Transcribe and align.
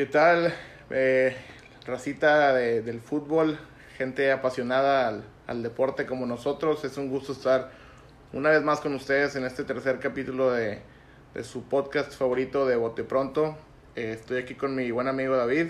¿Qué 0.00 0.06
tal? 0.06 0.54
Eh, 0.88 1.36
racita 1.84 2.54
de- 2.54 2.80
del 2.80 3.02
fútbol, 3.02 3.58
gente 3.98 4.32
apasionada 4.32 5.06
al, 5.06 5.24
al 5.46 5.62
deporte 5.62 6.06
como 6.06 6.24
nosotros. 6.24 6.82
Es 6.86 6.96
un 6.96 7.10
gusto 7.10 7.32
estar 7.32 7.70
una 8.32 8.48
vez 8.48 8.62
más 8.62 8.80
con 8.80 8.94
ustedes 8.94 9.36
en 9.36 9.44
este 9.44 9.62
tercer 9.62 9.98
capítulo 9.98 10.52
de, 10.52 10.80
de 11.34 11.44
su 11.44 11.64
podcast 11.64 12.14
favorito 12.14 12.64
de 12.64 12.76
Bote 12.76 13.04
Pronto. 13.04 13.58
Eh, 13.94 14.16
estoy 14.18 14.38
aquí 14.38 14.54
con 14.54 14.74
mi 14.74 14.90
buen 14.90 15.06
amigo 15.06 15.36
David. 15.36 15.66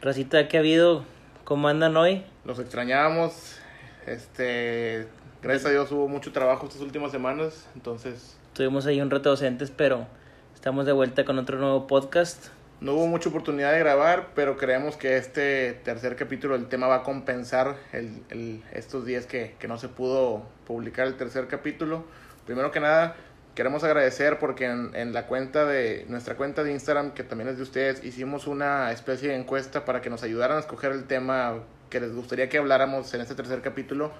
Racita, 0.00 0.46
¿qué 0.46 0.58
ha 0.58 0.60
habido? 0.60 1.02
¿Cómo 1.42 1.66
andan 1.66 1.96
hoy? 1.96 2.24
Los 2.44 2.60
extrañábamos. 2.60 3.58
Este, 4.06 5.08
gracias 5.42 5.66
a 5.66 5.70
Dios 5.70 5.90
hubo 5.90 6.06
mucho 6.06 6.30
trabajo 6.30 6.66
estas 6.66 6.82
últimas 6.82 7.10
semanas, 7.10 7.66
entonces 7.74 8.36
Tuvimos 8.52 8.86
ahí 8.86 9.00
un 9.00 9.10
reto 9.10 9.30
docentes, 9.30 9.72
pero 9.72 10.06
estamos 10.54 10.86
de 10.86 10.92
vuelta 10.92 11.24
con 11.24 11.36
otro 11.40 11.58
nuevo 11.58 11.88
podcast. 11.88 12.56
No 12.80 12.94
hubo 12.94 13.08
mucha 13.08 13.28
oportunidad 13.28 13.72
de 13.72 13.80
grabar, 13.80 14.28
pero 14.36 14.56
creemos 14.56 14.96
que 14.96 15.16
este 15.16 15.72
tercer 15.84 16.14
capítulo 16.14 16.56
del 16.56 16.68
tema 16.68 16.86
va 16.86 16.96
a 16.96 17.02
compensar 17.02 17.76
el, 17.92 18.22
el- 18.30 18.62
estos 18.72 19.04
días 19.04 19.26
que, 19.26 19.56
que 19.58 19.66
no 19.66 19.78
se 19.78 19.88
pudo 19.88 20.44
publicar 20.64 21.08
el 21.08 21.16
tercer 21.16 21.48
capítulo. 21.48 22.04
Primero 22.46 22.70
que 22.70 22.78
nada, 22.78 23.16
queremos 23.56 23.82
agradecer 23.82 24.38
porque 24.38 24.66
en, 24.66 24.94
en 24.94 25.12
la 25.12 25.26
cuenta 25.26 25.64
de 25.64 26.06
nuestra 26.08 26.36
cuenta 26.36 26.62
de 26.62 26.70
Instagram, 26.70 27.14
que 27.14 27.24
también 27.24 27.48
es 27.48 27.56
de 27.56 27.64
ustedes, 27.64 28.04
hicimos 28.04 28.46
una 28.46 28.92
especie 28.92 29.30
de 29.30 29.34
encuesta 29.34 29.84
para 29.84 30.00
que 30.00 30.08
nos 30.08 30.22
ayudaran 30.22 30.58
a 30.58 30.60
escoger 30.60 30.92
el 30.92 31.04
tema 31.04 31.56
que 31.90 31.98
les 31.98 32.14
gustaría 32.14 32.48
que 32.48 32.58
habláramos 32.58 33.12
en 33.12 33.22
este 33.22 33.34
tercer 33.34 33.60
capítulo. 33.60 34.12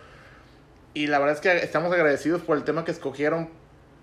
Y 0.94 1.06
la 1.06 1.20
verdad 1.20 1.36
es 1.36 1.40
que 1.40 1.56
estamos 1.64 1.92
agradecidos 1.92 2.42
por 2.42 2.56
el 2.56 2.64
tema 2.64 2.84
que 2.84 2.90
escogieron, 2.90 3.50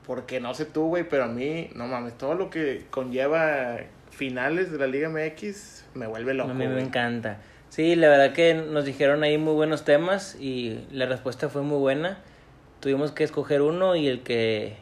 porque 0.08 0.39
no 0.39 0.53
sé 0.53 0.63
tú, 0.63 0.87
güey, 0.87 1.03
pero 1.03 1.25
a 1.25 1.27
mí, 1.27 1.71
no 1.75 1.87
mames, 1.87 2.17
todo 2.17 2.35
lo 2.35 2.49
que 2.49 2.85
conlleva 2.89 3.80
finales 4.16 4.71
de 4.71 4.77
la 4.77 4.88
Liga 4.88 5.09
MX 5.09 5.85
me 5.94 6.08
vuelve 6.08 6.33
loco. 6.33 6.52
a 6.52 6.53
mí 6.53 6.67
me 6.67 6.81
encanta. 6.81 7.39
Sí, 7.69 7.95
la 7.95 8.08
verdad 8.09 8.33
que 8.33 8.53
nos 8.53 8.85
dijeron 8.85 9.23
ahí 9.23 9.38
muy 9.38 9.53
buenos 9.53 9.83
temas 9.83 10.38
y 10.39 10.80
la 10.91 11.05
respuesta 11.05 11.49
fue 11.49 11.61
muy 11.61 11.77
buena. 11.77 12.19
Tuvimos 12.80 13.11
que 13.11 13.23
escoger 13.23 13.61
uno 13.61 13.95
y 13.95 14.08
el 14.08 14.21
que 14.21 14.77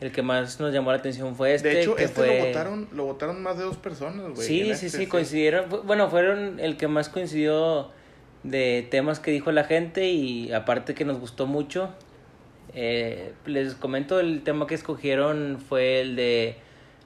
el 0.00 0.12
que 0.12 0.22
más 0.22 0.60
nos 0.60 0.74
llamó 0.74 0.90
la 0.90 0.98
atención 0.98 1.34
fue 1.36 1.54
este. 1.54 1.68
de 1.68 1.80
hecho, 1.80 1.94
que 1.94 2.04
este 2.04 2.16
fue... 2.16 2.38
lo 2.40 2.46
votaron, 2.46 2.88
lo 2.92 3.04
votaron 3.04 3.42
más 3.42 3.56
de 3.56 3.64
dos 3.64 3.76
personas, 3.78 4.32
güey. 4.34 4.46
Sí, 4.46 4.64
sí, 4.74 4.86
este, 4.86 4.90
sí, 4.90 5.06
coincidieron. 5.06 5.70
Fu- 5.70 5.82
Bueno, 5.84 6.10
fueron 6.10 6.60
el 6.60 6.76
que 6.76 6.88
más 6.88 7.08
coincidió 7.08 7.90
de 8.42 8.86
temas 8.90 9.20
que 9.20 9.30
dijo 9.30 9.50
la 9.52 9.64
gente 9.64 10.08
y 10.10 10.52
aparte 10.52 10.94
que 10.94 11.04
nos 11.06 11.18
gustó 11.20 11.46
mucho. 11.46 11.90
Eh, 12.74 13.32
les 13.46 13.74
comento 13.74 14.18
el 14.20 14.42
tema 14.42 14.66
que 14.66 14.74
escogieron 14.74 15.58
fue 15.66 16.00
el 16.00 16.16
de 16.16 16.56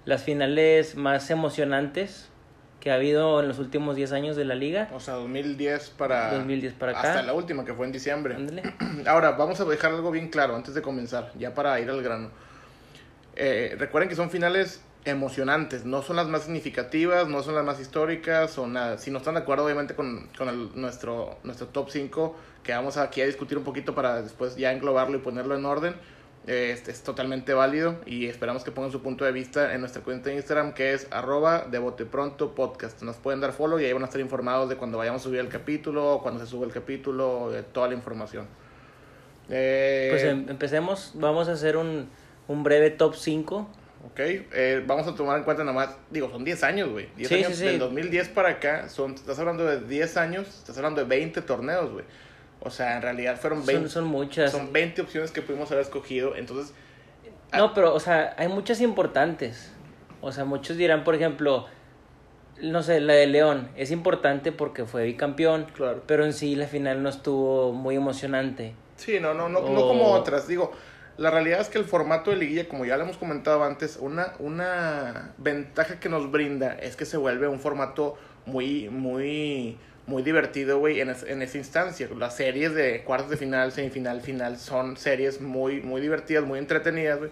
las 0.05 0.23
finales 0.23 0.97
más 0.97 1.31
emocionantes 1.31 2.29
que 2.81 2.91
ha 2.91 2.95
habido 2.95 3.41
en 3.41 3.49
los 3.49 3.59
últimos 3.59 3.97
10 3.97 4.13
años 4.13 4.37
de 4.37 4.45
la 4.45 4.55
liga. 4.55 4.89
O 4.95 5.01
sea, 5.01 5.15
2010 5.15 5.91
para... 5.91 6.35
2010 6.35 6.75
para 6.75 6.93
acá. 6.99 7.11
Hasta 7.13 7.23
la 7.25 7.33
última, 7.35 7.65
que 7.65 7.75
fue 7.75 7.87
en 7.87 7.93
diciembre. 7.93 8.35
Ándale. 8.37 8.63
Ahora, 9.07 9.33
vamos 9.33 9.61
a 9.61 9.65
dejar 9.65 9.93
algo 9.93 10.11
bien 10.11 10.29
claro 10.29 10.55
antes 10.55 10.75
de 10.75 10.83
comenzar, 10.83 11.33
ya 11.39 11.55
para 11.55 11.79
ir 11.81 11.91
al 11.91 12.03
grano. 12.03 12.31
Eh, 13.37 13.77
recuerden 13.79 14.09
que 14.09 14.17
son 14.17 14.31
finales 14.31 14.83
emocionantes, 15.05 15.85
no 15.85 16.03
son 16.03 16.17
las 16.17 16.27
más 16.29 16.43
significativas, 16.43 17.29
no 17.29 17.43
son 17.43 17.55
las 17.55 17.65
más 17.65 17.81
históricas 17.81 18.59
o 18.59 18.67
nada. 18.67 18.99
Si 18.99 19.11
no 19.11 19.19
están 19.19 19.35
de 19.35 19.41
acuerdo, 19.41 19.65
obviamente, 19.65 19.95
con, 19.95 20.29
con 20.37 20.49
el- 20.49 20.71
nuestro, 20.75 21.39
nuestro 21.45 21.69
top 21.69 21.89
5, 21.91 22.37
que 22.63 22.73
vamos 22.73 22.97
aquí 22.97 23.21
a 23.23 23.27
discutir 23.27 23.57
un 23.59 23.65
poquito 23.65 23.95
para 23.95 24.23
después 24.23 24.57
ya 24.57 24.73
englobarlo 24.73 25.17
y 25.17 25.21
ponerlo 25.21 25.57
en 25.57 25.65
orden, 25.65 25.95
es, 26.49 26.89
es 26.89 27.03
totalmente 27.03 27.53
válido 27.53 27.97
y 28.07 28.27
esperamos 28.27 28.65
que 28.65 28.71
pongan 28.71 28.91
su 28.91 29.03
punto 29.03 29.25
de 29.25 29.33
vista 29.33 29.75
en 29.75 29.81
nuestra 29.81 30.03
cuenta 30.03 30.31
de 30.31 30.37
Instagram, 30.37 30.73
que 30.73 30.95
es 30.95 31.07
arroba 31.11 31.67
de 31.71 31.79
bote 31.79 32.07
pronto 32.07 32.55
podcast. 32.55 33.03
Nos 33.03 33.17
pueden 33.17 33.41
dar 33.41 33.53
follow 33.53 33.79
y 33.79 33.85
ahí 33.85 33.93
van 33.93 34.03
a 34.03 34.07
estar 34.07 34.21
informados 34.21 34.69
de 34.69 34.77
cuando 34.77 34.97
vayamos 34.99 35.21
a 35.21 35.25
subir 35.25 35.41
el 35.41 35.49
capítulo, 35.49 36.21
cuando 36.23 36.41
se 36.41 36.47
sube 36.51 36.65
el 36.67 36.73
capítulo, 36.73 37.51
de 37.51 37.63
toda 37.63 37.89
la 37.89 37.95
información. 37.95 38.47
Eh, 39.51 40.09
Pues 40.11 40.23
em- 40.25 40.47
empecemos. 40.49 41.13
Vamos 41.15 41.49
a 41.49 41.53
hacer 41.53 41.77
un, 41.77 42.09
un 42.49 42.63
breve 42.63 42.91
top 42.91 43.15
5. 43.15 43.69
Ok, 44.07 44.21
eh, 44.21 44.83
vamos 44.87 45.07
a 45.09 45.15
tomar 45.15 45.39
en 45.39 45.45
cuenta 45.45 45.65
nada 45.65 45.75
más, 45.75 45.97
digo, 46.11 46.31
son 46.31 46.45
10 46.45 46.63
años, 46.63 46.89
güey. 46.91 47.09
10 47.17 47.29
Sí, 47.29 47.35
años 47.35 47.49
sí, 47.49 47.57
sí. 47.57 47.65
del 47.65 47.79
2010 47.81 48.29
para 48.29 48.51
acá, 48.51 48.89
son, 48.89 49.15
estás 49.15 49.39
hablando 49.41 49.65
de 49.67 49.81
10 49.81 50.17
años, 50.17 50.47
estás 50.47 50.77
hablando 50.79 51.01
de 51.03 51.07
20 51.09 51.43
torneos, 51.43 51.91
güey. 51.91 52.05
O 52.61 52.71
sea, 52.71 52.97
en 52.97 53.03
realidad 53.03 53.39
fueron 53.41 53.65
20, 53.65 53.89
Son, 53.89 54.03
son 54.03 54.05
muchas. 54.11 54.51
son 54.53 54.73
20 54.73 55.03
opciones 55.03 55.31
que 55.31 55.43
pudimos 55.43 55.71
haber 55.71 55.83
escogido, 55.85 56.35
entonces... 56.37 56.75
ah, 57.53 57.59
No, 57.59 57.75
pero, 57.75 57.95
o 57.95 58.01
sea, 58.01 58.35
hay 58.37 58.49
muchas 58.49 58.81
importantes. 58.81 59.73
O 60.21 60.33
sea, 60.33 60.45
muchos 60.45 60.77
dirán, 60.77 61.05
por 61.05 61.15
ejemplo, 61.15 61.67
no 62.61 62.83
sé, 62.83 63.01
la 63.01 63.13
de 63.15 63.27
León 63.29 63.69
es 63.77 63.91
importante 63.93 64.51
porque 64.51 64.85
fue 64.85 65.05
bicampeón, 65.05 65.67
Claro. 65.75 66.03
pero 66.07 66.25
en 66.25 66.33
sí 66.33 66.57
la 66.57 66.67
final 66.67 67.03
no 67.03 67.09
estuvo 67.09 67.73
muy 67.73 67.95
emocionante. 67.95 68.75
Sí, 68.97 69.21
no, 69.21 69.33
no, 69.35 69.49
no, 69.49 69.61
no 69.61 69.81
como 69.87 70.07
otras. 70.11 70.49
Digo, 70.49 70.73
la 71.17 71.31
realidad 71.31 71.61
es 71.61 71.69
que 71.69 71.79
el 71.79 71.85
formato 71.85 72.31
de 72.33 72.37
liguilla, 72.37 72.69
como 72.69 72.85
ya 72.85 72.97
lo 72.97 73.05
hemos 73.05 73.17
comentado 73.17 73.63
antes, 73.63 73.97
una, 74.01 74.33
una 74.41 75.33
ventaja 75.39 76.01
que 76.01 76.09
nos 76.09 76.33
brinda 76.33 76.73
es 76.75 76.97
que 76.97 77.05
se 77.05 77.17
vuelve 77.17 77.47
un 77.47 77.61
formato 77.61 78.17
muy, 78.47 78.89
muy, 78.89 79.79
muy 80.09 80.23
divertido, 80.23 80.79
güey, 80.79 81.01
en, 81.01 81.11
es- 81.11 81.23
en 81.23 81.43
esa 81.43 81.59
instancia. 81.59 82.09
Las 82.19 82.35
series 82.37 82.75
de 82.75 83.03
cuartos 83.05 83.31
de 83.31 83.37
final, 83.37 83.71
semifinal, 83.73 84.21
final 84.23 84.57
son 84.59 84.97
series 84.97 85.41
muy, 85.41 85.81
muy 85.83 86.01
divertidas, 86.01 86.45
muy 86.45 86.59
entretenidas, 86.59 87.19
güey. 87.19 87.31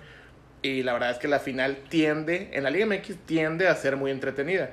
Y 0.63 0.83
la 0.83 0.93
verdad 0.93 1.11
es 1.11 1.19
que 1.19 1.27
la 1.29 1.39
final 1.41 1.79
tiende, 1.89 2.51
en 2.53 2.63
la 2.65 2.71
Liga 2.71 2.87
MX 2.87 3.17
tiende 3.27 3.67
a 3.69 3.75
ser 3.75 3.97
muy 3.97 4.11
entretenida. 4.11 4.71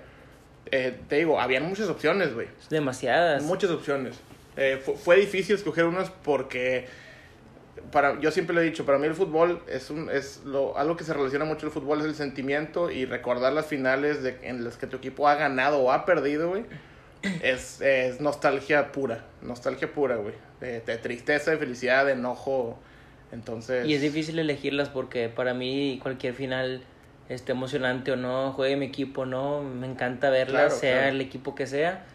Eh, 0.72 0.96
te 1.08 1.18
digo, 1.18 1.40
habían 1.40 1.64
muchas 1.64 1.88
opciones, 1.90 2.34
güey. 2.34 2.48
Demasiadas. 2.70 3.44
Muchas 3.44 3.70
opciones. 3.72 4.16
Eh, 4.58 4.80
fu- 4.84 4.96
fue 4.96 5.16
difícil 5.18 5.56
escoger 5.56 5.86
unas 5.86 6.10
porque 6.10 6.88
para 7.92 8.20
yo 8.20 8.32
siempre 8.32 8.54
lo 8.56 8.62
he 8.62 8.64
dicho, 8.66 8.86
para 8.86 8.98
mí 8.98 9.08
el 9.08 9.14
fútbol 9.16 9.62
es 9.68 9.90
un 9.90 10.10
es 10.10 10.42
lo 10.46 10.78
algo 10.78 10.96
que 10.96 11.04
se 11.04 11.14
relaciona 11.14 11.44
mucho 11.46 11.66
el 11.66 11.72
fútbol 11.72 12.00
es 12.00 12.06
el 12.06 12.16
sentimiento 12.16 12.92
y 12.92 13.06
recordar 13.06 13.52
las 13.54 13.66
finales 13.66 14.24
de, 14.24 14.38
en 14.44 14.64
las 14.64 14.78
que 14.78 14.88
tu 14.88 14.98
equipo 14.98 15.28
ha 15.28 15.36
ganado 15.36 15.80
o 15.80 15.92
ha 15.92 16.06
perdido, 16.06 16.50
güey. 16.50 16.66
Es, 17.42 17.82
es 17.82 18.20
nostalgia 18.22 18.92
pura, 18.92 19.26
nostalgia 19.42 19.92
pura, 19.92 20.18
güey. 20.18 20.36
De, 20.60 20.82
de 20.82 20.98
tristeza, 20.98 21.52
de 21.52 21.58
felicidad, 21.58 22.06
de 22.06 22.14
enojo. 22.14 22.78
Entonces, 23.32 23.86
Y 23.88 23.94
es 23.96 24.02
difícil 24.02 24.38
elegirlas 24.40 24.90
porque 24.90 25.30
para 25.30 25.54
mí 25.54 26.00
cualquier 26.02 26.34
final 26.34 26.84
esté 27.30 27.54
emocionante 27.54 28.12
o 28.12 28.16
no, 28.16 28.52
juegue 28.54 28.76
mi 28.76 28.86
equipo 28.86 29.22
o 29.22 29.26
no, 29.26 29.64
me 29.64 29.88
encanta 29.88 30.30
verla, 30.30 30.60
Claro, 30.66 30.76
sea 30.76 30.94
claro. 30.98 31.16
el 31.16 31.22
equipo 31.22 31.56
que 31.56 31.66
sea. 31.66 32.06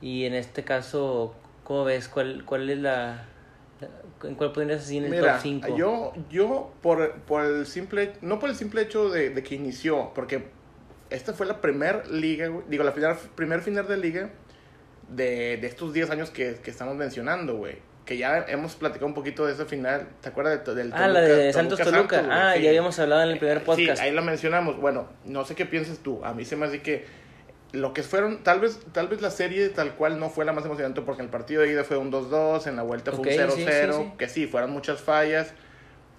Y 0.00 0.24
en 0.24 0.34
este 0.34 0.62
caso, 0.62 1.34
¿cómo 1.64 1.84
ves? 1.84 2.08
¿Cuál, 2.08 2.44
cuál 2.44 2.70
es 2.70 2.78
la, 2.78 3.24
¿En 4.22 4.34
cuál 4.34 4.52
pondrías 4.52 4.82
así 4.82 4.98
en 4.98 5.04
el 5.04 5.10
Mira, 5.10 5.32
top 5.34 5.42
5? 5.42 5.76
yo, 5.76 6.12
yo 6.30 6.72
por, 6.82 7.14
por 7.22 7.44
el 7.44 7.66
simple, 7.66 8.12
no 8.20 8.38
por 8.38 8.50
el 8.50 8.56
simple 8.56 8.82
hecho 8.82 9.08
de, 9.10 9.30
de 9.30 9.42
que 9.42 9.54
inició, 9.54 10.12
porque 10.14 10.44
esta 11.08 11.32
fue 11.32 11.46
la 11.46 11.60
primer 11.60 12.08
liga, 12.08 12.48
digo, 12.68 12.84
la 12.84 12.92
final, 12.92 13.16
primer 13.34 13.62
final 13.62 13.88
de 13.88 13.96
liga 13.96 14.30
de, 15.10 15.56
de 15.56 15.66
estos 15.66 15.92
10 15.92 16.10
años 16.10 16.30
que, 16.30 16.54
que 16.62 16.70
estamos 16.70 16.94
mencionando, 16.96 17.56
güey. 17.56 17.76
Que 18.06 18.16
ya 18.16 18.44
hemos 18.48 18.74
platicado 18.74 19.06
un 19.06 19.14
poquito 19.14 19.46
de 19.46 19.52
esa 19.52 19.66
final, 19.66 20.08
¿te 20.20 20.30
acuerdas 20.30 20.64
de, 20.64 20.74
del 20.74 20.92
Ah, 20.92 21.06
la 21.06 21.20
de 21.20 21.52
Santos 21.52 21.78
Toluca. 21.78 22.24
ah, 22.30 22.54
Sí. 22.56 22.62
ya 22.62 22.70
habíamos 22.70 22.98
hablado 22.98 23.22
en 23.22 23.30
el 23.30 23.38
primer 23.38 23.62
podcast. 23.62 23.98
Sí, 24.00 24.06
ahí 24.06 24.12
lo 24.12 24.22
mencionamos. 24.22 24.80
Bueno, 24.80 25.08
no 25.24 25.44
sé 25.44 25.54
qué 25.54 25.66
piensas 25.66 25.98
tú. 25.98 26.24
A 26.24 26.32
mí 26.34 26.44
se 26.44 26.56
me 26.56 26.66
hace 26.66 26.82
que 26.82 27.04
lo 27.72 27.92
que 27.94 28.02
fueron, 28.02 28.42
tal 28.42 28.58
vez, 28.58 28.80
tal 28.92 29.06
vez 29.06 29.22
la 29.22 29.30
serie 29.30 29.68
tal 29.68 29.94
cual 29.94 30.18
no 30.18 30.28
fue 30.28 30.44
la 30.44 30.52
más 30.52 30.64
emocionante 30.64 31.02
porque 31.02 31.22
en 31.22 31.26
el 31.26 31.30
partido 31.30 31.62
de 31.62 31.70
ida 31.70 31.84
fue 31.84 31.98
un 31.98 32.10
2-2, 32.10 32.66
en 32.66 32.74
la 32.74 32.82
vuelta 32.82 33.12
fue 33.12 33.20
Ok, 33.20 33.26
un 33.26 33.32
0-0, 33.32 33.50
sí, 33.52 33.64
sí, 33.64 33.92
sí. 33.92 34.12
que 34.18 34.28
sí, 34.28 34.46
fueron 34.48 34.70
muchas 34.72 35.00
fallas. 35.00 35.52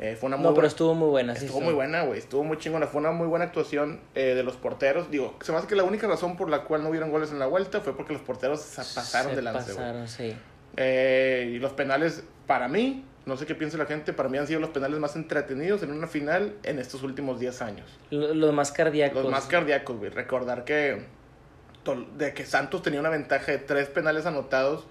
Eh, 0.01 0.17
fue 0.19 0.27
una 0.27 0.35
muy 0.37 0.47
no, 0.47 0.53
pero 0.55 0.65
estuvo 0.67 0.93
muy 0.95 1.07
buena. 1.09 1.35
sí, 1.35 1.45
estuvo 1.45 1.59
sí. 1.59 1.65
muy 1.65 1.73
buena, 1.73 2.01
güey. 2.03 2.17
Estuvo 2.19 2.43
muy 2.43 2.57
chingona. 2.57 2.87
Fue 2.87 2.99
una 2.99 3.11
muy 3.11 3.27
buena 3.27 3.45
actuación 3.45 4.01
eh, 4.15 4.33
de 4.35 4.43
los 4.43 4.57
porteros. 4.57 5.09
Digo, 5.11 5.37
se 5.41 5.51
me 5.51 5.59
hace 5.59 5.67
que 5.67 5.75
la 5.75 5.83
única 5.83 6.07
razón 6.07 6.35
por 6.37 6.49
la 6.49 6.63
cual 6.63 6.81
no 6.83 6.89
hubieron 6.89 7.11
goles 7.11 7.31
en 7.31 7.37
la 7.39 7.45
vuelta 7.45 7.81
fue 7.81 7.95
porque 7.95 8.11
los 8.13 8.21
porteros 8.23 8.59
se 8.61 8.77
pasaron 8.77 9.29
Se 9.31 9.35
de 9.37 9.41
lance, 9.43 9.71
güey. 9.73 9.77
pasaron, 9.77 10.07
sí. 10.07 10.35
Eh, 10.77 11.51
y 11.55 11.59
los 11.59 11.73
penales, 11.73 12.23
para 12.47 12.67
mí, 12.67 13.05
no 13.27 13.37
sé 13.37 13.45
qué 13.45 13.53
piensa 13.53 13.77
la 13.77 13.85
gente, 13.85 14.13
para 14.13 14.27
mí 14.29 14.37
han 14.39 14.47
sido 14.47 14.59
los 14.59 14.71
penales 14.71 14.99
más 14.99 15.15
entretenidos 15.15 15.83
en 15.83 15.91
una 15.91 16.07
final 16.07 16.55
en 16.63 16.79
estos 16.79 17.03
últimos 17.03 17.39
10 17.39 17.61
años. 17.61 17.87
Lo- 18.09 18.33
Los 18.33 18.53
más 18.53 18.71
cardíacos. 18.71 19.21
Los 19.21 19.31
más 19.31 19.45
cardíacos, 19.45 19.97
güey. 19.97 20.09
Recordar 20.09 20.63
que, 20.63 21.05
de 22.17 22.33
que 22.33 22.45
Santos 22.45 22.81
tenía 22.81 22.99
una 22.99 23.09
ventaja 23.09 23.51
de 23.51 23.57
tres 23.59 23.87
penales 23.89 24.25
anotados 24.25 24.87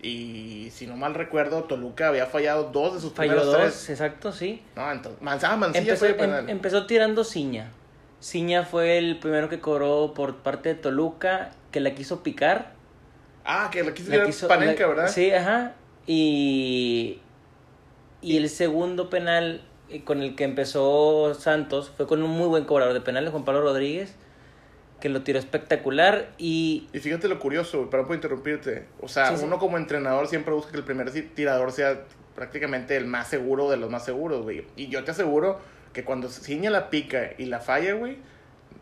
y 0.00 0.70
si 0.72 0.86
no 0.86 0.96
mal 0.96 1.14
recuerdo, 1.14 1.64
Toluca 1.64 2.08
había 2.08 2.26
fallado 2.26 2.70
dos 2.72 2.94
de 2.94 3.00
sus 3.00 3.12
Falló 3.12 3.32
primeros 3.32 3.46
dos, 3.46 3.56
tres. 3.56 3.90
exacto, 3.90 4.32
sí. 4.32 4.62
No, 4.76 4.90
entonces, 4.92 5.20
Man- 5.22 5.38
ah, 5.42 5.56
Mancilla 5.56 5.80
Empezó, 5.80 5.98
fue 6.00 6.10
em- 6.10 6.16
penal. 6.16 6.50
empezó 6.50 6.86
tirando 6.86 7.24
Ciña. 7.24 7.72
Ciña 8.20 8.64
fue 8.64 8.98
el 8.98 9.18
primero 9.18 9.48
que 9.48 9.60
cobró 9.60 10.12
por 10.14 10.36
parte 10.36 10.70
de 10.70 10.74
Toluca, 10.76 11.50
que 11.72 11.80
la 11.80 11.94
quiso 11.94 12.22
picar. 12.22 12.72
ah, 13.44 13.70
que 13.72 13.82
le 13.82 13.94
quiso 13.94 14.10
La 14.14 14.24
quiso- 14.24 14.46
Panenka, 14.48 14.82
la- 14.82 14.88
¿verdad? 14.88 15.08
Sí, 15.08 15.30
ajá. 15.32 15.74
Y, 16.06 17.20
y 18.20 18.36
el 18.36 18.48
segundo 18.48 19.08
penal 19.10 19.62
eh, 19.90 20.04
con 20.04 20.22
el 20.22 20.34
que 20.36 20.44
empezó 20.44 21.34
Santos 21.34 21.90
fue 21.96 22.06
con 22.06 22.22
un 22.22 22.30
muy 22.30 22.46
buen 22.48 22.64
cobrador 22.64 22.92
de 22.94 23.00
penales, 23.00 23.30
Juan 23.30 23.44
Pablo 23.44 23.62
Rodríguez. 23.62 24.14
Que 25.00 25.08
lo 25.08 25.22
tiró 25.22 25.38
espectacular 25.38 26.30
y... 26.38 26.88
Y 26.92 26.98
fíjate 26.98 27.28
lo 27.28 27.38
curioso, 27.38 27.88
para 27.90 28.02
no 28.02 28.14
interrumpirte. 28.14 28.86
O 29.00 29.08
sea, 29.08 29.30
Sí, 29.30 29.36
sí. 29.38 29.44
uno 29.44 29.58
como 29.58 29.76
entrenador 29.76 30.26
siempre 30.28 30.52
busca 30.54 30.72
que 30.72 30.78
el 30.78 30.84
primer 30.84 31.10
ti- 31.12 31.22
tirador 31.22 31.70
sea 31.72 32.00
prácticamente 32.34 32.96
el 32.96 33.06
más 33.06 33.28
seguro 33.28 33.70
de 33.70 33.76
los 33.76 33.90
más 33.90 34.04
seguros, 34.04 34.42
güey. 34.42 34.64
Y 34.76 34.88
yo 34.88 35.04
te 35.04 35.10
aseguro 35.12 35.60
que 35.92 36.04
cuando 36.04 36.28
se 36.28 36.42
ciña 36.42 36.70
la 36.70 36.90
pica 36.90 37.30
y 37.38 37.46
la 37.46 37.60
falla, 37.60 37.94
güey, 37.94 38.16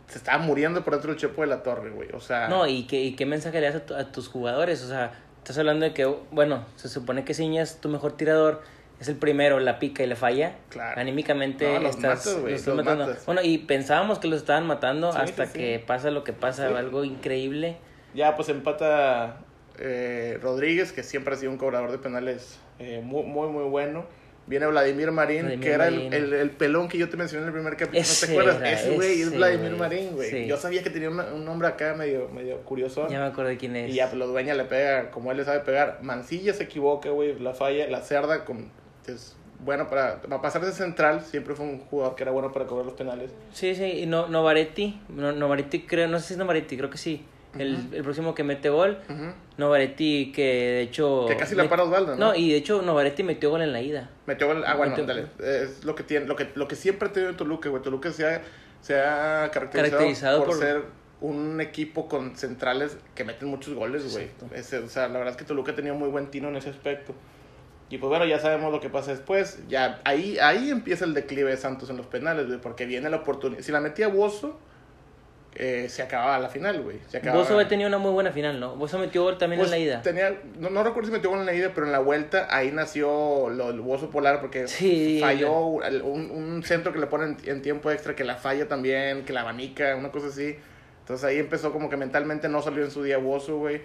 se 0.09 0.19
estaba 0.19 0.39
muriendo 0.39 0.85
por 0.85 0.95
dentro 0.95 1.11
el 1.13 1.17
chepo 1.19 1.43
de 1.43 1.49
la 1.49 1.63
torre, 1.63 1.91
güey. 1.91 2.09
O 2.13 2.21
sea, 2.21 2.49
No, 2.49 2.67
y, 2.67 2.85
que, 2.87 3.03
y 3.03 3.15
qué 3.17 3.27
mensaje 3.27 3.61
le 3.61 3.67
das 3.67 3.77
a, 3.77 3.87
tu- 3.87 3.95
a 3.95 4.11
tus 4.13 4.29
jugadores. 4.29 4.83
O 4.85 4.89
sea, 4.89 5.13
estás 5.39 5.59
hablando 5.59 5.85
de 5.85 5.93
que, 5.95 6.05
bueno, 6.31 6.65
se 6.77 6.89
supone 6.89 7.25
que 7.25 7.35
Ciñas, 7.35 7.81
tu 7.81 7.89
mejor 7.89 8.17
tirador, 8.17 8.63
es 9.01 9.09
el 9.09 9.17
primero, 9.17 9.59
la 9.61 9.79
pica 9.79 10.03
y 10.03 10.07
la 10.07 10.17
falla. 10.17 10.57
Claro. 10.71 11.01
Anímicamente 11.01 11.67
No, 11.75 11.81
los 11.81 11.97
estás, 11.97 12.27
matas, 12.27 12.41
güey, 12.41 12.53
los 12.53 12.61
estás 12.61 12.75
los 12.77 12.85
matando. 12.85 13.07
matas. 13.09 13.27
Bueno, 13.27 13.43
y 13.43 13.59
pensábamos 13.59 14.19
que 14.19 14.29
los 14.29 14.39
estaban 14.41 14.67
matando 14.67 15.13
Sí, 15.13 15.19
hasta 15.21 15.47
sí, 15.47 15.53
sí. 15.53 15.59
que 15.59 15.79
pasa 15.87 16.11
lo 16.11 16.25
que 16.25 16.33
pasa, 16.33 16.67
algo 16.79 17.05
increíble. 17.05 17.77
ya 18.15 18.35
pues 18.37 18.49
empata 18.49 19.39
eh, 19.79 20.39
Rodríguez, 20.43 20.93
que 20.93 21.03
siempre 21.03 21.35
ha 21.35 21.37
sido 21.37 21.53
un 21.53 21.59
cobrador 21.59 21.91
de 21.93 21.99
penales 21.99 22.59
eh, 22.79 23.01
muy, 23.05 23.25
muy, 23.25 23.49
muy 23.49 23.65
bueno. 23.65 24.07
Viene 24.49 24.65
Vladimir 24.69 25.11
Marín, 25.11 25.43
Vladimir 25.43 25.61
que 25.67 25.73
era 25.73 25.89
el, 25.89 26.15
el, 26.15 26.33
el 26.33 26.51
pelón 26.53 26.87
que 26.89 26.97
yo 26.99 27.09
te 27.09 27.17
mencioné 27.17 27.43
en 27.43 27.49
el 27.49 27.53
primer 27.53 27.77
capítulo. 27.77 28.05
¿No 28.09 28.27
te 28.27 28.33
acuerdas? 28.33 28.61
era, 28.61 28.73
ese 28.73 28.91
güey 28.95 29.21
es 29.23 29.35
Vladimir 29.35 29.71
güey. 29.75 29.79
Marín, 29.81 30.11
güey. 30.15 30.31
Sí. 30.31 30.47
Yo 30.47 30.57
sabía 30.57 30.85
que 30.85 30.91
tenía 30.91 31.11
una- 31.11 31.35
un 31.35 31.45
nombre 31.45 31.67
acá 31.67 31.95
medio, 31.95 32.29
medio 32.29 32.59
curioso. 32.63 33.09
Ya 33.09 33.19
me 33.19 33.27
acuerdo 33.27 33.51
de 33.51 33.57
quién 33.57 33.75
es. 33.75 33.91
Y 33.91 33.95
ya, 33.95 34.07
pues, 34.07 34.17
los 34.19 34.29
dueñas 34.29 34.57
le 34.57 34.65
pega 34.65 35.11
como 35.11 35.33
él 35.33 35.39
le 35.39 35.45
sabe 35.45 35.61
pegar. 35.61 35.99
Mancilla 36.03 36.55
se 36.55 36.63
equivoca, 36.63 37.11
güey, 37.11 37.37
la 37.41 37.55
falla. 37.55 37.89
La 37.89 38.03
cerda 38.03 38.45
con, 38.45 38.71
es 39.13 39.37
bueno 39.65 39.89
para, 39.89 40.21
para 40.23 40.43
pasar 40.43 40.65
de 40.65 40.73
central. 40.73 41.23
Siempre 41.23 41.55
fue 41.55 41.65
un 41.67 41.81
jugador 41.81 42.15
que 42.17 42.23
era 42.25 42.33
bueno 42.33 42.53
para 42.53 42.67
cobrar 42.67 42.85
los 42.87 42.95
penales. 42.95 43.31
Sí, 43.53 43.75
sí, 43.75 43.85
y 43.85 44.07
no, 44.07 44.29
Novaretti, 44.29 45.01
no, 45.09 45.33
Novaretti 45.33 45.83
creo, 45.83 46.09
no 46.09 46.19
sé 46.19 46.27
si 46.29 46.33
es 46.35 46.39
Novaretti, 46.39 46.77
creo 46.77 46.91
que 46.91 46.99
sí. 46.99 47.25
El, 47.59 47.89
el 47.95 48.03
próximo 48.03 48.35
que 48.35 48.45
mete 48.45 48.69
gol. 48.69 48.99
Novaretti 49.57 50.31
que 50.33 50.43
de 50.45 50.81
hecho... 50.83 51.25
Que 51.27 51.37
casi 51.37 51.55
la 51.55 51.69
para 51.69 51.85
Osvaldo, 51.85 52.15
¿no? 52.17 52.27
No, 52.27 52.35
y 52.35 52.51
de 52.51 52.57
hecho 52.59 52.83
Novaretti 52.83 53.23
metió 53.23 53.51
gol 53.51 53.63
en 53.63 53.73
la 53.73 53.81
ida. 53.81 54.11
Metió 54.27 54.47
gol. 54.47 54.63
Ah, 54.67 54.75
bueno, 54.75 54.95
Metió- 54.97 55.07
dale. 55.07 55.27
Es 55.39 55.85
lo 55.85 55.95
que 55.95 56.03
tiene, 56.03 56.27
lo 56.27 56.37
que, 56.37 56.49
lo 56.55 56.69
que 56.69 56.77
siempre 56.77 57.09
ha 57.09 57.13
tenido 57.13 57.35
Toluca, 57.35 57.69
güey. 57.71 57.83
Toluca 57.83 58.13
se 58.13 58.27
ha, 58.27 58.43
se 58.83 59.01
ha 59.01 59.51
caracterizado, 59.53 59.73
Caracterizado 59.91 60.39
por, 60.41 60.49
por- 60.49 60.59
ser 60.59 60.83
un 61.23 61.59
equipo 61.63 62.09
con 62.09 62.37
centrales 62.37 62.99
que 63.15 63.25
meten 63.25 63.49
muchos 63.49 63.73
goles, 63.73 64.13
güey. 64.13 64.29
O 64.85 64.89
sea, 64.89 65.09
la 65.09 65.17
verdad 65.19 65.31
es 65.31 65.37
que 65.39 65.45
Toluca 65.45 65.73
ha 65.73 65.75
tenido 65.75 65.95
muy 65.95 66.09
buen 66.11 66.27
tino 66.31 66.49
en 66.49 66.57
ese 66.57 66.69
aspecto. 66.69 67.15
Y 67.89 67.99
pues 67.99 68.09
bueno, 68.09 68.25
ya 68.25 68.39
sabemos 68.41 68.73
lo 68.73 68.81
que 68.81 68.89
pasa 68.91 69.13
después. 69.13 69.61
Ya 69.69 70.01
ahí, 70.05 70.39
ahí 70.41 70.71
empieza 70.71 71.05
el 71.05 71.15
declive 71.15 71.51
de 71.51 71.57
Santos 71.57 71.89
en 71.91 71.97
los 71.97 72.07
penales, 72.07 72.47
güey. 72.49 72.61
Porque 72.61 72.85
viene 72.85 73.09
la 73.11 73.19
oportunidad. 73.19 73.63
Si 73.63 73.71
la 73.71 73.81
metía 73.81 74.09
Bozo, 74.09 74.59
eh, 75.55 75.87
se 75.89 76.03
acababa 76.03 76.39
la 76.39 76.49
final, 76.49 76.83
güey. 76.83 76.99
Se 77.09 77.19
acababa. 77.19 77.43
Bozo 77.43 77.55
había 77.55 77.69
tenido 77.69 77.89
una 77.89 77.99
muy 77.99 78.11
buena 78.11 78.31
final, 78.33 78.59
¿no? 78.61 78.75
Bozo 78.77 78.99
metió 78.99 79.23
gol 79.23 79.39
también 79.39 79.61
Pues, 79.61 79.69
en 79.73 79.79
la 79.79 79.79
ida. 79.79 80.03
Tenía, 80.03 80.37
no, 80.59 80.69
no 80.69 80.83
recuerdo 80.83 81.07
si 81.07 81.13
metió 81.13 81.31
gol 81.31 81.39
en 81.41 81.47
la 81.47 81.55
ida, 81.55 81.71
pero 81.75 81.87
en 81.87 81.93
la 81.93 82.01
vuelta 82.01 82.49
ahí 82.51 82.73
nació 82.73 83.49
lo, 83.51 83.71
el 83.71 83.81
Bozo 83.81 84.11
Polar 84.11 84.41
porque 84.41 84.67
Sí, 84.69 85.19
falló 85.21 85.83
el- 85.85 86.03
un, 86.03 86.31
un 86.31 86.63
centro 86.65 86.93
que 86.93 86.99
le 86.99 87.07
ponen 87.07 87.37
en, 87.45 87.63
tiempo 87.63 87.91
extra, 87.91 88.15
que 88.17 88.25
la 88.25 88.35
falla 88.37 88.67
también, 88.69 89.25
que 89.25 89.33
la 89.33 89.43
abanica, 89.43 89.95
una 89.97 90.11
cosa 90.11 90.27
así. 90.27 90.57
Entonces 91.01 91.25
ahí 91.25 91.39
empezó 91.39 91.73
como 91.73 91.89
que 91.89 91.97
mentalmente 91.97 92.49
no 92.49 92.61
salió 92.63 92.85
en 92.85 92.91
su 92.91 93.03
día 93.05 93.17
Bozo, 93.19 93.57
güey. 93.59 93.81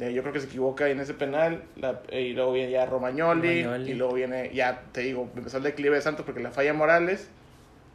Eh, 0.00 0.12
yo 0.14 0.22
creo 0.22 0.32
que 0.32 0.40
se 0.40 0.46
equivoca 0.46 0.88
en 0.88 1.00
ese 1.00 1.14
penal. 1.14 1.62
la- 1.76 2.00
eh, 2.08 2.22
y 2.22 2.32
luego 2.32 2.52
viene 2.52 2.70
ya 2.72 2.86
Romagnoli, 2.86 3.62
Romagnoli. 3.64 3.90
Y 3.90 3.94
luego 3.94 4.14
viene, 4.14 4.50
ya 4.54 4.82
te 4.92 5.02
digo, 5.02 5.28
empezó 5.36 5.58
el 5.58 5.62
declive 5.64 5.96
de 5.96 6.02
Santos 6.02 6.24
porque 6.24 6.40
la 6.40 6.50
falla 6.50 6.72
Morales. 6.72 7.28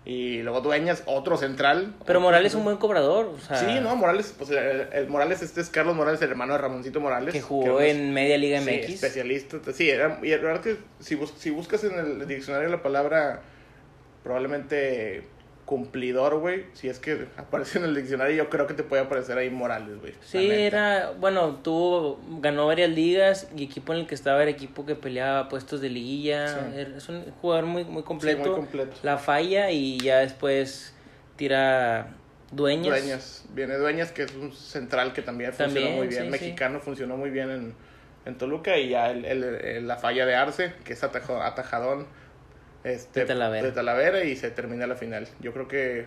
Y 0.05 0.41
luego 0.41 0.61
Dueñas, 0.61 1.03
otro 1.05 1.35
central. 1.35 1.87
Pero 1.99 2.03
Otro 2.03 2.21
Morales 2.21 2.53
es 2.53 2.55
un 2.55 2.63
buen 2.63 2.77
cobrador, 2.77 3.25
o 3.25 3.37
sea, 3.39 3.57
Sí, 3.57 3.79
no, 3.81 3.93
Morales, 3.97 4.33
pues 4.37 4.49
el, 4.51 4.87
el 4.93 5.07
Morales, 5.09 5.41
este 5.41 5.59
es 5.59 5.69
Carlos 5.69 5.97
Morales, 5.97 6.21
el 6.21 6.29
hermano 6.29 6.53
de 6.53 6.59
Ramoncito 6.59 7.01
Morales. 7.01 7.33
que 7.33 7.41
jugó 7.41 7.81
en 7.81 8.13
Media 8.13 8.37
Liga 8.37 8.61
sí, 8.61 8.69
MX. 8.69 8.89
especialista. 8.93 9.57
Sí, 9.73 9.89
era, 9.89 10.19
y 10.23 10.29
la 10.29 10.37
verdad 10.37 10.61
que 10.61 10.77
si, 11.01 11.15
bus- 11.15 11.33
si 11.37 11.49
buscas 11.49 11.83
en 11.83 11.99
el 11.99 12.25
diccionario 12.25 12.69
la 12.69 12.81
palabra 12.81 13.41
probablemente 14.23 15.23
cumplidor, 15.67 16.39
güey, 16.39 16.63
si 16.73 16.87
es 16.89 16.97
que 16.97 17.27
aparece 17.37 17.77
en 17.77 17.83
el 17.85 17.93
diccionario, 17.95 18.35
yo 18.35 18.49
creo 18.49 18.65
que 18.65 18.73
te 18.73 18.81
puede 18.83 19.03
aparecer 19.03 19.37
ahí 19.37 19.49
Morales, 19.51 19.99
güey. 19.99 20.13
Sí, 20.21 20.49
era, 20.49 21.11
bueno, 21.19 21.59
tuvo, 21.61 22.19
ganó 22.39 22.65
varias 22.65 22.89
ligas 22.89 23.47
y 23.55 23.65
equipo 23.65 23.93
en 23.93 23.99
el 23.99 24.07
que 24.07 24.15
estaba 24.15 24.41
era 24.41 24.49
equipo 24.49 24.85
que 24.85 24.95
peleaba 24.95 25.49
puestos 25.49 25.81
de 25.81 25.89
liguilla. 25.89 26.47
Sí. 26.47 26.79
Es 26.95 27.09
un 27.09 27.23
jugador 27.41 27.65
muy, 27.65 27.83
muy 27.83 28.01
Sí, 28.01 28.07
completo. 28.07 28.39
muy 28.39 28.49
completo. 28.55 28.95
La 29.03 29.17
falla 29.17 29.69
y 29.69 29.99
ya 29.99 30.19
después 30.19 30.95
tira 31.35 32.15
dueñas. 32.51 32.87
Dueñas, 32.87 33.45
viene 33.53 33.75
Dueñas, 33.75 34.11
que 34.13 34.23
es 34.23 34.33
un 34.35 34.53
central 34.53 35.11
que 35.13 35.21
también 35.21 35.51
funcionó 35.53 35.89
muy 35.91 36.07
bien, 36.07 36.23
sí, 36.23 36.29
mexicano, 36.29 36.79
funcionó 36.79 37.17
muy 37.17 37.29
bien 37.29 37.51
en, 37.51 37.73
en 38.25 38.37
Toluca, 38.37 38.77
y 38.77 38.89
ya 38.89 39.11
el, 39.11 39.25
el- 39.25 39.43
el- 39.43 39.87
la 39.87 39.97
falla 39.97 40.25
de 40.25 40.33
Arce, 40.35 40.73
que 40.85 40.93
es 40.93 41.03
atajo- 41.03 41.41
atajadón 41.43 42.07
este, 42.87 43.21
De 43.21 43.25
Talavera. 43.25 43.65
de 43.67 43.71
Talavera, 43.71 44.23
y 44.23 44.35
se 44.35 44.49
termina 44.51 44.87
la 44.87 44.95
final. 44.95 45.27
Yo 45.39 45.53
creo 45.53 45.67
que 45.67 46.05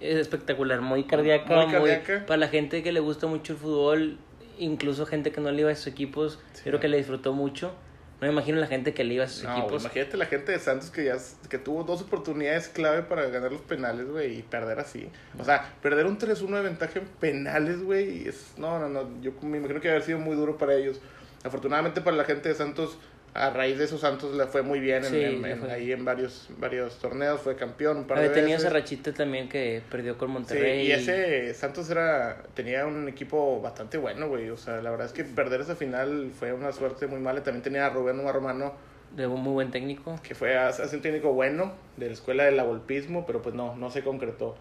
Es 0.00 0.16
espectacular, 0.18 0.80
muy 0.80 1.04
cardíaca, 1.04 1.54
Muy 1.54 1.66
muy 1.66 1.72
cardíaca. 1.72 2.24
para 2.26 2.36
la 2.38 2.48
gente 2.48 2.82
que 2.82 2.90
le 2.92 3.00
gusta 3.00 3.26
mucho 3.26 3.52
el 3.52 3.58
fútbol, 3.58 4.18
incluso 4.58 5.06
gente 5.06 5.30
que 5.32 5.40
no 5.40 5.50
le 5.52 5.60
iba 5.62 5.70
a 5.70 5.74
sus 5.74 5.86
equipos, 5.86 6.38
Sí. 6.54 6.62
creo 6.64 6.80
que 6.80 6.88
le 6.88 6.96
disfrutó 6.96 7.32
mucho. 7.32 7.72
No 8.20 8.28
me 8.28 8.32
imagino 8.34 8.58
la 8.60 8.68
gente 8.68 8.94
que 8.94 9.02
le 9.02 9.14
iba 9.14 9.24
a 9.24 9.28
sus 9.28 9.42
No, 9.42 9.58
equipos. 9.58 9.82
imagínate 9.82 10.16
la 10.16 10.26
gente 10.26 10.52
de 10.52 10.58
Santos 10.60 10.90
que 10.90 11.04
ya 11.04 11.16
que 11.48 11.58
tuvo 11.58 11.82
dos 11.82 12.02
oportunidades 12.02 12.68
clave 12.68 13.02
para 13.02 13.26
ganar 13.26 13.50
los 13.50 13.62
penales, 13.62 14.08
güey, 14.08 14.38
y 14.38 14.42
perder 14.42 14.78
así. 14.78 15.08
O 15.40 15.44
sea, 15.44 15.72
perder 15.82 16.06
un 16.06 16.18
3-1 16.18 16.56
de 16.56 16.62
ventaja 16.62 17.00
en 17.00 17.06
penales, 17.20 17.82
güey, 17.82 18.28
es 18.28 18.52
no, 18.56 18.78
no, 18.78 18.88
no, 18.88 19.08
yo 19.22 19.32
me 19.42 19.58
imagino 19.58 19.80
que 19.80 19.88
haber 19.90 20.02
sido 20.02 20.18
muy 20.20 20.36
duro 20.36 20.56
para 20.56 20.74
ellos. 20.74 21.00
Afortunadamente 21.42 22.00
para 22.00 22.16
la 22.16 22.22
gente 22.24 22.48
de 22.48 22.54
Santos 22.54 22.96
a 23.34 23.48
raíz 23.50 23.78
de 23.78 23.84
esos 23.84 24.00
Santos 24.02 24.34
le 24.34 24.46
fue 24.46 24.60
muy 24.62 24.78
bien 24.78 25.04
en- 25.04 25.10
Sí, 25.10 25.22
en- 25.24 25.40
le 25.42 25.52
en- 25.52 25.58
fue. 25.60 25.72
ahí 25.72 25.90
en 25.92 26.04
varios 26.04 26.48
varios 26.58 26.98
torneos, 26.98 27.40
fue 27.40 27.56
campeón 27.56 27.96
un 27.98 28.06
par 28.06 28.20
de 28.20 28.28
tenido 28.28 28.50
veces. 28.58 28.64
esa 28.64 28.70
rachita 28.74 29.14
también 29.14 29.48
que 29.48 29.82
perdió 29.90 30.18
con 30.18 30.28
Sí, 30.28 30.32
Monterrey. 30.34 30.86
y 30.86 30.92
ese 30.92 31.54
Santos 31.54 31.88
era 31.88 32.42
tenía 32.54 32.86
un 32.86 33.08
equipo 33.08 33.60
bastante 33.62 33.96
bueno, 33.96 34.28
güey, 34.28 34.50
o 34.50 34.56
sea, 34.58 34.82
la 34.82 34.90
verdad 34.90 35.06
es 35.06 35.12
que 35.14 35.24
perder 35.24 35.62
esa 35.62 35.76
final 35.76 36.30
fue 36.38 36.52
una 36.52 36.72
suerte 36.72 37.06
muy 37.06 37.20
mala. 37.20 37.42
También 37.42 37.62
tenía 37.62 37.86
a 37.86 37.90
Rubén 37.90 38.20
Omar 38.20 38.34
Romano 38.34 38.74
de 39.16 39.26
un 39.26 39.40
muy 39.42 39.52
buen 39.54 39.70
técnico. 39.70 40.18
que 40.22 40.34
fue 40.34 40.56
hace 40.58 40.94
un 40.94 41.00
técnico 41.02 41.32
bueno 41.32 41.72
de 41.96 42.06
la 42.08 42.12
escuela 42.12 42.44
del 42.44 42.60
abolpismo, 42.60 43.24
pero 43.26 43.40
pues 43.40 43.54
no, 43.54 43.74
no 43.76 43.90
se 43.90 44.02
concretó. 44.02 44.56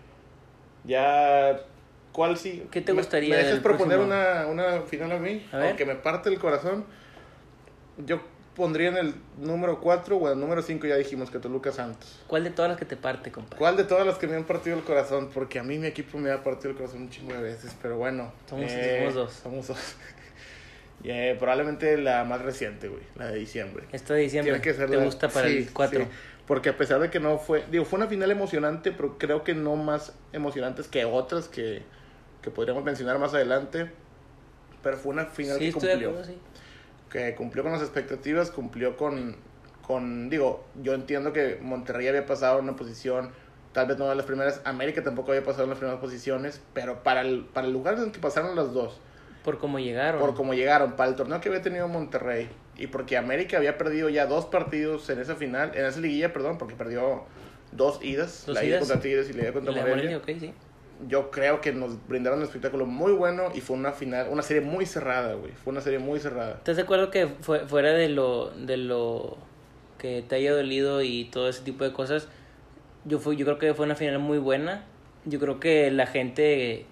Ya, 0.86 1.60
¿cuál 2.14 2.38
sí? 2.38 2.66
¿Qué 2.72 2.82
te 2.82 2.94
¿Me- 2.94 3.00
gustaría 3.00 3.30
¿Me 3.30 3.36
dejas 3.36 3.52
del 3.54 3.62
proponer 3.62 3.98
próximo? 3.98 4.16
una, 4.16 4.48
una 4.48 4.82
final 4.84 5.12
a 5.12 5.20
mí? 5.20 5.46
A 5.52 5.58
ver. 5.58 5.68
Aunque 5.68 5.86
me 5.86 5.96
parte 5.96 6.30
el 6.30 6.40
corazón. 6.40 6.86
Yo 8.06 8.20
pondría 8.62 8.90
en 8.90 8.98
el 8.98 9.16
número 9.40 9.82
4 9.82 10.18
o 10.18 10.28
en 10.28 10.34
el 10.34 10.40
número 10.40 10.62
5 10.62 10.86
ya 10.86 10.96
dijimos 10.96 11.32
que 11.32 11.40
Toluca 11.40 11.72
Santos. 11.72 12.20
¿Cuál 12.28 12.44
de 12.44 12.52
todas 12.52 12.70
las 12.70 12.78
que 12.78 12.86
te 12.86 12.96
parte, 12.96 13.32
compadre? 13.32 13.58
¿Cuál 13.58 13.76
de 13.76 13.84
todas 13.86 14.06
las 14.06 14.20
que 14.20 14.28
me 14.28 14.36
han 14.36 14.44
partido 14.44 14.78
el 14.78 14.84
corazón? 14.84 15.32
Porque 15.34 15.58
a 15.58 15.64
mí 15.64 15.80
mi 15.80 15.88
equipo 15.88 16.20
me 16.20 16.30
ha 16.32 16.44
partido 16.44 16.70
el 16.70 16.78
corazón 16.78 17.02
un 17.02 17.10
chingo 17.10 17.34
de 17.34 17.42
veces, 17.42 17.76
pero 17.82 17.98
bueno. 17.98 18.32
Somos- 18.48 18.72
eh, 18.72 18.98
somos 19.00 19.14
dos. 19.16 19.34
Somos 19.34 19.68
dos. 19.68 19.78
Eh, 21.04 21.36
probablemente 21.40 21.98
la 21.98 22.24
más 22.26 22.44
reciente, 22.44 22.88
güey, 22.88 23.02
la 23.16 23.26
de 23.32 23.40
diciembre. 23.40 23.86
Esta 23.92 24.14
de 24.14 24.20
diciembre 24.22 24.52
Tiene 24.54 24.62
que 24.64 24.74
ser 24.76 24.88
te 24.88 24.98
la- 24.98 25.04
gusta 25.04 25.30
para 25.30 25.48
sí, 25.48 25.58
el 25.58 25.74
4. 25.74 26.00
sí. 26.02 26.08
Porque 26.46 26.70
a 26.70 26.78
pesar 26.78 27.00
de 27.00 27.10
que 27.10 27.20
no 27.20 27.40
fue, 27.40 27.64
digo, 27.72 27.86
fue 27.86 27.98
una 27.98 28.08
final 28.08 28.30
emocionante, 28.30 28.92
pero 28.92 29.18
creo 29.18 29.44
que 29.44 29.56
no 29.56 29.76
más 29.78 30.14
emocionantes 30.32 30.88
que 30.88 31.04
otras 31.06 31.48
que, 31.48 31.82
que 32.44 32.52
podríamos 32.52 32.84
mencionar 32.84 33.18
más 33.18 33.34
adelante. 33.34 33.90
Pero 34.84 34.98
fue 34.98 35.14
una 35.14 35.26
final 35.26 35.56
Sí, 35.58 35.64
que 35.64 35.68
estoy 35.70 35.88
de 35.88 35.94
cumplió. 35.94 36.10
acuerdo, 36.12 36.28
sí. 36.34 36.38
Que 37.12 37.36
cumplió 37.36 37.64
con 37.64 37.74
las 37.74 37.82
expectativas, 37.82 38.52
cumplió 38.52 38.96
con, 38.96 39.36
con, 39.86 40.30
digo, 40.30 40.64
yo 40.82 40.94
entiendo 40.94 41.34
que 41.34 41.58
Monterrey 41.62 42.08
había 42.08 42.26
pasado 42.26 42.60
en 42.60 42.66
una 42.66 42.76
posición, 42.76 43.32
tal 43.74 43.88
vez 43.88 43.98
no 43.98 44.08
de 44.08 44.16
las 44.16 44.26
primeras, 44.26 44.62
América 44.64 45.04
tampoco 45.04 45.32
había 45.32 45.44
pasado 45.44 45.64
en 45.66 45.72
las 45.72 45.80
primeras 45.80 46.00
posiciones, 46.00 46.62
pero 46.74 47.04
para 47.04 47.22
el, 47.22 47.46
para 47.54 47.68
el 47.68 47.74
lugar 47.74 47.96
en 47.96 48.04
el 48.06 48.12
que 48.12 48.20
pasaron 48.20 48.56
las 48.56 48.74
dos, 48.74 49.00
Por 49.44 49.60
cómo 49.60 49.80
llegaron. 49.80 50.22
por 50.22 50.36
cómo 50.36 50.54
llegaron, 50.54 50.94
para 50.96 51.10
el 51.10 51.16
torneo 51.16 51.42
que 51.42 51.50
había 51.50 51.62
tenido 51.62 51.88
Monterrey 51.88 52.50
y 52.78 52.88
porque 52.88 53.18
América 53.18 53.58
había 53.58 53.78
perdido 53.78 54.08
ya 54.10 54.26
dos 54.26 54.46
partidos 54.46 55.10
en 55.10 55.20
esa 55.20 55.36
final, 55.36 55.72
en 55.76 55.86
esa 55.86 56.00
liguilla, 56.00 56.32
perdón, 56.32 56.58
porque 56.58 56.76
perdió 56.76 57.26
dos 57.72 58.04
idas, 58.04 58.44
Dos 58.46 58.56
la 58.56 58.64
ida 58.64 58.80
contra 58.80 59.00
Tigres 59.02 59.30
y 59.30 59.34
la 59.34 59.44
ida 59.44 59.54
contra 59.54 59.74
Morelia. 59.74 60.22
Sí. 60.26 60.54
Yo 61.08 61.32
creo 61.32 61.62
que 61.62 61.72
nos 61.72 62.08
brindaron 62.08 62.40
un 62.40 62.46
espectáculo 62.46 62.86
muy 62.86 63.12
bueno 63.14 63.50
y 63.56 63.62
fue 63.62 63.76
una 63.76 63.92
final, 63.92 64.28
una 64.30 64.42
serie 64.44 64.62
muy 64.62 64.86
cerrada, 64.86 65.34
güey. 65.34 65.52
Fue 65.52 65.72
una 65.72 65.82
serie 65.82 66.00
muy 66.00 66.20
cerrada. 66.20 66.54
¿Estás 66.54 66.76
de 66.76 66.84
acuerdo 66.84 67.10
que 67.10 67.28
fue, 67.28 67.62
fuera 67.68 67.92
de 67.94 68.10
lo, 68.10 68.52
de 68.52 68.78
lo 68.78 69.38
que 69.98 70.24
te 70.28 70.36
haya 70.36 70.54
dolido 70.54 71.02
y 71.02 71.26
todo 71.26 71.50
ese 71.50 71.64
tipo 71.64 71.84
de 71.84 71.92
cosas, 71.94 72.28
yo, 73.06 73.20
fui, 73.20 73.36
yo 73.36 73.46
creo 73.46 73.58
que 73.60 73.74
fue 73.74 73.86
una 73.86 73.96
final 73.96 74.20
muy 74.20 74.38
buena. 74.38 74.84
Yo 75.26 75.40
creo 75.40 75.60
que 75.60 75.90
la 75.92 76.08
gente 76.08 76.86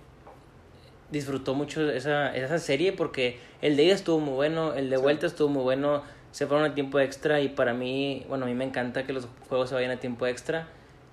disfrutó 1.11 1.55
mucho 1.55 1.89
esa, 1.89 2.35
esa 2.35 2.59
serie 2.59 2.93
porque 2.93 3.39
el 3.61 3.75
de 3.75 3.83
ida 3.83 3.93
estuvo 3.95 4.19
muy 4.19 4.33
bueno, 4.35 4.73
el 4.73 4.89
de 4.89 4.97
Sí. 4.97 5.01
vuelta 5.01 5.25
estuvo 5.25 5.49
muy 5.49 5.63
bueno, 5.63 6.03
se 6.31 6.45
fueron 6.45 6.69
a 6.69 6.75
tiempo 6.75 6.99
extra 6.99 7.41
y 7.41 7.49
para 7.49 7.73
mí, 7.73 8.25
bueno, 8.29 8.45
a 8.45 8.47
mí 8.47 8.53
me 8.53 8.63
encanta 8.65 9.03
que 9.05 9.13
los 9.13 9.27
juegos 9.47 9.69
se 9.69 9.75
vayan 9.75 9.91
a 9.91 9.99
tiempo 9.99 10.27
extra 10.27 10.67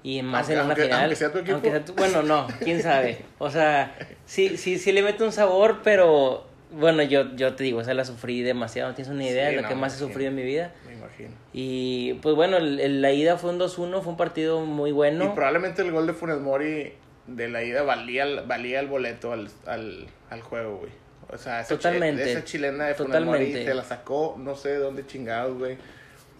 Y 0.07 0.23
más 0.23 0.43
Aunque- 0.43 0.53
en 0.53 0.59
una 0.61 0.67
aunque- 0.69 0.83
final. 0.85 1.01
aunque 1.01 1.17
sea 1.17 1.33
tu 1.33 1.39
equipo. 1.39 1.59
tu- 1.85 1.95
bueno, 1.95 2.23
no, 2.23 2.47
quién 2.63 2.81
sabe. 2.81 3.19
O 3.39 3.51
sea, 3.51 3.97
sí, 4.25 4.57
sí, 4.57 4.79
sí 4.79 4.93
le 4.93 5.03
mete 5.03 5.25
un 5.25 5.33
sabor, 5.33 5.81
pero 5.83 6.47
bueno, 6.71 7.03
yo, 7.03 7.35
yo 7.35 7.55
te 7.57 7.65
digo, 7.65 7.81
o 7.81 7.85
sea, 7.85 7.93
la 7.95 8.05
sufrí 8.05 8.43
demasiado. 8.43 8.91
No 8.91 8.95
tienes 8.95 9.13
una 9.13 9.25
idea 9.25 9.47
Sí, 9.49 9.51
de 9.51 9.57
lo 9.57 9.63
no, 9.63 9.69
que 9.69 9.75
más 9.75 9.97
he 9.97 9.99
sufrido 9.99 10.29
en 10.31 10.37
mi 10.37 10.45
vida. 10.45 10.73
Me 10.87 10.93
imagino. 10.95 11.31
Y 11.53 12.15
pues 12.23 12.37
bueno, 12.37 12.57
el- 12.59 12.79
el- 12.79 13.03
la 13.03 13.11
ida 13.11 13.37
fue 13.37 13.51
un 13.51 13.59
2-1, 13.59 14.01
fue 14.01 14.13
un 14.13 14.17
partido 14.17 14.61
muy 14.61 14.93
bueno. 14.93 15.25
Y 15.25 15.29
probablemente 15.31 15.83
el 15.83 15.91
gol 15.91 16.07
de 16.07 16.13
Funes 16.13 16.39
Mori 16.39 16.93
de 17.27 17.49
la 17.49 17.65
ida 17.65 17.83
valía, 17.83 18.27
valía 18.47 18.79
el 18.79 18.87
boleto 18.87 19.33
al, 19.33 19.49
al, 19.67 20.07
al 20.31 20.41
juego, 20.43 20.77
güey. 20.79 20.93
O 21.29 21.37
sea, 21.37 21.63
esa, 21.63 21.75
Totalmente. 21.75 22.31
esa 22.31 22.45
chilena 22.45 22.85
de 22.87 22.95
Funes 22.95 23.21
Mori 23.25 23.53
se 23.53 23.75
la 23.75 23.83
sacó, 23.83 24.37
no 24.39 24.55
sé 24.55 24.69
de 24.69 24.79
dónde 24.79 25.05
chingados, 25.05 25.59
güey. 25.59 25.77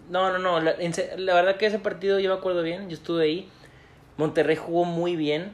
No, 0.09 0.31
no, 0.31 0.37
no. 0.39 0.59
La, 0.61 0.75
la 1.17 1.33
verdad 1.33 1.57
que 1.57 1.65
ese 1.65 1.79
partido 1.79 2.19
yo 2.19 2.31
me 2.31 2.37
acuerdo 2.37 2.63
bien. 2.63 2.89
Yo 2.89 2.95
estuve 2.95 3.23
ahí. 3.23 3.49
Monterrey 4.17 4.55
jugó 4.55 4.85
muy 4.85 5.15
bien. 5.15 5.51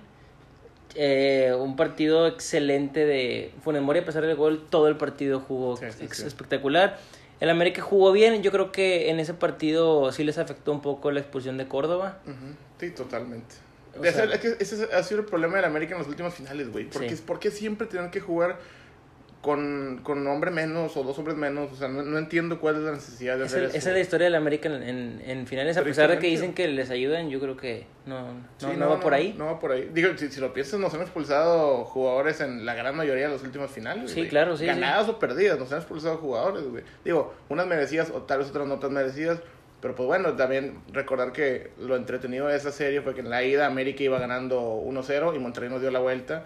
Eh, 0.96 1.54
un 1.58 1.76
partido 1.76 2.28
excelente 2.28 3.04
de 3.06 3.52
Funes 3.64 3.82
Mori, 3.82 4.00
a 4.00 4.06
pesar 4.06 4.26
del 4.26 4.36
gol, 4.36 4.64
todo 4.70 4.88
el 4.88 4.96
partido 4.96 5.40
jugó 5.40 5.76
Sí, 5.76 5.86
sí, 5.98 6.06
ex- 6.06 6.18
sí. 6.18 6.28
espectacular. 6.28 7.00
El 7.40 7.50
América 7.50 7.82
jugó 7.82 8.12
bien. 8.12 8.44
Yo 8.44 8.52
creo 8.52 8.72
que 8.72 9.10
en 9.10 9.20
ese 9.20 9.34
partido 9.34 10.12
sí 10.12 10.24
les 10.24 10.38
afectó 10.38 10.72
un 10.72 10.82
poco 10.82 11.10
la 11.12 11.20
expulsión 11.20 11.58
de 11.58 11.68
Córdoba. 11.68 12.20
Sí, 12.80 12.92
totalmente. 12.92 13.56
O 14.00 14.04
Ese- 14.04 14.14
sea- 14.26 14.36
es 14.36 14.40
que 14.40 14.56
ese 14.60 14.88
ha 14.94 15.02
sido 15.04 15.22
el 15.22 15.26
problema 15.26 15.56
del 15.56 15.66
América 15.66 15.94
en 15.94 16.00
las 16.00 16.08
últimas 16.08 16.34
finales, 16.34 16.72
güey. 16.72 16.86
Porque, 16.86 17.16
Sí. 17.16 17.24
¿Por 17.26 17.40
qué 17.40 17.50
siempre 17.52 17.88
tienen 17.88 18.12
que 18.12 18.20
jugar 18.20 18.60
con, 19.44 20.00
con 20.04 20.20
un 20.20 20.28
hombre 20.28 20.50
menos 20.50 20.98
o 20.98 21.04
dos 21.04 21.20
hombres 21.20 21.38
menos? 21.38 21.72
O 21.72 21.76
sea, 21.76 21.90
no, 21.90 22.02
no 22.02 22.18
entiendo 22.18 22.60
cuál 22.60 22.78
es 22.78 22.82
la 22.82 22.92
necesidad 22.94 23.38
de 23.38 23.46
Esa, 23.46 23.58
hacer 23.58 23.64
esa 23.66 23.78
eso. 23.78 23.90
es 23.90 23.94
la 23.94 24.00
historia 24.00 24.26
del 24.26 24.36
América 24.36 24.70
en, 24.70 24.82
en, 24.82 25.22
en 25.26 25.46
finales. 25.48 25.78
A 25.78 25.84
pesar 25.84 26.10
de 26.10 26.18
que 26.18 26.28
dicen 26.28 26.54
que 26.54 26.68
les 26.70 26.90
ayudan, 26.90 27.30
yo 27.30 27.40
creo 27.40 27.56
que 27.58 27.86
no, 28.06 28.22
no, 28.34 28.44
Sí, 28.58 28.68
no 28.78 28.90
va 28.90 29.00
por 29.02 29.14
ahí. 29.14 29.36
No 29.38 29.46
va 29.48 29.60
por 29.60 29.74
ahí. 29.74 29.92
Digo, 29.94 30.18
si, 30.18 30.30
si 30.30 30.40
lo 30.42 30.54
piensas, 30.54 30.80
nos 30.80 30.94
han 30.94 31.02
expulsado 31.02 31.84
jugadores 31.84 32.40
en 32.42 32.66
la 32.66 32.74
gran 32.74 32.96
mayoría 32.96 33.28
de 33.28 33.34
las 33.34 33.44
últimas 33.44 33.70
finales. 33.70 34.10
Sí, 34.12 34.22
güey. 34.22 34.30
claro, 34.30 34.56
sí, 34.58 34.66
Ganadas 34.66 35.10
o 35.10 35.20
perdidas, 35.20 35.60
nos 35.60 35.72
han 35.74 35.80
expulsado 35.80 36.18
jugadores, 36.18 36.64
güey. 36.64 36.84
Digo, 37.06 37.34
unas 37.50 37.68
merecidas 37.68 38.10
o 38.12 38.22
tal 38.24 38.40
vez 38.40 38.50
otras 38.50 38.66
no 38.66 38.80
tan 38.80 38.94
merecidas. 38.94 39.40
Pero 39.82 39.96
pues 39.96 40.08
bueno, 40.08 40.38
también 40.38 40.80
recordar 40.94 41.34
que 41.34 41.72
lo 41.78 41.98
entretenido 41.98 42.48
de 42.48 42.56
esa 42.56 42.72
serie 42.72 43.02
fue 43.02 43.14
que 43.14 43.20
en 43.20 43.30
la 43.30 43.44
ida 43.44 43.66
América 43.68 44.02
iba 44.02 44.18
ganando 44.18 44.82
1-0 44.86 45.36
y 45.36 45.40
Monterrey 45.40 45.70
nos 45.70 45.82
dio 45.82 45.92
la 45.92 46.00
vuelta. 46.00 46.46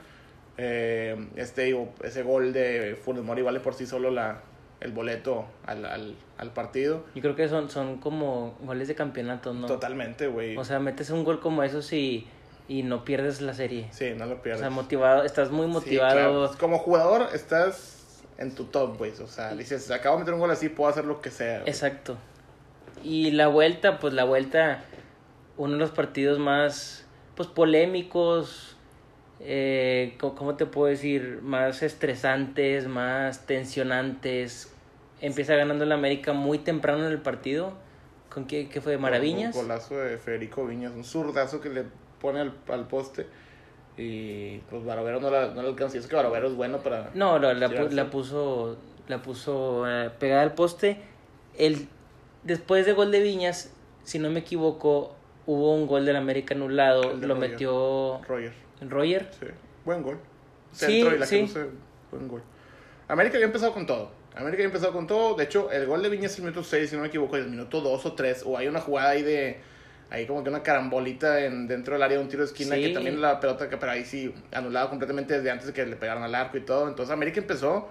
Eh, 0.57 1.15
este, 1.35 1.75
ese 2.03 2.23
gol 2.23 2.51
de 2.53 2.97
Funes 3.03 3.23
Mori 3.23 3.41
vale 3.41 3.59
por 3.59 3.73
sí 3.73 3.85
solo 3.85 4.09
la, 4.11 4.41
el 4.79 4.91
boleto 4.91 5.45
al, 5.65 5.85
al, 5.85 6.15
al 6.37 6.51
partido. 6.53 7.05
Yo 7.15 7.21
creo 7.21 7.35
que 7.35 7.47
son, 7.47 7.69
son 7.69 7.97
como 7.97 8.57
goles 8.61 8.87
de 8.87 8.95
campeonato, 8.95 9.53
¿no? 9.53 9.67
Totalmente, 9.67 10.27
güey. 10.27 10.57
O 10.57 10.63
sea, 10.63 10.79
metes 10.79 11.09
un 11.11 11.23
gol 11.23 11.39
como 11.39 11.61
esos 11.63 11.91
y, 11.93 12.27
y 12.67 12.83
no 12.83 13.05
pierdes 13.05 13.41
la 13.41 13.53
serie. 13.53 13.87
sí, 13.91 14.13
no 14.17 14.25
lo 14.25 14.35
O 14.35 14.41
pierdes. 14.41 14.61
sea, 14.61 14.69
motivado, 14.69 15.23
estás 15.23 15.51
muy 15.51 15.67
Sí, 15.67 15.71
motivado. 15.73 16.13
claro. 16.13 16.51
Como 16.59 16.79
jugador 16.79 17.27
estás 17.33 18.23
en 18.39 18.53
tu 18.55 18.65
top, 18.65 18.97
güey. 18.97 19.11
O 19.21 19.27
sea, 19.27 19.53
dices, 19.55 19.89
acabo 19.91 20.15
de 20.17 20.21
meter 20.21 20.33
un 20.33 20.39
gol 20.39 20.51
así, 20.51 20.69
puedo 20.69 20.89
hacer 20.89 21.05
lo 21.05 21.21
que 21.21 21.29
sea. 21.31 21.59
Exacto. 21.65 22.17
Y 23.03 23.31
la 23.31 23.47
vuelta, 23.47 23.99
pues 23.99 24.13
la 24.13 24.23
vuelta, 24.23 24.83
uno 25.55 25.73
de 25.73 25.79
los 25.79 25.91
partidos 25.91 26.39
más, 26.39 27.05
pues 27.35 27.47
polémicos, 27.47 28.76
eh, 29.39 30.15
co- 30.19 30.35
¿cómo 30.35 30.55
te 30.55 30.65
puedo 30.65 30.87
decir? 30.87 31.39
Más 31.41 31.83
estresantes, 31.83 32.87
más 32.87 33.45
tensionantes. 33.45 34.73
Empieza 35.21 35.55
ganando 35.55 35.83
el 35.83 35.91
América 35.91 36.33
muy 36.33 36.59
temprano 36.59 37.05
en 37.05 37.11
el 37.11 37.19
partido. 37.19 37.73
¿Con 38.29 38.45
qué, 38.45 38.69
qué 38.69 38.81
fue? 38.81 38.91
¿De 38.93 38.97
Maraviñas? 38.97 39.55
Un 39.55 39.63
golazo 39.63 39.97
de 39.97 40.17
Federico 40.17 40.65
Viñas, 40.65 40.91
un 40.95 41.03
zurdazo 41.03 41.59
que 41.61 41.69
le 41.69 41.83
pone 42.21 42.39
al, 42.41 42.53
al 42.67 42.87
poste. 42.87 43.25
Y 43.97 44.59
pues 44.69 44.85
Barovero 44.85 45.19
no 45.19 45.31
la, 45.31 45.47
no 45.47 45.61
la 45.63 45.69
alcanza. 45.69 45.97
Y 45.97 45.99
es 45.99 46.07
que 46.07 46.15
Barovero 46.15 46.47
es 46.47 46.55
bueno 46.55 46.79
para. 46.79 47.09
No, 47.15 47.39
la, 47.39 47.53
pu- 47.53 47.69
tirarse. 47.69 47.95
la 47.95 48.09
puso, 48.11 48.77
la 49.07 49.21
puso 49.23 49.85
eh, 49.89 50.11
pegada 50.19 50.43
al 50.43 50.53
poste. 50.53 50.97
El, 51.57 51.87
después 52.43 52.85
de 52.85 52.93
gol 52.93 53.11
de 53.11 53.21
Viñas, 53.21 53.73
si 54.03 54.19
no 54.19 54.29
me 54.29 54.41
equivoco, 54.41 55.15
hubo 55.47 55.73
un 55.73 55.87
gol 55.87 56.05
del 56.05 56.15
América 56.17 56.53
anulado. 56.53 57.17
De 57.17 57.25
Lo 57.25 57.33
Roger. 57.33 57.49
metió 57.49 58.21
Roger. 58.27 58.53
Roger. 58.81 59.27
Sí. 59.39 59.47
Buen 59.85 60.01
gol. 60.03 60.19
Sí, 60.71 60.85
Centro 60.85 61.15
y 61.15 61.19
la 61.19 61.25
sí. 61.25 61.39
cruce, 61.43 61.65
Buen 62.11 62.27
gol. 62.27 62.43
América 63.07 63.35
había 63.37 63.47
empezado 63.47 63.73
con 63.73 63.85
todo. 63.85 64.11
América 64.35 64.57
había 64.57 64.65
empezado 64.67 64.93
con 64.93 65.07
todo. 65.07 65.35
De 65.35 65.45
hecho, 65.45 65.71
el 65.71 65.85
gol 65.87 66.03
de 66.03 66.09
Viñas 66.09 66.31
es 66.33 66.37
el 66.39 66.43
minuto 66.45 66.63
6, 66.63 66.89
si 66.89 66.95
no 66.95 67.01
me 67.01 67.07
equivoco, 67.07 67.37
el 67.37 67.49
minuto 67.49 67.81
2 67.81 68.05
o 68.05 68.13
3. 68.13 68.43
O 68.45 68.57
hay 68.57 68.67
una 68.67 68.81
jugada 68.81 69.09
ahí 69.09 69.23
de. 69.23 69.59
Ahí 70.09 70.25
como 70.25 70.41
que 70.41 70.49
una 70.49 70.63
carambolita 70.63 71.41
en, 71.43 71.67
dentro 71.67 71.93
del 71.95 72.01
área 72.03 72.17
de 72.17 72.23
un 72.23 72.29
tiro 72.29 72.41
de 72.43 72.47
esquina 72.47 72.75
Sí. 72.75 72.81
que 72.83 72.89
también 72.93 73.19
la 73.19 73.41
pelota, 73.41 73.67
que 73.69 73.75
pero 73.75 73.91
ahí 73.91 74.05
sí, 74.05 74.33
anulado 74.53 74.89
completamente 74.89 75.33
desde 75.33 75.51
antes 75.51 75.67
de 75.67 75.73
que 75.73 75.85
le 75.85 75.97
pegaran 75.97 76.23
al 76.23 76.33
arco 76.33 76.55
y 76.57 76.61
todo. 76.61 76.87
Entonces 76.87 77.11
América 77.11 77.41
empezó 77.41 77.89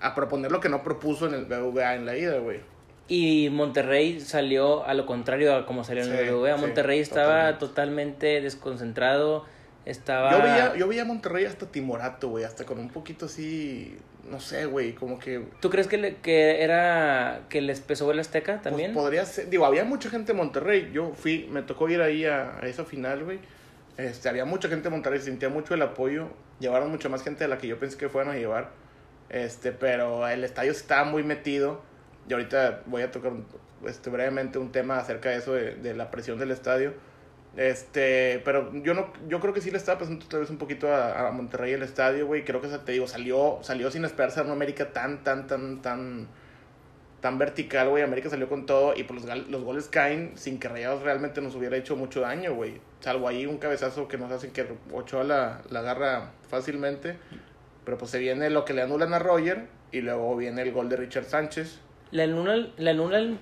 a 0.00 0.14
proponer 0.14 0.50
lo 0.50 0.60
que 0.60 0.70
no 0.70 0.82
propuso 0.82 1.26
en 1.26 1.34
el 1.34 1.44
BVA 1.44 1.96
en 1.96 2.06
la 2.06 2.16
ida, 2.16 2.38
güey. 2.38 2.60
Y 3.08 3.50
Monterrey 3.50 4.20
salió 4.20 4.86
a 4.86 4.94
lo 4.94 5.04
contrario 5.04 5.54
a 5.54 5.66
como 5.66 5.84
salió 5.84 6.02
en 6.04 6.10
Sí, 6.12 6.16
el 6.16 6.30
BBVA. 6.30 6.54
sí, 6.56 6.60
Monterrey 6.62 7.00
estaba 7.00 7.58
totalmente. 7.58 7.66
totalmente 7.66 8.40
desconcentrado. 8.40 9.44
Estaba. 9.86 10.30
Yo 10.32 10.38
veía, 10.42 10.76
yo 10.76 10.88
veía 10.88 11.02
a 11.02 11.04
Monterrey 11.04 11.44
hasta 11.44 11.66
timorato, 11.66 12.28
güey, 12.30 12.44
hasta 12.44 12.64
con 12.64 12.78
un 12.78 12.88
poquito 12.88 13.26
así, 13.26 13.96
no 14.30 14.40
sé, 14.40 14.64
güey, 14.64 14.94
como 14.94 15.18
que 15.18 15.44
¿Tú 15.60 15.68
crees 15.68 15.86
que, 15.88 15.98
le- 15.98 16.16
que 16.16 16.62
era 16.62 17.42
que 17.50 17.60
les 17.60 17.80
pesó 17.80 18.10
el 18.10 18.18
Azteca 18.18 18.52
Pues 18.54 18.62
también? 18.62 18.94
podría 18.94 19.26
ser, 19.26 19.50
digo, 19.50 19.66
había 19.66 19.84
mucha 19.84 20.08
gente 20.08 20.32
de 20.32 20.38
Monterrey. 20.38 20.90
Yo 20.92 21.12
fui, 21.14 21.48
me 21.50 21.60
tocó 21.62 21.88
ir 21.90 22.00
ahí 22.00 22.24
a, 22.24 22.58
a 22.58 22.66
esa 22.66 22.84
final, 22.84 23.24
güey. 23.24 23.38
Este, 23.98 24.28
había 24.28 24.44
mucha 24.46 24.68
gente 24.68 24.84
de 24.84 24.90
Monterrey, 24.90 25.20
sentía 25.20 25.50
mucho 25.50 25.74
el 25.74 25.82
apoyo. 25.82 26.28
Llevaron 26.60 26.90
mucha 26.90 27.08
más 27.10 27.22
gente 27.22 27.44
de 27.44 27.48
la 27.48 27.58
que 27.58 27.66
yo 27.66 27.78
pensé 27.78 27.98
que 27.98 28.08
fueran 28.08 28.32
a 28.32 28.36
llevar. 28.38 28.70
Este, 29.28 29.70
pero 29.72 30.26
el 30.26 30.44
estadio 30.44 30.72
estaba 30.72 31.04
muy 31.04 31.22
metido. 31.22 31.82
Y 32.28 32.32
ahorita 32.32 32.80
voy 32.86 33.02
a 33.02 33.10
tocar 33.10 33.32
este, 33.86 34.08
brevemente 34.08 34.58
un 34.58 34.72
tema 34.72 34.96
acerca 34.98 35.28
de 35.28 35.36
eso, 35.36 35.52
de, 35.52 35.74
de 35.74 35.92
la 35.94 36.10
presión 36.10 36.38
del 36.38 36.50
estadio. 36.52 36.94
Este, 37.56 38.42
pero 38.44 38.72
yo 38.82 38.94
no, 38.94 39.12
yo 39.28 39.38
creo 39.38 39.54
que 39.54 39.60
sí 39.60 39.70
le 39.70 39.76
estaba 39.76 40.00
pasando 40.00 40.26
tal 40.26 40.40
vez 40.40 40.50
un 40.50 40.58
poquito 40.58 40.92
a, 40.92 41.28
a 41.28 41.30
Monterrey 41.30 41.72
el 41.72 41.82
estadio, 41.82 42.26
güey. 42.26 42.44
Creo 42.44 42.60
que 42.60 42.68
te 42.68 42.92
digo, 42.92 43.06
salió, 43.06 43.58
salió 43.62 43.90
sin 43.90 44.04
esperarse 44.04 44.40
a 44.40 44.42
una 44.42 44.52
América 44.52 44.92
tan, 44.92 45.22
tan, 45.22 45.46
tan, 45.46 45.80
tan, 45.80 46.28
tan 47.20 47.38
vertical, 47.38 47.90
güey. 47.90 48.02
América 48.02 48.28
salió 48.28 48.48
con 48.48 48.66
todo 48.66 48.94
y 48.96 49.04
pues 49.04 49.24
los, 49.24 49.48
los 49.48 49.62
goles 49.62 49.88
caen 49.88 50.32
sin 50.34 50.58
que 50.58 50.68
Rayados 50.68 51.02
realmente 51.02 51.40
nos 51.40 51.54
hubiera 51.54 51.76
hecho 51.76 51.94
mucho 51.94 52.20
daño, 52.22 52.54
güey. 52.54 52.80
Salvo 53.00 53.28
ahí 53.28 53.46
un 53.46 53.58
cabezazo 53.58 54.08
que 54.08 54.18
nos 54.18 54.32
hacen 54.32 54.50
que 54.50 54.66
Ochoa 54.92 55.22
la, 55.22 55.62
la 55.70 55.80
agarra 55.80 56.32
fácilmente. 56.48 57.16
Pero 57.84 57.98
pues 57.98 58.10
se 58.10 58.18
viene 58.18 58.50
lo 58.50 58.64
que 58.64 58.72
le 58.72 58.82
anulan 58.82 59.14
a 59.14 59.18
Roger 59.18 59.66
y 59.92 60.00
luego 60.00 60.36
viene 60.36 60.62
el 60.62 60.72
gol 60.72 60.88
de 60.88 60.96
Richard 60.96 61.24
Sánchez. 61.24 61.80
Le 62.10 62.24
anulan, 62.24 62.72
le 62.78 62.90
anulan, 62.90 63.38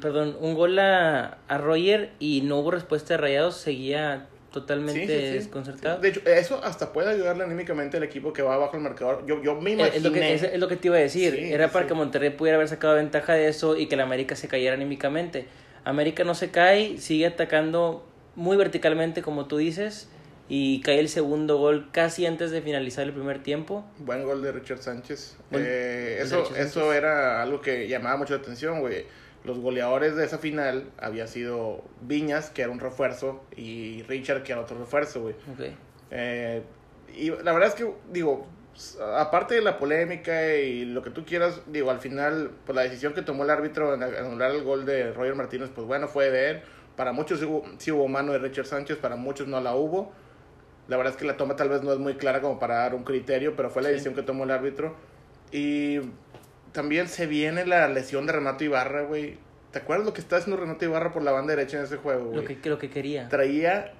perdón, 0.00 0.36
un 0.40 0.54
gol 0.54 0.78
a, 0.78 1.38
a 1.48 1.58
Roger 1.58 2.10
y 2.18 2.40
no 2.42 2.58
hubo 2.58 2.70
respuesta 2.70 3.14
de 3.14 3.18
Rayados, 3.18 3.56
seguía 3.56 4.26
totalmente 4.52 5.06
Sí, 5.06 5.06
sí, 5.06 5.26
sí. 5.28 5.32
desconcertado. 5.34 6.00
De 6.00 6.08
hecho, 6.08 6.20
eso 6.24 6.60
hasta 6.64 6.92
puede 6.92 7.10
ayudarle 7.10 7.44
anímicamente 7.44 7.98
al 7.98 8.02
equipo 8.04 8.32
que 8.32 8.40
va 8.40 8.54
abajo 8.54 8.76
el 8.76 8.82
marcador. 8.82 9.24
Yo, 9.26 9.42
yo 9.42 9.60
me 9.60 9.70
Eh, 9.70 9.74
imaginé... 9.74 9.96
Es 9.98 10.02
lo, 10.02 10.12
que, 10.12 10.34
es, 10.34 10.42
es 10.44 10.58
lo 10.58 10.68
que 10.68 10.76
te 10.76 10.88
iba 10.88 10.96
a 10.96 11.00
decir. 11.00 11.34
Era 11.34 11.68
para 11.68 11.86
que 11.86 11.92
Monterrey 11.92 12.30
pudiera 12.30 12.56
haber 12.56 12.68
sacado 12.68 12.94
ventaja 12.94 13.34
de 13.34 13.48
eso 13.48 13.76
y 13.76 13.86
que 13.86 13.96
la 13.96 14.04
América 14.04 14.34
se 14.34 14.48
cayera 14.48 14.74
anímicamente. 14.74 15.46
América 15.84 16.24
no 16.24 16.34
se 16.34 16.50
cae, 16.50 16.96
sigue 16.98 17.26
atacando 17.26 18.08
muy 18.34 18.56
verticalmente, 18.56 19.20
como 19.20 19.46
tú 19.46 19.58
dices, 19.58 20.08
y 20.48 20.80
cae 20.80 21.00
el 21.00 21.08
segundo 21.10 21.58
gol 21.58 21.88
casi 21.92 22.24
antes 22.24 22.50
de 22.50 22.62
finalizar 22.62 23.04
el 23.04 23.12
primer 23.12 23.42
tiempo. 23.42 23.84
Buen 23.98 24.24
gol 24.24 24.42
de 24.42 24.52
Richard 24.52 24.78
Sánchez. 24.78 25.36
Eh, 25.52 26.18
eso, 26.22 26.40
Richard 26.44 26.56
eso 26.60 26.80
Sánchez. 26.80 26.96
era 26.96 27.42
algo 27.42 27.60
que 27.60 27.88
llamaba 27.88 28.16
mucho 28.16 28.34
la 28.34 28.40
atención, 28.40 28.80
güey. 28.80 29.04
Los 29.46 29.58
goleadores 29.60 30.16
de 30.16 30.24
esa 30.24 30.38
final 30.38 30.90
había 30.98 31.26
sido 31.26 31.82
Viñas, 32.02 32.50
que 32.50 32.62
era 32.62 32.70
un 32.70 32.80
refuerzo, 32.80 33.42
y 33.56 34.02
Richard, 34.08 34.42
que 34.42 34.52
era 34.52 34.60
otro 34.60 34.78
refuerzo, 34.78 35.22
güey. 35.22 35.34
Ok. 35.52 35.72
Eh, 36.10 36.62
y 37.16 37.30
la 37.30 37.52
verdad 37.52 37.68
es 37.68 37.74
que, 37.74 37.90
digo, 38.10 38.46
aparte 39.16 39.54
de 39.54 39.62
la 39.62 39.78
polémica 39.78 40.52
y 40.54 40.84
lo 40.84 41.02
que 41.02 41.10
tú 41.10 41.24
quieras, 41.24 41.60
digo, 41.66 41.90
al 41.90 42.00
final, 42.00 42.50
pues 42.66 42.74
la 42.76 42.82
decisión 42.82 43.14
que 43.14 43.22
tomó 43.22 43.44
el 43.44 43.50
árbitro 43.50 43.94
en 43.94 44.02
anular 44.02 44.50
el 44.50 44.62
gol 44.64 44.84
de 44.84 45.12
Roger 45.12 45.34
Martínez, 45.34 45.70
pues 45.74 45.86
bueno, 45.86 46.08
fue 46.08 46.30
de 46.30 46.50
él. 46.50 46.62
Para 46.96 47.12
muchos 47.12 47.38
sí 47.38 47.44
hubo, 47.46 47.64
sí 47.78 47.92
hubo 47.92 48.08
mano 48.08 48.32
de 48.32 48.38
Richard 48.38 48.66
Sánchez, 48.66 48.96
para 48.98 49.16
muchos 49.16 49.46
no 49.46 49.60
la 49.60 49.74
hubo. 49.76 50.12
La 50.88 50.96
verdad 50.96 51.12
es 51.12 51.18
que 51.18 51.24
la 51.26 51.36
toma 51.36 51.56
tal 51.56 51.68
vez 51.68 51.82
no 51.82 51.92
es 51.92 51.98
muy 51.98 52.14
clara 52.14 52.40
como 52.40 52.58
para 52.58 52.76
dar 52.76 52.94
un 52.94 53.04
criterio, 53.04 53.54
pero 53.56 53.70
fue 53.70 53.82
la 53.82 53.88
Sí. 53.88 53.92
decisión 53.94 54.14
que 54.14 54.22
tomó 54.22 54.44
el 54.44 54.50
árbitro. 54.50 54.94
Y 55.52 56.00
también 56.76 57.08
se 57.08 57.26
viene 57.26 57.64
la 57.66 57.88
lesión 57.88 58.26
de 58.26 58.32
Renato 58.34 58.62
Ibarra, 58.62 59.02
güey. 59.02 59.38
¿Te 59.72 59.78
acuerdas 59.80 60.06
lo 60.06 60.12
que 60.12 60.20
está 60.20 60.36
haciendo 60.36 60.60
Renato 60.60 60.84
Ibarra 60.84 61.12
por 61.12 61.22
la 61.22 61.32
banda 61.32 61.54
derecha 61.56 61.78
en 61.78 61.84
ese 61.84 61.96
juego, 61.96 62.26
güey? 62.26 62.36
Lo 62.36 62.44
que, 62.44 62.68
lo 62.70 62.78
que 62.78 62.90
quería. 62.90 63.28
traía 63.28 63.92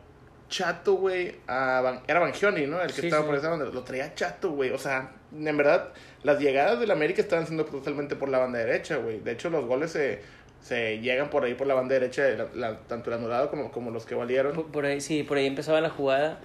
chato, 0.49 0.95
güey, 0.95 1.35
a 1.49 1.81
Van- 1.83 2.03
era 2.07 2.21
Bangioni, 2.21 2.67
¿no? 2.67 2.81
El 2.81 2.89
que 2.95 3.01
Sí, 3.01 3.07
estaba 3.09 3.23
sí. 3.23 3.27
por 3.29 3.37
esa 3.37 3.49
banda. 3.51 3.65
Lo 3.65 3.83
traía 3.83 4.15
chato, 4.15 4.53
güey. 4.53 4.71
O 4.71 4.79
sea, 4.79 5.11
en 5.37 5.57
verdad, 5.57 5.89
las 6.23 6.39
llegadas 6.39 6.79
del 6.79 6.91
América 6.93 7.21
estaban 7.21 7.47
siendo 7.47 7.65
totalmente 7.65 8.15
por 8.15 8.29
la 8.29 8.39
banda 8.39 8.59
derecha, 8.61 8.97
güey. 8.99 9.21
De 9.21 9.33
hecho, 9.33 9.51
los 9.51 9.65
goles 9.67 9.91
se, 9.91 10.21
se 10.61 11.01
llegan 11.01 11.31
por 11.31 11.45
ahí 11.45 11.55
por 11.55 11.67
la 11.67 11.75
banda 11.75 11.95
derecha, 11.95 12.29
la, 12.29 12.47
la- 12.55 12.79
tanto 12.81 13.11
el 13.11 13.17
anulado 13.19 13.51
como, 13.51 13.73
como 13.73 13.91
los 13.91 14.07
que 14.07 14.15
valieron. 14.15 14.53
Por, 14.55 14.67
por 14.71 14.85
ahí, 14.87 15.01
sí, 15.01 15.23
por 15.25 15.37
ahí 15.39 15.47
empezaba 15.47 15.81
la 15.81 15.91
jugada. 15.91 16.39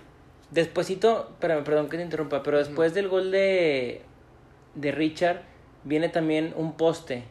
Despuésito, 0.50 1.30
espérame, 1.34 1.64
perdón 1.64 1.88
que 1.90 1.98
te 1.98 2.04
interrumpa, 2.04 2.42
pero 2.42 2.58
después 2.58 2.94
del 2.94 3.08
gol 3.08 3.32
de, 3.32 4.02
de 4.76 4.92
Richard, 4.92 5.44
viene 5.84 6.10
también 6.10 6.54
un 6.56 6.74
poste 6.78 7.24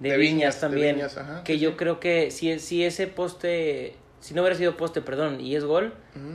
de, 0.00 0.10
De 0.10 0.16
Viñas, 0.16 0.34
Viñas, 0.34 0.54
de 0.56 0.60
también. 0.60 0.96
Viñas, 0.96 1.16
ajá, 1.18 1.44
que 1.44 1.54
sí, 1.54 1.58
yo 1.60 1.70
sí. 1.70 1.76
creo 1.76 2.00
que 2.00 2.30
si, 2.30 2.58
si 2.58 2.84
ese 2.84 3.06
poste, 3.06 3.94
si 4.20 4.34
no 4.34 4.42
hubiera 4.42 4.56
sido 4.56 4.76
poste, 4.76 5.00
perdón, 5.00 5.40
y 5.40 5.56
es 5.56 5.64
gol, 5.64 5.92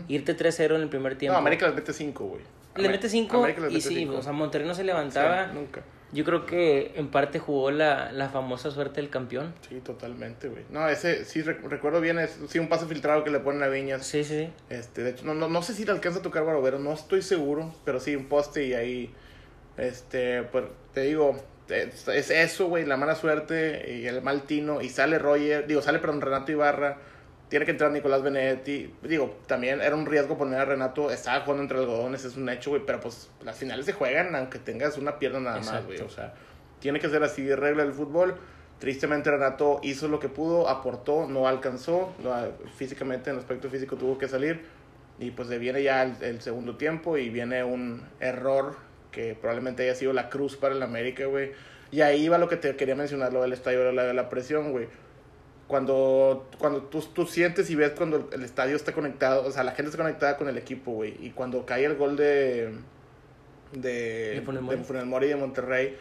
irte 0.08 0.36
3-0 0.38 0.76
en 0.76 0.82
el 0.82 0.90
primer 0.90 1.18
tiempo. 1.18 1.34
No, 1.34 1.40
América 1.40 1.66
les 1.68 1.76
mete 1.76 1.94
5, 1.94 2.26
güey. 2.26 2.42
Le 2.76 2.90
mete 2.90 3.08
5 3.08 3.38
América 3.38 3.62
les 3.62 3.74
y 3.74 3.82
sí, 3.82 3.96
cinco. 3.96 4.18
o 4.18 4.22
sea, 4.24 4.32
Monterrey 4.32 4.68
no 4.68 4.74
se 4.74 4.84
levantaba. 4.84 5.48
Sí, 5.48 5.52
nunca. 5.54 5.82
Yo 6.12 6.24
creo 6.26 6.46
que 6.46 6.92
en 6.96 7.08
parte 7.10 7.40
jugó 7.40 7.72
la, 7.72 8.12
la 8.12 8.30
famosa 8.30 8.70
suerte 8.70 9.02
del 9.02 9.10
campeón. 9.10 9.54
Sí, 9.68 9.80
totalmente, 9.82 10.48
güey. 10.48 10.64
No, 10.70 10.88
ese 10.88 11.26
sí 11.26 11.42
rec- 11.42 11.62
recuerdo 11.64 12.02
bien, 12.02 12.20
es 12.20 12.38
sí 12.50 12.60
un 12.60 12.70
pase 12.70 12.86
filtrado 12.86 13.24
que 13.24 13.32
le 13.32 13.40
ponen 13.40 13.64
a 13.64 13.68
Viñas. 13.68 14.06
Sí, 14.06 14.24
sí, 14.24 14.46
sí. 14.46 14.50
Este, 14.70 15.02
de 15.04 15.12
hecho, 15.12 15.26
no, 15.26 15.34
no, 15.34 15.48
no 15.50 15.62
sé 15.64 15.74
si 15.74 15.86
le 15.86 15.92
alcanza 15.92 16.20
a 16.20 16.22
tocar 16.22 16.46
Barovero, 16.46 16.78
no 16.80 16.94
estoy 16.94 17.22
seguro, 17.24 17.74
pero 17.84 18.00
sí, 18.00 18.16
un 18.16 18.26
poste 18.26 18.66
y 18.68 18.74
ahí, 18.76 19.12
este, 19.78 20.44
pues, 20.44 20.66
te 20.94 21.02
digo, 21.02 21.36
es, 21.70 22.08
es 22.08 22.30
eso, 22.30 22.68
güey, 22.68 22.86
la 22.86 22.98
mala 22.98 23.16
suerte 23.16 23.96
y 23.96 24.06
el 24.06 24.22
mal 24.22 24.44
tino, 24.44 24.82
y 24.82 24.90
sale 24.90 25.20
Roger, 25.20 25.68
digo, 25.68 25.82
sale, 25.82 26.00
perdón, 26.00 26.22
Renato 26.22 26.52
Ibarra, 26.52 26.98
tiene 27.50 27.66
que 27.66 27.72
entrar 27.72 27.92
Nicolás 27.92 28.24
Benedetti, 28.24 28.94
digo, 29.04 29.38
también 29.48 29.82
era 29.82 29.96
un 29.96 30.06
riesgo 30.06 30.38
poner 30.38 30.60
a 30.60 30.66
Renato, 30.66 31.12
estaba 31.12 31.42
jugando 31.42 31.64
entre 31.64 31.80
algodones, 31.80 32.26
es 32.26 32.36
un 32.36 32.50
hecho, 32.50 32.72
güey, 32.72 32.84
pero 32.86 33.00
pues 33.00 33.30
las 33.44 33.58
finales 33.58 33.86
se 33.86 33.94
juegan 33.94 34.36
aunque 34.36 34.60
tengas 34.60 34.98
una 34.98 35.20
pierna 35.20 35.40
nada 35.40 35.58
más, 35.58 35.68
Exacto. 35.68 35.88
güey, 35.88 36.02
o 36.02 36.10
sea, 36.10 36.34
tiene 36.84 37.00
que 37.00 37.10
ser 37.10 37.24
así, 37.24 37.54
regla 37.56 37.84
del 37.84 37.94
fútbol. 37.94 38.36
Tristemente 38.78 39.32
Renato 39.32 39.80
hizo 39.84 40.10
lo 40.10 40.20
que 40.20 40.28
pudo, 40.28 40.68
aportó, 40.68 41.26
no 41.30 41.48
alcanzó, 41.48 42.14
no, 42.22 42.36
físicamente 42.76 43.30
en 43.30 43.38
aspecto 43.38 43.70
físico 43.70 43.96
tuvo 43.96 44.18
que 44.18 44.28
salir. 44.28 44.66
Y 45.18 45.32
pues 45.32 45.48
le 45.48 45.60
viene 45.60 45.82
ya 45.82 46.04
el, 46.04 46.22
el 46.22 46.42
segundo 46.42 46.76
tiempo 46.76 47.18
y 47.18 47.30
viene 47.30 47.64
un 47.64 48.06
error 48.20 48.76
que 49.14 49.36
probablemente 49.40 49.84
haya 49.84 49.96
sido 49.96 50.12
la 50.12 50.30
cruz 50.30 50.58
para 50.58 50.76
el 50.76 50.84
América, 50.84 51.26
güey. 51.28 51.52
Y 51.92 52.02
ahí 52.02 52.28
va 52.28 52.38
lo 52.38 52.50
que 52.50 52.58
te 52.58 52.76
quería 52.76 52.96
mencionar, 52.96 53.32
lo 53.32 53.42
del 53.44 53.54
estadio, 53.54 53.92
la, 53.92 54.12
la 54.14 54.30
presión, 54.30 54.72
güey. 54.72 54.88
Cuando, 55.68 56.50
cuando 56.60 56.82
tú, 56.84 57.00
tú 57.02 57.26
sientes 57.26 57.70
y 57.70 57.76
ves 57.76 57.92
cuando 57.92 58.30
el 58.34 58.44
estadio 58.44 58.76
está 58.76 58.92
conectado, 58.92 59.46
o 59.46 59.52
sea, 59.52 59.64
la 59.64 59.72
gente 59.72 59.90
está 59.92 59.98
conectada 60.04 60.38
con 60.38 60.50
el 60.50 60.58
equipo, 60.58 60.92
güey. 60.92 61.16
Y 61.26 61.30
cuando 61.32 61.66
cae 61.66 61.86
el 61.86 61.96
gol 61.96 62.18
de, 62.18 62.74
de, 63.72 64.36
De 64.36 64.42
Funes 64.42 65.06
Mori. 65.06 65.28
de 65.28 65.34
de 65.34 65.40
Monterrey, 65.40 65.98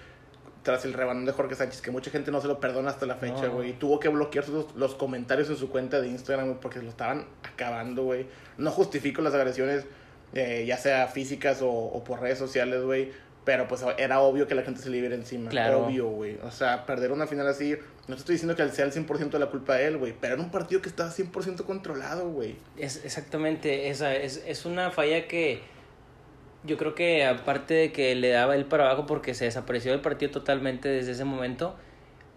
tras 0.62 0.84
el 0.84 0.92
rebanón 0.92 1.24
de 1.24 1.32
Jorge 1.32 1.54
Sánchez, 1.54 1.80
que 1.80 1.90
mucha 1.90 2.10
gente 2.10 2.30
no 2.30 2.40
se 2.40 2.48
lo 2.48 2.60
perdona 2.60 2.90
hasta 2.90 3.06
la 3.06 3.16
fecha, 3.16 3.46
No. 3.46 3.52
güey. 3.54 3.70
Y 3.70 3.72
tuvo 3.74 3.98
que 4.00 4.08
bloquear 4.08 4.48
los, 4.48 4.74
los 4.76 4.94
comentarios 4.94 5.48
en 5.50 5.56
su 5.56 5.70
cuenta 5.70 6.00
de 6.00 6.08
Instagram, 6.08 6.46
güey, 6.48 6.60
porque 6.60 6.80
lo 6.82 6.88
estaban 6.88 7.26
acabando, 7.42 8.02
güey. 8.04 8.26
No 8.58 8.70
justifico 8.70 9.22
las 9.22 9.34
agresiones, 9.34 9.84
eh, 10.34 10.64
ya 10.66 10.76
sea 10.76 11.06
físicas 11.08 11.62
o, 11.62 11.70
o 11.70 12.04
por 12.04 12.20
redes 12.20 12.38
sociales, 12.38 12.82
güey. 12.82 13.10
Pero 13.44 13.66
pues 13.66 13.84
era 13.98 14.20
obvio 14.20 14.46
que 14.46 14.54
la 14.54 14.62
gente 14.62 14.80
se 14.80 14.88
le 14.88 14.98
iba 14.98 15.12
encima. 15.12 15.50
Claro. 15.50 15.86
Obvio, 15.86 16.08
güey. 16.08 16.38
O 16.44 16.50
sea, 16.52 16.86
perder 16.86 17.10
una 17.10 17.26
final 17.26 17.48
así, 17.48 17.76
no 18.06 18.14
te 18.14 18.20
estoy 18.20 18.34
diciendo 18.34 18.54
que 18.54 18.68
sea 18.68 18.84
el 18.84 18.92
100% 18.92 19.30
de 19.30 19.38
la 19.40 19.46
culpa 19.46 19.74
de 19.74 19.86
él, 19.86 19.98
güey. 19.98 20.14
Pero 20.20 20.34
era 20.34 20.42
un 20.42 20.50
partido 20.50 20.80
que 20.80 20.88
estaba 20.88 21.10
100% 21.10 21.64
controlado, 21.64 22.30
güey. 22.30 22.56
Es 22.76 23.04
exactamente, 23.04 23.90
esa 23.90 24.14
es, 24.14 24.44
es 24.46 24.64
una 24.64 24.92
falla 24.92 25.26
que 25.26 25.60
yo 26.64 26.76
creo 26.76 26.94
que 26.94 27.24
aparte 27.24 27.74
de 27.74 27.92
que 27.92 28.14
le 28.14 28.30
daba 28.30 28.54
él 28.54 28.66
para 28.66 28.84
abajo 28.86 29.06
porque 29.06 29.34
se 29.34 29.46
desapareció 29.46 29.90
del 29.92 30.00
partido 30.00 30.30
totalmente 30.30 30.88
desde 30.88 31.12
ese 31.12 31.24
momento, 31.24 31.74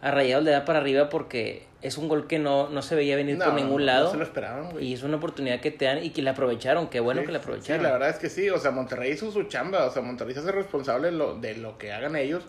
a 0.01 0.11
Rayados 0.11 0.43
le 0.43 0.51
da 0.51 0.65
para 0.65 0.79
arriba 0.79 1.09
porque 1.09 1.67
es 1.85 1.97
un 1.97 2.07
gol 2.07 2.27
que 2.27 2.39
no, 2.39 2.69
no 2.69 2.81
se 2.81 2.95
veía 2.95 3.15
venir 3.15 3.37
No, 3.37 3.45
por 3.45 3.53
ningún 3.53 3.81
no 3.81 3.85
lado 3.85 4.11
se 4.11 4.17
lo 4.17 4.23
esperaban, 4.23 4.71
güey. 4.71 4.87
y 4.87 4.93
es 4.93 5.03
una 5.03 5.17
oportunidad 5.17 5.59
que 5.61 5.71
te 5.71 5.85
dan 5.85 6.03
y 6.03 6.09
que 6.11 6.21
la 6.21 6.31
aprovecharon, 6.31 6.89
qué 6.89 6.99
bueno 6.99 7.21
Sí, 7.21 7.27
que 7.27 7.31
la 7.33 7.39
Sí, 7.39 7.43
aprovecharon. 7.43 7.83
la 7.83 7.91
verdad 7.91 8.09
es 8.09 8.17
que 8.17 8.29
sí. 8.29 8.49
O 8.49 8.57
sea, 8.57 8.71
Monterrey 8.71 9.11
hizo 9.11 9.31
su 9.31 9.43
chamba. 9.43 9.85
O 9.85 9.91
sea, 9.91 10.01
Monterrey 10.01 10.33
se 10.33 10.39
hace 10.41 10.51
responsable 10.51 11.07
de 11.11 11.13
lo, 11.17 11.35
de 11.35 11.55
lo 11.55 11.77
que 11.77 11.91
hagan 11.93 12.15
ellos 12.15 12.43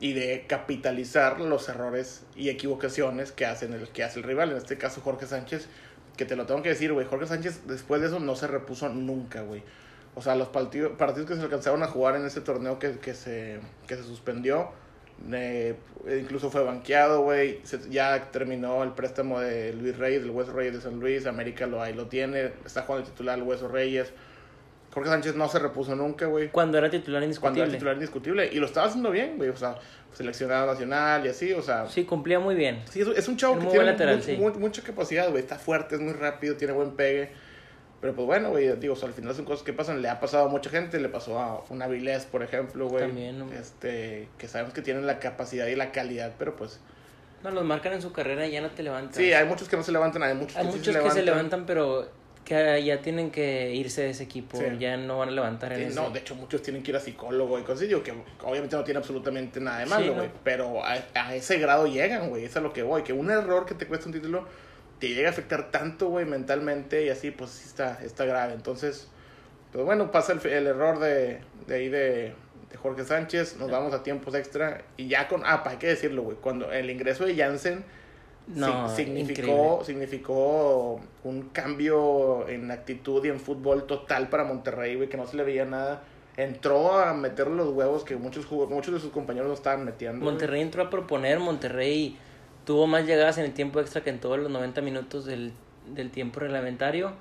y 0.00 0.14
de 0.14 0.46
capitalizar 0.48 1.40
los 1.40 1.68
errores 1.68 2.24
y 2.34 2.48
equivocaciones 2.48 3.30
que, 3.32 3.46
hacen 3.46 3.72
el, 3.72 3.88
que 3.88 4.02
hace 4.02 4.18
el 4.18 4.24
rival. 4.24 4.50
En 4.50 4.56
este 4.56 4.76
caso, 4.78 5.00
Jorge 5.00 5.26
Sánchez, 5.26 5.68
que 6.16 6.24
te 6.24 6.34
lo 6.36 6.46
tengo 6.46 6.62
que 6.62 6.70
decir, 6.70 6.92
güey. 6.92 7.06
Jorge 7.06 7.26
Sánchez, 7.26 7.66
después 7.66 8.00
de 8.00 8.08
eso, 8.08 8.18
no 8.20 8.34
se 8.34 8.46
repuso 8.48 8.88
nunca, 8.88 9.42
güey. 9.42 9.62
O 10.14 10.20
sea, 10.22 10.34
los 10.34 10.48
partidos, 10.48 10.92
partidos 10.98 11.28
que 11.28 11.36
se 11.36 11.42
alcanzaron 11.42 11.82
a 11.82 11.86
jugar 11.86 12.16
en 12.16 12.26
ese 12.26 12.40
torneo 12.40 12.78
que, 12.78 12.98
que, 12.98 13.14
se, 13.14 13.60
que 13.86 13.96
se 13.96 14.02
suspendió, 14.02 14.70
eh, 15.30 15.74
incluso 16.20 16.50
fue 16.50 16.62
banqueado, 16.64 17.22
güey. 17.22 17.60
Ya 17.90 18.30
terminó 18.30 18.82
el 18.82 18.90
préstamo 18.92 19.40
de 19.40 19.72
Luis 19.72 19.96
Reyes, 19.98 20.22
del 20.22 20.30
Hueso 20.30 20.52
Reyes 20.52 20.74
de 20.74 20.80
San 20.80 20.98
Luis. 20.98 21.26
América 21.26 21.66
lo, 21.66 21.80
ahí 21.82 21.92
lo 21.94 22.06
tiene. 22.06 22.52
Está 22.64 22.82
jugando 22.82 23.06
el 23.06 23.12
titular 23.12 23.38
el 23.38 23.44
Hueso 23.44 23.68
Reyes. 23.68 24.12
Jorge 24.92 25.08
Sánchez 25.08 25.34
no 25.36 25.48
se 25.48 25.58
repuso 25.58 25.94
nunca, 25.96 26.26
güey. 26.26 26.48
Cuando 26.50 26.76
era 26.76 26.90
titular 26.90 27.20
Cuando 27.20 27.24
indiscutible. 27.26 27.62
era 27.64 27.72
titular 27.72 27.94
indiscutible. 27.94 28.50
Y 28.52 28.56
lo 28.56 28.66
estaba 28.66 28.88
haciendo 28.88 29.10
bien, 29.10 29.36
güey. 29.38 29.48
O 29.48 29.56
sea, 29.56 29.76
seleccionado 30.12 30.66
nacional 30.66 31.24
y 31.24 31.30
así, 31.30 31.52
o 31.52 31.62
sea. 31.62 31.88
Sí, 31.88 32.04
cumplía 32.04 32.38
muy 32.40 32.54
bien. 32.54 32.82
Sí, 32.90 33.00
es, 33.00 33.28
un 33.28 33.36
chavo 33.38 33.54
Es 33.54 33.60
que 33.64 33.70
tiene 33.70 33.86
lateral, 33.86 34.22
sí. 34.22 34.36
mu- 34.36 34.50
mucha 34.58 34.82
capacidad, 34.82 35.30
güey. 35.30 35.42
Está 35.42 35.56
fuerte, 35.56 35.94
es 35.94 36.00
muy 36.02 36.12
rápido, 36.12 36.56
tiene 36.56 36.74
buen 36.74 36.90
pegue. 36.92 37.30
Pero 38.02 38.14
pues 38.14 38.26
bueno, 38.26 38.50
güey, 38.50 38.68
digo, 38.78 38.94
o 38.94 38.96
sea, 38.96 39.06
al 39.08 39.14
final 39.14 39.32
son 39.34 39.44
cosas 39.44 39.64
que 39.64 39.72
pasan. 39.72 40.02
Le 40.02 40.08
ha 40.10 40.18
pasado 40.20 40.46
a 40.46 40.48
mucha 40.48 40.68
gente, 40.68 40.98
le 41.00 41.08
pasó 41.08 41.38
a 41.38 41.62
una 41.70 41.86
Vilés, 41.86 42.26
por 42.26 42.42
ejemplo, 42.42 42.88
güey. 42.88 43.04
También, 43.06 43.38
¿no? 43.38 43.50
Este, 43.52 44.28
que 44.38 44.48
sabemos 44.48 44.74
que 44.74 44.82
tienen 44.82 45.06
la 45.06 45.20
capacidad 45.20 45.68
y 45.68 45.76
la 45.76 45.92
calidad, 45.92 46.32
pero 46.36 46.56
pues. 46.56 46.80
No, 47.44 47.50
los 47.52 47.64
marcan 47.64 47.92
en 47.92 48.02
su 48.02 48.12
carrera 48.12 48.44
y 48.46 48.50
ya 48.50 48.60
no 48.60 48.70
te 48.70 48.82
levantan. 48.82 49.14
Sí, 49.14 49.32
hay 49.32 49.46
muchos 49.46 49.68
que 49.68 49.76
no 49.76 49.84
se 49.84 49.92
levantan, 49.92 50.22
hay 50.24 50.34
muchos 50.34 50.56
Hay 50.56 50.66
que 50.66 50.72
sí 50.72 50.78
muchos 50.78 50.96
que 50.96 51.10
se 51.12 51.22
levantan, 51.22 51.64
pero 51.64 52.08
que 52.44 52.82
ya 52.84 53.00
tienen 53.00 53.30
que 53.30 53.72
irse 53.72 54.02
de 54.02 54.10
ese 54.10 54.24
equipo. 54.24 54.56
Sí. 54.58 54.64
Ya 54.80 54.96
no 54.96 55.18
van 55.18 55.28
a 55.28 55.32
levantar 55.32 55.72
en 55.72 55.78
Sí, 55.78 55.84
ese. 55.84 55.94
no, 55.94 56.10
de 56.10 56.18
hecho 56.18 56.34
muchos 56.34 56.60
tienen 56.60 56.82
que 56.82 56.90
ir 56.90 56.96
a 56.96 57.00
psicólogo 57.00 57.56
y 57.60 57.62
cosas. 57.62 57.80
Digo 57.86 58.02
que 58.02 58.12
obviamente 58.42 58.74
no 58.74 58.82
tiene 58.82 58.98
absolutamente 58.98 59.60
nada 59.60 59.78
de 59.78 59.84
Sí, 59.84 59.90
malo, 59.90 60.06
no. 60.08 60.14
güey. 60.14 60.28
Pero 60.42 60.84
a, 60.84 60.96
a 61.14 61.34
ese 61.36 61.58
grado 61.58 61.86
llegan, 61.86 62.30
güey. 62.30 62.44
Es 62.46 62.56
a 62.56 62.60
lo 62.60 62.72
que 62.72 62.82
voy. 62.82 63.02
Que 63.04 63.12
un 63.12 63.30
error 63.30 63.64
que 63.64 63.74
te 63.76 63.86
cuesta 63.86 64.06
un 64.06 64.12
título 64.12 64.44
te 65.08 65.08
llega 65.08 65.28
a 65.30 65.32
afectar 65.32 65.72
tanto, 65.72 66.06
güey, 66.10 66.24
mentalmente 66.24 67.04
y 67.04 67.08
así, 67.08 67.32
pues 67.32 67.50
sí 67.50 67.64
está, 67.66 67.98
está 68.04 68.24
grave. 68.24 68.54
Entonces, 68.54 69.08
pues 69.72 69.84
bueno, 69.84 70.12
pasa 70.12 70.32
el, 70.32 70.46
el 70.46 70.68
error 70.68 71.00
de, 71.00 71.40
de 71.66 71.74
ahí 71.74 71.88
de, 71.88 72.34
de 72.70 72.76
Jorge 72.80 73.02
Sánchez. 73.04 73.56
Nos 73.58 73.68
vamos 73.68 73.92
a 73.94 74.04
tiempos 74.04 74.32
extra. 74.36 74.82
Y 74.96 75.08
ya 75.08 75.26
con. 75.26 75.42
Ah, 75.44 75.64
para 75.64 75.72
hay 75.72 75.78
que 75.78 75.88
decirlo, 75.88 76.22
güey. 76.22 76.36
Cuando 76.36 76.70
el 76.70 76.88
ingreso 76.88 77.24
de 77.24 77.34
Jansen 77.34 77.84
No, 78.46 78.86
sig- 78.88 78.94
significó, 78.94 79.82
significó 79.84 81.00
un 81.24 81.48
cambio 81.48 82.48
en 82.48 82.70
actitud 82.70 83.24
y 83.24 83.28
en 83.28 83.40
fútbol 83.40 83.86
total 83.88 84.28
para 84.28 84.44
Monterrey, 84.44 84.94
güey, 84.94 85.08
que 85.08 85.16
no 85.16 85.26
se 85.26 85.36
le 85.36 85.42
veía 85.42 85.64
nada. 85.64 86.04
Entró 86.36 86.98
a 86.98 87.12
meter 87.12 87.48
los 87.48 87.70
huevos 87.70 88.04
que 88.04 88.14
muchos 88.14 88.48
muchos 88.50 88.94
de 88.94 89.00
sus 89.00 89.10
compañeros 89.10 89.48
no 89.48 89.54
estaban 89.54 89.84
metiendo. 89.84 90.24
Monterrey 90.24 90.62
entró 90.62 90.82
a 90.84 90.90
proponer, 90.90 91.40
Monterrey 91.40 92.16
tuvo 92.64 92.86
más 92.86 93.06
llegadas 93.06 93.38
en 93.38 93.44
el 93.44 93.52
tiempo 93.52 93.80
extra 93.80 94.02
que 94.02 94.10
en 94.10 94.20
todos 94.20 94.38
los 94.38 94.50
90 94.50 94.80
minutos 94.82 95.24
del, 95.24 95.52
del 95.94 96.10
tiempo 96.10 96.40
reglamentario. 96.40 97.12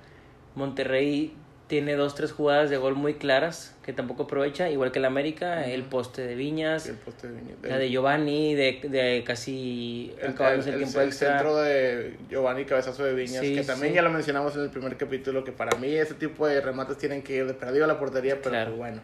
Monterrey 0.56 1.34
tiene 1.68 1.96
dos, 1.96 2.16
tres 2.16 2.34
jugadas 2.34 2.70
de 2.70 2.76
gol 2.76 2.96
muy 2.96 3.14
claras 3.14 3.74
que 3.82 3.94
tampoco 3.94 4.24
aprovecha, 4.24 4.70
igual 4.70 4.92
que 4.92 5.00
el 5.00 5.06
América, 5.06 5.66
el 5.66 5.84
poste 5.84 6.22
de 6.28 6.36
Viñas, 6.36 6.86
el 6.88 6.96
poste 6.98 7.30
de 7.30 7.40
Viñas. 7.40 7.58
la 7.64 7.78
de 7.78 7.90
Giovanni, 7.90 8.54
de, 8.56 8.82
de 8.90 9.24
casi 9.26 10.12
el, 10.20 10.32
el- 10.36 10.42
el, 10.42 10.68
el- 10.68 10.78
tiempo 10.80 11.00
el 11.00 11.08
extra. 11.08 11.30
centro 11.38 11.56
de 11.56 12.18
Giovanni 12.30 12.66
Cabezazo 12.66 13.06
de 13.06 13.14
Viñas, 13.16 13.40
Sí, 13.46 13.56
que 13.56 13.64
también 13.64 13.94
sí. 13.94 13.96
ya 13.96 14.02
lo 14.02 14.10
mencionamos 14.10 14.54
en 14.58 14.64
el 14.64 14.70
primer 14.70 14.98
capítulo, 14.98 15.46
que 15.46 15.54
para 15.54 15.78
mí 15.78 15.88
ese 15.96 16.16
tipo 16.16 16.46
de 16.46 16.60
remates 16.60 16.98
tienen 16.98 17.22
que 17.22 17.38
ir 17.38 17.48
de 17.48 17.54
perdido 17.54 17.86
a 17.86 17.88
la 17.88 17.98
portería, 17.98 18.36
pero 18.36 18.50
Claro. 18.50 18.72
pues 18.72 18.78
bueno. 18.78 19.02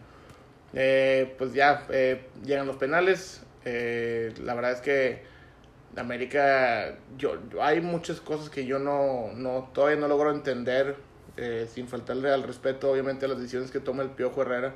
Eh, 0.74 1.34
pues 1.38 1.54
ya 1.54 1.86
eh, 1.90 2.22
llegan 2.46 2.68
los 2.68 2.76
penales. 2.76 3.44
eh, 3.64 4.34
la 4.44 4.54
verdad 4.54 4.74
es 4.74 4.82
que 4.82 5.22
América, 5.96 6.98
yo, 7.18 7.40
hay 7.62 7.82
muchas 7.82 8.20
cosas 8.22 8.50
que 8.50 8.66
yo 8.66 8.80
no, 8.80 9.32
no 9.36 9.70
todavía 9.74 9.98
no 9.98 10.08
logro 10.08 10.32
entender, 10.32 10.96
eh, 11.38 11.68
sin 11.72 11.88
faltarle 11.88 12.32
al 12.32 12.44
respeto, 12.44 12.92
obviamente, 12.92 13.26
a 13.26 13.30
las 13.30 13.38
decisiones 13.38 13.72
que 13.72 13.80
toma 13.80 14.04
el 14.04 14.10
Piojo 14.10 14.42
Herrera. 14.42 14.76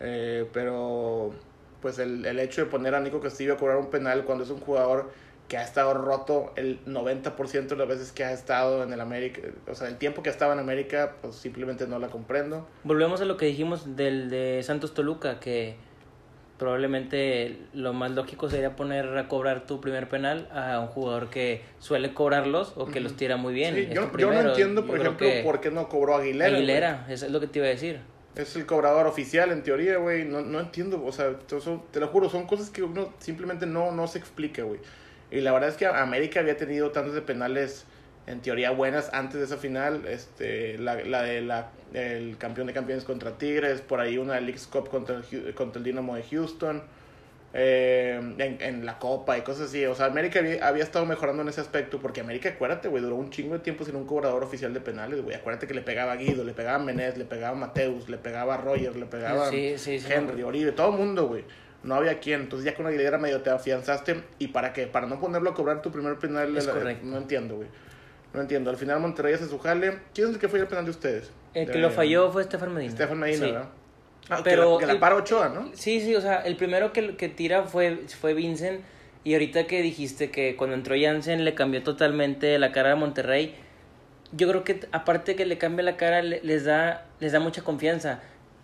Eh, 0.00 0.48
pero 0.52 1.32
pues 1.80 1.98
el, 1.98 2.24
el 2.24 2.38
hecho 2.38 2.62
de 2.62 2.70
poner 2.70 2.94
a 2.94 3.00
Nico 3.00 3.20
Castillo 3.20 3.54
a 3.54 3.56
cobrar 3.56 3.78
un 3.78 3.90
penal 3.90 4.24
cuando 4.24 4.44
es 4.44 4.50
un 4.50 4.60
jugador 4.60 5.10
que 5.48 5.56
ha 5.56 5.62
estado 5.62 5.94
roto 5.94 6.52
el 6.56 6.84
90% 6.84 7.68
de 7.68 7.76
las 7.76 7.88
veces 7.88 8.12
que 8.12 8.22
ha 8.22 8.32
estado 8.32 8.82
en 8.84 8.92
el 8.92 9.00
América, 9.00 9.40
o 9.66 9.74
sea, 9.74 9.88
el 9.88 9.96
tiempo 9.96 10.22
que 10.22 10.28
estaba 10.28 10.52
en 10.52 10.58
América, 10.58 11.16
pues 11.22 11.36
simplemente 11.36 11.86
no 11.86 11.98
la 11.98 12.08
comprendo. 12.08 12.68
Volvemos 12.84 13.22
a 13.22 13.24
lo 13.24 13.38
que 13.38 13.46
dijimos 13.46 13.96
del 13.96 14.28
de 14.28 14.62
Santos 14.62 14.92
Toluca, 14.92 15.40
que 15.40 15.76
probablemente 16.58 17.56
lo 17.72 17.92
más 17.92 18.10
lógico 18.10 18.50
sería 18.50 18.76
poner 18.76 19.16
a 19.16 19.28
cobrar 19.28 19.66
tu 19.66 19.80
primer 19.80 20.08
penal 20.08 20.48
a 20.52 20.80
un 20.80 20.88
jugador 20.88 21.30
que 21.30 21.62
suele 21.78 22.12
cobrarlos 22.12 22.72
o 22.76 22.86
que 22.86 23.00
los 23.00 23.16
tira 23.16 23.36
muy 23.36 23.54
bien. 23.54 23.74
Sí, 23.74 23.88
yo, 23.92 24.10
no 24.30 24.40
entiendo, 24.40 24.86
por 24.86 24.98
ejemplo, 24.98 25.26
que 25.26 25.42
por 25.44 25.60
qué 25.60 25.70
no 25.70 25.88
cobró 25.88 26.16
Aguilera. 26.16 26.56
Aguilera, 26.56 27.06
eso 27.08 27.26
es 27.26 27.32
lo 27.32 27.40
que 27.40 27.46
te 27.46 27.60
iba 27.60 27.66
a 27.66 27.70
decir. 27.70 28.00
Es 28.34 28.54
el 28.56 28.66
cobrador 28.66 29.06
oficial, 29.06 29.50
en 29.50 29.62
teoría, 29.62 29.96
güey. 29.96 30.24
No, 30.24 30.40
no 30.42 30.60
entiendo, 30.60 31.02
o 31.04 31.12
sea, 31.12 31.36
son- 31.60 31.82
te 31.90 31.98
lo 32.00 32.08
juro, 32.08 32.28
son 32.28 32.46
cosas 32.46 32.70
que 32.70 32.82
uno 32.82 33.12
simplemente 33.18 33.66
no, 33.66 33.90
no 33.92 34.06
se 34.06 34.18
explica, 34.18 34.62
güey. 34.62 34.80
Y 35.30 35.40
la 35.40 35.52
verdad 35.52 35.70
es 35.70 35.76
que 35.76 35.86
América 35.86 36.40
había 36.40 36.56
tenido 36.56 36.90
tantos 36.90 37.14
de 37.14 37.22
penales 37.22 37.84
en 38.28 38.40
teoría 38.40 38.70
buenas 38.70 39.12
antes 39.12 39.38
de 39.38 39.46
esa 39.46 39.56
final. 39.56 40.06
Este, 40.06 40.78
la, 40.78 40.96
la 40.96 41.22
de 41.22 41.40
la, 41.40 41.70
el 41.94 42.36
campeón 42.36 42.66
de 42.66 42.74
campeones 42.74 43.04
contra 43.04 43.38
Tigres, 43.38 43.80
por 43.80 44.00
ahí 44.00 44.18
una 44.18 44.38
League 44.40 44.60
Cup 44.70 44.88
contra 44.88 45.16
el, 45.16 45.54
contra 45.54 45.78
el 45.78 45.84
Dinamo 45.84 46.14
de 46.14 46.22
Houston. 46.22 46.82
Eh, 47.54 48.20
en, 48.36 48.58
en, 48.60 48.84
la 48.84 48.98
Copa 48.98 49.38
y 49.38 49.40
cosas 49.40 49.68
así. 49.68 49.84
O 49.86 49.94
sea, 49.94 50.06
América 50.06 50.40
había, 50.40 50.68
había, 50.68 50.84
estado 50.84 51.06
mejorando 51.06 51.40
en 51.42 51.48
ese 51.48 51.62
aspecto. 51.62 51.98
Porque 51.98 52.20
América, 52.20 52.50
acuérdate, 52.50 52.88
güey, 52.88 53.02
duró 53.02 53.16
un 53.16 53.30
chingo 53.30 53.54
de 53.54 53.60
tiempo 53.60 53.86
sin 53.86 53.96
un 53.96 54.04
cobrador 54.04 54.44
oficial 54.44 54.74
de 54.74 54.80
penales, 54.80 55.22
güey. 55.22 55.34
Acuérdate 55.34 55.66
que 55.66 55.72
le 55.72 55.80
pegaba 55.80 56.12
a 56.12 56.16
Guido, 56.16 56.44
le 56.44 56.52
pegaba 56.52 56.76
a 56.76 56.84
Menez, 56.84 57.16
le 57.16 57.24
pegaba 57.24 57.56
a 57.56 57.58
Mateus, 57.58 58.10
le 58.10 58.18
pegaba 58.18 58.54
a 58.54 58.56
Roger, 58.58 58.94
le 58.96 59.06
pegaba 59.06 59.48
sí, 59.48 59.78
sí, 59.78 59.98
a 59.98 60.14
Henry, 60.14 60.42
Oribe, 60.42 60.72
todo 60.72 60.90
el 60.90 60.98
mundo, 60.98 61.26
güey. 61.26 61.44
No 61.82 61.94
había 61.94 62.20
quien. 62.20 62.42
Entonces 62.42 62.66
ya 62.66 62.76
con 62.76 62.84
la 62.84 62.92
idea 62.92 63.16
medio 63.16 63.40
te 63.40 63.48
afianzaste. 63.48 64.22
¿Y 64.38 64.48
para 64.48 64.74
qué? 64.74 64.86
Para 64.86 65.06
no 65.06 65.18
ponerlo 65.18 65.48
a 65.48 65.54
cobrar 65.54 65.80
tu 65.80 65.90
primer 65.90 66.18
penal. 66.18 66.52
La. 66.52 66.96
No 67.02 67.16
entiendo, 67.16 67.56
güey. 67.56 67.68
No 68.34 68.40
entiendo. 68.40 68.70
Al 68.70 68.76
final 68.76 69.00
Monterrey 69.00 69.34
hace 69.34 69.46
su 69.48 69.58
jale. 69.58 69.98
¿Quién 70.14 70.28
es 70.28 70.34
el 70.34 70.40
que 70.40 70.48
fue 70.48 70.60
el 70.60 70.66
penal 70.66 70.84
de 70.84 70.90
ustedes? 70.90 71.30
El 71.54 71.70
que 71.70 71.78
lo 71.78 71.90
falló 71.90 72.30
fue 72.30 72.42
Estefan 72.42 72.72
Medina. 72.72 72.92
Estefan 72.92 73.18
Medina, 73.18 73.46
sí. 73.46 73.52
¿verdad? 73.52 73.68
Ah, 74.30 74.40
Pero 74.44 74.76
que 74.78 74.84
la, 74.86 74.92
que 74.92 74.94
la 74.94 75.00
para 75.00 75.16
Ochoa, 75.16 75.48
¿no? 75.48 75.70
Sí, 75.72 76.00
sí, 76.00 76.14
o 76.14 76.20
sea, 76.20 76.40
el 76.40 76.56
primero 76.56 76.92
que, 76.92 77.16
que 77.16 77.28
tira 77.28 77.62
fue, 77.62 78.02
fue 78.20 78.34
Vincent. 78.34 78.80
Y 79.24 79.32
ahorita 79.32 79.66
que 79.66 79.82
dijiste 79.82 80.30
que 80.30 80.56
cuando 80.56 80.76
entró 80.76 80.94
Jansen 81.00 81.44
le 81.44 81.54
cambió 81.54 81.82
totalmente 81.82 82.58
la 82.58 82.72
cara 82.72 82.92
a 82.92 82.96
Monterrey, 82.96 83.54
yo 84.32 84.48
creo 84.48 84.64
que 84.64 84.80
aparte 84.92 85.34
que 85.36 85.46
le 85.46 85.58
cambie 85.58 85.82
la 85.82 85.96
cara 85.96 86.22
les 86.22 86.64
da, 86.64 87.06
les 87.20 87.32
da 87.32 87.40
mucha 87.40 87.62
confianza. 87.62 88.20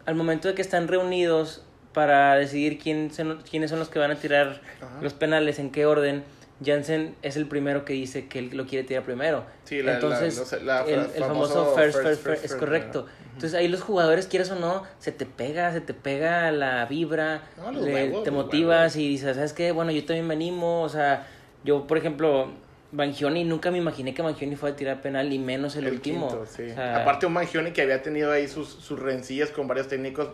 Al 0.06 0.14
momento 0.14 0.48
de 0.48 0.54
que 0.54 0.62
están 0.62 0.88
reunidos 0.88 1.64
para 1.92 2.36
decidir 2.36 2.78
quién 2.78 3.10
son, 3.10 3.42
quiénes 3.48 3.70
son 3.70 3.78
los 3.78 3.88
que 3.88 3.98
van 3.98 4.10
a 4.10 4.16
tirar 4.16 4.60
Ajá. 4.80 4.98
los 5.00 5.14
penales, 5.14 5.58
en 5.58 5.70
qué 5.70 5.86
orden, 5.86 6.24
Jansen 6.64 7.14
es 7.22 7.36
el 7.36 7.46
primero 7.46 7.84
que 7.84 7.92
dice 7.94 8.28
que 8.28 8.38
él 8.38 8.50
lo 8.52 8.66
quiere 8.66 8.86
tirar 8.86 9.02
primero. 9.02 9.44
Sí, 9.64 9.82
la, 9.82 9.94
Entonces, 9.94 10.52
la, 10.62 10.82
la, 10.82 10.88
el, 10.88 11.00
el, 11.14 11.24
famoso, 11.24 11.74
first, 11.74 12.00
first, 12.00 12.22
first, 12.22 12.44
es 12.44 12.54
correcto. 12.54 13.00
Uh 13.00 13.04
-huh. 13.04 13.24
Entonces 13.34 13.54
ahí 13.54 13.66
los 13.66 13.82
jugadores, 13.82 14.28
quieras 14.28 14.50
o 14.52 14.54
no, 14.54 14.84
se 14.98 15.10
te 15.10 15.26
pega, 15.26 15.72
se 15.72 15.80
te 15.80 15.92
pega 15.92 16.52
la 16.52 16.86
vibra, 16.86 17.42
no, 17.56 17.72
le, 17.72 17.92
huevos, 17.92 18.22
te 18.22 18.30
motivas 18.30 18.94
y 18.96 19.08
dices, 19.08 19.34
¿sabes 19.34 19.52
qué? 19.52 19.72
Bueno, 19.72 19.90
yo 19.90 20.04
también 20.04 20.26
me 20.26 20.34
animo, 20.34 20.82
o 20.82 20.88
sea, 20.88 21.26
yo, 21.64 21.86
por 21.88 21.98
ejemplo, 21.98 22.52
Bangioni, 22.92 23.42
nunca 23.42 23.72
me 23.72 23.78
imaginé 23.78 24.14
que 24.14 24.22
Bangioni 24.22 24.54
fuera 24.54 24.74
a 24.74 24.76
tirar 24.76 25.02
penal 25.02 25.32
y 25.32 25.40
menos 25.40 25.74
el, 25.74 25.88
el 25.88 25.94
último. 25.94 26.28
Quinto, 26.28 26.46
sí. 26.46 26.70
o 26.70 26.74
sea, 26.74 27.02
Aparte 27.02 27.26
un 27.26 27.34
Bangioni 27.34 27.72
que 27.72 27.82
había 27.82 28.02
tenido 28.02 28.30
ahí 28.30 28.46
sus, 28.46 28.68
sus 28.68 29.00
rencillas 29.00 29.50
con 29.50 29.66
varios 29.66 29.88
técnicos. 29.88 30.28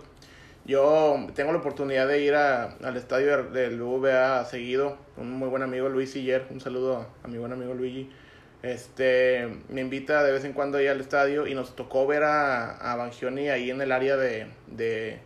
Yo 0.70 1.26
tengo 1.34 1.50
la 1.50 1.58
oportunidad 1.58 2.06
de 2.06 2.22
ir 2.22 2.36
a, 2.36 2.76
al 2.84 2.96
estadio 2.96 3.42
del 3.50 3.82
VA 3.82 4.44
seguido, 4.44 4.96
un 5.16 5.32
muy 5.32 5.48
buen 5.48 5.64
amigo 5.64 5.88
Luis 5.88 6.12
Siller, 6.12 6.46
un 6.48 6.60
saludo 6.60 7.08
a 7.24 7.26
mi 7.26 7.38
buen 7.38 7.52
amigo 7.52 7.74
Luigi. 7.74 8.08
Este, 8.62 9.48
me 9.68 9.80
invita 9.80 10.22
de 10.22 10.30
vez 10.30 10.44
en 10.44 10.52
cuando 10.52 10.78
ahí 10.78 10.86
al 10.86 11.00
estadio 11.00 11.48
y 11.48 11.56
nos 11.56 11.74
tocó 11.74 12.06
ver 12.06 12.22
a, 12.22 12.76
a 12.76 12.94
Bangioni 12.94 13.48
ahí 13.48 13.68
en 13.72 13.80
el 13.80 13.90
área 13.90 14.16
de, 14.16 14.46
de, 14.68 15.18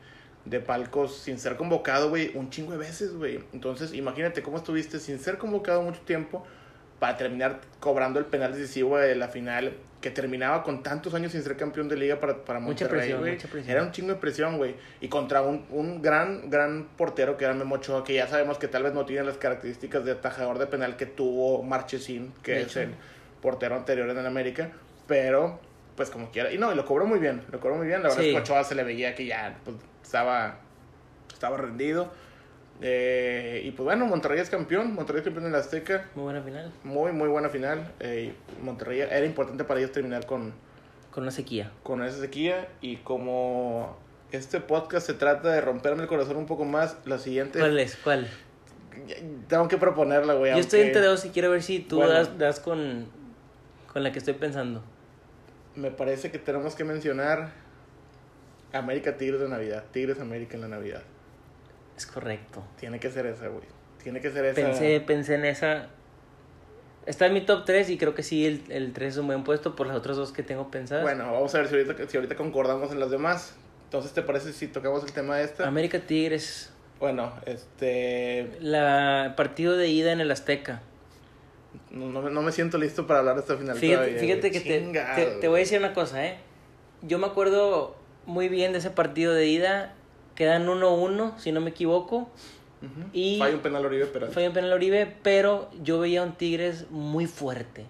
de 0.46 0.60
palcos 0.60 1.14
sin 1.14 1.38
ser 1.38 1.56
convocado, 1.56 2.08
güey, 2.08 2.30
un 2.34 2.48
chingo 2.48 2.72
de 2.72 2.78
veces, 2.78 3.12
güey. 3.12 3.40
Entonces, 3.52 3.92
imagínate 3.92 4.42
cómo 4.42 4.56
estuviste 4.56 4.98
sin 4.98 5.18
ser 5.18 5.36
convocado 5.36 5.82
mucho 5.82 6.00
tiempo 6.06 6.46
para 7.04 7.18
terminar 7.18 7.60
cobrando 7.80 8.18
el 8.18 8.24
penal 8.24 8.54
decisivo 8.54 8.96
de 8.96 9.14
la 9.14 9.28
final 9.28 9.74
que 10.00 10.10
terminaba 10.10 10.62
con 10.62 10.82
tantos 10.82 11.12
años 11.12 11.32
sin 11.32 11.42
ser 11.42 11.54
campeón 11.54 11.86
de 11.86 11.96
liga 11.98 12.18
para, 12.18 12.46
para 12.46 12.60
mucha 12.60 12.84
Monterrey, 12.86 13.00
presión, 13.00 13.20
güey. 13.20 13.32
mucha 13.34 13.48
presión. 13.48 13.70
Era 13.76 13.82
un 13.82 13.90
chingo 13.92 14.08
de 14.08 14.14
presión, 14.18 14.56
güey. 14.56 14.74
Y 15.02 15.08
contra 15.08 15.42
un, 15.42 15.66
un 15.68 16.00
gran, 16.00 16.48
gran 16.48 16.88
portero 16.96 17.36
que 17.36 17.44
era 17.44 17.52
Memo 17.52 17.74
Ochoa, 17.74 18.04
que 18.04 18.14
ya 18.14 18.26
sabemos 18.26 18.56
que 18.56 18.68
tal 18.68 18.84
vez 18.84 18.94
no 18.94 19.04
tiene 19.04 19.22
las 19.22 19.36
características 19.36 20.02
de 20.06 20.12
atajador 20.12 20.58
de 20.58 20.66
penal 20.66 20.96
que 20.96 21.04
tuvo 21.04 21.62
Marchesín, 21.62 22.32
que 22.42 22.52
De 22.52 22.60
es 22.62 22.66
hecho. 22.68 22.80
el 22.80 22.94
portero 23.42 23.76
anterior 23.76 24.08
en 24.08 24.16
el 24.16 24.26
América. 24.26 24.70
Pero, 25.06 25.60
pues 25.94 26.08
como 26.08 26.30
quiera. 26.30 26.50
Y 26.52 26.56
no, 26.56 26.72
y 26.72 26.74
lo 26.74 26.86
cobró 26.86 27.04
muy 27.04 27.18
bien. 27.18 27.42
Lo 27.52 27.60
cobró 27.60 27.76
muy 27.76 27.86
bien. 27.86 28.02
La 28.02 28.08
verdad 28.08 28.22
Sí. 28.22 28.28
es 28.30 28.34
que 28.34 28.40
Ochoa 28.40 28.64
se 28.64 28.74
le 28.74 28.82
veía 28.84 29.14
que 29.14 29.26
ya 29.26 29.58
pues, 29.62 29.76
estaba, 30.02 30.56
estaba 31.30 31.58
rendido. 31.58 32.10
Eh, 32.80 33.62
y 33.64 33.70
pues 33.70 33.84
bueno, 33.84 34.06
Monterrey 34.06 34.40
es 34.40 34.50
campeón. 34.50 34.94
Monterrey 34.94 35.20
es 35.20 35.24
campeón 35.24 35.46
en 35.46 35.52
la 35.52 35.58
Azteca. 35.58 36.08
Muy 36.14 36.24
buena 36.24 36.42
final, 36.42 36.72
Muy, 36.82 37.12
muy 37.12 37.28
buena 37.28 37.48
final. 37.48 37.92
Eh, 38.00 38.34
Monterrey 38.62 39.00
era 39.00 39.24
importante 39.24 39.64
para 39.64 39.80
ellos 39.80 39.92
terminar 39.92 40.26
con, 40.26 40.52
con 41.10 41.22
una 41.22 41.30
sequía. 41.32 41.70
con 41.82 42.02
esa 42.04 42.18
sequía. 42.18 42.68
Y 42.80 42.96
como 42.98 43.96
este 44.32 44.60
podcast 44.60 45.06
se 45.06 45.14
trata 45.14 45.50
de 45.52 45.60
romperme 45.60 46.02
el 46.02 46.08
corazón 46.08 46.36
un 46.36 46.46
poco 46.46 46.64
más, 46.64 46.96
la 47.04 47.18
siguiente. 47.18 47.58
¿Cuál 47.58 47.78
es? 47.78 47.96
¿Cuál? 47.96 48.26
Tengo 49.48 49.66
que 49.68 49.76
proponerla, 49.76 50.34
güey. 50.34 50.52
Yo 50.52 50.58
estoy 50.58 50.80
entre 50.80 51.00
dos 51.02 51.24
y 51.24 51.30
quiero 51.30 51.50
ver 51.50 51.62
si 51.62 51.80
tú 51.80 51.96
Bueno. 51.96 52.12
das, 52.12 52.38
das 52.38 52.60
con, 52.60 53.06
con 53.92 54.02
la 54.02 54.12
que 54.12 54.18
estoy 54.18 54.34
pensando. 54.34 54.82
Me 55.74 55.90
parece 55.90 56.30
que 56.30 56.38
tenemos 56.38 56.74
que 56.76 56.84
mencionar 56.84 57.50
América 58.72 59.16
Tigres 59.16 59.40
de 59.40 59.48
Navidad. 59.48 59.84
Tigres 59.92 60.20
América 60.20 60.54
en 60.54 60.60
la 60.62 60.68
Navidad. 60.68 61.02
Es 61.96 62.06
correcto. 62.06 62.62
Tiene 62.78 62.98
que 62.98 63.10
ser 63.10 63.26
esa, 63.26 63.48
güey. 63.48 63.64
Tiene 64.02 64.20
que 64.20 64.30
ser 64.30 64.44
esa. 64.44 64.54
Pensé, 64.60 65.00
pensé 65.00 65.34
en 65.36 65.44
esa. 65.44 65.86
Está 67.06 67.26
en 67.26 67.34
mi 67.34 67.42
top 67.42 67.64
3 67.66 67.90
y 67.90 67.98
creo 67.98 68.14
que 68.14 68.22
sí, 68.22 68.46
el, 68.46 68.62
el 68.70 68.92
3 68.92 69.14
es 69.14 69.18
un 69.18 69.26
buen 69.26 69.44
puesto 69.44 69.76
por 69.76 69.86
las 69.86 69.96
otras 69.96 70.16
dos 70.16 70.32
que 70.32 70.42
tengo 70.42 70.70
pensadas. 70.70 71.02
Bueno, 71.02 71.30
vamos 71.32 71.54
a 71.54 71.58
ver 71.58 71.68
si 71.68 71.74
ahorita, 71.76 72.08
si 72.08 72.16
ahorita 72.16 72.34
concordamos 72.36 72.92
en 72.92 73.00
las 73.00 73.10
demás. 73.10 73.54
Entonces, 73.84 74.12
¿te 74.12 74.22
parece 74.22 74.52
si 74.52 74.68
tocamos 74.68 75.04
el 75.04 75.12
tema 75.12 75.36
de 75.36 75.44
esta? 75.44 75.66
América 75.68 76.00
Tigres, 76.00 76.72
Bueno, 76.98 77.32
este. 77.46 78.50
la 78.60 79.34
partido 79.36 79.76
de 79.76 79.88
ida 79.88 80.12
en 80.12 80.20
el 80.20 80.30
Azteca. 80.30 80.80
No, 81.90 82.06
no, 82.08 82.22
me- 82.22 82.30
no 82.30 82.42
me 82.42 82.50
siento 82.52 82.78
listo 82.78 83.06
para 83.06 83.20
hablar 83.20 83.34
de 83.36 83.42
esta 83.42 83.56
final. 83.56 83.76
Fíjate, 83.76 83.96
todavía, 84.12 84.20
fíjate 84.20 84.48
güey. 84.50 84.62
que 84.62 85.04
te, 85.14 85.24
te 85.40 85.48
voy 85.48 85.58
a 85.58 85.60
decir 85.60 85.78
una 85.78 85.92
cosa, 85.92 86.26
¿eh? 86.26 86.38
Yo 87.02 87.18
me 87.18 87.26
acuerdo 87.26 87.96
muy 88.26 88.48
bien 88.48 88.72
de 88.72 88.78
ese 88.78 88.90
partido 88.90 89.32
de 89.34 89.46
ida. 89.46 89.94
Quedan 90.34 90.66
1-1, 90.68 91.38
si 91.38 91.52
no 91.52 91.60
me 91.60 91.70
equivoco. 91.70 92.28
Y- 93.14 93.38
Falla 93.38 93.54
un 93.54 93.60
penal 93.62 93.86
Oribe, 93.86 94.06
pero. 94.06 94.26
Fue 94.30 94.44
en 94.44 94.52
penal 94.52 94.72
Oribe, 94.72 95.10
pero 95.22 95.70
yo 95.82 96.00
veía 96.00 96.20
a 96.20 96.24
un 96.24 96.32
Tigres 96.32 96.86
muy 96.90 97.26
fuerte. 97.26 97.86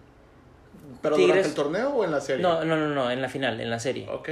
¿Pero 1.02 1.16
Tigres- 1.16 1.26
durante 1.28 1.48
el 1.48 1.54
torneo 1.54 1.88
o 1.90 2.04
en 2.04 2.10
la 2.12 2.20
serie? 2.20 2.42
No, 2.42 2.64
no, 2.64 2.76
no, 2.76 2.88
no, 2.88 3.10
en 3.10 3.20
la 3.20 3.28
final, 3.28 3.60
en 3.60 3.70
la 3.70 3.80
serie. 3.80 4.06
Ok. 4.08 4.28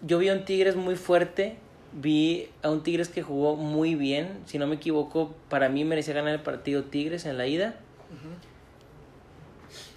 Yo 0.00 0.18
vi 0.18 0.30
a 0.30 0.32
un 0.32 0.44
Tigres 0.44 0.74
muy 0.74 0.96
fuerte, 0.96 1.56
vi 1.92 2.48
a 2.62 2.70
un 2.70 2.82
Tigres 2.82 3.08
que 3.08 3.22
jugó 3.22 3.54
muy 3.54 3.94
bien, 3.94 4.40
si 4.46 4.58
no 4.58 4.66
me 4.66 4.74
equivoco, 4.76 5.32
para 5.48 5.68
mí 5.68 5.84
merecía 5.84 6.14
ganar 6.14 6.32
el 6.34 6.40
partido 6.40 6.82
Tigres 6.84 7.24
en 7.26 7.38
la 7.38 7.46
ida. 7.46 7.76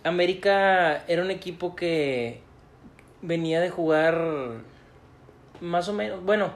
América 0.04 1.04
era 1.08 1.22
un 1.24 1.32
equipo 1.32 1.76
que 1.76 2.40
venía 3.22 3.60
de 3.60 3.70
jugar 3.72 4.22
más 5.62 5.88
o 5.90 5.94
menos, 5.94 6.24
bueno, 6.24 6.52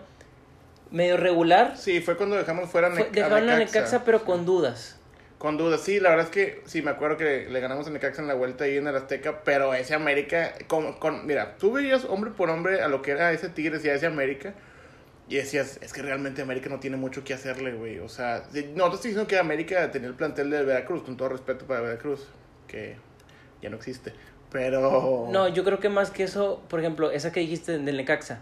medio 0.91 1.17
regular. 1.17 1.75
Sí, 1.77 2.01
fue 2.01 2.17
cuando 2.17 2.35
dejamos 2.35 2.69
fuera 2.69 2.89
Fue- 2.91 3.09
dejaron 3.11 3.49
a 3.49 3.57
Necaxa. 3.57 3.79
Necaxa, 3.79 4.05
pero 4.05 4.23
con 4.23 4.45
dudas. 4.45 4.95
Con 5.37 5.55
dudas, 5.55 5.81
sí, 5.81 5.99
la 6.01 6.09
verdad 6.09 6.25
es 6.25 6.31
que 6.31 6.61
sí, 6.65 6.81
me 6.81 6.91
acuerdo 6.91 7.15
que 7.15 7.47
le 7.49 7.59
ganamos 7.61 7.87
a 7.87 7.91
Necaxa 7.91 8.21
en 8.21 8.27
la 8.27 8.33
vuelta 8.33 8.65
ahí 8.65 8.75
en 8.75 8.87
el 8.87 8.95
Azteca, 8.95 9.41
pero 9.45 9.73
ese 9.73 9.93
América, 9.95 10.53
con, 10.67 10.93
con, 10.93 11.25
mira, 11.25 11.55
tú 11.57 11.71
veías 11.71 12.03
hombre 12.05 12.31
por 12.31 12.49
hombre 12.49 12.81
a 12.81 12.89
lo 12.89 13.01
que 13.01 13.11
era 13.11 13.31
ese 13.31 13.47
Tigres 13.47 13.85
y 13.85 13.89
a 13.89 13.93
ese 13.93 14.05
América, 14.05 14.53
y 15.29 15.35
decías, 15.35 15.79
es 15.81 15.93
que 15.93 16.01
realmente 16.01 16.41
América 16.41 16.69
no 16.69 16.79
tiene 16.81 16.97
mucho 16.97 17.23
que 17.23 17.33
hacerle, 17.33 17.71
güey, 17.71 17.99
o 17.99 18.09
sea, 18.09 18.43
no 18.75 18.89
te 18.89 18.95
estoy 18.95 19.11
diciendo 19.11 19.27
que 19.27 19.37
América 19.37 19.89
tenía 19.91 20.09
el 20.09 20.15
plantel 20.15 20.49
de 20.49 20.63
Veracruz, 20.63 21.03
con 21.03 21.15
todo 21.15 21.29
respeto 21.29 21.65
para 21.65 21.79
Veracruz, 21.81 22.27
que 22.67 22.97
ya 23.61 23.69
no 23.69 23.77
existe, 23.77 24.11
pero... 24.51 25.29
No, 25.31 25.47
yo 25.47 25.63
creo 25.63 25.79
que 25.79 25.87
más 25.87 26.11
que 26.11 26.23
eso, 26.23 26.61
por 26.67 26.81
ejemplo, 26.81 27.11
esa 27.11 27.31
que 27.31 27.39
dijiste 27.39 27.77
del 27.77 27.95
Necaxa, 27.95 28.41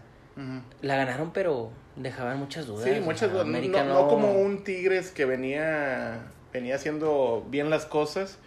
La 0.81 0.95
ganaron, 0.97 1.31
pero 1.33 1.71
dejaban 1.95 2.37
muchas 2.39 2.67
dudas. 2.67 2.83
Sí, 2.83 2.99
muchas 3.01 3.31
dudas. 3.31 3.45
No, 3.47 3.83
no- 3.83 4.07
como 4.07 4.33
un 4.33 4.63
Tigres 4.63 5.11
que 5.11 5.25
venía 5.25 6.21
venía 6.53 6.75
haciendo 6.75 7.45
bien 7.49 7.69
las 7.69 7.85
cosas. 7.85 8.37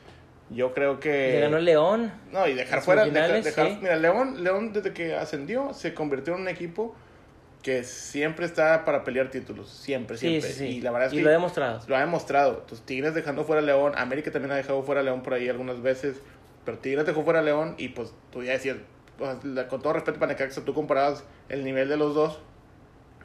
Yo 0.53 0.74
creo 0.74 0.98
que... 0.98 1.33
Le 1.35 1.40
ganó 1.42 1.59
León. 1.61 2.12
No, 2.33 2.48
y 2.48 2.55
dejar 2.55 2.83
fuera... 2.83 3.05
Dejar, 3.05 3.29
semifinales, 3.31 3.44
dejar- 3.44 3.68
sí. 3.68 3.79
Mira, 3.81 3.96
León, 3.96 4.42
León 4.42 4.72
desde 4.72 4.92
que 4.92 5.14
ascendió 5.14 5.72
se 5.74 5.94
convirtió 5.94 6.35
en 6.35 6.40
un 6.40 6.48
equipo 6.48 6.96
que 7.62 7.85
siempre 7.85 8.46
está 8.46 8.85
para 8.85 9.05
pelear 9.05 9.31
títulos. 9.31 9.68
Siempre, 9.70 10.16
siempre. 10.16 10.50
sí, 10.50 10.59
sí. 10.59 10.64
Y 10.66 10.81
la 10.81 10.90
verdad 10.90 11.09
es 11.09 11.14
que 11.14 11.22
lo 11.22 11.29
ha 11.29 11.33
demostrado. 11.33 11.81
lo 11.87 11.96
ha 11.96 12.00
demostrado. 12.00 12.61
Entonces, 12.62 12.85
Tigres 12.85 13.14
dejando 13.14 13.44
fuera 13.44 13.61
a 13.62 13.64
León. 13.64 13.92
América 13.96 14.33
también 14.33 14.50
ha 14.50 14.57
dejado 14.57 14.83
fuera 14.83 15.03
a 15.03 15.05
León 15.05 15.22
por 15.22 15.35
ahí 15.35 15.48
algunas 15.48 15.81
veces. 15.83 16.16
Pero 16.64 16.79
Tigres 16.79 17.07
dejó 17.07 17.22
fuera 17.22 17.40
a 17.40 17.42
León 17.42 17.74
y 17.79 17.90
pues 17.90 18.12
tú 18.33 18.42
ya 18.42 18.53
decías, 18.53 18.79
con 19.20 19.83
todo 19.83 19.92
respeto 19.92 20.18
para 20.18 20.33
Necaxa, 20.33 20.64
tú 20.64 20.74
comparabas 20.74 21.24
el 21.48 21.64
nivel 21.64 21.88
de 21.88 21.96
los 21.96 22.14
dos. 22.14 22.40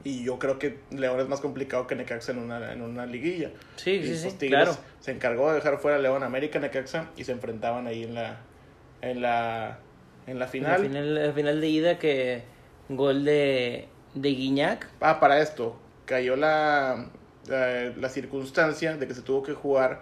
Y 0.03 0.23
yo 0.23 0.37
creo 0.37 0.59
que 0.59 0.79
León 0.91 1.19
es 1.19 1.27
más 1.27 1.39
complicado 1.41 1.87
que 1.87 1.95
Necaxa 1.95 2.31
en 2.31 2.37
una, 2.37 2.71
en 2.73 2.83
una 2.83 3.07
liguilla. 3.07 3.49
Sí, 3.77 3.91
Y, 3.91 4.03
sí, 4.15 4.19
pues, 4.27 4.35
sí, 4.39 4.47
claro. 4.49 4.77
se 4.99 5.11
encargó 5.11 5.49
de 5.49 5.55
dejar 5.55 5.79
fuera 5.79 5.97
a 5.97 5.99
León, 5.99 6.21
América, 6.21 6.59
Necaxa 6.59 7.09
y 7.17 7.23
se 7.23 7.31
enfrentaban 7.31 7.87
ahí 7.87 8.03
en 8.03 8.13
la 8.13 8.37
en 9.01 9.21
la 9.23 9.79
en 10.27 10.37
la 10.37 10.47
final. 10.47 10.81
Final, 10.81 11.17
el 11.17 11.33
final 11.33 11.59
de 11.59 11.67
ida 11.69 11.97
que 11.97 12.43
gol 12.89 13.25
de, 13.25 13.87
de 14.13 14.29
Guiñac. 14.29 14.87
Ah, 15.01 15.19
para 15.19 15.39
esto 15.39 15.75
cayó 16.05 16.35
la, 16.35 17.07
la 17.47 17.91
la 17.97 18.09
circunstancia 18.09 18.97
de 18.97 19.07
que 19.07 19.15
se 19.15 19.23
tuvo 19.23 19.41
que 19.41 19.53
jugar 19.53 20.01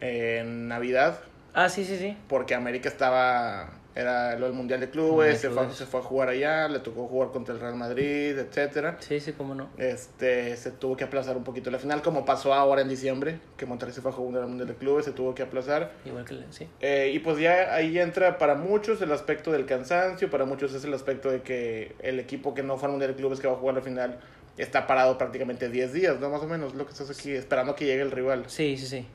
en 0.00 0.66
Navidad, 0.68 1.20
Ah, 1.54 1.68
sí, 1.68 1.84
sí, 1.84 1.98
sí. 1.98 2.16
porque 2.28 2.54
América 2.54 2.88
estaba, 2.88 3.70
era 3.94 4.38
lo 4.38 4.46
del 4.46 4.54
Mundial 4.54 4.80
de 4.80 4.90
Clubes, 4.90 5.38
se, 5.38 5.50
fue, 5.50 5.70
se 5.70 5.86
fue 5.86 6.00
a 6.00 6.02
jugar 6.02 6.28
allá, 6.30 6.68
le 6.68 6.78
tocó 6.78 7.06
jugar 7.06 7.30
contra 7.30 7.54
el 7.54 7.60
Real 7.60 7.74
Madrid, 7.74 8.38
etcétera. 8.38 8.96
Sí, 9.00 9.20
sí, 9.20 9.32
cómo 9.32 9.54
no. 9.54 9.68
Este, 9.76 10.56
se 10.56 10.70
tuvo 10.70 10.96
que 10.96 11.04
aplazar 11.04 11.36
un 11.36 11.44
poquito 11.44 11.70
la 11.70 11.78
final, 11.78 12.02
como 12.02 12.24
pasó 12.24 12.54
ahora 12.54 12.82
en 12.82 12.88
diciembre, 12.88 13.38
que 13.56 13.66
Monterrey 13.66 13.94
se 13.94 14.00
fue 14.00 14.10
a 14.10 14.14
jugar 14.14 14.42
el 14.42 14.48
Mundial 14.48 14.68
de 14.68 14.74
Clubes, 14.74 15.04
se 15.04 15.12
tuvo 15.12 15.34
que 15.34 15.42
aplazar. 15.42 15.92
Igual 16.04 16.24
que, 16.24 16.38
sí. 16.50 16.68
Eh, 16.80 17.12
y 17.14 17.18
pues 17.18 17.38
ya 17.38 17.74
ahí 17.74 17.98
entra 17.98 18.38
para 18.38 18.54
muchos 18.54 19.02
el 19.02 19.12
aspecto 19.12 19.52
del 19.52 19.66
cansancio, 19.66 20.30
para 20.30 20.44
muchos 20.44 20.72
es 20.74 20.84
el 20.84 20.94
aspecto 20.94 21.30
de 21.30 21.42
que 21.42 21.94
el 22.00 22.18
equipo 22.18 22.54
que 22.54 22.62
no 22.62 22.78
fue 22.78 22.86
al 22.86 22.92
Mundial 22.92 23.12
de 23.12 23.16
Clubes 23.16 23.40
que 23.40 23.46
va 23.46 23.54
a 23.54 23.56
jugar 23.56 23.74
la 23.74 23.82
final 23.82 24.18
está 24.56 24.86
parado 24.86 25.16
prácticamente 25.18 25.68
10 25.68 25.92
días, 25.92 26.20
¿no? 26.20 26.30
Más 26.30 26.42
o 26.42 26.46
menos, 26.46 26.74
lo 26.74 26.84
que 26.84 26.92
estás 26.92 27.10
aquí 27.10 27.32
esperando 27.32 27.74
que 27.74 27.86
llegue 27.86 28.02
el 28.02 28.10
rival. 28.10 28.44
Sí, 28.48 28.76
sí, 28.76 28.86
sí. 28.86 29.06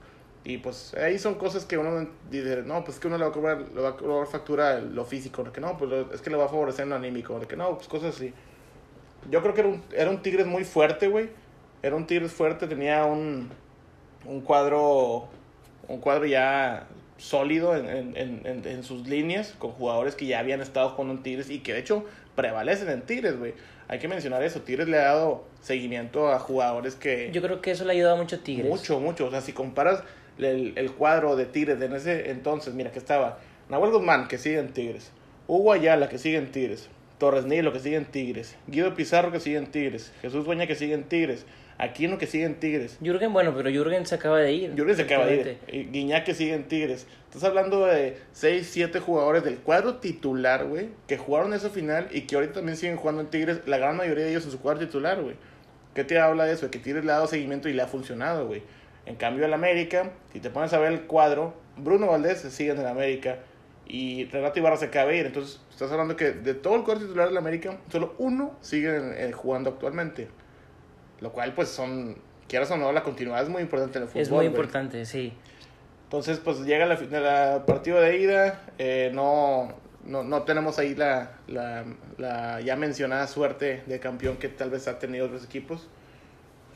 Y 0.49 0.59
pues 0.59 0.93
ahí 0.93 1.19
son 1.19 1.35
cosas 1.35 1.65
que 1.65 1.77
uno 1.77 2.07
dice, 2.31 2.63
no, 2.65 2.81
pues 2.85 2.99
que 2.99 3.07
uno 3.07 3.17
le 3.17 3.25
va 3.25 3.31
a 3.31 3.33
cobrar, 3.33 3.65
le 3.75 3.81
va 3.81 3.89
a 3.89 3.97
cobrar 3.97 4.25
factura 4.27 4.79
lo 4.79 5.03
físico, 5.03 5.43
que 5.51 5.59
no, 5.59 5.77
pues 5.77 5.91
es 6.13 6.21
que 6.21 6.29
le 6.29 6.37
va 6.37 6.45
a 6.45 6.47
favorecer 6.47 6.83
en 6.83 6.91
lo 6.91 6.95
anímico, 6.95 7.37
que 7.41 7.57
no, 7.57 7.75
pues 7.75 7.89
cosas 7.89 8.15
así. 8.15 8.33
Yo 9.29 9.41
creo 9.41 9.53
que 9.53 9.59
era 9.59 9.69
un, 9.69 9.83
era 9.93 10.09
un 10.09 10.21
Tigres 10.21 10.45
muy 10.47 10.63
fuerte, 10.63 11.09
güey. 11.09 11.29
Era 11.83 11.97
un 11.97 12.07
Tigres 12.07 12.31
fuerte, 12.31 12.65
tenía 12.65 13.03
un, 13.03 13.49
un 14.25 14.39
cuadro, 14.39 15.27
un 15.89 15.99
cuadro 15.99 16.25
ya 16.25 16.87
sólido 17.17 17.75
en, 17.75 17.89
en, 17.89 18.15
en, 18.15 18.41
en- 18.45 18.65
en 18.65 18.83
sus 18.83 19.05
líneas, 19.05 19.53
con 19.59 19.71
jugadores 19.71 20.15
que 20.15 20.27
ya 20.27 20.39
habían 20.39 20.61
estado 20.61 20.91
jugando 20.91 21.15
en 21.15 21.23
Tigres 21.23 21.49
y 21.49 21.59
que 21.59 21.73
de 21.73 21.79
hecho 21.79 22.05
prevalecen 22.37 22.87
en 22.89 23.01
Tigres, 23.01 23.37
güey. 23.37 23.53
Hay 23.89 23.99
que 23.99 24.07
mencionar 24.07 24.43
eso, 24.43 24.61
Tigres 24.61 24.87
le 24.87 24.97
ha 24.97 25.05
dado 25.13 25.43
seguimiento 25.61 26.29
a 26.31 26.39
jugadores 26.39 26.95
que... 26.95 27.31
Yo 27.33 27.41
creo 27.41 27.59
que 27.59 27.71
eso 27.71 27.83
le 27.83 27.91
ha 27.91 27.95
ayudado 27.95 28.15
mucho 28.15 28.37
a 28.37 28.39
Tigres. 28.39 28.69
Mucho, 28.69 28.99
mucho. 29.01 29.25
O 29.27 29.31
sea, 29.31 29.41
si 29.41 29.51
comparas 29.53 30.03
el, 30.39 30.73
el 30.75 30.91
cuadro 30.91 31.35
de 31.35 31.45
Tigres 31.45 31.79
de 31.79 31.87
en 31.87 31.93
ese 31.93 32.31
entonces, 32.31 32.73
mira 32.73 32.91
que 32.91 32.99
estaba 32.99 33.39
Nahuel 33.69 33.91
Guzmán, 33.91 34.27
que 34.27 34.37
sigue 34.37 34.59
en 34.59 34.69
Tigres, 34.73 35.11
Hugo 35.47 35.73
Ayala, 35.73 36.09
que 36.09 36.17
sigue 36.17 36.37
en 36.37 36.51
Tigres, 36.51 36.89
Torres 37.17 37.45
Nilo, 37.45 37.73
que 37.73 37.79
sigue 37.79 37.97
en 37.97 38.05
Tigres, 38.05 38.55
Guido 38.67 38.93
Pizarro, 38.95 39.31
que 39.31 39.39
sigue 39.39 39.57
en 39.57 39.67
Tigres, 39.67 40.13
Jesús 40.21 40.45
Dueña, 40.45 40.67
que 40.67 40.75
sigue 40.75 40.93
en 40.93 41.03
Tigres, 41.03 41.45
Aquino, 41.79 42.17
que 42.17 42.25
sigue 42.25 42.45
en 42.45 42.55
Tigres, 42.55 42.97
Jürgen, 43.01 43.33
bueno, 43.33 43.53
pero 43.55 43.69
Jürgen 43.69 44.05
se 44.05 44.15
acaba 44.15 44.39
de 44.39 44.51
ir. 44.51 44.75
Jürgen 44.75 44.95
se 44.95 45.01
acaba 45.03 45.25
de 45.25 45.57
ir, 45.67 45.91
Guiñac, 45.91 46.23
que 46.23 46.33
sigue 46.33 46.53
en 46.53 46.63
Tigres. 46.67 47.05
Estás 47.25 47.43
hablando 47.43 47.85
de 47.85 48.17
6, 48.31 48.67
7 48.71 48.99
jugadores 48.99 49.43
del 49.43 49.57
cuadro 49.57 49.95
titular, 49.97 50.65
güey, 50.65 50.89
que 51.07 51.17
jugaron 51.17 51.53
esa 51.53 51.69
final 51.69 52.07
y 52.11 52.21
que 52.21 52.35
ahorita 52.35 52.53
también 52.53 52.77
siguen 52.77 52.97
jugando 52.97 53.21
en 53.21 53.27
Tigres, 53.27 53.61
la 53.67 53.77
gran 53.77 53.95
mayoría 53.95 54.25
de 54.25 54.31
ellos 54.31 54.45
en 54.45 54.51
su 54.51 54.59
cuadro 54.59 54.79
titular, 54.85 55.21
güey. 55.21 55.35
¿Qué 55.93 56.03
te 56.03 56.19
habla 56.19 56.45
de 56.45 56.53
eso? 56.53 56.65
De 56.65 56.71
que 56.71 56.79
Tigres 56.79 57.05
le 57.05 57.11
ha 57.11 57.15
dado 57.15 57.27
seguimiento 57.27 57.69
y 57.69 57.73
le 57.73 57.81
ha 57.81 57.87
funcionado, 57.87 58.47
güey. 58.47 58.63
En 59.07 59.15
cambio, 59.15 59.45
el 59.45 59.53
América, 59.53 60.11
si 60.33 60.39
te 60.41 60.49
pones 60.49 60.73
a 60.73 60.79
ver 60.79 60.91
el 60.91 61.01
cuadro, 61.03 61.53
Bruno 61.77 62.07
Valdés 62.07 62.39
sigue 62.41 62.71
en 62.71 62.79
el 62.79 62.87
América 62.87 63.39
y 63.87 64.25
Renato 64.25 64.59
Ibarra 64.59 64.75
se 64.75 64.85
acaba 64.85 65.09
de 65.11 65.17
ir. 65.17 65.25
Entonces, 65.27 65.61
estás 65.71 65.89
hablando 65.91 66.17
que 66.17 66.31
de 66.31 66.53
todo 66.53 66.75
el 66.75 66.83
cuadro 66.83 67.03
titular 67.05 67.29
del 67.29 67.37
América, 67.37 67.77
solo 67.89 68.15
uno 68.17 68.57
sigue 68.61 68.95
en- 69.23 69.31
jugando 69.31 69.69
actualmente. 69.69 70.27
Lo 71.21 71.31
cual, 71.31 71.53
pues, 71.53 71.69
son, 71.69 72.17
quieras 72.49 72.69
o 72.71 72.77
no, 72.77 72.91
la 72.91 73.01
continuidad 73.03 73.41
es 73.43 73.49
muy 73.49 73.61
importante 73.61 73.97
en 73.97 74.03
el 74.03 74.09
fútbol. 74.09 74.21
Es 74.21 74.29
muy 74.29 74.45
importante, 74.45 75.05
sí. 75.05 75.33
Entonces, 76.03 76.39
pues 76.39 76.59
llega 76.65 76.85
la, 76.85 76.95
la 77.19 77.65
partido 77.65 77.99
de 78.01 78.17
ida, 78.17 78.61
eh, 78.77 79.09
no, 79.13 79.73
no, 80.05 80.23
no 80.23 80.43
tenemos 80.43 80.79
ahí 80.79 80.95
la, 80.95 81.31
la, 81.47 81.85
la 82.17 82.59
ya 82.61 82.75
mencionada 82.75 83.25
suerte 83.27 83.83
de 83.85 83.99
campeón 83.99 84.35
que 84.37 84.47
tal 84.49 84.69
vez 84.69 84.87
ha 84.89 84.99
tenido 84.99 85.25
otros 85.27 85.45
equipos. 85.45 85.87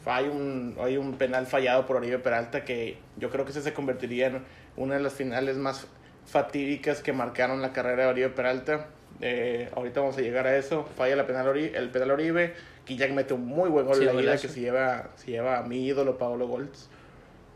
Hay 0.06 0.26
un, 0.28 0.76
hay 0.82 0.98
un 0.98 1.14
penal 1.18 1.46
fallado 1.46 1.86
por 1.86 1.98
Oribe 1.98 2.18
Peralta 2.20 2.64
que 2.66 2.98
yo 3.18 3.30
creo 3.30 3.46
que 3.46 3.52
ese 3.52 3.62
se 3.62 3.74
convertiría 3.74 4.28
en 4.28 4.42
una 4.78 4.96
de 4.96 5.02
las 5.02 5.14
finales 5.14 5.58
más 5.58 5.88
fatídicas 6.26 7.02
que 7.02 7.14
marcaron 7.14 7.62
la 7.62 7.72
carrera 7.74 8.04
de 8.04 8.10
Oribe 8.10 8.30
Peralta. 8.30 8.88
Eh, 9.20 9.70
ahorita 9.76 10.00
vamos 10.00 10.18
a 10.18 10.22
llegar 10.22 10.48
a 10.48 10.56
eso. 10.58 10.88
Falla 10.98 11.16
la 11.16 11.28
penal 11.28 11.48
Ori- 11.48 11.72
el 11.76 11.90
penal 11.90 12.12
Oribe. 12.12 12.54
Guillac 12.88 13.12
mete 13.12 13.34
un 13.36 13.46
muy 13.46 13.70
buen 13.70 13.86
gol 13.86 13.96
Sí, 13.98 14.06
en 14.08 14.16
la 14.16 14.22
ida 14.22 14.38
que 14.38 14.48
se 14.48 14.60
lleva, 14.60 15.10
se 15.16 15.32
lleva 15.32 15.60
a 15.60 15.64
mi 15.64 15.86
ídolo 15.86 16.18
Paolo 16.18 16.48
Goltz. 16.48 16.88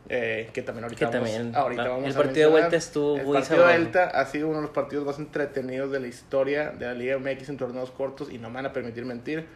Eh, 0.08 0.51
que 0.53 0.62
también 0.62 0.84
ahorita 0.84 0.99
Que 1.10 1.17
vamos, 1.17 1.31
también, 1.31 1.55
ahorita 1.55 1.81
ah, 1.84 1.88
vamos 1.88 2.05
el 2.05 2.12
a 2.12 2.15
partido 2.15 2.49
de 2.49 2.53
mencionar. 2.53 2.62
vuelta 2.62 2.77
estuvo 2.77 3.17
el 3.17 3.25
muy 3.25 3.34
partido 3.38 3.58
de 3.58 3.63
vuelta 3.63 4.03
ha 4.05 4.25
sido 4.27 4.47
uno 4.49 4.58
de 4.58 4.62
los 4.62 4.69
partidos 4.71 5.03
más 5.03 5.17
entretenidos 5.17 5.89
de 5.91 5.99
la 5.99 6.05
historia 6.05 6.69
de 6.69 6.86
la 6.86 6.93
Liga 6.93 7.17
MX 7.17 7.49
en 7.49 7.58
torneos 7.58 7.89
cortos 7.89 8.31
y 8.31 8.38
no 8.38 8.49
me 8.49 8.58
van 8.58 8.67
a 8.67 8.71
permitir 8.71 9.03
mentir 9.03 9.47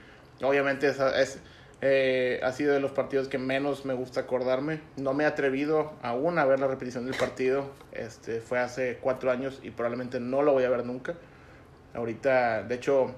obviamente 0.42 0.88
esa 0.88 1.22
es 1.22 1.38
eh, 1.82 2.40
ha 2.44 2.52
sido 2.52 2.74
de 2.74 2.80
los 2.80 2.92
partidos 2.92 3.28
que 3.30 3.38
menos 3.38 3.86
me 3.86 3.94
gusta 3.94 4.22
acordarme. 4.22 4.82
No 4.98 5.14
me 5.14 5.24
he 5.24 5.28
atrevido 5.28 5.94
aún 6.02 6.38
a 6.38 6.46
ver 6.46 6.60
la 6.60 6.68
repetición 6.68 7.06
del 7.06 7.16
partido. 7.16 7.70
Este 7.94 8.42
fue 8.42 8.60
hace 8.60 8.98
cuatro 9.02 9.32
años 9.32 9.60
y 9.64 9.72
probablemente 9.72 10.20
no 10.20 10.42
lo 10.42 10.52
voy 10.54 10.64
a 10.66 10.70
ver 10.70 10.86
nunca. 10.86 11.16
Ahorita 11.94 12.64
de 12.64 12.76
hecho 12.76 13.12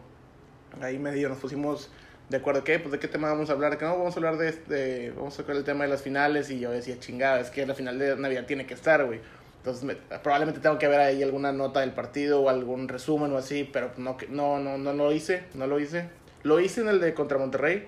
ahí 0.81 0.97
medio 0.99 1.27
nos 1.27 1.39
pusimos 1.39 1.89
de 2.29 2.37
acuerdo 2.37 2.63
que 2.63 2.79
pues 2.79 2.93
de 2.93 2.99
qué 2.99 3.09
tema 3.09 3.29
vamos 3.29 3.49
a 3.49 3.53
hablar 3.53 3.77
que 3.77 3.83
no 3.83 3.97
vamos 3.97 4.15
a 4.15 4.17
hablar 4.19 4.37
de 4.37 4.47
este 4.47 5.11
vamos 5.11 5.33
a 5.33 5.37
tocar 5.41 5.57
el 5.57 5.65
tema 5.65 5.83
de 5.83 5.89
las 5.89 6.01
finales 6.01 6.49
y 6.49 6.59
yo 6.61 6.71
decía 6.71 6.97
chingada 6.97 7.41
es 7.41 7.49
que 7.49 7.65
la 7.65 7.73
final 7.75 7.99
de 7.99 8.15
navidad 8.15 8.45
tiene 8.45 8.65
que 8.65 8.73
estar 8.73 9.03
güey 9.05 9.19
entonces 9.57 9.83
me- 9.83 9.95
probablemente 10.19 10.61
tengo 10.61 10.77
que 10.79 10.87
ver 10.87 11.01
ahí 11.01 11.21
alguna 11.21 11.51
nota 11.51 11.81
del 11.81 11.91
partido 11.91 12.39
o 12.39 12.47
algún 12.47 12.87
resumen 12.87 13.33
o 13.33 13.37
así 13.37 13.69
pero 13.73 13.91
no 13.97 14.15
no 14.29 14.59
no 14.59 14.77
no 14.77 14.93
lo 14.93 15.11
hice 15.11 15.43
no 15.55 15.67
lo 15.67 15.77
hice. 15.79 16.07
Lo 16.43 16.61
hice 16.61 16.79
en 16.81 16.87
el 16.87 17.01
de 17.01 17.13
contra 17.13 17.37
Monterrey 17.37 17.85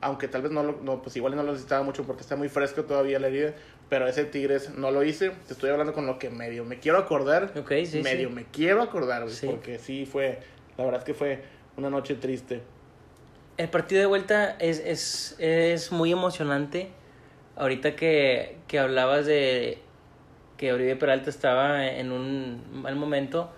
aunque 0.00 0.28
tal 0.28 0.42
vez 0.42 0.52
no 0.52 0.62
lo 0.62 0.72
no, 0.82 1.02
pues 1.02 1.16
igual 1.16 1.34
no 1.36 1.42
lo 1.42 1.52
necesitaba 1.52 1.82
mucho 1.82 2.04
porque 2.04 2.22
está 2.22 2.36
muy 2.36 2.48
fresco 2.48 2.84
todavía 2.84 3.18
la 3.18 3.28
herida 3.28 3.54
pero 3.88 4.06
ese 4.06 4.24
Tigres 4.24 4.70
no 4.76 4.90
lo 4.90 5.02
hice 5.04 5.30
te 5.46 5.52
estoy 5.52 5.70
hablando 5.70 5.92
con 5.92 6.06
lo 6.06 6.18
que 6.18 6.28
medio 6.30 6.64
me 6.64 6.78
quiero 6.78 6.98
acordar 6.98 7.52
sí, 7.54 8.00
medio 8.02 8.28
sí. 8.28 8.34
me 8.34 8.44
quiero 8.44 8.82
acordar 8.82 9.22
güey, 9.22 9.34
Sí. 9.34 9.46
porque 9.46 9.78
sí 9.78 10.06
fue 10.06 10.40
la 10.76 10.84
verdad 10.84 11.00
es 11.00 11.04
que 11.04 11.14
fue 11.14 11.42
una 11.76 11.88
noche 11.90 12.14
triste 12.14 12.60
El 13.58 13.68
partido 13.70 14.00
de 14.00 14.06
vuelta 14.06 14.50
es, 14.58 14.78
es, 14.80 15.34
es 15.38 15.90
muy 15.92 16.12
emocionante. 16.12 16.90
Ahorita 17.56 17.96
que, 17.96 18.58
que 18.68 18.78
hablabas 18.78 19.24
de 19.24 19.78
que 20.58 20.74
Oribe 20.74 20.94
Peralta 20.96 21.30
estaba 21.30 21.86
en 21.86 22.12
un 22.12 22.62
mal 22.82 22.96
momento, 22.96 23.50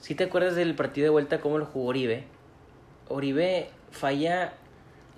¿sí 0.00 0.14
te 0.14 0.24
acuerdas 0.24 0.54
del 0.54 0.74
partido 0.74 1.04
de 1.04 1.10
vuelta 1.10 1.40
cómo 1.42 1.58
lo 1.58 1.66
jugó 1.66 1.88
Oribe? 1.90 2.24
Oribe 3.08 3.68
falla 3.90 4.54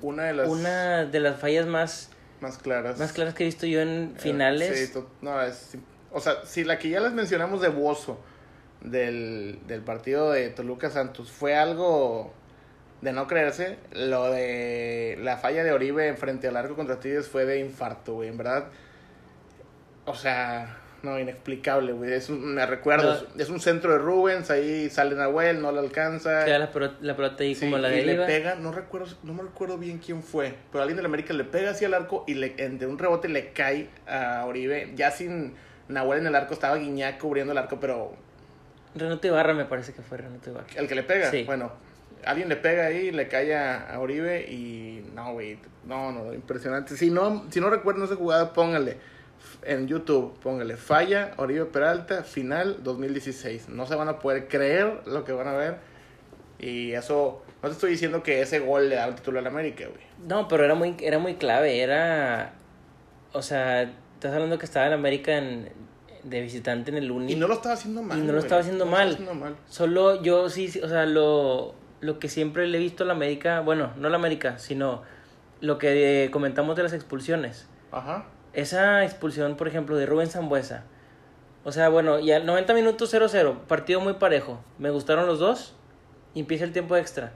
una 0.02 0.24
de 0.24 0.34
las 0.34 0.48
una 0.48 1.04
de 1.04 1.20
las 1.20 1.38
fallas 1.40 1.66
más, 1.66 2.10
más 2.40 2.58
claras 2.58 2.98
más 2.98 3.12
claras 3.12 3.34
que 3.34 3.44
he 3.44 3.46
visto 3.46 3.66
yo 3.66 3.80
en 3.80 4.14
Eh, 4.16 4.20
finales. 4.20 4.90
sí, 4.92 5.00
no, 5.22 5.40
es- 5.42 5.76
o 6.12 6.20
sea, 6.20 6.44
si 6.44 6.64
la 6.64 6.78
que 6.78 6.88
ya 6.88 7.00
les 7.00 7.12
mencionamos 7.12 7.60
de 7.60 7.68
Bozo 7.68 8.18
del, 8.80 9.58
del 9.66 9.80
partido 9.82 10.30
de 10.30 10.48
Toluca 10.50 10.88
Santos 10.90 11.30
fue 11.30 11.54
algo 11.56 12.32
de 13.02 13.12
no 13.12 13.26
creerse, 13.26 13.76
lo 13.92 14.30
de 14.30 15.18
la 15.22 15.36
falla 15.36 15.62
de 15.64 15.72
Oribe 15.72 16.08
en 16.08 16.16
frente 16.16 16.48
al 16.48 16.56
arco 16.56 16.74
contra 16.76 16.98
Tigres 16.98 17.28
fue 17.28 17.44
de 17.44 17.60
infarto, 17.60 18.14
güey, 18.14 18.28
en 18.28 18.36
verdad. 18.38 18.68
O 20.06 20.14
sea, 20.14 20.78
no, 21.02 21.18
inexplicable, 21.18 21.92
güey. 21.92 22.12
Es 22.12 22.28
un, 22.28 22.54
me 22.54 22.66
recuerdo, 22.66 23.14
No. 23.34 23.40
es 23.42 23.48
un 23.50 23.60
centro 23.60 23.92
de 23.92 23.98
Rubens, 23.98 24.50
ahí 24.50 24.90
sale 24.90 25.14
Nahuel, 25.14 25.60
no 25.62 25.70
le 25.72 25.78
alcanza. 25.78 26.44
Queda 26.44 26.58
la 26.58 26.72
pelota, 26.72 26.96
la 27.00 27.14
pelota 27.16 27.42
ahí 27.44 27.54
Sí, 27.54 27.66
como 27.66 27.78
la 27.78 27.94
y 27.94 28.04
le 28.04 28.16
pega, 28.26 28.56
no 28.56 28.72
recuerdo, 28.72 29.06
no 29.22 29.32
me 29.34 29.42
recuerdo 29.42 29.78
bien 29.78 29.98
quién 29.98 30.22
fue, 30.22 30.54
pero 30.72 30.82
alguien 30.82 30.96
del 30.96 31.06
América 31.06 31.32
le 31.34 31.44
pega 31.44 31.70
hacia 31.70 31.86
el 31.86 31.94
arco 31.94 32.24
y 32.26 32.34
le, 32.34 32.50
de 32.50 32.86
un 32.86 32.98
rebote 32.98 33.28
le 33.28 33.52
cae 33.52 33.88
a 34.06 34.44
Oribe, 34.46 34.92
ya 34.96 35.10
sin 35.10 35.54
Nahuel 35.88 36.20
en 36.20 36.26
el 36.26 36.34
arco, 36.34 36.54
estaba 36.54 36.76
Guiñac 36.76 37.18
cubriendo 37.18 37.52
el 37.52 37.58
arco, 37.58 37.78
pero 37.80 38.12
Renato 38.94 39.26
Ibarra 39.26 39.54
me 39.54 39.64
parece 39.66 39.92
que 39.92 40.02
fue 40.02 40.18
Renato 40.18 40.50
Ibarra. 40.50 40.66
el 40.76 40.88
que 40.88 40.94
le 40.94 41.02
pega, 41.04 41.30
Sí. 41.30 41.44
bueno, 41.44 41.70
alguien 42.24 42.48
le 42.48 42.56
pega 42.56 42.86
ahí, 42.86 43.10
le 43.12 43.28
cae 43.28 43.54
a, 43.54 43.90
a 43.94 44.00
Oribe 44.00 44.50
y 44.50 45.04
no, 45.14 45.32
güey, 45.34 45.58
no, 45.86 46.10
no, 46.12 46.34
impresionante. 46.34 46.96
Si 46.96 47.10
no, 47.10 47.46
si 47.50 47.60
no 47.60 47.70
recuerdan 47.70 48.04
esa 48.04 48.16
jugada, 48.16 48.52
póngale 48.52 48.96
en 49.62 49.86
YouTube, 49.88 50.38
póngale 50.40 50.76
falla 50.76 51.32
Oribe 51.36 51.64
Peralta, 51.66 52.22
final 52.24 52.82
2016. 52.82 53.68
No 53.68 53.86
se 53.86 53.94
van 53.94 54.08
a 54.08 54.18
poder 54.18 54.48
creer 54.48 55.00
lo 55.06 55.24
que 55.24 55.32
van 55.32 55.48
a 55.48 55.52
ver. 55.54 55.76
Y 56.58 56.92
eso, 56.92 57.42
no 57.62 57.68
te 57.68 57.74
estoy 57.74 57.90
diciendo 57.92 58.22
que 58.22 58.40
ese 58.42 58.58
gol 58.60 58.88
le 58.88 58.96
da 58.96 59.06
el 59.06 59.14
título 59.14 59.38
al 59.38 59.46
América, 59.46 59.84
güey. 59.86 60.02
No, 60.26 60.48
pero 60.48 60.64
era 60.64 60.74
muy, 60.74 60.96
era 61.00 61.18
muy 61.18 61.34
clave, 61.34 61.80
era... 61.80 62.54
O 63.32 63.42
sea, 63.42 63.82
estás 63.82 64.32
hablando 64.32 64.58
que 64.58 64.64
estaba 64.64 64.86
en 64.86 64.92
América 64.92 65.36
en- 65.38 65.70
de 66.24 66.40
visitante 66.40 66.90
en 66.90 66.96
el 66.96 67.10
Uni. 67.10 67.32
Y 67.32 67.36
no 67.36 67.46
lo 67.46 67.54
estaba 67.54 67.74
haciendo 67.74 68.02
mal. 68.02 68.18
Y 68.18 68.22
no 68.22 68.32
lo 68.32 68.40
estaba 68.40 68.60
haciendo 68.60 68.84
No 68.86 68.90
mal. 68.90 69.10
haciendo 69.10 69.34
mal. 69.34 69.54
Solo 69.68 70.20
yo 70.22 70.48
sí, 70.50 70.68
sí, 70.68 70.80
o 70.80 70.88
sea, 70.88 71.06
lo, 71.06 71.74
lo 72.00 72.18
que 72.18 72.28
siempre 72.28 72.66
le 72.66 72.78
he 72.78 72.80
visto 72.80 73.04
a 73.04 73.06
la 73.06 73.12
América, 73.12 73.60
bueno, 73.60 73.92
no 73.96 74.08
a 74.08 74.10
la 74.10 74.16
América, 74.16 74.58
sino 74.58 75.02
lo 75.60 75.78
que 75.78 76.24
eh, 76.24 76.30
comentamos 76.30 76.76
de 76.76 76.82
las 76.82 76.92
expulsiones. 76.92 77.68
Ajá. 77.92 78.26
Esa 78.52 79.04
expulsión, 79.04 79.56
por 79.56 79.68
ejemplo, 79.68 79.96
de 79.96 80.06
Rubén 80.06 80.28
Zambuesa. 80.28 80.84
O 81.64 81.72
sea, 81.72 81.88
bueno, 81.88 82.18
ya 82.18 82.38
90 82.40 82.72
minutos 82.74 83.12
0-0, 83.12 83.60
partido 83.66 84.00
muy 84.00 84.14
parejo. 84.14 84.62
Me 84.78 84.90
gustaron 84.90 85.26
los 85.26 85.38
dos 85.38 85.74
y 86.34 86.40
empieza 86.40 86.64
el 86.64 86.72
tiempo 86.72 86.96
extra. 86.96 87.32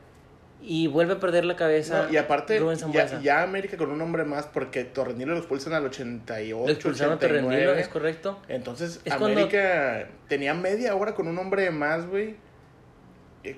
Y 0.65 0.87
vuelve 0.87 1.15
a 1.15 1.21
perder 1.21 1.45
la 1.45 1.57
cabeza. 1.57 2.05
No, 2.05 2.13
y 2.13 2.17
aparte, 2.17 2.59
Rubén 2.61 2.79
ya, 2.93 3.21
ya 3.21 3.43
América 3.43 3.77
con 3.77 3.91
un 3.91 4.01
hombre 4.01 4.25
más, 4.25 4.47
porque 4.47 4.85
Torrenilo 4.85 5.33
lo 5.33 5.39
expulsan 5.39 5.73
al 5.73 5.85
88, 5.85 6.67
Lo 6.67 6.73
expulsaron 6.73 7.15
a 7.15 7.17
89. 7.17 7.57
Torrenilo, 7.57 7.75
es 7.81 7.89
correcto. 7.89 8.39
Entonces, 8.49 9.01
Es 9.05 9.15
cuando- 9.15 9.27
América 9.41 10.09
tenía 10.29 10.55
media 10.55 10.95
hora 10.95 11.15
con 11.15 11.27
un 11.27 11.37
hombre 11.39 11.71
más, 11.73 12.07
güey. 12.07 12.37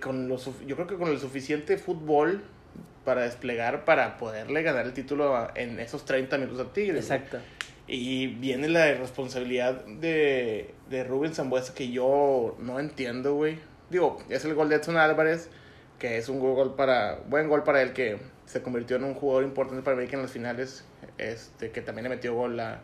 Con 0.03 0.29
yo 0.67 0.77
creo 0.77 0.87
que 0.87 0.97
con 0.97 1.09
el 1.09 1.19
suficiente 1.19 1.77
fútbol 1.77 2.43
para 3.05 3.23
desplegar 3.23 3.85
para 3.85 4.17
poderle 4.19 4.63
ganar 4.63 4.87
el 4.87 4.93
título 4.93 5.37
a- 5.37 5.53
en 5.55 5.79
esos 5.81 6.05
30 6.05 6.39
minutos 6.39 6.67
a 6.67 6.73
Tigres. 6.73 7.11
Exacto. 7.11 7.39
Y 7.87 8.29
viene 8.29 8.69
la 8.69 8.89
irresponsabilidad 8.89 9.85
de, 9.85 10.75
de 10.89 11.05
Rubén 11.05 11.35
Zambuesa 11.35 11.75
que 11.75 11.91
yo 11.91 12.57
no 12.59 12.81
entiendo, 12.81 13.35
güey. 13.35 13.59
Digo, 13.91 14.19
es 14.31 14.45
el 14.47 14.55
gol 14.55 14.71
de 14.71 14.77
Edson 14.77 14.97
Álvarez, 14.97 15.51
que 15.99 16.17
es 16.17 16.29
un 16.31 16.41
gol 16.41 16.75
para, 16.77 17.19
buen 17.29 17.49
gol 17.49 17.63
para 17.63 17.83
él 17.83 17.93
que 17.93 18.19
se 18.47 18.63
convirtió 18.63 18.97
en 18.97 19.05
un 19.05 19.15
jugador 19.15 19.45
importante 19.45 19.83
para 19.83 19.95
América 19.95 20.17
en 20.17 20.23
las 20.23 20.33
finales, 20.33 20.85
este, 21.19 21.71
que 21.71 21.83
también 21.83 22.05
le 22.05 22.09
metió 22.09 22.35
gol 22.35 22.59
a, 22.61 22.81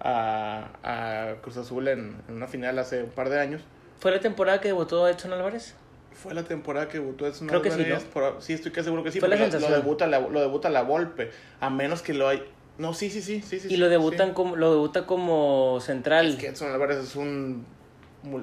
a, 0.00 0.70
a 0.82 1.34
Cruz 1.42 1.56
Azul 1.56 1.86
en, 1.88 2.16
en 2.28 2.34
una 2.34 2.46
final 2.48 2.78
hace 2.78 3.02
un 3.04 3.10
par 3.10 3.28
de 3.30 3.40
años. 3.40 3.62
¿Fue 4.00 4.10
la 4.10 4.20
temporada 4.20 4.60
que 4.60 4.68
debutó 4.68 5.08
Edson 5.08 5.32
Álvarez? 5.32 5.76
Fue 6.14 6.34
la 6.34 6.44
temporada 6.44 6.88
que 6.88 6.98
debutó 6.98 7.26
Edson 7.26 7.48
Creo 7.48 7.62
que 7.62 7.70
sí, 7.70 7.80
Álvarez, 7.82 8.04
¿no? 8.04 8.10
por- 8.10 8.36
sí, 8.42 8.52
estoy 8.52 8.70
casi 8.72 8.84
seguro 8.84 9.02
que 9.02 9.10
sí, 9.12 9.20
Fue 9.20 9.28
la 9.28 9.36
porque 9.36 9.46
lo, 9.46 9.52
sensación. 9.52 9.80
debuta 9.80 10.06
la, 10.06 10.20
lo 10.20 10.40
debuta 10.40 10.70
la 10.70 10.82
Volpe, 10.82 11.30
a 11.60 11.70
menos 11.70 12.02
que 12.02 12.14
lo 12.14 12.28
hay... 12.28 12.42
No, 12.78 12.94
sí, 12.94 13.10
sí, 13.10 13.20
sí, 13.22 13.42
sí, 13.42 13.60
sí. 13.60 13.68
Y 13.72 13.76
lo 13.76 13.88
debutan 13.88 14.28
sí. 14.28 14.34
como, 14.34 14.56
lo 14.56 14.70
debuta 14.72 15.06
como 15.06 15.78
central. 15.80 16.28
Es 16.30 16.36
que 16.36 16.46
Edson 16.48 16.72
Álvarez 16.72 16.98
es 16.98 17.16
un, 17.16 17.66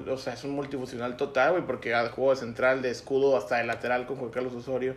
o 0.08 0.16
sea, 0.16 0.34
es 0.34 0.44
un 0.44 0.52
multifuncional 0.52 1.16
total, 1.16 1.52
güey, 1.52 1.66
porque 1.66 1.94
ha 1.94 2.08
jugado 2.10 2.34
de 2.34 2.40
central, 2.40 2.80
de 2.82 2.90
escudo, 2.90 3.36
hasta 3.36 3.56
de 3.56 3.64
lateral 3.64 4.06
con 4.06 4.16
Juan 4.16 4.30
Carlos 4.30 4.54
Osorio. 4.54 4.94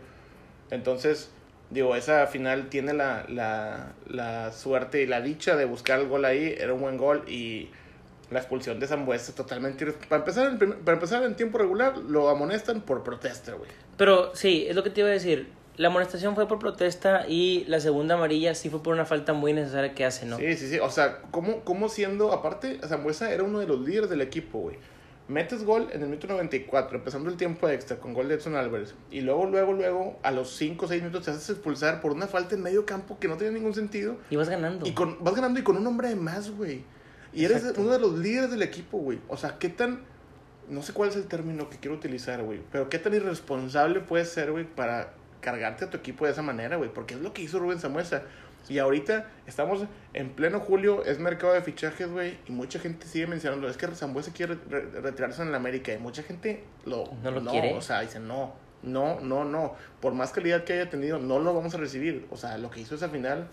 Entonces, 0.69 1.31
digo, 1.71 1.95
esa 1.95 2.27
final 2.27 2.69
tiene 2.69 2.93
la, 2.93 3.25
la, 3.27 3.93
la 4.07 4.51
suerte 4.51 5.01
y 5.01 5.07
la 5.07 5.21
dicha 5.21 5.55
de 5.55 5.65
buscar 5.65 5.99
el 5.99 6.07
gol 6.07 6.25
ahí, 6.25 6.55
era 6.57 6.73
un 6.73 6.81
buen 6.81 6.97
gol 6.97 7.23
y 7.27 7.69
la 8.33 8.39
expulsión 8.39 8.79
de 8.79 8.87
Zambuesa 8.87 9.29
es 9.29 9.35
totalmente... 9.35 9.85
Para 10.09 10.21
empezar, 10.21 10.47
en, 10.47 10.57
para 10.57 10.95
empezar 10.95 11.23
en 11.23 11.35
tiempo 11.35 11.57
regular, 11.57 11.97
lo 11.97 12.29
amonestan 12.29 12.81
por 12.81 13.03
protesta, 13.03 13.53
güey. 13.53 13.69
Pero 13.97 14.35
sí, 14.35 14.65
es 14.67 14.75
lo 14.75 14.83
que 14.83 14.89
te 14.89 15.01
iba 15.01 15.09
a 15.09 15.13
decir. 15.13 15.47
La 15.75 15.87
amonestación 15.87 16.35
fue 16.35 16.47
por 16.47 16.59
protesta 16.59 17.25
y 17.27 17.65
la 17.67 17.79
segunda 17.79 18.15
amarilla 18.15 18.53
sí 18.53 18.69
fue 18.69 18.83
por 18.83 18.93
una 18.93 19.05
falta 19.05 19.33
muy 19.33 19.53
necesaria 19.53 19.95
que 19.95 20.05
hace, 20.05 20.25
¿no? 20.25 20.37
Sí, 20.37 20.55
sí, 20.55 20.69
sí. 20.69 20.79
O 20.79 20.89
sea, 20.89 21.21
¿cómo, 21.31 21.61
cómo 21.61 21.89
siendo, 21.89 22.31
aparte, 22.31 22.79
Zambuesa 22.85 23.31
era 23.31 23.43
uno 23.43 23.59
de 23.59 23.65
los 23.65 23.79
líderes 23.79 24.09
del 24.09 24.21
equipo, 24.21 24.59
güey. 24.59 24.77
Metes 25.27 25.63
gol 25.63 25.87
en 25.93 26.01
el 26.01 26.09
minuto 26.09 26.27
94, 26.27 26.97
empezando 26.97 27.29
el 27.29 27.37
tiempo 27.37 27.69
extra 27.69 27.97
con 27.97 28.13
gol 28.13 28.27
de 28.27 28.35
Edson 28.35 28.55
Álvarez. 28.55 28.93
Y 29.09 29.21
luego, 29.21 29.45
luego, 29.45 29.71
luego, 29.73 30.19
a 30.21 30.31
los 30.31 30.55
5 30.57 30.85
o 30.85 30.87
6 30.87 31.01
minutos 31.01 31.23
te 31.23 31.31
haces 31.31 31.49
expulsar 31.49 32.01
por 32.01 32.11
una 32.11 32.27
falta 32.27 32.55
en 32.55 32.61
medio 32.61 32.85
campo 32.85 33.17
que 33.19 33.29
no 33.29 33.37
tiene 33.37 33.53
ningún 33.53 33.73
sentido. 33.73 34.17
Y 34.29 34.35
vas 34.35 34.49
ganando. 34.49 34.85
Y 34.85 34.91
con, 34.91 35.23
vas 35.23 35.33
ganando 35.33 35.59
y 35.59 35.63
con 35.63 35.77
un 35.77 35.87
hombre 35.87 36.09
de 36.09 36.15
más, 36.17 36.51
güey. 36.51 36.83
Y 37.33 37.45
eres 37.45 37.57
Exacto. 37.59 37.81
uno 37.81 37.91
de 37.91 37.99
los 37.99 38.17
líderes 38.19 38.51
del 38.51 38.61
equipo, 38.61 38.97
güey. 38.99 39.19
O 39.27 39.37
sea, 39.37 39.57
¿qué 39.59 39.69
tan... 39.69 40.01
No 40.69 40.81
sé 40.81 40.93
cuál 40.93 41.09
es 41.09 41.15
el 41.15 41.25
término 41.25 41.69
que 41.69 41.77
quiero 41.77 41.95
utilizar, 41.95 42.41
güey. 42.43 42.61
Pero 42.71 42.87
¿qué 42.89 42.99
tan 42.99 43.13
irresponsable 43.13 43.99
puedes 43.99 44.29
ser, 44.29 44.51
güey, 44.51 44.65
para 44.65 45.13
cargarte 45.41 45.85
a 45.85 45.89
tu 45.89 45.97
equipo 45.97 46.25
de 46.25 46.31
esa 46.31 46.41
manera, 46.41 46.77
güey? 46.77 46.93
Porque 46.93 47.15
es 47.15 47.21
lo 47.21 47.33
que 47.33 47.41
hizo 47.41 47.59
Rubén 47.59 47.79
Samuesa. 47.79 48.23
Y 48.69 48.77
ahorita 48.79 49.29
estamos 49.45 49.83
en 50.13 50.29
pleno 50.29 50.61
julio, 50.61 51.03
es 51.03 51.19
mercado 51.19 51.51
de 51.53 51.61
fichajes, 51.61 52.09
güey. 52.09 52.37
Y 52.47 52.53
mucha 52.53 52.79
gente 52.79 53.05
sigue 53.07 53.27
mencionando, 53.27 53.67
es 53.67 53.75
que 53.75 53.87
Zambuesa 53.87 54.31
quiere 54.31 54.57
re- 54.69 54.81
re- 54.85 55.01
retirarse 55.01 55.41
en 55.41 55.51
la 55.51 55.57
América. 55.57 55.91
Y 55.91 55.97
mucha 55.97 56.23
gente 56.23 56.63
lo... 56.85 57.11
No 57.21 57.31
lo 57.31 57.43
quiere. 57.43 57.73
O 57.73 57.81
sea, 57.81 57.99
dice, 57.99 58.21
no, 58.21 58.53
no, 58.83 59.19
no, 59.19 59.43
no. 59.43 59.75
Por 59.99 60.13
más 60.13 60.31
calidad 60.31 60.63
que 60.63 60.73
haya 60.73 60.89
tenido, 60.89 61.19
no 61.19 61.39
lo 61.39 61.53
vamos 61.53 61.75
a 61.75 61.77
recibir. 61.77 62.25
O 62.31 62.37
sea, 62.37 62.57
lo 62.57 62.69
que 62.71 62.79
hizo 62.79 62.95
esa 62.95 63.09
final... 63.09 63.49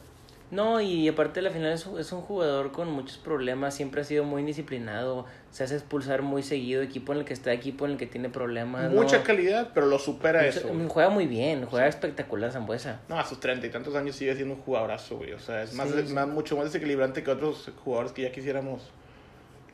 No, 0.51 0.81
y 0.81 1.07
aparte 1.07 1.43
la 1.43 1.51
final 1.51 1.73
es, 1.73 1.87
es 1.99 2.11
un 2.11 2.23
jugador 2.23 2.73
con 2.73 2.91
muchos 2.91 3.19
problemas, 3.19 3.73
siempre 3.75 4.01
ha 4.01 4.05
sido 4.05 4.25
muy 4.25 4.41
indisciplinado, 4.41 5.25
se 5.53 5.63
hace 5.63 5.77
expulsar 5.77 6.23
muy 6.23 6.43
seguido, 6.43 6.83
equipo 6.83 7.13
en 7.13 7.21
el 7.21 7.25
que 7.25 7.33
está, 7.35 7.53
equipo 7.53 7.85
en 7.85 7.93
el 7.93 7.97
que 7.99 8.07
tiene 8.07 8.31
problemas. 8.31 8.91
Mucha 8.91 9.19
no, 9.19 9.25
calidad, 9.25 9.71
pero 9.73 9.87
lo 9.87 9.99
supera 10.01 10.43
mucho- 10.43 10.59
eso. 10.59 10.69
güey. 10.69 10.89
juega 10.89 11.09
muy 11.09 11.27
bien, 11.27 11.67
juega 11.67 11.87
espectacular 11.87 12.51
Zambuesa. 12.51 13.01
No, 13.09 13.19
a 13.19 13.25
sus 13.25 13.39
treinta 13.39 13.65
y 13.67 13.71
tantos 13.71 13.95
años 13.95 14.17
sigue 14.17 14.35
siendo 14.35 14.55
un 14.55 14.61
jugadorazo, 14.63 15.19
güey. 15.19 15.33
O 15.35 15.39
sea, 15.39 15.63
es 15.63 15.73
más, 15.75 15.89
Sí, 15.89 16.03
sí. 16.09 16.15
mucho 16.15 16.57
más 16.57 16.65
desequilibrante 16.65 17.23
que 17.23 17.31
otros 17.31 17.71
jugadores 17.85 18.11
que 18.11 18.23
ya 18.23 18.33
quisiéramos 18.33 18.83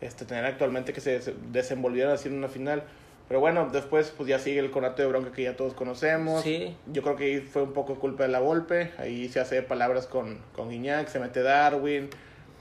este, 0.02 0.26
tener 0.26 0.44
actualmente 0.44 0.92
que 0.92 1.00
se 1.00 1.12
des- 1.12 1.32
desenvolvieran 1.52 2.12
así 2.12 2.28
en 2.28 2.34
una 2.36 2.48
final. 2.48 2.82
Pero 3.28 3.40
bueno, 3.40 3.68
después 3.72 4.12
pues 4.16 4.28
ya 4.28 4.38
sigue 4.38 4.60
el 4.60 4.70
conato 4.70 5.02
de 5.02 5.08
bronca 5.08 5.32
que 5.32 5.42
ya 5.42 5.56
todos 5.56 5.74
conocemos. 5.74 6.42
Sí. 6.42 6.76
Yo 6.92 7.02
creo 7.02 7.16
que 7.16 7.24
ahí 7.24 7.40
fue 7.40 7.62
un 7.62 7.72
poco 7.72 7.96
culpa 7.96 8.22
de 8.22 8.28
la 8.28 8.38
Volpe. 8.38 8.92
Ahí 8.98 9.28
se 9.28 9.40
hace 9.40 9.62
palabras 9.62 10.06
con, 10.06 10.40
con 10.54 10.70
Guiñac, 10.70 11.08
se 11.08 11.18
mete 11.18 11.42
Darwin 11.42 12.08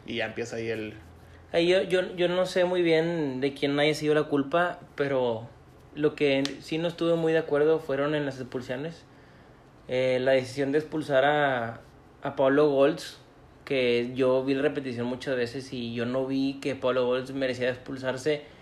y 0.05 0.15
ya 0.15 0.25
empieza 0.25 0.55
ahí 0.55 0.69
el... 0.69 0.95
Ahí 1.51 1.67
yo, 1.67 1.83
yo, 1.83 2.15
yo 2.15 2.27
no 2.27 2.45
sé 2.45 2.65
muy 2.65 2.81
bien 2.81 3.41
de 3.41 3.53
quién 3.53 3.79
haya 3.79 3.93
sido 3.93 4.15
la 4.15 4.23
culpa, 4.23 4.79
pero 4.95 5.47
lo 5.93 6.15
que 6.15 6.43
sí 6.59 6.77
no 6.77 6.87
estuve 6.87 7.15
muy 7.15 7.31
de 7.31 7.39
acuerdo 7.39 7.79
fueron 7.79 8.15
en 8.15 8.25
las 8.25 8.39
expulsiones. 8.39 9.05
Eh, 9.87 10.17
la 10.19 10.31
decisión 10.31 10.71
de 10.71 10.79
expulsar 10.79 11.25
a, 11.25 11.81
a 12.23 12.35
Pablo 12.35 12.69
Golds, 12.69 13.19
que 13.65 14.11
yo 14.15 14.43
vi 14.43 14.55
la 14.55 14.63
repetición 14.63 15.05
muchas 15.05 15.35
veces 15.35 15.71
y 15.71 15.93
yo 15.93 16.05
no 16.05 16.25
vi 16.25 16.59
que 16.59 16.75
Pablo 16.75 17.05
Golds 17.05 17.31
merecía 17.33 17.69
expulsarse. 17.69 18.54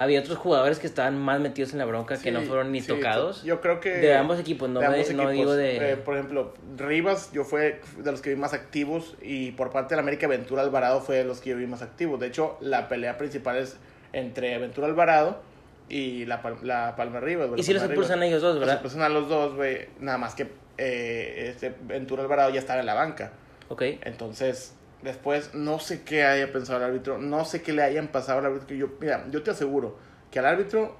Había 0.00 0.20
otros 0.20 0.38
jugadores 0.38 0.78
que 0.78 0.86
estaban 0.86 1.18
más 1.18 1.40
metidos 1.40 1.72
en 1.72 1.78
la 1.80 1.84
bronca 1.84 2.16
que 2.18 2.30
no 2.30 2.40
fueron 2.42 2.70
ni 2.70 2.80
sí, 2.80 2.86
tocados. 2.86 3.42
Yo 3.42 3.60
creo 3.60 3.80
que... 3.80 3.90
de 3.90 4.14
ambos 4.14 4.38
equipos, 4.38 4.68
no, 4.70 4.78
de 4.78 4.88
me- 4.88 4.94
ambos 4.94 5.10
no 5.12 5.22
equipos. 5.30 5.32
digo 5.32 5.54
de... 5.54 5.92
Eh, 5.92 5.96
por 5.96 6.14
ejemplo, 6.14 6.54
Rivas, 6.76 7.32
yo 7.32 7.42
fue 7.44 7.80
de 7.96 8.10
los 8.12 8.22
que 8.22 8.30
vi 8.30 8.36
más 8.36 8.54
activos 8.54 9.16
y 9.20 9.50
por 9.52 9.70
parte 9.72 9.90
de 9.90 9.96
la 9.96 10.02
América, 10.02 10.28
Ventura 10.28 10.62
Alvarado 10.62 11.00
fue 11.00 11.16
de 11.16 11.24
los 11.24 11.40
que 11.40 11.50
yo 11.50 11.56
vi 11.56 11.66
más 11.66 11.82
activos. 11.82 12.20
De 12.20 12.28
hecho, 12.28 12.56
la 12.60 12.86
pelea 12.88 13.18
principal 13.18 13.56
es 13.56 13.76
entre 14.12 14.56
Ventura 14.58 14.86
Alvarado 14.86 15.40
y 15.88 16.26
la, 16.26 16.40
la 16.62 16.94
Palma 16.94 17.18
Rivas. 17.18 17.48
güey, 17.48 17.60
y 17.60 17.64
si 17.64 17.74
los 17.74 17.82
expulsan 17.82 18.22
a 18.22 18.26
ellos 18.26 18.40
dos, 18.40 18.52
Los 18.52 18.60
¿verdad? 18.60 18.74
expulsan 18.76 19.02
a 19.02 19.08
los 19.08 19.28
dos, 19.28 19.56
güey. 19.56 19.88
Nada 19.98 20.16
más 20.18 20.34
que 20.36 20.46
eh, 20.76 21.46
este 21.48 21.74
Ventura 21.82 22.22
Alvarado 22.22 22.50
ya 22.50 22.60
estaba 22.60 22.78
en 22.78 22.86
la 22.86 22.94
banca. 22.94 23.32
Ok. 23.68 23.82
Entonces, 24.02 24.74
después, 25.02 25.54
no 25.54 25.78
sé 25.78 26.02
qué 26.02 26.24
haya 26.24 26.52
pensado 26.52 26.78
el 26.78 26.84
árbitro, 26.84 27.18
no 27.18 27.44
sé 27.44 27.62
qué 27.62 27.72
le 27.72 27.82
hayan 27.82 28.08
pasado 28.08 28.38
al 28.40 28.46
árbitro. 28.46 28.66
que 28.66 28.76
Yo, 28.78 28.88
mira, 29.00 29.26
yo 29.30 29.42
te 29.42 29.50
aseguro 29.50 29.96
que 30.30 30.38
al 30.38 30.46
árbitro 30.46 30.96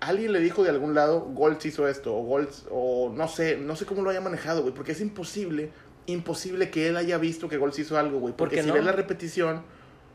alguien 0.00 0.32
le 0.32 0.40
dijo 0.40 0.62
de 0.62 0.70
algún 0.70 0.94
lado, 0.94 1.20
Golds 1.20 1.64
hizo 1.66 1.88
esto, 1.88 2.14
o 2.16 2.22
Golds, 2.22 2.66
o 2.70 3.12
no 3.14 3.28
sé, 3.28 3.56
no 3.56 3.76
sé 3.76 3.86
cómo 3.86 4.02
lo 4.02 4.10
haya 4.10 4.20
manejado, 4.20 4.62
güey, 4.62 4.74
porque 4.74 4.92
es 4.92 5.00
imposible, 5.00 5.70
imposible 6.06 6.70
que 6.70 6.88
él 6.88 6.96
haya 6.96 7.18
visto 7.18 7.48
que 7.48 7.56
Golds 7.56 7.78
hizo 7.78 7.98
algo, 7.98 8.18
güey, 8.18 8.32
¿Por 8.32 8.48
porque 8.48 8.62
si 8.62 8.68
no? 8.68 8.74
ves 8.74 8.84
la 8.84 8.92
repetición, 8.92 9.62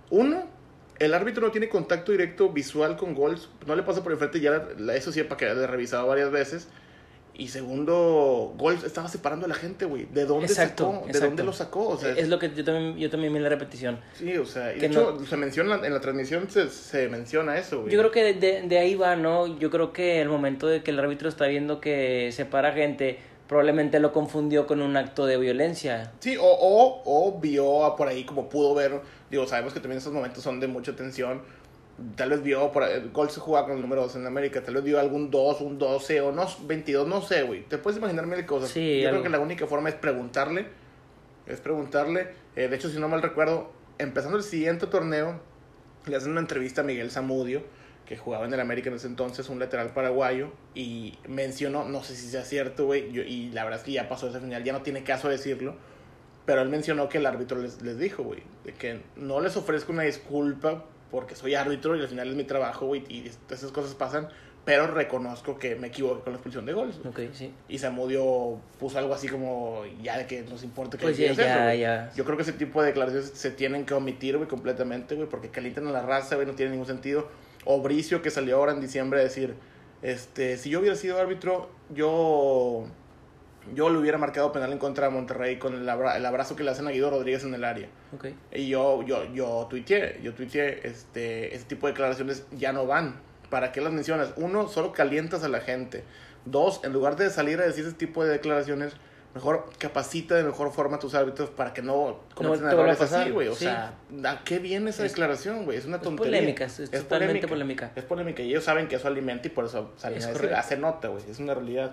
uno, 0.09 0.43
el 0.99 1.13
árbitro 1.15 1.45
no 1.45 1.51
tiene 1.51 1.67
contacto 1.67 2.11
directo 2.11 2.49
visual 2.49 2.95
con 2.95 3.15
Golds, 3.15 3.49
no 3.65 3.75
le 3.75 3.83
pasa 3.83 4.03
por 4.03 4.11
enfrente, 4.11 4.39
ya 4.39 4.67
la- 4.77 4.95
eso 4.95 5.11
sí, 5.11 5.23
para 5.23 5.37
que 5.37 5.45
haya 5.49 5.67
revisado 5.67 6.05
varias 6.07 6.31
veces. 6.31 6.67
Y 7.33 7.47
segundo, 7.47 8.53
Golds 8.57 8.83
estaba 8.83 9.07
separando 9.07 9.45
a 9.45 9.49
la 9.49 9.55
gente, 9.55 9.85
güey. 9.85 10.05
¿De 10.05 10.25
dónde 10.25 10.45
Exacto, 10.47 10.85
sacó? 10.91 11.05
¿De 11.05 11.11
exacto. 11.11 11.27
dónde 11.27 11.43
lo 11.43 11.53
sacó? 11.53 11.87
O 11.89 11.97
sea, 11.97 12.11
es 12.11 12.27
lo 12.29 12.37
que 12.37 12.51
yo 12.53 12.63
también, 12.63 12.97
yo 12.97 13.09
también 13.09 13.33
vi 13.33 13.37
en 13.37 13.43
la 13.43 13.49
repetición. 13.49 13.99
Sí, 14.13 14.37
o 14.37 14.45
sea, 14.45 14.71
y 14.75 14.79
Que 14.79 14.81
de 14.89 14.93
hecho, 14.93 15.17
se 15.25 15.37
menciona 15.37 15.75
en 15.85 15.93
la 15.93 16.01
transmisión, 16.01 16.49
se, 16.49 16.69
se 16.69 17.07
menciona 17.09 17.57
eso, 17.57 17.81
güey. 17.81 17.91
Yo 17.93 17.99
creo 17.99 18.11
que 18.11 18.33
de- 18.33 18.61
de 18.67 18.77
ahí 18.79 18.95
va, 18.95 19.15
¿no? 19.15 19.57
Yo 19.59 19.71
creo 19.71 19.93
que 19.93 20.21
el 20.21 20.29
momento 20.29 20.67
de 20.67 20.83
que 20.83 20.91
el 20.91 20.99
árbitro 20.99 21.29
está 21.29 21.47
viendo 21.47 21.79
que 21.81 22.29
separa 22.33 22.73
gente, 22.73 23.17
probablemente 23.47 23.99
lo 23.99 24.11
confundió 24.13 24.67
con 24.67 24.81
un 24.81 24.95
acto 24.97 25.25
de 25.25 25.37
violencia. 25.37 26.11
Sí, 26.19 26.37
o, 26.37 26.43
o, 26.45 27.01
o 27.05 27.39
vio 27.39 27.85
a 27.85 27.95
por 27.95 28.07
ahí 28.07 28.23
como 28.23 28.49
pudo 28.49 28.75
ver, 28.75 28.99
digo, 29.29 29.47
sabemos 29.47 29.73
que 29.73 29.79
también 29.79 29.97
esos 29.99 30.13
momentos 30.13 30.43
son 30.43 30.59
de 30.59 30.67
mucha 30.67 30.95
tensión, 30.95 31.41
tal 32.15 32.29
vez 32.29 32.43
vio, 32.43 32.71
por 32.71 32.83
el 32.83 33.11
gol 33.11 33.29
se 33.29 33.39
juega 33.39 33.65
con 33.65 33.75
el 33.75 33.81
número 33.81 34.01
2 34.03 34.17
en 34.17 34.27
América, 34.27 34.61
tal 34.63 34.75
vez 34.75 34.83
vio 34.83 34.99
algún 34.99 35.31
2, 35.31 35.61
un 35.61 35.77
12 35.77 36.21
o 36.21 36.31
no, 36.31 36.47
22, 36.65 37.07
no 37.07 37.21
sé, 37.21 37.43
güey, 37.43 37.63
te 37.63 37.77
puedes 37.77 37.97
imaginar 37.97 38.25
mil 38.27 38.45
cosas. 38.45 38.69
Sí, 38.69 39.01
Yo 39.01 39.09
algo. 39.09 39.21
creo 39.21 39.31
que 39.31 39.37
la 39.37 39.43
única 39.43 39.67
forma 39.67 39.89
es 39.89 39.95
preguntarle, 39.95 40.67
es 41.47 41.59
preguntarle, 41.59 42.29
eh, 42.55 42.67
de 42.67 42.75
hecho, 42.75 42.89
si 42.89 42.99
no 42.99 43.07
mal 43.07 43.21
recuerdo, 43.21 43.71
empezando 43.97 44.37
el 44.37 44.43
siguiente 44.43 44.87
torneo, 44.87 45.39
le 46.05 46.15
hacen 46.15 46.31
una 46.31 46.41
entrevista 46.41 46.81
a 46.81 46.83
Miguel 46.83 47.11
Zamudio, 47.11 47.63
que 48.05 48.17
jugaba 48.17 48.45
en 48.45 48.53
el 48.53 48.59
América 48.59 48.89
en 48.89 48.95
ese 48.95 49.07
entonces, 49.07 49.47
un 49.49 49.59
lateral 49.59 49.93
paraguayo, 49.93 50.51
y 50.75 51.17
mencionó, 51.27 51.85
no 51.85 52.03
sé 52.03 52.15
si 52.15 52.27
sea 52.27 52.43
cierto, 52.43 52.85
güey, 52.85 53.17
y 53.17 53.51
la 53.51 53.63
verdad 53.63 53.79
es 53.79 53.85
que 53.85 53.91
ya 53.93 54.09
pasó 54.09 54.27
esa 54.27 54.39
final, 54.39 54.63
ya 54.63 54.73
no 54.73 54.81
tiene 54.81 55.03
caso 55.03 55.29
decirlo, 55.29 55.75
pero 56.45 56.61
él 56.61 56.69
mencionó 56.69 57.07
que 57.07 57.19
el 57.19 57.25
árbitro 57.25 57.59
les, 57.59 57.81
les 57.81 57.97
dijo, 57.97 58.23
güey, 58.23 58.41
de 58.65 58.73
que 58.73 59.01
no 59.15 59.39
les 59.39 59.55
ofrezco 59.55 59.91
una 59.93 60.03
disculpa 60.03 60.85
porque 61.11 61.35
soy 61.35 61.55
árbitro 61.55 61.95
y 61.95 62.01
al 62.01 62.07
final 62.07 62.29
es 62.29 62.35
mi 62.35 62.45
trabajo, 62.45 62.87
güey, 62.87 63.03
y 63.09 63.29
esas 63.49 63.71
cosas 63.71 63.93
pasan, 63.93 64.29
pero 64.63 64.87
reconozco 64.87 65.57
que 65.57 65.75
me 65.75 65.87
equivoqué 65.87 66.21
con 66.21 66.33
la 66.33 66.37
expulsión 66.37 66.65
de 66.65 66.73
goles. 66.73 66.95
Ok, 67.03 67.19
sí. 67.33 67.51
Y 67.67 67.77
Zamudio 67.79 68.59
puso 68.79 68.97
algo 68.99 69.13
así 69.13 69.27
como, 69.27 69.83
ya 70.01 70.17
de 70.17 70.27
que 70.27 70.43
nos 70.43 70.63
importa 70.63 70.97
que 70.97 71.03
Pues 71.03 71.17
ya, 71.17 71.31
eso, 71.31 71.41
ya, 71.41 71.73
ya. 71.73 72.11
Yo 72.15 72.23
creo 72.25 72.37
que 72.37 72.43
ese 72.43 72.53
tipo 72.53 72.81
de 72.81 72.87
declaraciones 72.87 73.31
se 73.33 73.51
tienen 73.51 73.85
que 73.85 73.93
omitir, 73.93 74.37
güey, 74.37 74.47
completamente, 74.47 75.15
güey, 75.15 75.27
porque 75.27 75.49
calientan 75.49 75.87
a 75.87 75.91
la 75.91 76.01
raza, 76.01 76.35
güey, 76.35 76.47
no 76.47 76.53
tiene 76.53 76.71
ningún 76.71 76.87
sentido. 76.87 77.27
O 77.65 77.81
Bricio, 77.81 78.21
que 78.21 78.29
salió 78.29 78.57
ahora 78.57 78.71
en 78.71 78.81
diciembre 78.81 79.19
a 79.19 79.23
decir, 79.23 79.55
este, 80.01 80.57
si 80.57 80.69
yo 80.69 80.79
hubiera 80.79 80.95
sido 80.95 81.19
árbitro, 81.19 81.69
yo 81.89 82.85
yo 83.75 83.89
le 83.89 83.97
hubiera 83.99 84.17
marcado 84.17 84.51
penal 84.51 84.71
en 84.71 84.77
contra 84.79 85.05
de 85.07 85.11
Monterrey 85.13 85.57
con 85.59 85.73
el, 85.75 85.87
abra- 85.87 86.17
el 86.17 86.25
abrazo 86.25 86.55
que 86.55 86.63
le 86.63 86.71
hacen 86.71 86.87
a 86.87 86.91
Guido 86.91 87.09
Rodríguez 87.09 87.43
en 87.43 87.53
el 87.53 87.63
área. 87.63 87.87
Ok. 88.15 88.27
Y 88.53 88.67
yo, 88.69 89.03
yo, 89.03 89.23
yo 89.33 89.67
tuiteé, 89.69 90.19
yo 90.23 90.33
tuiteé, 90.33 90.87
este, 90.87 91.55
ese 91.55 91.65
tipo 91.65 91.87
de 91.87 91.93
declaraciones 91.93 92.45
ya 92.51 92.73
no 92.73 92.85
van. 92.87 93.19
¿Para 93.49 93.71
qué 93.71 93.81
las 93.81 93.91
mencionas? 93.93 94.33
Uno, 94.37 94.67
solo 94.67 94.93
calientas 94.93 95.43
a 95.43 95.49
la 95.49 95.59
gente. 95.59 96.03
Dos, 96.45 96.81
en 96.83 96.93
lugar 96.93 97.15
de 97.17 97.29
salir 97.29 97.59
a 97.59 97.63
decir 97.65 97.85
ese 97.85 97.95
tipo 97.95 98.23
de 98.23 98.31
declaraciones, 98.31 98.93
mejor 99.35 99.69
capacita 99.77 100.35
de 100.35 100.43
mejor 100.43 100.71
forma 100.73 100.97
a 100.97 100.99
tus 100.99 101.13
árbitros 101.15 101.49
para 101.51 101.71
que 101.73 101.81
no 101.81 102.21
cometan 102.33 102.67
a 102.67 102.71
errores 102.71 102.99
así, 102.99 103.29
güey. 103.29 103.47
O 103.49 103.53
sí. 103.55 103.65
sea, 103.65 103.93
¿a 104.25 104.43
qué 104.43 104.59
viene 104.59 104.89
esa 104.89 105.05
Es- 105.05 105.11
declaración, 105.11 105.65
güey? 105.65 105.77
Es 105.77 105.85
una 105.85 105.97
Es 105.97 106.01
tontería. 106.01 106.31
polémica, 106.39 106.65
es, 106.65 106.79
es 106.79 106.89
totalmente 106.91 107.47
polémica. 107.47 107.91
Es 107.95 108.03
polémica. 108.05 108.41
Y 108.41 108.49
ellos 108.49 108.63
saben 108.63 108.87
que 108.87 108.95
eso 108.95 109.07
alimenta 109.07 109.47
y 109.47 109.51
por 109.51 109.65
eso 109.65 109.93
salen 109.97 110.17
Es 110.17 110.25
a 110.25 110.33
decir, 110.33 110.53
hace 110.53 110.77
nota, 110.77 111.09
güey. 111.09 111.23
Es 111.29 111.39
una 111.39 111.53
realidad. 111.53 111.91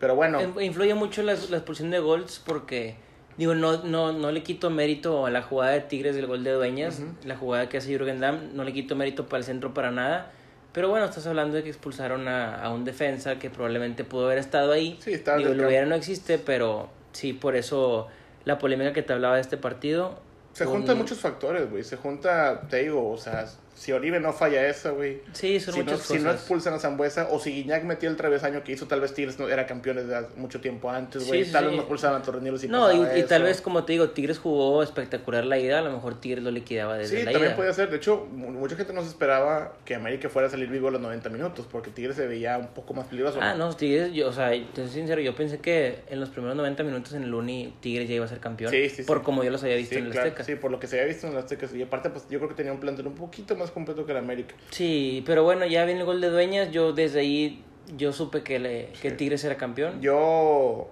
Pero 0.00 0.14
bueno, 0.16 0.40
In- 0.42 0.60
Influye 0.60 0.94
mucho 0.94 1.22
la, 1.22 1.34
la 1.50 1.56
expulsión 1.56 1.90
de 1.90 1.98
gols 2.00 2.42
porque, 2.44 2.96
digo, 3.38 3.54
no, 3.54 3.82
no, 3.84 4.12
no 4.12 4.32
le 4.32 4.42
quito 4.42 4.70
mérito 4.70 5.26
a 5.26 5.30
la 5.30 5.42
jugada 5.42 5.72
de 5.72 5.80
Tigres 5.80 6.14
del 6.16 6.26
gol 6.26 6.44
de 6.44 6.52
Dueñas, 6.52 7.00
Ujú. 7.00 7.14
la 7.24 7.36
jugada 7.36 7.68
que 7.68 7.78
hace 7.78 7.88
Jürgen 7.96 8.20
Damm, 8.20 8.54
no 8.54 8.64
le 8.64 8.72
quito 8.72 8.96
mérito 8.96 9.26
para 9.26 9.38
el 9.38 9.44
centro 9.44 9.72
para 9.74 9.90
nada. 9.90 10.30
Pero 10.72 10.88
bueno, 10.88 11.04
estás 11.06 11.26
hablando 11.28 11.56
de 11.56 11.62
que 11.62 11.68
expulsaron 11.70 12.26
a, 12.26 12.60
a 12.60 12.70
un 12.72 12.84
defensa 12.84 13.38
que 13.38 13.48
probablemente 13.48 14.02
pudo 14.02 14.26
haber 14.26 14.38
estado 14.38 14.72
ahí. 14.72 14.98
Sí, 15.00 15.12
estaba 15.12 15.38
Digo, 15.38 15.54
lo 15.54 15.68
hubiera 15.68 15.86
no 15.86 15.94
existe, 15.94 16.38
pero 16.38 16.88
sí, 17.12 17.32
por 17.32 17.54
eso 17.54 18.08
la 18.44 18.58
polémica 18.58 18.92
que 18.92 19.02
te 19.02 19.12
hablaba 19.12 19.36
de 19.36 19.40
este 19.42 19.56
partido. 19.56 20.18
se 20.52 20.64
con- 20.64 20.74
juntan 20.74 20.98
muchos 20.98 21.18
factores, 21.18 21.70
güey. 21.70 21.84
Se 21.84 21.96
junta, 21.96 22.62
te 22.68 22.82
digo, 22.82 23.08
o 23.08 23.16
sea, 23.16 23.46
si 23.74 23.92
Oribe 23.92 24.20
no 24.20 24.32
falla 24.32 24.66
esa, 24.68 24.90
güey. 24.90 25.20
Sí, 25.32 25.58
son 25.60 25.74
Si 25.74 25.80
no, 25.80 25.84
muchas 25.86 26.00
si 26.06 26.18
no 26.18 26.30
expulsan 26.30 26.74
a 26.74 26.78
Zambuesa 26.78 27.28
o 27.30 27.38
si 27.40 27.50
Guiñac 27.52 27.82
metió 27.84 28.08
el 28.08 28.16
travesaño 28.16 28.62
que 28.62 28.72
hizo, 28.72 28.86
tal 28.86 29.00
vez 29.00 29.12
Tigres 29.14 29.38
no 29.38 29.48
era 29.48 29.66
campeón 29.66 29.96
desde 29.96 30.28
mucho 30.36 30.60
tiempo 30.60 30.90
antes, 30.90 31.22
Sí, 31.22 31.28
güey. 31.28 31.44
sí, 31.44 31.52
tal 31.52 31.64
vez 31.64 31.70
sí. 31.72 31.76
no 31.76 31.82
expulsaban 31.82 32.20
a 32.20 32.24
Torrenilo 32.24 32.56
si 32.56 32.68
No, 32.68 32.90
y, 32.92 33.20
y 33.20 33.22
tal 33.24 33.42
vez, 33.42 33.60
como 33.60 33.84
te 33.84 33.92
digo, 33.92 34.10
Tigres 34.10 34.38
jugó 34.38 34.82
espectacular 34.82 35.44
la 35.44 35.58
ida, 35.58 35.80
a 35.80 35.82
lo 35.82 35.90
mejor 35.92 36.20
Tigres 36.20 36.44
lo 36.44 36.50
liquidaba 36.50 36.96
desde 36.96 37.18
Sí, 37.18 37.24
la 37.24 37.32
también 37.32 37.50
ida. 37.52 37.56
podía 37.56 37.72
ser. 37.72 37.90
De 37.90 37.96
hecho, 37.96 38.26
mu- 38.32 38.50
mucha 38.52 38.76
gente 38.76 38.92
no 38.92 39.02
se 39.02 39.08
esperaba 39.08 39.72
que 39.84 39.94
América 39.94 40.28
fuera 40.28 40.48
a 40.48 40.50
salir 40.50 40.68
vivo 40.68 40.88
a 40.88 40.90
los 40.92 41.00
90 41.00 41.28
minutos, 41.30 41.66
porque 41.70 41.90
Tigres 41.90 42.16
se 42.16 42.26
veía 42.26 42.56
un 42.58 42.68
poco 42.68 42.94
más 42.94 43.06
peligroso. 43.06 43.38
Ah, 43.42 43.54
no, 43.54 43.74
Tigres, 43.74 44.12
yo, 44.12 44.28
o 44.28 44.32
sea, 44.32 44.50
te 44.50 44.82
soy 44.82 44.88
sincero, 44.92 45.20
yo 45.20 45.34
pensé 45.34 45.58
que 45.58 46.00
en 46.08 46.20
los 46.20 46.30
primeros 46.30 46.56
90 46.56 46.82
minutos 46.84 47.12
en 47.14 47.24
el 47.24 47.34
Uni 47.34 47.74
Tigres 47.80 48.08
ya 48.08 48.14
iba 48.14 48.24
a 48.24 48.28
ser 48.28 48.38
campeón. 48.38 48.70
Sí, 48.70 48.88
sí, 48.88 48.96
sí. 48.96 49.02
Por 49.02 49.22
como 49.22 49.42
yo 49.42 49.50
los 49.50 49.62
había 49.64 49.76
visto 49.76 49.94
Sí, 49.94 49.98
en 50.00 50.06
el 50.06 50.12
claro, 50.12 50.28
Azteca. 50.28 50.44
sí, 50.44 50.54
por 50.54 50.70
lo 50.70 50.78
que 50.78 50.86
se 50.86 50.96
había 51.00 51.08
visto 51.12 51.26
en 51.26 51.32
el 51.32 51.38
Azteca. 51.40 51.66
Y 51.74 51.82
aparte, 51.82 52.10
pues 52.10 52.24
yo 52.30 52.38
creo 52.38 52.48
que 52.48 52.54
tenía 52.54 52.72
un 52.72 52.80
plantel 52.80 53.06
un 53.06 53.14
poquito 53.14 53.56
más 53.56 53.63
completo 53.70 54.06
que 54.06 54.12
el 54.12 54.18
América. 54.18 54.54
Sí, 54.70 55.22
pero 55.26 55.44
bueno, 55.44 55.66
ya 55.66 55.84
viene 55.84 56.00
el 56.00 56.06
gol 56.06 56.20
de 56.20 56.30
Dueñas, 56.30 56.70
yo 56.70 56.92
desde 56.92 57.20
ahí, 57.20 57.62
yo 57.96 58.12
supe 58.12 58.42
que, 58.42 58.58
le, 58.58 58.88
que. 59.00 59.10
Tigres 59.10 59.44
era 59.44 59.56
campeón. 59.56 60.00
Yo. 60.00 60.88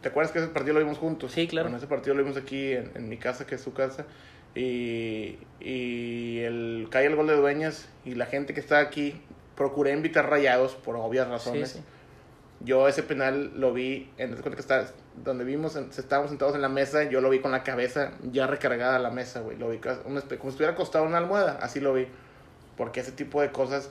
¿Te 0.00 0.08
acuerdas 0.08 0.32
que 0.32 0.40
ese 0.40 0.48
partido 0.48 0.74
lo 0.74 0.80
vimos 0.80 0.98
juntos? 0.98 1.32
Sí, 1.32 1.46
claro. 1.46 1.66
Bueno, 1.66 1.78
ese 1.78 1.86
partido 1.86 2.14
lo 2.14 2.22
vimos 2.22 2.36
aquí 2.36 2.72
en, 2.72 2.90
en 2.94 3.08
mi 3.08 3.18
casa, 3.18 3.46
que 3.46 3.54
es 3.54 3.60
su 3.60 3.72
casa. 3.72 4.06
Y, 4.54 5.38
y 5.60 6.40
el, 6.40 6.88
cae 6.90 7.06
el 7.06 7.14
gol 7.14 7.28
de 7.28 7.36
Dueñas. 7.36 7.88
Y 8.04 8.14
la 8.14 8.26
gente 8.26 8.52
que 8.52 8.60
está 8.60 8.80
aquí, 8.80 9.20
procuré 9.56 9.92
invitar 9.92 10.28
rayados 10.28 10.74
por 10.74 10.96
obvias 10.96 11.28
razones. 11.28 11.70
sí. 11.70 11.80
Yo 12.64 12.86
ese 12.86 13.02
penal 13.02 13.52
lo 13.56 13.72
vi, 13.72 14.08
en, 14.18 14.34
¿te 14.34 14.38
acuerdas 14.38 14.54
que 14.54 14.60
está, 14.60 14.94
donde 15.16 15.44
vimos, 15.44 15.76
estábamos 15.76 16.30
sentados 16.30 16.54
en 16.54 16.62
la 16.62 16.68
mesa, 16.68 17.04
yo 17.04 17.20
lo 17.20 17.28
vi 17.30 17.40
con 17.40 17.50
la 17.52 17.62
cabeza 17.62 18.12
ya 18.30 18.46
recargada 18.46 18.96
a 18.96 18.98
la 18.98 19.10
mesa, 19.10 19.40
güey. 19.40 19.56
Lo 19.58 19.68
vi 19.68 19.78
como 19.78 20.20
si 20.20 20.26
estuviera 20.48 20.72
acostado 20.72 21.04
en 21.04 21.10
una 21.10 21.18
almohada, 21.18 21.58
así 21.60 21.80
lo 21.80 21.92
vi. 21.92 22.06
Porque 22.76 23.00
ese 23.00 23.12
tipo 23.12 23.40
de 23.42 23.50
cosas 23.52 23.90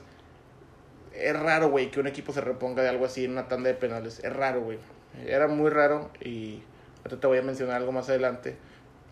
es 1.14 1.38
raro, 1.38 1.68
güey, 1.70 1.90
que 1.90 2.00
un 2.00 2.06
equipo 2.06 2.32
se 2.32 2.40
reponga 2.40 2.82
de 2.82 2.88
algo 2.88 3.04
así 3.04 3.24
en 3.24 3.32
una 3.32 3.48
tanda 3.48 3.68
de 3.68 3.74
penales. 3.74 4.20
Es 4.24 4.32
raro, 4.32 4.62
güey. 4.62 4.78
Era 5.26 5.46
muy 5.46 5.70
raro 5.70 6.10
y 6.20 6.62
ahorita 6.98 7.20
te 7.20 7.26
voy 7.26 7.38
a 7.38 7.42
mencionar 7.42 7.76
algo 7.76 7.92
más 7.92 8.08
adelante 8.08 8.56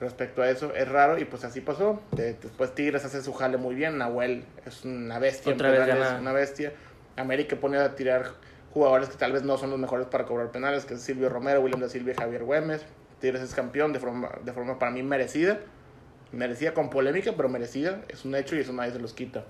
respecto 0.00 0.40
a 0.42 0.48
eso. 0.50 0.74
Es 0.74 0.88
raro 0.88 1.18
y 1.18 1.24
pues 1.26 1.44
así 1.44 1.61
pasó. 1.61 2.02
De- 2.12 2.32
después 2.34 2.74
Tigres 2.74 3.04
hace 3.04 3.22
su 3.22 3.32
jale 3.34 3.58
muy 3.58 3.74
bien. 3.74 3.98
Nahuel 3.98 4.44
es 4.66 4.84
una 4.84 5.18
bestia. 5.18 5.52
Otra 5.52 5.70
vez 5.70 5.86
gana. 5.86 6.18
una 6.18 6.32
bestia. 6.32 6.72
América 7.16 7.56
pone 7.56 7.76
a 7.78 7.94
tirar 7.94 8.30
jugadores 8.72 9.08
que 9.08 9.16
tal 9.16 9.32
vez 9.32 9.42
no 9.42 9.56
son 9.58 9.70
los 9.70 9.78
mejores 9.78 10.06
para 10.06 10.24
cobrar 10.26 10.50
penales, 10.52 10.84
que 10.84 10.94
es 10.94 11.00
Silvio 11.02 11.28
Romero, 11.28 11.60
William 11.60 11.80
da 11.80 11.88
Silva 11.88 12.12
y 12.12 12.14
Javier 12.14 12.44
Güemes. 12.44 12.82
Tigres 13.20 13.42
es 13.42 13.54
campeón 13.54 13.92
de 13.92 13.98
forma, 14.00 14.30
de 14.44 14.52
forma 14.52 14.78
para 14.78 14.90
mí 14.92 15.02
merecida. 15.02 15.58
Merecida 16.32 16.72
con 16.74 16.90
polémica, 16.90 17.32
pero 17.36 17.48
merecida. 17.48 18.02
Es 18.08 18.24
un 18.24 18.34
hecho 18.34 18.54
y 18.56 18.60
eso 18.60 18.72
nadie 18.72 18.92
se 18.92 18.98
los 19.00 19.12
quita. 19.12 19.44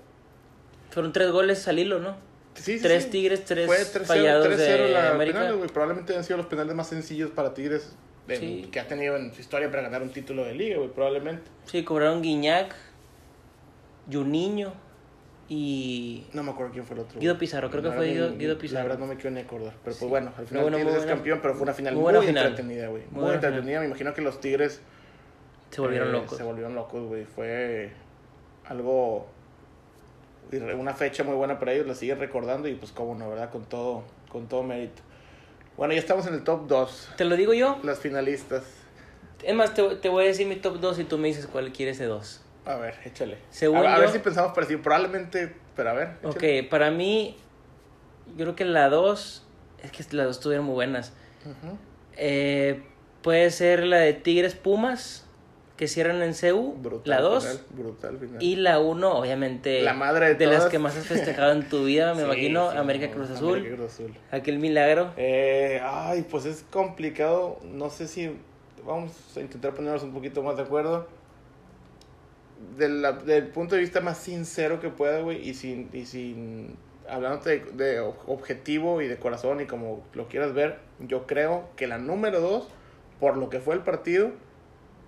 Fueron 0.89 1.13
tres 1.13 1.31
goles 1.31 1.67
al 1.67 1.79
hilo, 1.79 1.99
¿no? 1.99 2.15
Sí, 2.55 2.77
sí, 2.77 2.81
Tres 2.81 3.03
sí. 3.05 3.09
Tigres, 3.11 3.45
tres 3.45 3.65
Fue 3.67 3.77
3-0, 3.77 4.03
fallados 4.05 4.47
3-0 4.47 4.57
de 4.57 4.89
la 4.89 5.11
América. 5.11 5.37
penales, 5.39 5.57
güey. 5.57 5.69
Probablemente 5.69 6.17
han 6.17 6.23
sido 6.25 6.37
los 6.37 6.47
penales 6.47 6.75
más 6.75 6.87
sencillos 6.87 7.29
para 7.31 7.53
Tigres 7.53 7.95
en- 8.27 8.69
que 8.71 8.79
ha 8.79 8.87
tenido 8.87 9.15
en 9.15 9.33
su 9.33 9.39
historia 9.39 9.69
para 9.69 9.83
ganar 9.83 10.01
un 10.01 10.09
título 10.09 10.43
de 10.43 10.53
liga, 10.55 10.77
güey. 10.77 10.89
Probablemente. 10.89 11.43
Sí, 11.65 11.83
cobraron 11.85 12.21
Guiñac, 12.21 12.75
Juninho 14.11 14.73
y... 15.53 16.27
No 16.31 16.43
me 16.43 16.51
acuerdo 16.51 16.71
quién 16.71 16.85
fue 16.85 16.95
el 16.95 17.01
otro. 17.01 17.19
Guido. 17.19 17.37
Pizarro, 17.37 17.69
creo 17.69 17.83
que 17.83 17.89
La 17.89 17.95
fue 17.95 18.07
Guido- 18.13 18.29
ni- 18.31 18.37
Guido 18.37 18.53
La 18.53 18.59
Pizarro. 18.59 18.83
verdad 18.83 18.99
no 18.99 19.05
me 19.07 19.15
quiero 19.15 19.31
ni 19.31 19.41
acordar. 19.41 19.73
Pero 19.83 19.93
Sí. 19.93 19.99
pues 19.99 20.09
bueno, 20.09 20.31
al 20.37 20.47
final 20.47 20.65
Tigres 20.73 20.95
es 20.95 21.05
campeón, 21.05 21.39
pero 21.41 21.53
fue 21.55 21.63
una 21.63 21.73
final 21.73 21.95
Muy 21.95 22.13
muy, 22.13 22.25
final. 22.25 22.47
entretenida, 22.47 22.87
güey. 22.87 23.03
Muy 23.11 23.33
entretenida. 23.33 23.79
Me 23.81 23.87
imagino 23.87 24.13
que 24.13 24.21
los 24.21 24.39
Tigres 24.39 24.79
Se 25.71 25.81
volvieron 25.81 26.07
eh, 26.07 26.11
locos. 26.13 26.37
Se 26.37 26.43
volvieron 26.43 26.73
locos, 26.73 27.03
güey. 27.07 27.25
Fue 27.25 27.91
algo. 28.65 29.27
Una 30.77 30.93
fecha 30.93 31.23
muy 31.25 31.35
buena 31.35 31.59
para 31.59 31.73
ellos, 31.73 31.85
la 31.87 31.95
siguen 31.95 32.19
recordando 32.19 32.67
y 32.69 32.75
pues 32.75 32.91
cómo 32.93 33.15
no, 33.15 33.29
¿verdad? 33.29 33.49
Con 33.51 33.63
todo, 33.65 34.03
con 34.29 34.47
todo 34.47 34.63
mérito. 34.63 35.01
Bueno, 35.77 35.93
ya 35.93 35.99
estamos 35.99 36.25
en 36.27 36.33
el 36.33 36.43
top 36.43 36.67
2. 36.67 37.09
¿Te 37.17 37.25
lo 37.25 37.35
digo 37.37 37.53
yo? 37.53 37.77
Las 37.83 37.99
finalistas. 37.99 38.63
Es 39.43 39.55
más, 39.55 39.73
te, 39.73 39.83
te 39.95 40.09
voy 40.09 40.25
a 40.25 40.27
decir 40.27 40.47
mi 40.47 40.55
top 40.57 40.79
2 40.79 40.99
y 40.99 41.03
tú 41.05 41.17
me 41.17 41.27
dices 41.29 41.47
cuál 41.47 41.71
quieres 41.71 41.99
de 41.99 42.05
2. 42.05 42.41
A 42.65 42.75
ver, 42.75 42.95
échale. 43.05 43.37
Según 43.49 43.85
a, 43.85 43.97
ver 43.97 44.09
si 44.09 44.19
pensamos 44.19 44.53
parecido. 44.53 44.81
Probablemente, 44.81 45.55
pero 45.75 45.89
a 45.89 45.93
ver. 45.93 46.17
échale. 46.23 46.61
Ok, 46.63 46.69
para 46.69 46.91
mí, 46.91 47.35
yo 48.37 48.45
creo 48.45 48.55
que 48.55 48.65
la 48.65 48.89
2, 48.89 49.43
es 49.83 49.91
que 49.91 50.03
las 50.15 50.27
dos 50.27 50.37
estuvieron 50.37 50.65
muy 50.65 50.75
buenas. 50.75 51.13
Ujú. 51.43 51.77
Eh, 52.17 52.81
puede 53.23 53.49
ser 53.49 53.83
la 53.83 53.97
de 53.97 54.13
Tigres 54.13 54.53
Pumas, 54.55 55.25
que 55.75 55.87
cierran 55.87 56.21
en 56.21 56.35
CEU, 56.35 56.75
la 57.05 57.19
2. 57.21 57.43
final, 57.43 57.59
brutal 57.71 58.19
final. 58.19 58.43
Y 58.43 58.55
la 58.57 58.77
1, 58.79 59.11
obviamente, 59.17 59.81
La 59.81 59.93
madre 59.95 60.35
de 60.35 60.45
las 60.45 60.57
todas. 60.57 60.71
que 60.71 60.77
más 60.77 60.95
has 60.95 61.07
festejado 61.07 61.53
en 61.53 61.67
tu 61.67 61.85
vida, 61.85 62.13
me 62.13 62.19
Sí, 62.21 62.25
imagino, 62.25 62.71
sí, 62.71 62.77
América 62.77 63.07
no, 63.07 63.13
Cruz 63.13 63.31
Azul. 63.31 63.53
América 63.57 63.75
Cruz 63.77 63.93
Azul. 63.93 64.13
Aquel 64.29 64.59
milagro. 64.59 65.11
Eh, 65.17 65.81
ay, 65.83 66.27
pues 66.29 66.45
es 66.45 66.63
complicado. 66.69 67.57
No 67.63 67.89
sé 67.89 68.07
si 68.07 68.31
vamos 68.85 69.11
a 69.35 69.39
intentar 69.39 69.73
ponernos 69.73 70.03
un 70.03 70.13
poquito 70.13 70.43
más 70.43 70.55
de 70.57 70.61
acuerdo. 70.63 71.07
De 72.77 72.89
la- 72.89 73.11
del 73.13 73.47
punto 73.47 73.75
de 73.75 73.81
vista 73.81 74.01
más 74.01 74.17
sincero 74.17 74.79
que 74.79 74.89
pueda, 74.89 75.19
güey, 75.21 75.47
y 75.47 75.53
sin, 75.53 75.89
y 75.93 76.05
sin 76.05 76.75
hablándote 77.09 77.59
de, 77.59 77.71
de 77.93 78.01
ob- 78.01 78.15
objetivo 78.27 79.01
y 79.01 79.07
de 79.07 79.17
corazón 79.17 79.61
y 79.61 79.65
como 79.65 80.03
lo 80.13 80.27
quieras 80.27 80.53
ver, 80.53 80.77
yo 80.99 81.25
creo 81.27 81.69
que 81.75 81.87
la 81.87 81.97
número 81.97 82.39
dos, 82.39 82.67
por 83.19 83.37
lo 83.37 83.49
que 83.49 83.59
fue 83.59 83.75
el 83.75 83.81
partido, 83.81 84.31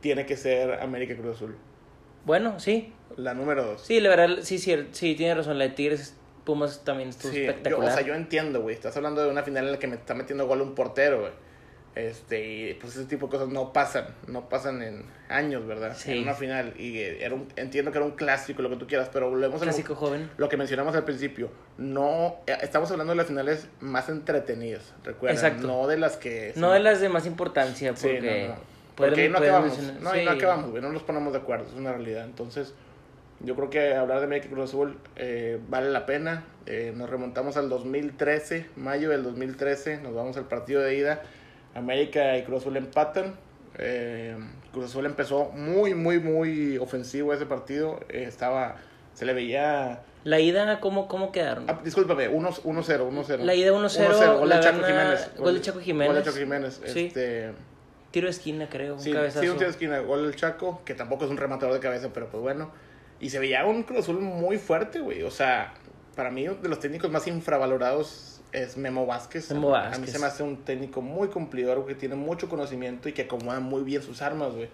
tiene 0.01 0.25
que 0.25 0.35
ser 0.35 0.81
América 0.81 1.15
Cruz 1.15 1.35
Azul. 1.37 1.55
Bueno, 2.25 2.59
sí. 2.59 2.93
La 3.17 3.33
número 3.33 3.63
dos. 3.63 3.81
Sí, 3.81 3.99
la 3.99 4.09
verdad, 4.09 4.37
sí, 4.41 4.57
sí, 4.57 4.87
sí, 4.91 5.15
tiene 5.15 5.35
razón. 5.35 5.57
La 5.59 5.65
de 5.65 5.69
Tigres 5.71 6.15
Pumas 6.45 6.83
también 6.83 7.09
estuvo 7.09 7.31
Sí, 7.31 7.39
yo, 7.43 7.45
o 7.45 7.49
espectacular. 7.51 7.93
sea, 7.93 8.01
yo 8.03 8.15
entiendo, 8.15 8.61
güey. 8.61 8.75
Estás 8.75 8.97
hablando 8.97 9.23
de 9.23 9.29
una 9.29 9.43
final 9.43 9.65
en 9.65 9.71
la 9.73 9.79
que 9.79 9.87
me 9.87 9.95
está 9.95 10.13
metiendo 10.15 10.47
gol 10.47 10.61
un 10.61 10.73
portero, 10.75 11.19
güey. 11.21 11.31
Este, 11.95 12.43
y 12.43 12.73
pues 12.73 12.95
ese 12.95 13.05
tipo 13.05 13.27
de 13.27 13.31
cosas 13.33 13.49
no 13.49 13.71
pasan, 13.71 14.07
no 14.27 14.49
pasan 14.49 14.81
en 14.81 15.05
años, 15.29 15.67
¿verdad? 15.67 15.95
Sí. 15.95 16.13
En 16.13 16.23
una 16.23 16.33
final. 16.33 16.73
Y 16.77 16.99
era 16.99 17.35
un, 17.35 17.47
entiendo 17.55 17.91
que 17.91 17.99
era 17.99 18.05
un 18.05 18.13
clásico, 18.13 18.63
lo 18.63 18.69
que 18.69 18.77
tú 18.77 18.87
quieras, 18.87 19.09
pero 19.13 19.29
volvemos 19.29 19.61
a 19.61 19.65
lo, 19.65 19.95
joven. 19.95 20.29
lo 20.37 20.49
que 20.49 20.57
mencionamos 20.57 20.95
al 20.95 21.03
principio. 21.05 21.51
No, 21.77 22.37
eh, 22.47 22.57
estamos 22.61 22.89
hablando 22.89 23.11
de 23.11 23.17
las 23.17 23.27
finales 23.27 23.67
más 23.79 24.09
entretenidas, 24.09 24.93
recuerda. 25.03 25.35
Exacto. 25.35 25.67
No 25.67 25.87
de 25.87 25.97
las 25.97 26.17
que... 26.17 26.53
No 26.55 26.71
de 26.71 26.79
las 26.79 26.99
de 26.99 27.09
más 27.09 27.27
importancia, 27.27 27.95
Sí, 27.95 28.07
porque... 28.07 28.47
no, 28.47 28.55
Porque 28.95 29.29
no 29.29 29.37
acabamos. 29.37 29.77
No, 30.01 30.09
ahí 30.09 30.25
no 30.25 30.31
sí. 30.31 30.37
acabamos. 30.37 30.81
No 30.81 30.91
nos 30.91 31.03
ponemos 31.03 31.31
de 31.31 31.39
acuerdo. 31.39 31.65
Es 31.67 31.73
una 31.73 31.91
realidad. 31.91 32.25
Entonces, 32.25 32.73
yo 33.39 33.55
creo 33.55 33.69
que 33.69 33.95
hablar 33.95 34.19
de 34.19 34.25
América 34.25 34.47
y 34.47 34.51
Cruz 34.51 34.69
Azul 34.69 34.97
eh, 35.15 35.59
vale 35.69 35.91
la 35.91 36.07
pena. 36.07 36.45
Eh, 36.65 36.93
nos 36.95 37.09
remontamos 37.09 37.57
al 37.57 37.69
2013, 37.69 38.67
mayo 38.77 39.09
del 39.09 39.21
2013. 39.23 39.97
Nos 39.97 40.15
vamos 40.15 40.37
al 40.37 40.45
partido 40.47 40.81
de 40.81 40.95
ida. 40.95 41.21
América 41.75 42.37
y 42.37 42.43
Cruz 42.43 42.61
Azul 42.61 42.77
empatan. 42.77 43.35
Eh, 43.77 44.35
Cruz 44.71 44.85
Azul 44.85 45.05
empezó 45.05 45.45
muy, 45.51 45.93
muy, 45.93 46.19
muy 46.19 46.77
ofensivo 46.77 47.33
ese 47.33 47.45
partido. 47.45 47.99
Eh, 48.09 48.25
estaba. 48.27 48.75
Se 49.13 49.25
le 49.25 49.33
veía. 49.33 50.01
La 50.23 50.39
ida, 50.39 50.79
¿cómo, 50.79 51.07
cómo 51.07 51.31
quedaron? 51.31 51.65
Ah, 51.69 51.81
discúlpame, 51.83 52.29
1-0, 52.29 52.61
1-0. 52.63 53.37
La 53.39 53.55
ida 53.55 53.71
1-0, 53.73 54.39
Gol 54.39 54.49
de 54.49 54.59
Chaco 54.61 54.77
gana- 54.79 54.87
Jiménez. 54.87 55.31
gol 55.37 55.53
de 55.55 55.61
Chaco 55.61 55.79
Jiménez. 55.81 56.07
Gol 56.07 56.15
de 56.17 56.23
Chaco 56.23 56.37
Jiménez. 56.37 56.81
Sí. 56.85 57.05
Este, 57.07 57.51
Tiro 58.11 58.27
de 58.27 58.31
esquina, 58.31 58.69
creo. 58.69 58.97
Sí, 58.99 59.09
un 59.09 59.15
cabezazo. 59.15 59.41
sí, 59.41 59.49
un 59.49 59.55
tiro 59.57 59.65
de 59.67 59.71
esquina, 59.71 59.99
gol 59.99 60.23
del 60.23 60.35
Chaco, 60.35 60.81
que 60.85 60.93
tampoco 60.93 61.25
es 61.25 61.31
un 61.31 61.37
rematador 61.37 61.73
de 61.73 61.79
cabeza, 61.81 62.09
pero 62.13 62.27
pues 62.29 62.41
bueno. 62.41 62.71
Y 63.19 63.31
se 63.31 63.39
veía 63.39 63.65
un 63.65 63.83
Cruz 63.83 63.99
Azul 63.99 64.19
muy 64.21 64.57
fuerte, 64.57 64.99
güey. 64.99 65.23
O 65.23 65.31
sea, 65.31 65.73
para 66.15 66.31
mí, 66.31 66.47
de 66.47 66.69
los 66.69 66.79
técnicos 66.79 67.11
más 67.11 67.27
infravalorados 67.27 68.32
es 68.53 68.77
Memo 68.77 69.05
Vázquez. 69.05 69.51
Memo 69.51 69.75
A 69.75 69.83
mí 69.83 69.89
Vázquez. 69.89 70.11
se 70.11 70.19
me 70.19 70.25
hace 70.27 70.43
un 70.43 70.57
técnico 70.63 71.01
muy 71.01 71.27
cumplidor, 71.27 71.85
que 71.85 71.95
tiene 71.95 72.15
mucho 72.15 72.47
conocimiento 72.47 73.09
y 73.09 73.13
que 73.13 73.23
acomoda 73.23 73.59
muy 73.59 73.83
bien 73.83 74.01
sus 74.01 74.21
armas, 74.21 74.53
güey. 74.53 74.69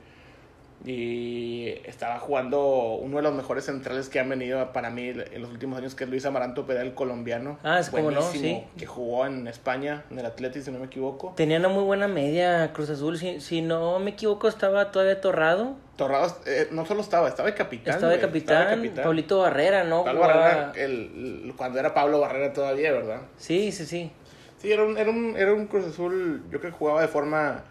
Y 0.86 1.68
estaba 1.86 2.20
jugando 2.20 2.94
uno 2.96 3.18
de 3.18 3.24
los 3.24 3.34
mejores 3.34 3.66
centrales 3.66 4.08
que 4.08 4.20
han 4.20 4.30
venido 4.30 4.72
para 4.72 4.90
mí 4.90 5.10
en 5.10 5.42
los 5.42 5.52
últimos 5.52 5.78
años, 5.78 5.94
que 5.94 6.06
es 6.06 6.10
Luis 6.10 6.26
Amaranto 6.26 6.66
Pedal, 6.66 6.88
el 6.88 6.94
colombiano. 6.94 7.60
Ah, 7.64 7.84
sí, 7.84 7.92
cómo 7.92 8.12
no, 8.12 8.22
sí. 8.22 8.64
Que 8.78 8.86
jugó 8.86 9.26
en 9.26 9.48
España, 9.48 10.06
en 10.10 10.20
el 10.20 10.26
Atleti, 10.26 10.62
si 10.62 10.72
no 10.72 10.80
me 10.80 10.86
equivoco. 10.86 11.34
Tenía 11.36 11.58
una 11.60 11.68
muy 11.68 11.84
buena 11.84 12.08
media 12.08 12.72
Cruz 12.74 12.90
Azul. 12.90 13.18
Si, 13.18 13.42
si 13.42 13.62
no 13.62 14.00
me 14.00 14.12
equivoco, 14.12 14.48
estaba 14.48 14.92
todavía 14.92 15.20
Torrado. 15.20 15.76
Torrado 15.98 16.34
eh, 16.46 16.70
no 16.72 16.86
solo 16.86 17.02
estaba, 17.02 17.28
estaba 17.28 17.50
de 17.50 17.56
capitán. 17.56 17.96
Estaba 17.96 18.14
de 18.14 18.20
capitán. 18.20 18.82
Pablito 19.04 19.40
Barrera, 19.40 19.84
¿no? 19.84 20.06
Pablo 20.06 20.22
Jugaba- 20.22 20.40
Barrera, 20.44 20.72
el- 20.76 21.44
el- 21.46 21.54
cuando 21.58 21.78
era 21.80 21.94
Pablo 21.94 22.22
Barrera 22.22 22.54
todavía, 22.54 22.94
¿verdad? 22.94 23.22
Sí, 23.38 23.74
sí, 23.74 23.86
sí. 23.86 24.12
Sí, 24.60 24.72
era 24.72 24.84
un, 24.84 24.98
era 24.98 25.10
un, 25.10 25.36
era 25.38 25.54
un 25.54 25.68
Cruz 25.68 25.86
Azul, 25.88 26.44
yo 26.50 26.60
creo 26.60 26.72
que 26.72 26.78
jugaba 26.78 27.02
de 27.02 27.08
forma 27.10 27.64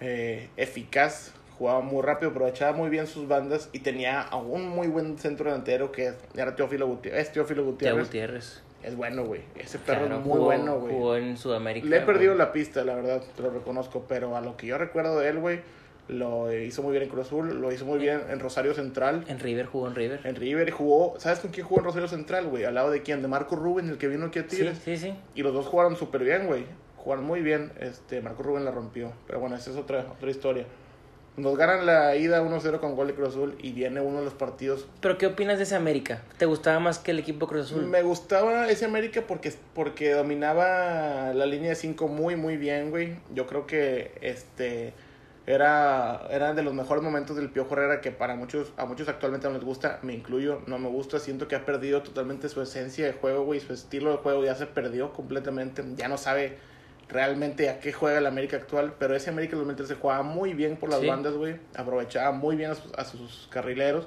eh, 0.00 0.48
eficaz, 0.56 1.32
jugaba 1.58 1.80
muy 1.80 2.02
rápido, 2.02 2.30
aprovechaba 2.30 2.76
muy 2.76 2.90
bien 2.90 3.06
sus 3.06 3.28
bandas 3.28 3.68
y 3.72 3.80
tenía 3.80 4.20
a 4.22 4.36
un 4.36 4.68
muy 4.68 4.88
buen 4.88 5.18
centro 5.18 5.46
delantero 5.50 5.92
que 5.92 6.12
era 6.36 6.56
Teófilo 6.56 6.86
Gutiérrez. 6.86 7.26
Es 7.28 7.32
Teófilo 7.32 7.62
Teo 7.62 7.70
Gutiérrez. 7.72 8.06
Gutiérrez. 8.06 8.62
Es 8.82 8.96
bueno, 8.96 9.24
güey. 9.24 9.40
Ese 9.56 9.78
perro 9.78 10.00
Claro, 10.06 10.16
es 10.20 10.24
muy 10.26 10.32
jugó- 10.34 10.44
bueno, 10.44 10.78
güey. 10.80 10.94
Jugó 10.94 11.16
en 11.16 11.36
Sudamérica. 11.38 11.86
Le 11.86 11.96
he 11.98 12.00
perdido 12.02 12.34
la 12.34 12.52
pista, 12.52 12.84
la 12.84 12.94
verdad, 12.94 13.22
te 13.34 13.42
lo 13.42 13.50
reconozco, 13.50 14.04
pero 14.08 14.36
a 14.36 14.40
lo 14.42 14.56
que 14.58 14.66
yo 14.66 14.76
recuerdo 14.76 15.18
de 15.20 15.28
él, 15.30 15.38
güey, 15.38 15.60
lo 16.06 16.52
hizo 16.52 16.82
muy 16.82 16.90
bien 16.92 17.04
en 17.04 17.08
Cruz 17.08 17.28
Azul, 17.28 17.62
lo 17.62 17.72
hizo 17.72 17.86
muy 17.86 17.98
bien 17.98 18.20
en 18.28 18.38
Rosario 18.40 18.74
Central. 18.74 19.24
En 19.26 19.38
River, 19.40 19.64
jugó 19.64 19.88
en 19.88 19.94
River. 19.94 20.20
En 20.24 20.36
River 20.36 20.70
jugó, 20.70 21.14
¿sabes 21.18 21.38
con 21.40 21.50
quién 21.50 21.64
jugó 21.66 21.80
en 21.80 21.84
Rosario 21.86 22.08
Central, 22.08 22.46
güey? 22.48 22.64
Al 22.64 22.74
lado 22.74 22.90
de 22.90 23.00
quién? 23.00 23.22
De 23.22 23.28
Marco 23.28 23.56
Rubén, 23.56 23.88
el 23.88 23.96
que 23.96 24.08
vino 24.08 24.26
aquí 24.26 24.38
a 24.38 24.42
Sí, 24.42 24.48
Tigres. 24.56 24.78
sí, 24.84 24.98
sí. 24.98 25.14
Y 25.34 25.42
los 25.42 25.54
dos 25.54 25.64
jugaron 25.66 25.96
súper 25.96 26.22
bien, 26.24 26.46
güey. 26.46 26.66
Jugaron 26.98 27.24
muy 27.24 27.40
bien. 27.40 27.72
Este, 27.80 28.20
Marco 28.20 28.42
Rubén 28.42 28.66
la 28.66 28.70
rompió. 28.70 29.12
Pero 29.26 29.40
bueno, 29.40 29.56
esa 29.56 29.70
es 29.70 29.76
otra, 29.78 30.04
otra 30.14 30.30
historia. 30.30 30.66
Nos 31.36 31.56
ganan 31.56 31.84
la 31.84 32.14
ida 32.14 32.42
1-0 32.42 32.78
con 32.78 32.94
gol 32.94 33.08
de 33.08 33.14
Cruz 33.14 33.30
Azul 33.30 33.56
y 33.60 33.72
viene 33.72 34.00
uno 34.00 34.18
de 34.18 34.24
los 34.24 34.34
partidos. 34.34 34.86
Pero 35.00 35.18
¿qué 35.18 35.26
opinas 35.26 35.58
de 35.58 35.64
ese 35.64 35.74
América? 35.74 36.22
¿Te 36.38 36.46
gustaba 36.46 36.78
más 36.78 37.00
que 37.00 37.10
el 37.10 37.18
equipo 37.18 37.48
Cruz 37.48 37.66
Azul? 37.66 37.86
Me 37.86 38.02
gustaba 38.02 38.68
ese 38.68 38.84
América 38.84 39.24
porque, 39.26 39.52
porque 39.74 40.12
dominaba 40.12 41.32
la 41.34 41.46
línea 41.46 41.70
de 41.70 41.76
5 41.76 42.06
muy, 42.06 42.36
muy 42.36 42.56
bien, 42.56 42.90
güey. 42.90 43.16
Yo 43.34 43.46
creo 43.46 43.66
que 43.66 44.12
este 44.20 44.94
era, 45.46 46.26
era 46.30 46.54
de 46.54 46.62
los 46.62 46.72
mejores 46.72 47.02
momentos 47.02 47.36
del 47.36 47.50
Piojo 47.50 47.74
Herrera 47.74 48.00
que 48.00 48.10
para 48.10 48.34
muchos, 48.34 48.72
a 48.76 48.86
muchos 48.86 49.08
actualmente 49.08 49.46
no 49.46 49.54
les 49.54 49.64
gusta, 49.64 49.98
me 50.02 50.14
incluyo, 50.14 50.62
no 50.66 50.78
me 50.78 50.88
gusta, 50.88 51.18
siento 51.18 51.48
que 51.48 51.56
ha 51.56 51.66
perdido 51.66 52.02
totalmente 52.02 52.48
su 52.48 52.62
esencia 52.62 53.04
de 53.04 53.12
juego, 53.12 53.44
güey, 53.44 53.60
su 53.60 53.72
estilo 53.72 54.10
de 54.10 54.16
juego 54.18 54.44
ya 54.44 54.54
se 54.54 54.66
perdió 54.66 55.12
completamente, 55.12 55.84
ya 55.96 56.08
no 56.08 56.16
sabe 56.16 56.56
realmente 57.08 57.68
a 57.68 57.80
qué 57.80 57.92
juega 57.92 58.18
el 58.18 58.26
América 58.26 58.56
actual, 58.56 58.94
pero 58.98 59.14
ese 59.14 59.30
América 59.30 59.52
del 59.52 59.60
2013 59.66 59.94
jugaba 59.94 60.22
muy 60.22 60.54
bien 60.54 60.76
por 60.76 60.88
las 60.90 61.00
Sí. 61.00 61.06
bandas, 61.06 61.34
güey, 61.34 61.56
aprovechaba 61.76 62.32
muy 62.32 62.56
bien 62.56 62.70
a 62.70 62.74
sus, 62.74 62.92
a 62.94 63.04
sus 63.04 63.48
carrileros 63.50 64.06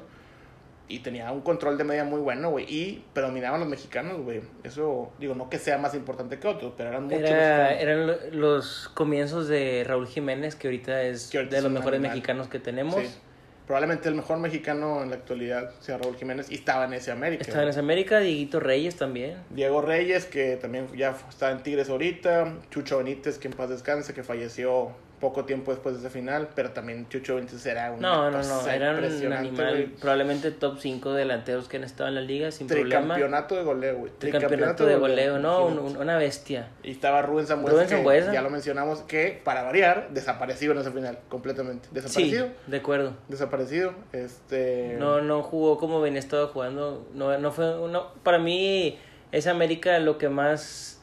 y 0.89 0.99
tenía 0.99 1.31
un 1.33 1.41
control 1.41 1.77
de 1.77 1.83
media 1.83 2.05
muy 2.05 2.21
bueno, 2.21 2.49
güey, 2.49 2.65
y 2.67 3.03
predominaban 3.13 3.59
los 3.59 3.67
mexicanos, 3.69 4.21
güey, 4.21 4.41
eso, 4.63 5.11
digo, 5.19 5.35
no 5.35 5.49
que 5.49 5.59
sea 5.59 5.77
más 5.77 5.93
importante 5.95 6.39
que 6.39 6.47
otros, 6.47 6.73
pero 6.77 6.89
eran 6.89 7.03
muchos 7.05 7.19
Era, 7.29 7.71
los 7.73 7.81
eran 7.81 8.07
lo- 8.07 8.17
los 8.31 8.89
comienzos 8.93 9.47
de 9.49 9.83
Raúl 9.85 10.07
Jiménez, 10.07 10.55
que 10.55 10.67
ahorita 10.67 11.01
es 11.03 11.29
Que 11.29 11.37
ahorita 11.39 11.57
de 11.57 11.61
los 11.61 11.71
mejores 11.71 11.99
animal. 11.99 12.15
mexicanos 12.15 12.47
que 12.47 12.59
tenemos. 12.59 12.95
Sí. 12.95 13.09
Probablemente 13.67 14.07
el 14.07 14.15
mejor 14.15 14.39
mexicano 14.39 15.03
en 15.03 15.09
la 15.09 15.17
actualidad 15.17 15.71
sea 15.81 15.97
Raúl 15.97 16.15
Jiménez 16.15 16.49
y 16.49 16.55
estaba 16.55 16.85
en 16.85 16.93
ese 16.93 17.11
América. 17.11 17.43
Estaba 17.43 17.63
en 17.63 17.69
esa 17.69 17.81
América, 17.81 18.19
Dieguito 18.19 18.61
Reyes 18.61 18.95
también. 18.95 19.35
Diego 19.49 19.81
Reyes, 19.81 20.25
que 20.25 20.55
también 20.55 20.87
ya 20.95 21.17
está 21.29 21.51
en 21.51 21.61
Tigres 21.63 21.89
ahorita. 21.89 22.59
Chucho 22.71 22.99
Benítez, 22.99 23.37
que 23.37 23.49
en 23.49 23.53
paz 23.53 23.69
descanse, 23.69 24.13
que 24.13 24.23
falleció 24.23 24.93
poco 25.19 25.45
tiempo 25.45 25.71
después 25.71 25.95
de 25.95 26.01
ese 26.01 26.09
final. 26.09 26.49
Pero 26.55 26.71
también 26.71 27.07
Chucho 27.09 27.35
Benítez 27.35 27.65
era 27.65 27.91
un 27.91 27.99
No, 27.99 28.29
no, 28.29 28.41
no, 28.43 28.67
era 28.67 28.91
un 28.91 29.33
animal, 29.33 29.93
probablemente 29.99 30.51
top 30.51 30.77
5 30.79 31.13
delanteros 31.13 31.67
que 31.67 31.77
han 31.77 31.83
estado 31.83 32.09
en 32.09 32.15
la 32.15 32.21
liga 32.21 32.51
sin 32.51 32.67
problema. 32.67 33.15
Tricampeonato 33.15 33.55
de 33.55 33.63
goleo, 33.63 33.97
güey. 33.97 34.11
Tricampeonato 34.17 34.85
de 34.85 34.95
goleo, 34.95 35.39
no, 35.39 35.65
un- 35.65 35.97
una 35.97 36.17
bestia. 36.17 36.69
Y 36.83 36.91
estaba 36.91 37.21
Rubén 37.21 37.47
Zambuesa, 37.47 37.97
Rubén 37.97 38.31
ya 38.31 38.41
lo 38.41 38.49
mencionamos, 38.49 39.01
que 39.01 39.41
para 39.43 39.63
variar, 39.63 40.09
desapareció 40.11 40.71
en 40.71 40.79
ese 40.79 40.91
final, 40.91 41.19
completamente. 41.29 41.87
Sí, 41.89 41.95
Desaparecido. 41.95 42.47
de 42.67 42.77
acuerdo. 42.77 43.13
Desaparecido. 43.27 43.93
Este... 44.13 44.95
No, 44.99 45.21
no 45.21 45.41
jugó 45.43 45.77
como 45.77 46.01
venía 46.01 46.19
estado 46.19 46.47
jugando. 46.49 47.07
No, 47.13 47.37
no 47.37 47.51
fue 47.51 47.77
uno. 47.79 48.07
Para 48.23 48.39
mí, 48.39 48.97
esa 49.31 49.51
América 49.51 49.97
lo 49.99 50.17
que 50.17 50.29
más 50.29 51.01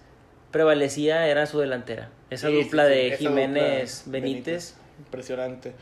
prevalecía 0.50 1.26
era 1.26 1.46
su 1.46 1.58
delantera. 1.60 2.10
Esa 2.34 2.48
Sí, 2.48 2.62
dupla 2.62 2.84
sí, 2.84 2.90
de 2.90 3.06
esa 3.08 3.16
Jiménez 3.18 4.02
dupla 4.04 4.12
Benítez. 4.20 4.76
Impresionante. 4.98 5.72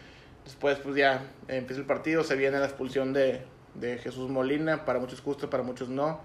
Después, 0.44 0.78
pues 0.78 0.96
ya 0.96 1.22
empieza 1.48 1.80
el 1.80 1.86
partido, 1.86 2.24
se 2.24 2.34
viene 2.36 2.58
la 2.58 2.66
expulsión 2.66 3.12
de, 3.12 3.42
de 3.74 3.98
Jesús 3.98 4.28
Molina, 4.30 4.84
para 4.84 4.98
muchos 4.98 5.22
gusta, 5.22 5.48
para 5.50 5.62
muchos 5.62 5.88
no. 5.88 6.20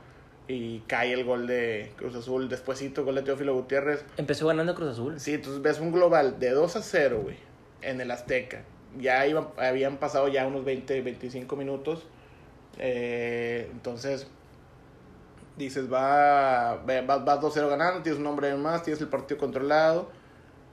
Y 0.48 0.80
cae 0.88 1.12
el 1.14 1.26
gol 1.26 1.46
de 1.46 1.92
Cruz 1.98 2.16
Azul, 2.16 2.48
despuésito 2.48 3.04
gol 3.04 3.16
de 3.16 3.22
Teófilo 3.24 3.54
Gutiérrez. 3.54 4.06
Empezó 4.16 4.48
ganando 4.48 4.74
Cruz 4.76 4.92
Azul. 4.92 5.20
Sí, 5.20 5.34
entonces 5.34 5.62
ves 5.62 5.80
un 5.80 5.92
global 5.92 6.40
de 6.40 6.52
2 6.52 6.76
a 6.78 6.82
0, 6.82 7.20
güey, 7.24 7.36
en 7.82 8.00
el 8.00 8.10
Azteca. 8.12 8.62
Ya 8.98 9.28
iban, 9.28 9.50
habían 9.58 9.98
pasado 9.98 10.30
ya 10.30 10.48
unos 10.48 10.64
20, 10.64 11.02
25 11.02 11.56
minutos. 11.58 12.06
Eh, 12.80 13.68
entonces, 13.74 14.28
dices, 15.58 15.92
va, 15.92 16.76
va- 16.76 17.18
vas 17.18 17.42
2-0 17.42 17.68
ganando, 17.70 18.02
tienes 18.04 18.20
un 18.20 18.28
hombre 18.28 18.56
más, 18.56 18.84
tienes 18.84 19.02
el 19.02 19.08
partido 19.10 19.38
controlado. 19.40 20.10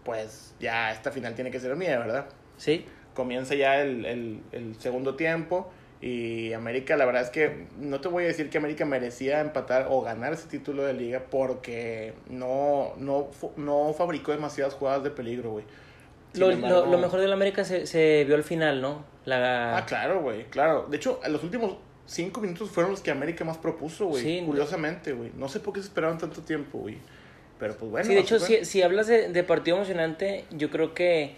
Pues 0.05 0.55
ya 0.61 0.93
esta 0.93 1.11
final 1.11 1.35
tiene 1.35 1.51
que 1.51 1.59
ser 1.61 1.75
mía, 1.77 1.99
¿verdad? 1.99 2.27
Sí. 2.57 2.85
Comienza 3.15 3.55
ya 3.55 3.81
el, 3.81 4.05
el, 4.05 4.41
el 4.53 4.75
segundo 4.81 5.15
tiempo. 5.17 5.71
Y 6.01 6.53
América, 6.53 6.97
la 6.97 7.07
verdad 7.07 7.23
es 7.23 7.31
que 7.31 7.67
no 7.79 8.01
te 8.01 8.09
voy 8.09 8.25
a 8.25 8.27
decir 8.27 8.51
que 8.51 8.59
América 8.59 8.85
merecía 8.85 9.41
empatar 9.41 9.87
o 9.89 10.03
ganar 10.03 10.35
ese 10.35 10.49
título 10.49 10.85
de 10.85 10.93
liga 10.93 11.23
porque 11.31 12.13
no, 12.29 12.93
no, 12.99 13.29
no 13.57 13.95
fabricó 13.97 14.33
demasiadas 14.33 14.75
jugadas 14.75 15.03
de 15.03 15.11
peligro, 15.11 15.53
güey. 15.53 15.65
Lo, 16.35 16.51
embargo- 16.51 16.85
lo, 16.87 16.91
lo 16.93 16.99
mejor 16.99 17.21
del 17.21 17.33
América 17.33 17.65
se, 17.65 17.87
se 17.87 18.25
vio 18.27 18.35
al 18.35 18.45
final, 18.45 18.83
¿no? 18.83 19.05
La, 19.25 19.79
Ah, 19.79 19.87
claro, 19.87 20.21
güey, 20.21 20.45
claro. 20.51 20.87
De 20.91 20.97
hecho, 20.99 21.21
los 21.29 21.43
últimos 21.43 21.77
cinco 22.05 22.43
minutos 22.43 22.69
fueron 22.71 22.91
los 22.91 23.01
que 23.01 23.11
América 23.11 23.45
más 23.45 23.57
propuso, 23.57 24.07
güey. 24.07 24.23
Sí. 24.23 24.43
Curiosamente, 24.45 25.13
güey. 25.13 25.31
No 25.37 25.49
sé 25.49 25.61
por 25.61 25.73
qué 25.73 25.81
se 25.81 25.87
esperaban 25.89 26.19
tanto 26.19 26.43
tiempo, 26.43 26.81
güey. 26.81 26.99
Pero 27.59 27.75
pues 27.77 27.91
bueno. 27.91 28.07
sí, 28.07 28.15
de 28.15 28.21
hecho, 28.21 28.39
si, 28.39 28.65
si 28.65 28.83
hablas 28.83 29.07
de, 29.07 29.29
de 29.29 29.43
partido 29.45 29.77
emocionante, 29.77 30.45
yo 30.51 30.71
creo 30.71 30.95
que 30.95 31.35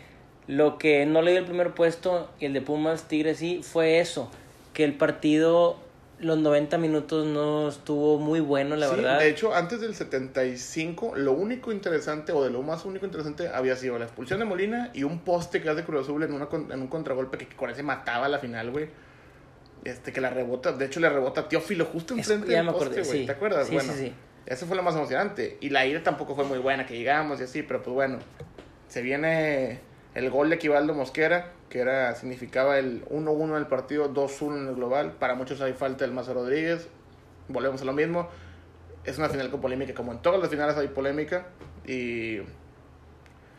lo 0.46 0.78
que 0.78 1.06
no 1.06 1.22
le 1.22 1.32
dio 1.32 1.40
el 1.40 1.46
primer 1.46 1.72
puesto 1.72 2.30
y 2.38 2.46
el 2.46 2.52
de 2.52 2.60
Pumas 2.60 3.08
Tigres 3.08 3.38
sí 3.38 3.60
fue 3.62 4.00
eso. 4.00 4.30
Que 4.72 4.84
el 4.84 4.94
partido, 4.94 5.78
los 6.18 6.38
90 6.38 6.78
minutos 6.78 7.26
no 7.26 7.68
estuvo 7.68 8.18
muy 8.18 8.40
bueno, 8.40 8.76
la 8.76 8.88
Sí, 8.88 8.96
verdad. 8.96 9.18
De 9.18 9.28
hecho, 9.28 9.54
antes 9.54 9.80
del 9.80 9.94
75, 9.94 11.16
lo 11.16 11.32
único 11.32 11.72
interesante, 11.72 12.32
o 12.32 12.44
de 12.44 12.50
lo 12.50 12.62
más 12.62 12.84
único 12.84 13.06
interesante, 13.06 13.48
había 13.48 13.76
sido 13.76 13.98
la 13.98 14.04
expulsión 14.04 14.38
de 14.38 14.44
Molina 14.44 14.90
y 14.94 15.02
un 15.02 15.20
poste 15.20 15.60
que 15.62 15.68
hace 15.68 15.82
Cruz 15.84 16.02
Azul 16.02 16.22
en, 16.22 16.32
una, 16.32 16.48
en 16.52 16.80
un 16.80 16.88
contragolpe 16.88 17.38
que 17.38 17.48
con 17.56 17.70
ese 17.70 17.82
mataba 17.82 18.26
a 18.26 18.28
la 18.28 18.38
final, 18.38 18.70
güey. 18.70 18.88
Este, 19.84 20.12
que 20.12 20.20
la 20.20 20.30
rebota, 20.30 20.72
de 20.72 20.84
hecho 20.84 20.98
le 20.98 21.08
rebota 21.08 21.42
a 21.42 21.48
Teófilo 21.48 21.84
justo 21.84 22.14
enfrente 22.14 22.52
del 22.52 22.66
poste, 22.66 23.02
güey. 23.02 23.20
sí. 23.20 23.26
¿Te 23.26 23.32
acuerdas? 23.32 23.68
Sí, 23.68 23.74
bueno, 23.74 23.92
sí, 23.92 23.98
sí. 24.06 24.12
Eso 24.46 24.66
fue 24.66 24.76
lo 24.76 24.82
más 24.82 24.94
emocionante. 24.94 25.56
Y 25.60 25.70
la 25.70 25.86
ida 25.86 26.02
tampoco 26.02 26.34
fue 26.34 26.44
muy 26.44 26.58
buena, 26.58 26.86
que 26.86 26.96
llegamos 26.96 27.40
y 27.40 27.44
así, 27.44 27.62
pero 27.62 27.82
pues 27.82 27.94
bueno. 27.94 28.18
Se 28.88 29.02
viene 29.02 29.80
el 30.14 30.30
gol 30.30 30.48
de 30.48 30.56
Equivaldo 30.56 30.94
Mosquera, 30.94 31.52
que 31.68 31.80
era 31.80 32.14
significaba 32.14 32.78
el 32.78 33.04
1-1 33.06 33.50
en 33.50 33.56
el 33.56 33.66
partido, 33.66 34.12
2-1 34.14 34.56
en 34.62 34.68
el 34.68 34.74
global. 34.76 35.12
Para 35.18 35.34
muchos 35.34 35.60
hay 35.60 35.72
falta 35.72 36.04
del 36.04 36.14
Mazo 36.14 36.34
Rodríguez. 36.34 36.88
Volvemos 37.48 37.82
a 37.82 37.84
lo 37.84 37.92
mismo. 37.92 38.28
Es 39.04 39.18
una 39.18 39.28
final 39.28 39.50
con 39.50 39.60
polémica, 39.60 39.92
como 39.94 40.12
en 40.12 40.18
todas 40.22 40.40
las 40.40 40.48
finales 40.48 40.76
hay 40.76 40.88
polémica. 40.88 41.46
Y 41.86 42.38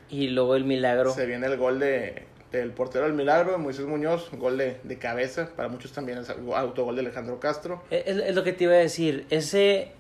Y 0.10 0.30
luego 0.30 0.56
el 0.56 0.64
milagro. 0.64 1.12
se 1.12 1.26
viene 1.26 1.48
el 1.48 1.58
gol 1.58 1.80
de, 1.80 2.24
del 2.52 2.72
portero 2.72 3.06
del 3.06 3.14
Milagro, 3.14 3.52
de 3.52 3.58
Moisés 3.58 3.86
Muñoz, 3.86 4.30
gol 4.32 4.58
de, 4.58 4.80
de 4.84 4.98
cabeza. 4.98 5.50
Para 5.56 5.68
muchos 5.70 5.92
también 5.92 6.18
es 6.20 6.30
autogol 6.30 6.96
de 6.96 7.02
Alejandro 7.02 7.40
Castro. 7.40 7.84
Es, 7.92 8.08
es 8.08 8.36
lo 8.36 8.44
que 8.44 8.54
te 8.54 8.64
iba 8.66 8.74
a 8.74 8.78
decir. 8.78 9.26
Ese, 9.30 9.92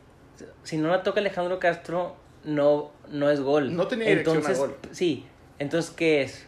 si 0.63 0.77
no 0.77 0.89
la 0.89 1.03
toca 1.03 1.19
Alejandro 1.19 1.59
Castro, 1.59 2.15
no, 2.43 2.91
no 3.09 3.29
es 3.29 3.41
gol. 3.41 3.75
No 3.75 3.87
tenía 3.87 4.07
dirección 4.07 4.37
a 4.37 4.39
entonces, 4.39 4.59
gol. 4.59 4.75
Sí. 4.91 5.25
Entonces, 5.59 5.91
¿qué 5.91 6.21
es? 6.21 6.45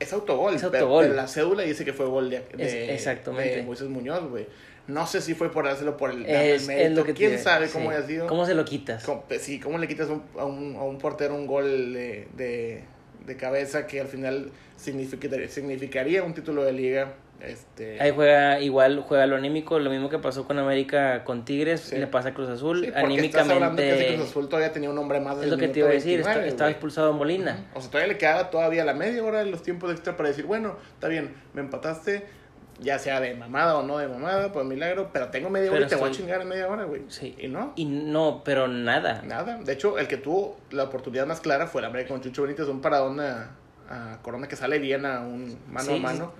Es 0.00 0.12
autogol, 0.12 0.54
Es 0.54 0.64
autogol. 0.64 1.04
Pero, 1.04 1.14
la 1.16 1.26
cédula 1.28 1.62
dice 1.62 1.84
que 1.84 1.92
fue 1.92 2.06
gol 2.06 2.30
de, 2.30 2.40
de, 2.56 2.64
Es- 2.66 2.90
exactamente. 2.90 3.56
de 3.56 3.62
Moisés 3.62 3.88
Muñoz, 3.88 4.28
güey. 4.28 4.46
No 4.86 5.06
sé 5.06 5.22
si 5.22 5.32
fue 5.34 5.50
por 5.50 5.66
hacerlo 5.66 5.96
por 5.96 6.10
el, 6.10 6.26
el 6.26 6.52
Es, 6.56 6.66
mérito. 6.66 7.00
lo 7.00 7.04
que 7.06 7.14
¿Quién 7.14 7.38
sabe 7.38 7.66
sí. 7.68 7.72
cómo 7.72 7.90
haya 7.90 8.02
sido? 8.06 8.26
¿Cómo 8.26 8.44
se 8.44 8.54
lo 8.54 8.64
quitas? 8.66 9.02
¿Cómo, 9.04 9.24
sí, 9.40 9.58
¿cómo 9.58 9.78
le 9.78 9.88
quitas 9.88 10.08
un- 10.10 10.22
a, 10.38 10.44
un, 10.44 10.76
a 10.76 10.82
un 10.82 10.98
portero 10.98 11.34
un 11.34 11.46
gol 11.46 11.94
de, 11.94 12.28
de, 12.36 12.84
de 13.26 13.36
cabeza 13.36 13.86
que 13.86 14.00
al 14.00 14.06
final 14.08 14.50
significaría, 14.76 15.48
significaría 15.48 16.22
un 16.22 16.34
título 16.34 16.64
de 16.64 16.72
liga. 16.72 17.14
Este, 17.40 18.00
Ahí 18.00 18.10
juega 18.14 18.60
igual, 18.60 19.00
juega 19.06 19.26
lo 19.26 19.36
anímico, 19.36 19.78
lo 19.78 19.90
mismo 19.90 20.08
que 20.08 20.18
pasó 20.18 20.46
con 20.46 20.58
América, 20.58 21.24
con 21.24 21.44
Tigres, 21.44 21.80
Sí. 21.80 21.96
le 21.98 22.06
pasa 22.06 22.30
a 22.30 22.34
Cruz 22.34 22.48
Azul. 22.48 22.80
sí, 22.80 22.86
hablando 22.86 23.08
que 23.08 23.14
Anímicamente, 23.14 24.14
Cruz 24.14 24.30
Azul 24.30 24.48
todavía 24.48 24.72
tenía 24.72 24.88
un 24.88 24.96
hombre 24.98 25.20
más 25.20 25.38
es 25.42 25.48
lo 25.48 25.56
que 25.58 25.68
te 25.68 25.80
iba 25.80 25.88
a 25.88 25.92
decir, 25.92 26.18
29, 26.18 26.40
está- 26.40 26.48
estaba 26.48 26.70
expulsado 26.70 27.12
Molina. 27.12 27.66
O 27.74 27.80
sea, 27.80 27.90
todavía 27.90 28.12
le 28.14 28.18
quedaba 28.18 28.50
todavía 28.50 28.84
la 28.84 28.94
media 28.94 29.22
hora 29.22 29.40
de 29.44 29.50
los 29.50 29.62
tiempos 29.62 29.90
extra 29.90 30.16
para 30.16 30.30
decir, 30.30 30.46
bueno, 30.46 30.76
está 30.94 31.08
bien, 31.08 31.34
me 31.52 31.60
empataste, 31.60 32.24
ya 32.80 32.98
sea 32.98 33.20
de 33.20 33.34
mamada 33.34 33.76
o 33.78 33.82
no 33.82 33.98
de 33.98 34.08
mamada, 34.08 34.52
por 34.52 34.64
milagro, 34.64 35.10
pero 35.12 35.28
tengo 35.28 35.50
media 35.50 35.70
hora 35.70 35.78
Pero 35.80 35.86
y 35.86 35.90
te 35.90 35.96
voy 35.96 36.08
a 36.08 36.12
chingar 36.12 36.40
en 36.42 36.48
media 36.48 36.68
hora, 36.68 36.84
güey. 36.84 37.02
Sí. 37.08 37.34
Y 37.38 37.48
no, 37.48 37.72
Y 37.76 37.84
no, 37.84 38.42
pero 38.44 38.68
nada. 38.68 39.22
nada. 39.22 39.58
De 39.58 39.72
hecho, 39.72 39.98
el 39.98 40.08
que 40.08 40.16
tuvo 40.16 40.58
la 40.70 40.84
oportunidad 40.84 41.26
más 41.26 41.40
clara 41.40 41.66
fue 41.66 41.80
el 41.80 41.86
América 41.86 42.10
con 42.10 42.20
Chucho 42.20 42.42
Benítez, 42.42 42.66
un 42.68 42.80
paradón 42.80 43.20
a, 43.20 43.50
a 43.88 44.18
Corona 44.22 44.48
que 44.48 44.56
sale 44.56 44.78
bien 44.78 45.06
a 45.06 45.20
un 45.20 45.58
mano 45.70 45.86
Sí, 45.88 45.96
a 45.96 46.00
mano. 46.00 46.32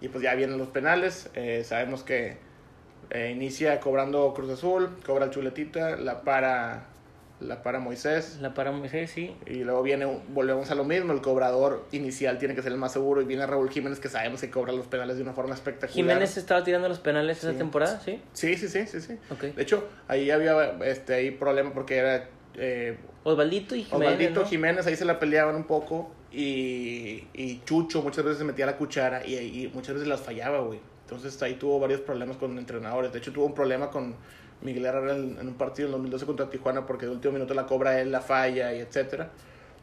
Y 0.00 0.08
pues 0.08 0.22
ya 0.22 0.34
vienen 0.34 0.58
los 0.58 0.68
penales. 0.68 1.30
eh, 1.34 1.64
sabemos 1.64 2.02
que 2.02 2.36
eh, 3.10 3.30
inicia 3.34 3.80
cobrando 3.80 4.32
Cruz 4.34 4.50
Azul, 4.50 4.90
cobra 5.06 5.26
el 5.26 5.30
chuletita, 5.30 5.96
la 5.96 6.22
para, 6.22 6.84
la 7.40 7.62
para 7.62 7.78
Moisés. 7.80 8.38
La 8.40 8.54
para 8.54 8.72
Moisés, 8.72 9.10
sí. 9.10 9.36
Y 9.46 9.64
luego 9.64 9.82
viene, 9.82 10.06
volvemos 10.28 10.70
a 10.70 10.74
lo 10.74 10.84
mismo, 10.84 11.12
el 11.12 11.20
cobrador 11.20 11.84
inicial 11.92 12.38
tiene 12.38 12.54
que 12.54 12.62
ser 12.62 12.72
el 12.72 12.78
más 12.78 12.92
seguro 12.92 13.20
y 13.20 13.24
viene 13.24 13.46
Raúl 13.46 13.68
Jiménez 13.70 14.00
que 14.00 14.08
sabemos 14.08 14.40
que 14.40 14.50
cobra 14.50 14.72
los 14.72 14.86
penales 14.86 15.16
de 15.16 15.22
una 15.22 15.32
forma 15.32 15.54
espectacular. 15.54 15.94
Jiménez 15.94 16.36
estaba 16.36 16.64
tirando 16.64 16.88
los 16.88 16.98
penales 16.98 17.44
esa 17.44 17.52
temporada, 17.52 18.00
¿sí? 18.00 18.20
Sí, 18.32 18.56
sí, 18.56 18.68
sí, 18.68 18.86
sí, 18.86 19.00
sí. 19.00 19.18
De 19.54 19.62
hecho, 19.62 19.86
ahí 20.08 20.30
había 20.30 20.78
este 20.84 21.14
ahí 21.14 21.30
problema 21.30 21.72
porque 21.74 21.96
era 21.96 22.28
eh, 22.54 22.96
Osvaldito 23.24 23.74
y 23.76 23.84
Jiménez, 23.84 24.08
Osvaldito 24.08 24.40
¿no? 24.40 24.46
Jiménez, 24.46 24.86
ahí 24.86 24.96
se 24.96 25.04
la 25.04 25.18
peleaban 25.18 25.56
un 25.56 25.64
poco 25.64 26.10
y, 26.32 27.26
y 27.34 27.60
Chucho 27.64 28.02
muchas 28.02 28.24
veces 28.24 28.38
se 28.38 28.44
metía 28.44 28.66
la 28.66 28.76
cuchara 28.76 29.26
y, 29.26 29.36
y 29.36 29.70
muchas 29.74 29.94
veces 29.94 30.08
las 30.08 30.20
fallaba, 30.20 30.60
güey. 30.60 30.80
Entonces 31.02 31.40
ahí 31.42 31.54
tuvo 31.54 31.78
varios 31.78 32.00
problemas 32.00 32.36
con 32.36 32.58
entrenadores. 32.58 33.12
De 33.12 33.18
hecho, 33.18 33.32
tuvo 33.32 33.46
un 33.46 33.54
problema 33.54 33.90
con 33.90 34.16
Miguel 34.62 34.86
Herrera 34.86 35.14
en, 35.16 35.38
en 35.40 35.48
un 35.48 35.54
partido 35.54 35.86
en 35.88 35.92
2012 35.92 36.26
contra 36.26 36.50
Tijuana 36.50 36.86
porque 36.86 37.06
de 37.06 37.12
último 37.12 37.34
minuto 37.34 37.54
la 37.54 37.66
cobra 37.66 38.00
él, 38.00 38.10
la 38.12 38.20
falla 38.20 38.72
y 38.74 38.80
etcétera. 38.80 39.30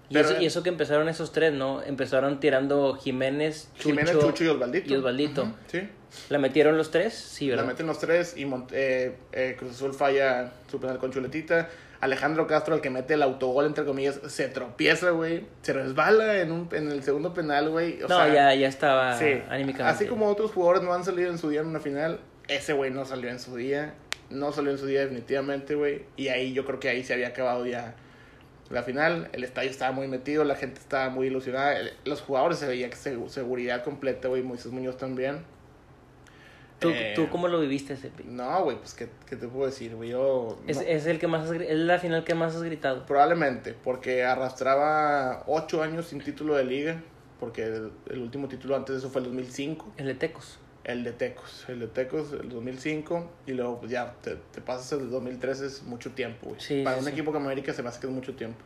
Y, 0.09 0.13
Pero- 0.15 0.30
eso, 0.30 0.41
y 0.41 0.45
eso 0.45 0.63
que 0.63 0.69
empezaron 0.69 1.07
esos 1.09 1.32
tres, 1.32 1.53
¿no? 1.53 1.82
Empezaron 1.82 2.39
tirando 2.39 2.95
Jiménez, 2.95 3.69
Chucho, 3.76 3.89
Jiménez, 3.89 4.19
Chucho 4.19 4.43
y 4.43 4.47
Osvaldito. 4.47 4.93
y 4.93 4.95
Osvaldito. 4.97 5.47
Sí. 5.67 5.89
¿La 6.30 6.38
metieron 6.38 6.78
los 6.78 6.91
tres? 6.91 7.13
Sí, 7.13 7.47
La 7.47 7.55
¿verdad? 7.55 7.67
meten 7.71 7.88
los 7.88 7.99
tres 7.99 8.36
y 8.38 8.45
Mont- 8.45 8.69
eh, 8.74 9.15
eh, 9.32 9.55
Cruz 9.57 9.71
Azul 9.71 9.93
falla 9.93 10.51
su 10.69 10.80
penal 10.80 10.97
con 10.99 11.11
chuletita. 11.11 11.69
Alejandro 12.01 12.47
Castro, 12.47 12.76
el 12.76 12.82
que 12.82 12.89
mete 12.89 13.13
el 13.13 13.24
autogol, 13.24 13.65
entre 13.65 13.86
comillas, 13.86 14.19
se 14.28 14.49
tropieza, 14.49 15.11
güey. 15.11 15.45
Se 15.61 15.71
resbala 15.71 16.39
en, 16.41 16.51
un, 16.51 16.67
en 16.74 16.91
el 16.91 17.01
segundo 17.01 17.34
penal, 17.34 17.69
güey. 17.69 17.97
No, 18.01 18.07
sea, 18.09 18.28
ya, 18.28 18.53
ya 18.53 18.67
estaba 18.67 19.17
Sí, 19.17 19.41
anímicamente. 19.49 19.84
así 20.03 20.05
como 20.07 20.28
otros 20.28 20.51
jugadores 20.51 20.84
no 20.84 20.93
han 20.93 21.05
salido 21.05 21.32
en 21.32 21.38
su 21.38 21.49
día 21.49 21.61
en 21.61 21.67
una 21.67 21.80
final, 21.80 22.19
ese 22.49 22.74
güey 22.74 22.91
no 22.91 23.05
salió 23.05 23.30
en 23.30 23.39
su 23.39 23.55
día, 23.55 23.93
no 24.30 24.51
salió 24.51 24.71
en 24.71 24.78
su 24.78 24.86
día 24.86 25.01
definitivamente, 25.01 25.76
güey, 25.76 26.03
y 26.17 26.28
ahí 26.30 26.53
yo 26.53 26.65
creo 26.65 26.80
que 26.80 26.89
ahí 26.89 27.03
se 27.03 27.13
había 27.13 27.30
acabado 27.30 27.65
ya 27.65 27.95
la 28.69 28.82
final, 28.84 29.30
el 29.34 29.43
estadio 29.43 29.69
estaba 29.69 29.91
muy 29.91 30.07
metido, 30.07 30.43
la 30.43 30.55
gente 30.55 30.80
estaba 30.80 31.09
muy 31.09 31.28
ilusionada, 31.28 31.78
el- 31.78 31.93
los 32.05 32.21
jugadores 32.21 32.57
se 32.57 32.67
veía 32.67 32.89
que 32.89 32.95
segu- 32.95 33.30
seguridad 33.30 33.84
completa, 33.84 34.28
güey, 34.30 34.41
Moisés 34.41 34.71
Muñoz 34.71 34.97
también. 34.97 35.43
¿Tú, 36.80 36.89
Eh, 36.89 37.13
¿Tú 37.15 37.30
cómo 37.30 37.47
lo 37.47 37.59
viviste 37.61 37.93
ese 37.93 38.11
No, 38.26 38.63
güey, 38.63 38.78
pues 38.78 38.93
¿qué, 38.93 39.07
qué 39.28 39.36
te 39.36 39.47
puedo 39.47 39.67
decir, 39.67 39.95
güey, 39.95 40.09
yo... 40.09 40.57
Es, 40.67 40.78
no- 40.78 40.84
es 40.84 41.05
el 41.05 41.19
que 41.19 41.28
más 41.28 41.49
has 41.49 41.55
es 41.55 41.78
la 41.78 41.99
final 41.99 42.24
que 42.24 42.34
más 42.36 42.55
has 42.55 42.63
gritado. 42.63 43.05
Probablemente, 43.05 43.74
porque 43.74 44.24
arrastraba 44.24 45.43
ocho 45.47 45.82
años 45.84 46.07
sin 46.07 46.19
título 46.21 46.55
de 46.55 46.63
liga, 46.65 47.01
porque 47.39 47.63
el, 47.63 47.91
el 48.09 48.19
último 48.19 48.47
título 48.47 48.76
antes 48.76 48.95
de 48.95 48.99
eso 48.99 49.09
fue 49.09 49.21
el 49.21 49.28
2005. 49.28 49.93
El 49.97 50.07
de 50.07 50.15
Tecos. 50.15 50.57
El 50.84 51.03
de 51.03 51.13
Tecos, 51.13 51.65
el 51.69 51.79
de 51.79 51.88
Tecos, 51.88 52.34
el 52.34 52.49
2005, 52.49 53.29
y 53.47 53.53
luego 53.53 53.79
pues 53.79 53.91
ya 53.91 54.15
te, 54.21 54.36
te 54.51 54.59
pasas 54.61 54.99
el 54.99 55.09
2013, 55.09 55.65
es 55.65 55.84
mucho 55.84 56.11
tiempo, 56.11 56.47
güey. 56.49 56.59
Sí, 56.59 56.81
Para 56.84 56.97
sí, 56.97 56.99
un 56.99 57.05
sí. 57.05 57.11
equipo 57.11 57.31
como 57.31 57.45
América 57.45 57.73
se 57.73 57.81
me 57.81 57.89
hace 57.89 58.01
que 58.01 58.07
es 58.07 58.13
mucho 58.13 58.36
tiempo. 58.36 58.59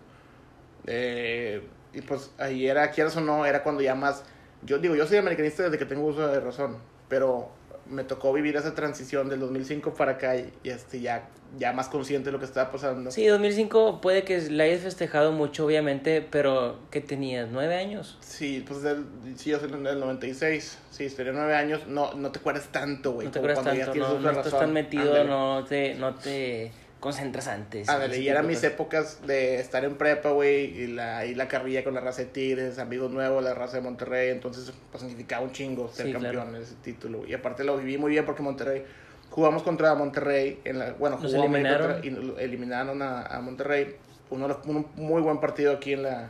Eh, 0.87 1.61
y 1.93 2.01
pues 2.01 2.31
ahí 2.37 2.67
era, 2.67 2.89
quieras 2.91 3.15
o 3.17 3.21
no, 3.21 3.45
era 3.45 3.61
cuando 3.63 3.81
ya 3.81 3.93
más... 3.95 4.23
Yo 4.63 4.79
digo, 4.79 4.95
yo 4.95 5.05
soy 5.05 5.17
americanista 5.17 5.63
desde 5.63 5.77
que 5.77 5.85
tengo 5.85 6.07
uso 6.07 6.27
de 6.27 6.39
razón, 6.39 6.77
pero 7.07 7.51
me 7.89 8.03
tocó 8.03 8.33
vivir 8.33 8.55
esa 8.55 8.75
transición 8.75 9.29
del 9.29 9.39
2005 9.39 9.93
para 9.93 10.13
acá 10.13 10.35
y, 10.35 10.51
y, 10.63 10.69
este, 10.69 10.99
ya, 10.99 11.29
ya 11.57 11.73
más 11.73 11.87
consciente 11.89 12.27
de 12.27 12.31
lo 12.31 12.39
que 12.39 12.45
estaba 12.45 12.71
pasando. 12.71 13.11
Sí, 13.11 13.25
2005 13.25 14.01
puede 14.01 14.23
que 14.23 14.39
la 14.49 14.65
hayas 14.65 14.81
festejado 14.81 15.31
mucho, 15.31 15.65
obviamente, 15.65 16.21
pero 16.21 16.79
¿qué 16.91 17.01
tenías? 17.01 17.49
¿Nueve 17.51 17.75
años? 17.75 18.17
Sí, 18.21 18.63
pues 18.67 18.81
del, 18.81 19.05
sí, 19.35 19.51
yo 19.51 19.59
soy 19.59 19.69
del 19.69 19.99
96, 19.99 20.77
sí, 20.91 21.09
tenía 21.09 21.33
nueve 21.33 21.55
años, 21.55 21.87
no, 21.87 22.13
no 22.13 22.31
te 22.31 22.39
acuerdas 22.39 22.67
tanto, 22.71 23.13
güey. 23.13 23.27
No 23.27 23.31
te 23.31 23.39
acuerdas 23.39 23.63
tanto, 23.63 23.95
no, 23.95 24.19
no 24.19 24.31
estás 24.31 24.59
tan 24.59 24.73
metido, 24.73 25.03
Ándale. 25.03 25.29
no 25.29 25.65
te, 25.65 25.95
no 25.95 26.15
te 26.15 26.71
concentras 26.99 27.47
antes. 27.47 27.87
Ándale, 27.89 28.15
Ese 28.15 28.23
y 28.23 28.27
eran 28.29 28.43
de 28.43 28.47
mis 28.49 28.57
cosas. 28.57 28.71
épocas 28.73 29.27
de 29.27 29.59
estar 29.59 29.85
en 29.85 29.95
prepa, 29.97 30.31
güey, 30.31 30.65
y 30.81 30.87
la, 30.87 31.25
y 31.25 31.35
la 31.35 31.47
carrilla 31.47 31.83
con 31.83 31.93
la 31.93 32.01
raza 32.01 32.23
de 32.23 32.27
Tigres, 32.29 32.79
amigos 32.79 33.11
nuevos, 33.11 33.43
la 33.43 33.53
raza 33.53 33.77
de 33.77 33.83
Monterrey, 33.83 34.29
entonces 34.31 34.73
pues 34.91 35.01
significaba 35.03 35.43
un 35.43 35.51
chingo 35.51 35.87
ser 35.89 36.07
Sí, 36.07 36.11
campeón 36.13 36.33
claro. 36.33 36.55
en 36.55 36.61
ese 36.61 36.75
título. 36.83 37.25
Y 37.27 37.33
aparte 37.33 37.63
lo 37.63 37.77
viví 37.77 37.97
muy 37.97 38.11
bien 38.11 38.25
porque 38.25 38.41
Monterrey, 38.41 38.83
jugamos 39.29 39.63
contra 39.63 39.93
Monterrey, 39.95 40.59
en 40.63 40.79
la, 40.79 40.93
bueno, 40.93 41.19
Nos 41.21 41.31
jugó 41.31 41.45
América 41.45 41.75
eliminaron. 41.75 42.01
contra- 42.25 42.41
y 42.41 42.45
eliminaron 42.45 43.01
a, 43.03 43.21
a 43.27 43.41
Monterrey, 43.41 43.95
uno, 44.29 44.47
de 44.47 44.55
un 44.65 44.87
muy 44.95 45.21
buen 45.21 45.39
partido 45.39 45.73
aquí 45.73 45.93
en 45.93 46.03
la, 46.03 46.29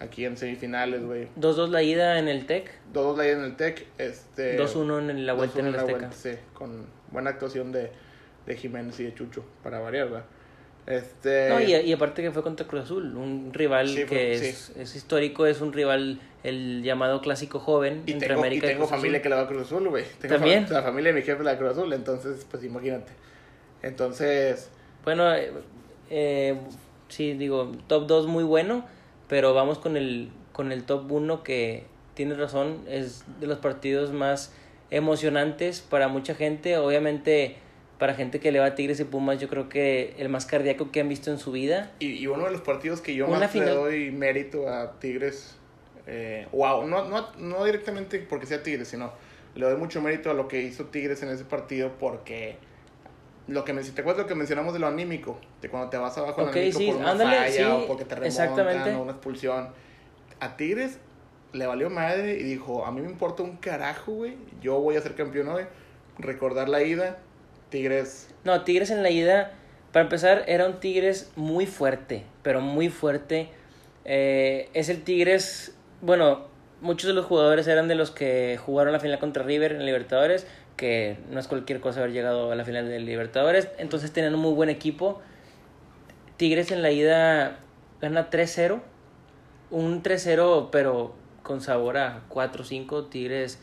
aquí 0.00 0.24
en 0.26 0.36
semifinales, 0.36 1.02
güey. 1.02 1.28
2-2 1.40 1.70
la 1.70 1.82
ida 1.82 2.18
en 2.18 2.28
el 2.28 2.44
TEC, 2.46 2.70
2-2 2.92 3.16
la 3.16 3.24
ida 3.26 3.32
en 3.38 3.44
el 3.44 3.56
TEC, 3.56 3.86
este... 3.96 4.58
2-1 4.58 5.10
en 5.10 5.26
la 5.26 5.32
vuelta 5.32 5.60
en 5.60 5.64
2-1 5.64 5.68
el 5.68 5.72
la 5.72 5.78
Azteca. 5.80 5.98
vuelta, 5.98 6.16
sí, 6.16 6.30
con 6.52 6.86
buena 7.10 7.30
actuación 7.30 7.72
de, 7.72 7.90
de 8.48 8.56
Jiménez 8.56 8.98
y 9.00 9.04
de 9.04 9.14
Chucho, 9.14 9.44
para 9.62 9.78
variar, 9.78 10.06
¿verdad? 10.08 10.24
Este... 10.86 11.50
No, 11.50 11.60
y, 11.60 11.74
y 11.74 11.92
aparte 11.92 12.22
que 12.22 12.30
fue 12.32 12.42
contra 12.42 12.66
Cruz 12.66 12.84
Azul, 12.84 13.14
un 13.16 13.50
rival 13.52 13.88
Sí, 13.88 14.04
que 14.06 14.38
sí. 14.38 14.46
es, 14.46 14.70
es 14.76 14.96
histórico, 14.96 15.44
es 15.46 15.60
un 15.60 15.72
rival, 15.74 16.18
el 16.44 16.82
llamado 16.82 17.20
clásico 17.20 17.58
joven 17.60 18.04
Y 18.06 18.12
entre 18.12 18.28
tengo, 18.28 18.40
América 18.40 18.66
y 18.66 18.70
tengo 18.70 18.86
Cruz 18.86 18.90
familia 18.90 19.18
Azul. 19.18 19.22
que 19.22 19.28
le 19.28 19.34
va 19.34 19.42
a 19.42 19.46
Cruz 19.48 19.62
Azul, 19.66 19.88
güey. 19.90 20.04
¿También? 20.26 20.66
fam- 20.66 20.70
La 20.70 20.82
familia 20.82 21.12
de 21.12 21.20
mi 21.20 21.26
jefe 21.26 21.38
le 21.40 21.44
va 21.44 21.50
a 21.52 21.58
Cruz 21.58 21.72
Azul, 21.72 21.92
entonces, 21.92 22.46
pues 22.50 22.64
imagínate. 22.64 23.12
Entonces, 23.82 24.70
Bueno, 25.04 25.32
eh, 25.34 25.52
eh, 26.10 26.58
sí, 27.08 27.34
digo, 27.34 27.72
top 27.86 28.06
2 28.06 28.26
muy 28.26 28.44
bueno, 28.44 28.84
pero 29.28 29.52
vamos 29.54 29.78
con 29.78 29.96
el, 29.96 30.30
con 30.52 30.72
el 30.72 30.84
top 30.84 31.10
1 31.12 31.42
que 31.42 31.84
tiene 32.14 32.34
razón, 32.34 32.78
es 32.88 33.24
de 33.40 33.46
los 33.46 33.58
partidos 33.58 34.12
más 34.12 34.52
emocionantes 34.90 35.80
para 35.82 36.08
mucha 36.08 36.34
gente, 36.34 36.78
obviamente 36.78 37.56
para 37.98 38.14
gente 38.14 38.38
que 38.40 38.52
le 38.52 38.60
va 38.60 38.66
a 38.66 38.74
Tigres 38.74 39.00
y 39.00 39.04
Pumas, 39.04 39.40
yo 39.40 39.48
creo 39.48 39.68
que 39.68 40.14
el 40.18 40.28
más 40.28 40.46
cardíaco 40.46 40.90
que 40.92 41.00
han 41.00 41.08
visto 41.08 41.30
en 41.30 41.38
su 41.38 41.50
vida. 41.52 41.90
y, 41.98 42.10
y 42.12 42.26
uno 42.26 42.44
de 42.44 42.52
los 42.52 42.60
partidos 42.60 43.00
que 43.00 43.14
yo 43.14 43.26
Una 43.26 43.40
más 43.40 43.54
le 43.54 43.60
final- 43.60 43.74
doy 43.74 44.10
mérito 44.10 44.68
a 44.68 44.98
Tigres, 45.00 45.56
eh, 46.06 46.46
wow, 46.52 46.86
no, 46.86 47.04
no, 47.08 47.28
no 47.38 47.64
directamente 47.64 48.18
porque 48.20 48.46
sea 48.46 48.62
Tigres, 48.62 48.88
sino 48.88 49.12
le 49.54 49.66
doy 49.66 49.76
mucho 49.76 50.00
mérito 50.00 50.30
a 50.30 50.34
lo 50.34 50.46
que 50.48 50.62
hizo 50.62 50.84
Tigres 50.86 51.22
en 51.22 51.30
ese 51.30 51.44
partido 51.44 51.92
porque 51.98 52.56
lo 53.48 53.64
que 53.64 53.72
me, 53.72 53.82
te 53.82 54.00
acuerdas 54.00 54.22
lo 54.22 54.28
que 54.28 54.34
mencionamos 54.34 54.74
de 54.74 54.78
lo 54.78 54.86
anímico, 54.86 55.38
de 55.60 55.68
cuando 55.68 55.88
te 55.90 55.96
vas 55.96 56.16
abajo 56.18 56.42
Ok, 56.42 56.48
anímico 56.50 56.78
sí, 56.78 56.86
por 56.88 56.96
una 56.96 57.10
ándale, 57.12 57.36
falla 57.36 57.52
sí, 57.52 57.62
o 57.64 57.86
porque 57.86 58.04
te 58.04 58.14
remontan 58.14 58.94
o 58.96 59.02
una 59.02 59.12
expulsión. 59.12 59.68
A 60.38 60.56
Tigres 60.56 60.98
le 61.52 61.66
valió 61.66 61.88
madre 61.90 62.34
y 62.38 62.42
dijo, 62.44 62.84
a 62.86 62.92
mí 62.92 63.00
me 63.00 63.08
importa 63.10 63.42
un 63.42 63.56
carajo, 63.56 64.12
güey, 64.12 64.36
yo 64.60 64.78
voy 64.80 64.96
a 64.96 65.00
ser 65.00 65.14
campeón 65.14 65.48
hoy, 65.48 65.64
recordar 66.18 66.68
la 66.68 66.82
ida, 66.82 67.18
Tigres 67.70 68.28
No, 68.44 68.62
Tigres 68.62 68.90
en 68.90 69.02
la 69.02 69.10
ida, 69.10 69.52
para 69.92 70.04
empezar, 70.04 70.44
era 70.46 70.66
un 70.66 70.80
Tigres 70.80 71.30
muy 71.36 71.66
fuerte, 71.66 72.24
pero 72.42 72.60
muy 72.60 72.88
fuerte. 72.88 73.48
Eh, 74.04 74.68
es 74.74 74.88
el 74.88 75.02
Tigres, 75.02 75.74
bueno, 76.00 76.46
muchos 76.80 77.08
de 77.08 77.14
los 77.14 77.26
jugadores 77.26 77.66
eran 77.66 77.88
de 77.88 77.94
los 77.94 78.10
que 78.10 78.58
jugaron 78.64 78.92
la 78.92 79.00
final 79.00 79.18
contra 79.18 79.42
River 79.42 79.72
en 79.72 79.84
Libertadores, 79.84 80.46
que 80.76 81.18
no 81.30 81.40
es 81.40 81.48
cualquier 81.48 81.80
cosa 81.80 82.00
haber 82.00 82.12
llegado 82.12 82.52
a 82.52 82.54
la 82.54 82.64
final 82.64 82.88
de 82.88 83.00
Libertadores, 83.00 83.68
entonces 83.78 84.12
tenían 84.12 84.34
un 84.34 84.40
muy 84.40 84.54
buen 84.54 84.70
equipo. 84.70 85.20
Tigres 86.36 86.70
en 86.70 86.82
la 86.82 86.90
ida 86.90 87.58
gana 88.00 88.30
3-0, 88.30 88.80
un 89.70 90.02
3-0 90.02 90.68
pero 90.70 91.14
con 91.42 91.60
sabor 91.60 91.98
a 91.98 92.22
4-5, 92.28 93.08
Tigres 93.08 93.58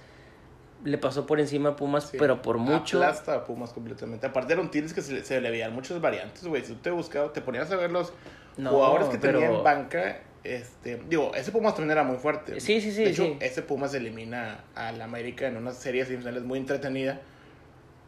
le 0.85 0.97
pasó 0.97 1.25
por 1.25 1.39
encima 1.41 1.69
a 1.71 1.75
Pumas, 1.75 2.05
Sí. 2.11 2.17
pero 2.17 2.41
por 2.41 2.57
mucho. 2.57 2.97
Aplasta 3.03 3.35
a 3.35 3.43
Pumas 3.43 3.73
completamente. 3.73 4.25
Aparte 4.27 4.53
eran 4.53 4.71
Tigres 4.71 4.93
que 4.93 5.01
se, 5.01 5.13
le- 5.13 5.23
se 5.25 5.41
le 5.41 5.49
veían 5.51 5.73
muchas 5.73 5.99
variantes, 5.99 6.45
güey. 6.47 6.63
Si 6.63 6.73
tú 6.73 6.79
te 6.79 6.91
buscabas, 6.91 7.33
te 7.33 7.41
ponías 7.41 7.69
a 7.71 7.75
ver 7.75 7.91
los 7.91 8.13
No, 8.57 8.69
jugadores 8.69 9.09
que 9.09 9.17
pero- 9.17 9.39
tenían 9.39 9.63
banca. 9.63 10.21
Este, 10.43 11.01
digo, 11.09 11.31
ese 11.35 11.51
Pumas 11.51 11.73
también 11.73 11.91
era 11.91 12.03
muy 12.03 12.17
fuerte. 12.17 12.59
Sí, 12.61 12.79
sí, 12.79 12.91
sí, 12.91 13.03
De 13.03 13.09
hecho, 13.09 13.23
sí. 13.23 13.37
ese 13.41 13.63
Pumas 13.63 13.93
elimina 13.95 14.63
al 14.75 15.01
América 15.01 15.47
en 15.47 15.57
una 15.57 15.71
serie 15.71 16.05
semifinales 16.05 16.43
muy 16.43 16.59
entretenida. 16.59 17.19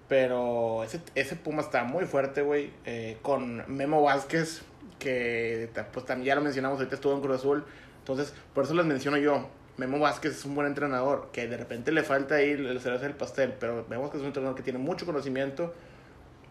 Pero 0.07 0.83
ese, 0.83 1.01
ese 1.15 1.35
Pumas 1.35 1.65
está 1.65 1.83
muy 1.83 2.05
fuerte, 2.05 2.41
güey. 2.41 2.71
eh, 2.85 3.17
con 3.21 3.63
Memo 3.67 4.01
Vázquez, 4.03 4.61
que 4.99 5.69
pues 5.91 6.05
también 6.05 6.27
ya 6.27 6.35
lo 6.35 6.41
mencionamos, 6.41 6.77
ahorita 6.79 6.95
estuvo 6.95 7.13
en 7.13 7.21
Cruz 7.21 7.37
Azul. 7.39 7.65
Entonces, 7.99 8.33
por 8.53 8.63
eso 8.63 8.73
les 8.73 8.85
menciono 8.85 9.17
yo. 9.17 9.49
Memo 9.77 9.99
Vázquez 9.99 10.35
es 10.37 10.45
un 10.45 10.55
buen 10.55 10.67
entrenador, 10.67 11.29
que 11.31 11.47
de 11.47 11.55
repente 11.55 11.91
le 11.91 12.01
falta 12.03 12.35
ahí 12.35 12.51
el 12.51 12.79
cereza 12.81 13.03
del 13.03 13.13
pastel, 13.13 13.53
pero 13.59 13.85
vemos 13.87 14.09
que 14.09 14.17
es 14.17 14.21
un 14.21 14.27
entrenador 14.27 14.55
que 14.57 14.63
tiene 14.63 14.79
mucho 14.79 15.05
conocimiento. 15.05 15.73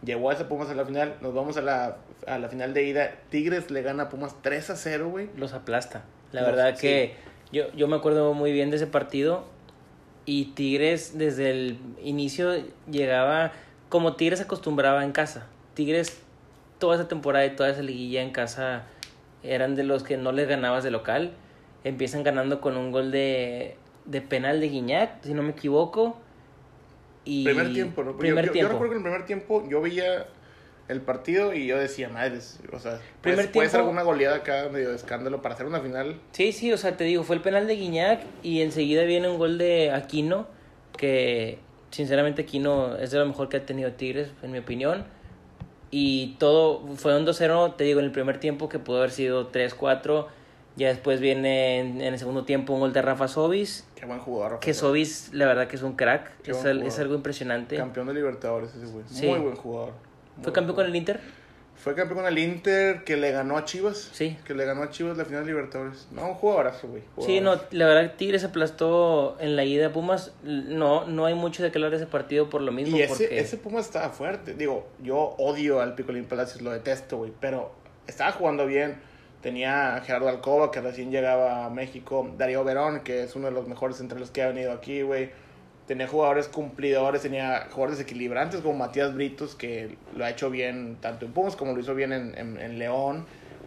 Llevó 0.05 0.31
a 0.31 0.35
ese 0.35 0.45
Pumas 0.45 0.69
a 0.71 0.75
la 0.75 0.85
final, 0.85 1.17
nos 1.21 1.35
vamos 1.35 1.57
a 1.57 1.63
la, 1.63 1.97
a 2.27 2.39
la 2.39 2.49
final 2.49 2.73
de 2.75 2.85
ida. 2.85 3.15
Tigres 3.31 3.71
le 3.71 3.83
gana 3.83 4.05
a 4.05 4.09
Pumas 4.09 4.37
3 4.43 4.71
a 4.71 4.77
0, 4.77 5.09
güey. 5.11 5.29
Los 5.37 5.53
aplasta. 5.55 6.05
La 6.33 6.43
Los- 6.43 6.51
verdad 6.51 6.75
sí. 6.77 6.83
que 6.83 7.15
yo, 7.51 7.73
yo 7.73 7.89
me 7.89 7.97
acuerdo 7.97 8.33
muy 8.35 8.53
bien 8.53 8.71
de 8.71 8.77
ese 8.77 8.87
partido. 8.87 9.45
Y 10.25 10.47
Tigres 10.55 11.17
desde 11.19 11.51
el 11.51 11.79
inicio 12.03 12.53
llegaba 12.91 13.53
como 13.89 14.15
Tigres 14.17 14.41
acostumbraba 14.41 15.03
en 15.05 15.13
casa. 15.13 15.47
Tigres 15.75 16.21
toda 16.79 16.97
esa 16.97 17.09
temporada 17.09 17.47
y 17.47 17.57
toda 17.57 17.71
esa 17.71 17.83
liguilla 17.83 18.23
en 18.23 18.31
casa 18.33 18.85
eran 19.43 19.77
de 19.77 19.85
los 19.85 20.03
que 20.03 20.17
no 20.17 20.33
les 20.33 20.49
ganabas 20.49 20.85
de 20.85 20.91
local. 20.91 21.33
Empiezan 21.87 22.23
ganando 22.25 22.61
con 22.61 22.77
un 22.77 22.91
gol 22.91 23.11
de, 23.13 23.77
de 24.07 24.21
penal 24.21 24.61
de 24.61 24.69
Guiñac, 24.69 25.23
si 25.23 25.35
no 25.35 25.43
me 25.43 25.51
equivoco. 25.53 26.17
Y 27.25 27.45
Primer 27.45 27.73
tiempo, 27.73 28.03
¿no? 28.03 28.13
Yo- 28.13 28.19
Primer 28.19 28.45
yo, 28.45 28.49
yo 28.49 28.53
tiempo. 28.53 28.73
recuerdo 28.73 28.93
que 28.93 28.99
en 28.99 29.05
el 29.07 29.11
primer 29.11 29.27
tiempo 29.27 29.65
yo 29.69 29.81
veía 29.81 30.27
el 30.89 31.01
partido 31.01 31.53
y 31.55 31.67
yo 31.67 31.79
decía, 31.79 32.09
madres, 32.09 32.61
o 32.73 32.79
sea, 32.79 33.01
Primer 33.21 33.47
pues, 33.47 33.47
puede 33.49 33.69
ser 33.69 33.79
tiempo- 33.79 33.79
alguna 33.79 34.03
goleada 34.03 34.37
acá 34.37 34.69
medio 34.73 34.91
de 34.91 34.97
escándalo 34.97 35.43
para 35.43 35.55
hacer 35.55 35.67
una 35.67 35.81
final. 35.81 36.21
Sí, 36.33 36.53
sí, 36.53 36.73
o 36.73 36.77
sea, 36.77 36.97
te 36.97 37.05
digo, 37.05 37.23
fue 37.25 37.37
el 37.37 37.43
penal 37.43 37.67
de 37.67 37.75
Guiñac 37.77 38.21
y 38.43 38.63
enseguida 38.63 39.03
viene 39.05 39.29
un 39.29 39.39
gol 39.39 39.59
de 39.59 39.91
Aquino, 39.93 40.47
que 40.97 41.59
sinceramente 41.91 42.43
Aquino 42.43 42.97
es 42.97 43.11
de 43.13 43.19
lo 43.19 43.27
mejor 43.27 43.49
que 43.49 43.59
ha 43.59 43.67
tenido 43.67 43.93
Tigres, 43.93 44.31
en 44.43 44.51
mi 44.53 44.59
opinión. 44.59 45.05
Y 45.91 46.35
todo 46.39 46.87
fue 46.97 47.17
un 47.17 47.25
2-0, 47.27 47.75
te 47.77 47.85
digo, 47.85 48.01
en 48.01 48.07
el 48.07 48.13
primer 48.13 48.39
tiempo 48.39 48.69
que 48.69 48.79
pudo 48.81 48.99
haber 48.99 49.11
sido 49.13 49.51
3-4. 49.53 50.27
Ya 50.77 50.89
después 50.89 51.21
viene 51.21 51.79
en, 51.81 52.01
en 52.03 52.13
el 52.13 52.19
segundo 52.19 52.45
tiempo 52.45 52.75
un 52.75 52.81
gol 52.81 52.93
de 52.93 53.01
Rafa 53.03 53.29
Sobis, 53.29 53.87
Qué 53.95 54.05
buen 54.05 54.19
jugador. 54.21 54.53
Rafa 54.53 54.61
que 54.61 54.75
Sobis. 54.75 55.31
La 55.33 55.47
verdad 55.47 55.69
que 55.69 55.77
es 55.77 55.83
un 55.83 55.97
crack, 55.97 56.31
es, 56.47 56.65
al- 56.65 56.83
es 56.83 56.99
algo 56.99 57.15
impresionante. 57.15 57.77
Campeón 57.77 58.07
de 58.09 58.15
Libertadores 58.15 58.75
ese 58.75 58.87
güey. 58.87 59.05
Sí. 59.09 59.27
Muy 59.27 59.39
buen 59.39 59.57
jugador. 59.57 59.95
Muy 60.37 60.45
¿Fue 60.45 60.53
campeón 60.53 60.77
con 60.77 60.85
el 60.87 60.95
Inter? 60.95 61.19
Fue 61.77 61.95
campeón 61.95 62.21
con 62.21 62.27
el 62.29 62.39
Inter 62.39 63.05
que 63.05 63.17
le 63.17 63.31
ganó 63.33 63.57
a 63.57 63.65
Chivas. 63.65 64.11
Sí. 64.13 64.37
Que 64.45 64.55
le 64.55 64.65
ganó 64.67 64.83
a 64.83 64.91
Chivas 64.91 65.17
la 65.17 65.25
final 65.25 65.45
de 65.47 65.53
Libertadores. 65.53 66.09
No, 66.11 66.27
un 66.29 66.35
jugadorazo, 66.35 66.89
güey. 66.89 67.03
Sí, 67.21 67.41
no, 67.41 67.59
la 67.71 67.87
verdad 67.87 68.13
Tigres 68.17 68.45
aplastó 68.45 69.37
en 69.41 69.57
la 69.57 69.65
ida 69.65 69.87
a 69.87 69.93
Pumas. 69.93 70.33
No, 70.43 71.07
no 71.07 71.25
hay 71.27 71.35
mucho 71.35 71.63
de 71.63 71.71
que 71.71 71.79
hablar 71.79 71.91
de 71.91 71.99
ese 71.99 72.07
partido 72.07 72.51
por 72.51 72.61
lo 72.61 72.73
mismo. 72.73 72.97
Y 72.97 73.03
ese, 73.03 73.09
porque... 73.09 73.39
ese 73.41 73.57
Puma 73.57 73.81
estaba 73.81 74.11
fuerte. 74.11 74.53
Digo, 74.55 74.87
yo 75.03 75.17
odio 75.39 75.81
al 75.81 75.95
Picolín 75.95 76.25
Palacios, 76.27 76.61
lo 76.63 76.71
detesto, 76.71 77.17
güey. 77.19 77.33
Pero 77.41 77.73
estaba 78.07 78.33
jugando 78.33 78.67
bien. 78.67 78.97
Tenía 79.47 80.03
Gerardo 80.05 80.29
Alcoba, 80.29 80.73
que 80.73 80.81
recién 80.81 81.13
llegaba 81.13 81.67
a 81.67 81.71
México. 81.71 82.29
Darío 82.37 82.65
Verón, 82.65 83.03
que 83.05 83.23
es 83.23 83.37
uno 83.37 83.47
de 83.47 83.53
los 83.53 83.69
mejores 83.69 83.97
centrales 83.97 84.33
que 84.33 84.43
ha 84.43 84.49
venido 84.49 84.73
aquí, 84.73 85.03
güey. 85.03 85.31
Tenía 85.87 86.09
jugadores 86.09 86.49
cumplidores, 86.49 87.23
tenía 87.23 87.69
jugadores 87.71 87.99
desequilibrantes 87.99 88.61
como 88.61 88.77
Matías 88.77 89.15
Britos, 89.15 89.55
que 89.55 89.99
lo 90.17 90.25
ha 90.25 90.31
hecho 90.31 90.51
bien 90.51 90.97
tanto 91.01 91.27
en 91.27 91.33
Pumas 91.33 91.55
como 91.55 91.75
lo 91.75 91.81
hizo 91.81 91.95
bien 91.95 92.13
en, 92.13 92.37
en, 92.37 92.59
en 92.59 92.81
León. 92.81 93.25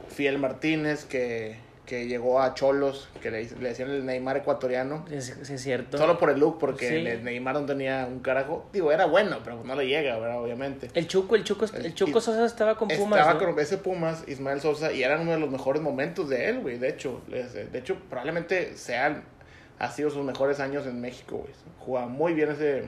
Fiel 0.09 0.37
Martínez, 0.37 1.05
que, 1.05 1.55
que 1.89 2.07
llegó 2.07 2.39
a 2.39 2.53
Cholos, 2.53 3.09
que 3.19 3.31
le, 3.31 3.43
le 3.45 3.69
decían 3.69 3.89
el 3.89 4.05
Neymar 4.05 4.37
ecuatoriano. 4.37 5.03
Sí, 5.09 5.19
sí, 5.41 5.53
es 5.55 5.61
cierto. 5.63 5.97
Solo 5.97 6.19
por 6.19 6.29
el 6.29 6.39
look, 6.39 6.59
porque 6.59 6.87
Sí. 6.87 7.03
Ne- 7.03 7.17
Neymar 7.17 7.55
no 7.55 7.65
tenía 7.65 8.05
un 8.07 8.19
carajo. 8.19 8.69
Digo, 8.71 8.91
era 8.91 9.05
bueno, 9.07 9.39
pero 9.43 9.63
no 9.63 9.75
le 9.75 9.87
llega, 9.87 10.19
¿verdad? 10.19 10.39
Obviamente. 10.39 10.89
El 10.93 11.07
Chuco, 11.07 11.35
el 11.35 11.43
Chuco, 11.43 11.65
el 11.73 11.95
Chuco 11.95 12.21
Sosa 12.21 12.45
estaba 12.45 12.77
con 12.77 12.89
Pumas. 12.89 13.19
Estaba 13.19 13.39
¿no? 13.39 13.45
con 13.53 13.59
ese 13.59 13.77
Pumas, 13.79 14.23
Ismael 14.27 14.61
Sosa, 14.61 14.91
y 14.91 15.01
eran 15.01 15.21
uno 15.21 15.31
de 15.31 15.39
los 15.39 15.49
mejores 15.49 15.81
momentos 15.81 16.29
de 16.29 16.47
él, 16.49 16.59
güey. 16.59 16.77
De 16.77 16.89
hecho, 16.89 17.21
es- 17.33 17.53
de 17.53 17.79
hecho, 17.79 17.97
probablemente 18.07 18.77
sean, 18.77 19.23
ha 19.79 19.89
sido 19.89 20.11
sus 20.11 20.23
mejores 20.23 20.59
años 20.59 20.85
en 20.85 21.01
México, 21.01 21.37
güey. 21.39 21.51
Jugaba 21.79 22.07
muy 22.07 22.33
bien 22.33 22.51
ese 22.51 22.83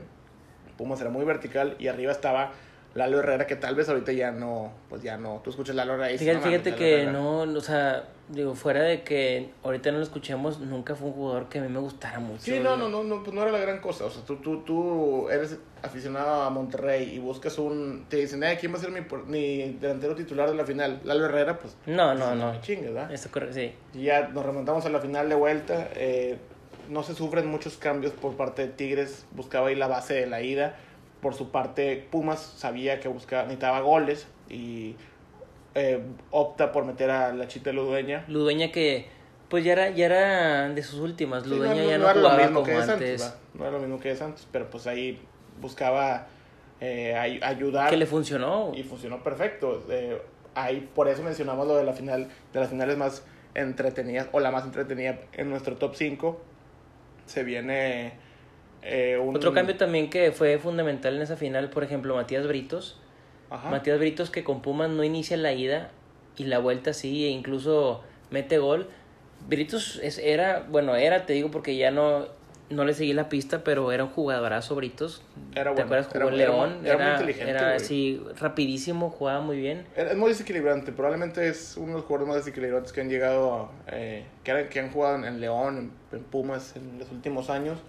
Pumas, 0.77 1.01
era 1.01 1.09
muy 1.09 1.25
vertical, 1.25 1.75
y 1.79 1.87
arriba 1.87 2.11
estaba 2.11 2.51
Lalo 2.93 3.19
Herrera, 3.19 3.47
que 3.47 3.55
tal 3.55 3.75
vez 3.75 3.87
ahorita 3.87 4.11
ya 4.11 4.31
no, 4.31 4.71
pues 4.89 5.01
ya 5.01 5.17
no. 5.17 5.39
Tú 5.43 5.49
escuchas 5.49 5.75
Lalo 5.75 5.93
Herrera 5.93 6.11
y 6.11 6.17
Fíjate, 6.17 6.37
"No 6.39 6.43
fíjate 6.43 6.75
que 6.75 6.93
Herrera". 7.03 7.11
no, 7.13 7.39
o 7.41 7.61
sea, 7.61 8.03
digo, 8.27 8.53
fuera 8.53 8.81
de 8.83 9.03
que 9.03 9.49
ahorita 9.63 9.91
no 9.91 9.97
lo 9.99 10.03
escuchemos, 10.03 10.59
nunca 10.59 10.95
fue 10.95 11.07
un 11.07 11.13
jugador 11.13 11.47
que 11.47 11.59
a 11.59 11.61
mí 11.61 11.69
me 11.69 11.79
gustara 11.79 12.19
mucho. 12.19 12.41
Sí, 12.41 12.59
no, 12.59 12.75
no, 12.75 12.89
no, 12.89 13.03
no, 13.03 13.23
pues 13.23 13.33
no 13.33 13.43
era 13.43 13.51
la 13.51 13.59
gran 13.59 13.79
cosa. 13.79 14.05
O 14.05 14.09
sea, 14.09 14.23
tú, 14.25 14.37
tú, 14.37 14.63
tú 14.63 15.29
eres 15.29 15.57
aficionado 15.81 16.41
a 16.43 16.49
Monterrey 16.49 17.13
y 17.15 17.19
buscas 17.19 17.57
un. 17.59 18.05
Te 18.09 18.17
dicen, 18.17 18.43
eh, 18.43 18.57
¿quién 18.59 18.73
va 18.73 18.77
a 18.77 18.81
ser 18.81 18.91
mi, 18.91 19.01
por- 19.01 19.25
mi 19.25 19.71
delantero 19.79 20.13
titular 20.15 20.49
de 20.49 20.55
la 20.55 20.65
final? 20.65 20.99
Lalo 21.05 21.25
Herrera, 21.25 21.57
pues. 21.59 21.77
No, 21.85 22.13
no, 22.13 22.25
pues, 22.25 22.37
no. 22.37 22.51
me 22.51 22.59
chingues, 22.61 22.93
¿verdad? 22.93 23.11
Esto 23.13 23.29
corre- 23.31 23.53
sí. 23.53 23.73
Y 23.93 24.03
ya 24.03 24.27
nos 24.27 24.45
remontamos 24.45 24.85
a 24.85 24.89
la 24.89 24.99
final 24.99 25.29
de 25.29 25.35
vuelta. 25.35 25.87
eh, 25.95 26.37
no 26.89 27.03
se 27.03 27.13
sufren 27.15 27.47
muchos 27.47 27.77
cambios 27.77 28.11
por 28.11 28.35
parte 28.35 28.63
de 28.63 28.67
Tigres. 28.73 29.25
Buscaba 29.31 29.69
ahí 29.69 29.75
la 29.75 29.87
base 29.87 30.13
de 30.15 30.27
la 30.27 30.41
ida. 30.41 30.75
Por 31.21 31.33
su 31.35 31.51
parte, 31.51 32.07
Pumas 32.11 32.39
sabía 32.39 32.99
que 32.99 33.07
buscaba, 33.07 33.43
necesitaba 33.43 33.79
goles 33.81 34.27
y 34.49 34.95
eh, 35.75 36.01
opta 36.31 36.71
por 36.71 36.83
meter 36.85 37.11
a 37.11 37.31
la 37.33 37.47
chita 37.47 37.71
Ludueña. 37.71 38.25
Ludueña 38.27 38.71
que, 38.71 39.07
pues 39.49 39.63
ya 39.63 39.73
era, 39.73 39.89
ya 39.91 40.05
era 40.07 40.69
de 40.69 40.81
sus 40.83 40.99
últimas. 40.99 41.43
Sí, 41.43 41.49
Ludueña 41.49 41.83
ya 41.83 41.97
no, 41.99 42.05
era 42.09 42.13
lo 42.15 42.21
jugaba 42.21 42.37
mismo 42.43 42.61
como 42.61 42.65
que 42.65 42.75
Santos, 42.77 42.93
antes. 42.93 43.35
no 43.53 43.63
era 43.63 43.71
lo 43.73 43.79
mismo 43.79 43.99
que 43.99 44.09
de 44.09 44.15
Santos, 44.15 44.47
pero 44.51 44.69
pues 44.69 44.87
ahí 44.87 45.21
buscaba 45.61 46.27
eh, 46.79 47.15
ay- 47.15 47.39
ayudar 47.43 47.89
que 47.91 47.97
le 47.97 48.07
funcionó. 48.07 48.71
y 48.75 48.81
funcionó 48.83 49.21
perfecto. 49.23 49.85
Eh, 49.91 50.19
ahí 50.55 50.89
por 50.95 51.07
eso 51.07 51.21
mencionamos 51.21 51.67
lo 51.67 51.75
de 51.77 51.83
la 51.83 51.93
final, 51.93 52.29
de 52.51 52.59
las 52.59 52.69
finales 52.69 52.97
más 52.97 53.23
entretenidas 53.53 54.27
o 54.31 54.39
la 54.39 54.49
más 54.49 54.63
entretenida 54.65 55.19
en 55.33 55.49
nuestro 55.51 55.77
top 55.77 55.93
5. 55.95 56.41
Se 57.27 57.43
viene 57.43 58.13
eh, 58.83 59.17
un 59.21 59.35
Otro 59.35 59.53
cambio 59.53 59.75
también 59.77 60.09
que 60.09 60.31
fue 60.31 60.57
fundamental 60.57 61.15
en 61.15 61.21
esa 61.21 61.37
final, 61.37 61.69
por 61.69 61.83
ejemplo, 61.83 62.15
Matías 62.15 62.47
Britos. 62.47 62.97
Ajá. 63.49 63.69
Matías 63.69 63.99
Britos 63.99 64.29
que 64.29 64.43
con 64.43 64.61
Pumas 64.61 64.89
no 64.89 65.03
inicia 65.03 65.35
la 65.37 65.53
ida 65.53 65.91
y 66.37 66.45
la 66.45 66.59
vuelta 66.59 66.93
sí, 66.93 67.25
e 67.25 67.29
incluso 67.29 68.01
mete 68.29 68.57
gol. 68.57 68.87
Britos 69.47 69.99
es, 70.01 70.17
era, 70.17 70.65
bueno, 70.69 70.95
era, 70.95 71.25
te 71.25 71.33
digo 71.33 71.51
porque 71.51 71.75
ya 71.75 71.91
no, 71.91 72.27
no 72.69 72.85
le 72.85 72.93
seguí 72.93 73.11
la 73.11 73.27
pista, 73.27 73.63
pero 73.63 73.91
era 73.91 74.03
un 74.05 74.09
jugadorazo 74.11 74.75
Britos. 74.75 75.21
Era 75.53 75.63
¿Te 75.75 75.83
bueno, 75.83 75.83
acuerdas? 75.83 76.07
Jugó 76.07 76.27
era- 76.29 76.35
era 76.43 76.51
León. 76.51 76.77
muy- 76.81 76.89
era 76.89 76.97
muy 76.97 77.11
inteligente, 77.11 77.49
era 77.51 77.75
así, 77.75 78.23
rapidísimo, 78.39 79.09
jugaba 79.09 79.41
muy 79.41 79.57
bien. 79.57 79.85
Es 79.95 80.15
muy 80.15 80.29
desequilibrante, 80.29 80.91
probablemente 80.93 81.47
es 81.47 81.75
uno 81.75 81.87
de 81.87 81.93
los 81.95 82.03
jugadores 82.05 82.27
más 82.35 82.37
desequilibrantes 82.45 82.93
que 82.93 83.01
han 83.01 83.09
llegado, 83.09 83.71
eh, 83.91 84.23
que, 84.43 84.51
han, 84.51 84.69
que 84.69 84.79
han 84.79 84.91
jugado 84.91 85.15
en, 85.17 85.25
en 85.25 85.41
León, 85.41 85.77
en, 86.11 86.17
en 86.17 86.23
Pumas 86.25 86.75
en 86.77 86.99
los 86.99 87.11
últimos 87.11 87.49
años. 87.49 87.79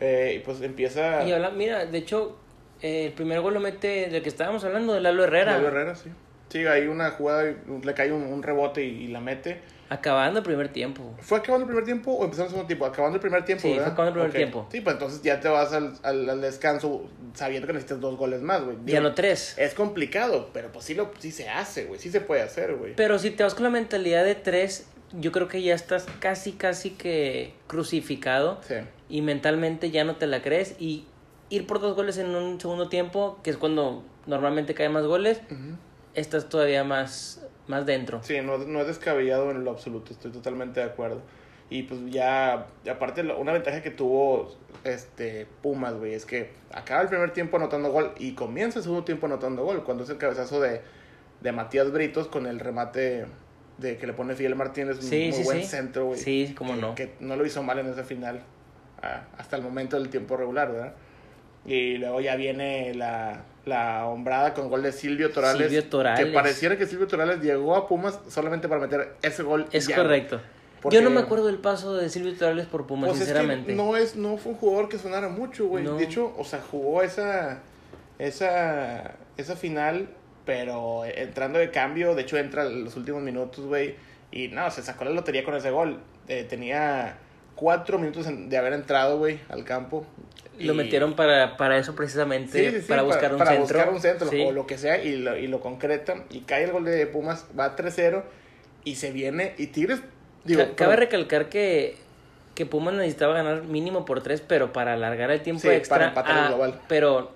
Eh, 0.00 0.34
y 0.36 0.38
pues 0.44 0.60
empieza... 0.62 1.26
Y 1.26 1.32
habla, 1.32 1.50
mira, 1.50 1.86
de 1.86 1.98
hecho, 1.98 2.36
eh, 2.82 3.06
el 3.06 3.12
primer 3.12 3.40
gol 3.40 3.54
lo 3.54 3.60
mete 3.60 4.08
del 4.10 4.22
que 4.22 4.28
estábamos 4.28 4.64
hablando, 4.64 4.92
de 4.94 5.00
Lalo 5.00 5.24
Herrera. 5.24 5.52
Lalo 5.52 5.68
Herrera, 5.68 5.94
sí. 5.94 6.10
Sí, 6.48 6.64
hay 6.66 6.86
una 6.86 7.10
jugada, 7.10 7.42
le 7.82 7.94
cae 7.94 8.12
un, 8.12 8.22
un 8.22 8.42
rebote 8.42 8.84
y, 8.84 9.04
y 9.04 9.08
la 9.08 9.20
mete. 9.20 9.60
Acabando 9.88 10.40
el 10.40 10.44
primer 10.44 10.68
tiempo. 10.72 11.14
¿Fue 11.20 11.38
acabando 11.38 11.62
el 11.64 11.68
primer 11.68 11.84
tiempo 11.84 12.12
o 12.12 12.24
empezando 12.24 12.44
el 12.46 12.50
segundo 12.50 12.66
tiempo? 12.66 12.86
Acabando 12.86 13.16
el 13.16 13.20
primer 13.20 13.44
tiempo, 13.44 13.62
Sí, 13.62 13.68
fue 13.68 13.78
¿verdad? 13.78 13.92
acabando 13.92 14.20
el 14.22 14.30
primer 14.30 14.30
Ok. 14.30 14.52
tiempo. 14.52 14.68
Sí, 14.72 14.80
pues 14.80 14.94
entonces 14.94 15.22
ya 15.22 15.38
te 15.40 15.48
vas 15.48 15.72
al, 15.72 15.92
al, 16.02 16.28
al 16.28 16.40
descanso 16.40 17.08
sabiendo 17.34 17.66
que 17.68 17.72
necesitas 17.72 18.00
dos 18.00 18.16
goles 18.16 18.42
más, 18.42 18.64
güey. 18.64 18.76
Ya 18.84 19.00
no 19.00 19.14
tres. 19.14 19.54
Es 19.58 19.74
complicado, 19.74 20.50
pero 20.52 20.72
pues 20.72 20.84
sí, 20.84 20.94
lo, 20.94 21.12
sí 21.20 21.30
se 21.30 21.48
hace, 21.48 21.84
güey. 21.84 22.00
Sí 22.00 22.10
se 22.10 22.20
puede 22.20 22.42
hacer, 22.42 22.74
güey. 22.74 22.94
Pero 22.96 23.18
si 23.20 23.30
te 23.30 23.44
vas 23.44 23.54
con 23.54 23.62
la 23.64 23.70
mentalidad 23.70 24.24
de 24.24 24.34
tres, 24.34 24.88
yo 25.12 25.30
creo 25.30 25.46
que 25.46 25.62
ya 25.62 25.74
estás 25.74 26.06
casi, 26.18 26.52
casi 26.52 26.90
que 26.90 27.52
crucificado. 27.68 28.60
Sí. 28.66 28.74
Y 29.08 29.22
mentalmente 29.22 29.90
ya 29.90 30.04
no 30.04 30.16
te 30.16 30.26
la 30.26 30.42
crees 30.42 30.76
y 30.80 31.06
ir 31.50 31.66
por 31.66 31.80
dos 31.80 31.94
goles 31.94 32.18
en 32.18 32.34
un 32.34 32.60
segundo 32.60 32.88
tiempo, 32.88 33.38
que 33.42 33.50
es 33.50 33.56
cuando 33.56 34.02
normalmente 34.26 34.74
caen 34.74 34.92
más 34.92 35.04
goles, 35.06 35.40
estás 36.14 36.48
todavía 36.48 36.82
más, 36.84 37.46
más 37.68 37.86
dentro. 37.86 38.20
Sí, 38.22 38.40
no, 38.42 38.58
no 38.58 38.80
es 38.80 38.86
descabellado 38.88 39.50
en 39.50 39.64
lo 39.64 39.70
absoluto, 39.70 40.12
estoy 40.12 40.32
totalmente 40.32 40.80
de 40.80 40.86
acuerdo. 40.86 41.20
Y 41.68 41.82
pues 41.84 42.00
ya, 42.06 42.68
aparte, 42.90 43.22
una 43.22 43.52
ventaja 43.52 43.82
que 43.82 43.90
tuvo 43.90 44.54
este 44.84 45.46
Pumas, 45.62 45.94
güey, 45.94 46.14
es 46.14 46.24
que 46.24 46.50
acaba 46.72 47.02
el 47.02 47.08
primer 47.08 47.32
tiempo 47.32 47.56
anotando 47.56 47.90
gol 47.90 48.12
y 48.18 48.32
comienza 48.32 48.78
el 48.78 48.84
segundo 48.84 49.04
tiempo 49.04 49.26
anotando 49.26 49.64
gol. 49.64 49.82
Cuando 49.82 50.04
es 50.04 50.10
el 50.10 50.16
cabezazo 50.16 50.60
de, 50.60 50.80
de 51.40 51.52
Matías 51.52 51.90
Britos 51.90 52.28
con 52.28 52.46
el 52.46 52.60
remate 52.60 53.26
de 53.78 53.96
que 53.98 54.06
le 54.06 54.12
pone 54.12 54.36
Fidel 54.36 54.54
Martínez, 54.54 54.96
un 54.98 55.02
Sí, 55.02 55.24
muy 55.24 55.32
sí, 55.32 55.42
buen 55.42 55.58
sí. 55.62 55.66
centro, 55.66 56.06
güey. 56.06 56.18
Sí, 56.20 56.54
cómo 56.56 56.74
que, 56.74 56.80
no. 56.80 56.94
Que 56.94 57.14
no 57.18 57.34
lo 57.34 57.44
hizo 57.44 57.62
mal 57.64 57.80
en 57.80 57.86
esa 57.88 58.04
final 58.04 58.42
hasta 59.38 59.56
el 59.56 59.62
momento 59.62 59.98
del 59.98 60.08
tiempo 60.08 60.36
regular, 60.36 60.72
¿verdad? 60.72 60.92
Y 61.64 61.98
luego 61.98 62.20
ya 62.20 62.36
viene 62.36 62.94
la, 62.94 63.42
la 63.64 64.06
hombrada 64.06 64.54
con 64.54 64.68
gol 64.68 64.82
de 64.82 64.92
Silvio 64.92 65.30
Torales. 65.32 65.62
Silvio 65.68 65.84
Torales. 65.88 66.24
Que 66.24 66.32
pareciera 66.32 66.76
que 66.78 66.86
Silvio 66.86 67.06
Torales 67.08 67.40
llegó 67.40 67.74
a 67.76 67.88
Pumas 67.88 68.20
solamente 68.28 68.68
para 68.68 68.80
meter 68.80 69.14
ese 69.22 69.42
gol. 69.42 69.66
Es 69.72 69.86
ya, 69.88 69.96
correcto. 69.96 70.40
Porque- 70.80 70.96
Yo 70.96 71.02
no 71.02 71.10
me 71.10 71.20
acuerdo 71.20 71.46
del 71.46 71.58
paso 71.58 71.96
de 71.96 72.08
Silvio 72.08 72.34
Torales 72.36 72.66
por 72.66 72.86
Pumas, 72.86 73.08
Pues 73.08 73.20
es 73.20 73.26
que 73.28 73.32
sinceramente. 73.34 73.74
no, 73.74 73.96
es, 73.96 74.14
no 74.14 74.36
fue 74.36 74.52
un 74.52 74.58
jugador 74.58 74.88
que 74.88 74.98
sonara 74.98 75.28
mucho, 75.28 75.66
güey. 75.66 75.82
No. 75.82 75.96
De 75.96 76.04
hecho, 76.04 76.32
o 76.38 76.44
sea, 76.44 76.60
jugó 76.70 77.02
esa, 77.02 77.58
esa, 78.20 79.14
esa 79.36 79.56
final, 79.56 80.08
pero 80.44 81.04
entrando 81.04 81.58
de 81.58 81.70
cambio, 81.72 82.14
de 82.14 82.22
hecho 82.22 82.36
entra 82.38 82.66
en 82.66 82.84
los 82.84 82.96
últimos 82.96 83.22
minutos, 83.22 83.64
güey. 83.66 83.96
Y 84.30 84.48
no, 84.48 84.70
se 84.70 84.82
sacó 84.82 85.04
la 85.04 85.10
lotería 85.10 85.44
con 85.44 85.54
ese 85.56 85.70
gol. 85.70 85.98
Eh, 86.28 86.44
tenía 86.48 87.16
cuatro 87.56 87.98
minutos 87.98 88.26
de 88.28 88.56
haber 88.56 88.74
entrado, 88.74 89.18
güey, 89.18 89.40
al 89.48 89.64
campo. 89.64 90.06
Lo 90.58 90.74
metieron 90.74 91.16
para, 91.16 91.56
para 91.56 91.76
eso 91.76 91.94
precisamente, 91.94 92.82
para 92.88 93.02
buscar 93.02 93.32
un 93.32 93.38
para 93.38 93.50
centro. 93.50 93.62
buscar 93.64 93.90
un 93.92 94.00
centro 94.00 94.30
o 94.46 94.52
lo 94.52 94.66
que 94.66 94.78
sea 94.78 95.02
y 95.02 95.16
lo, 95.16 95.36
y 95.36 95.48
lo 95.48 95.60
concretan. 95.60 96.24
Y 96.30 96.40
cae 96.40 96.64
el 96.64 96.72
gol 96.72 96.84
de 96.84 97.06
Pumas, 97.06 97.46
va 97.58 97.76
3-0 97.76 98.22
y 98.84 98.94
se 98.94 99.10
viene. 99.10 99.54
Y 99.58 99.66
Tigres, 99.66 100.00
digo. 100.44 100.62
Cabe 100.76 100.96
recalcar 100.96 101.50
que, 101.50 101.96
que 102.54 102.64
Pumas 102.64 102.94
necesitaba 102.94 103.34
ganar 103.34 103.64
mínimo 103.64 104.06
por 104.06 104.22
3, 104.22 104.42
pero 104.46 104.72
para 104.72 104.94
alargar 104.94 105.30
el 105.30 105.42
tiempo 105.42 105.68
extra. 105.68 105.96
Para 105.96 106.08
empatar 106.08 106.38
el 106.38 106.48
global. 106.48 106.80
Pero 106.88 107.32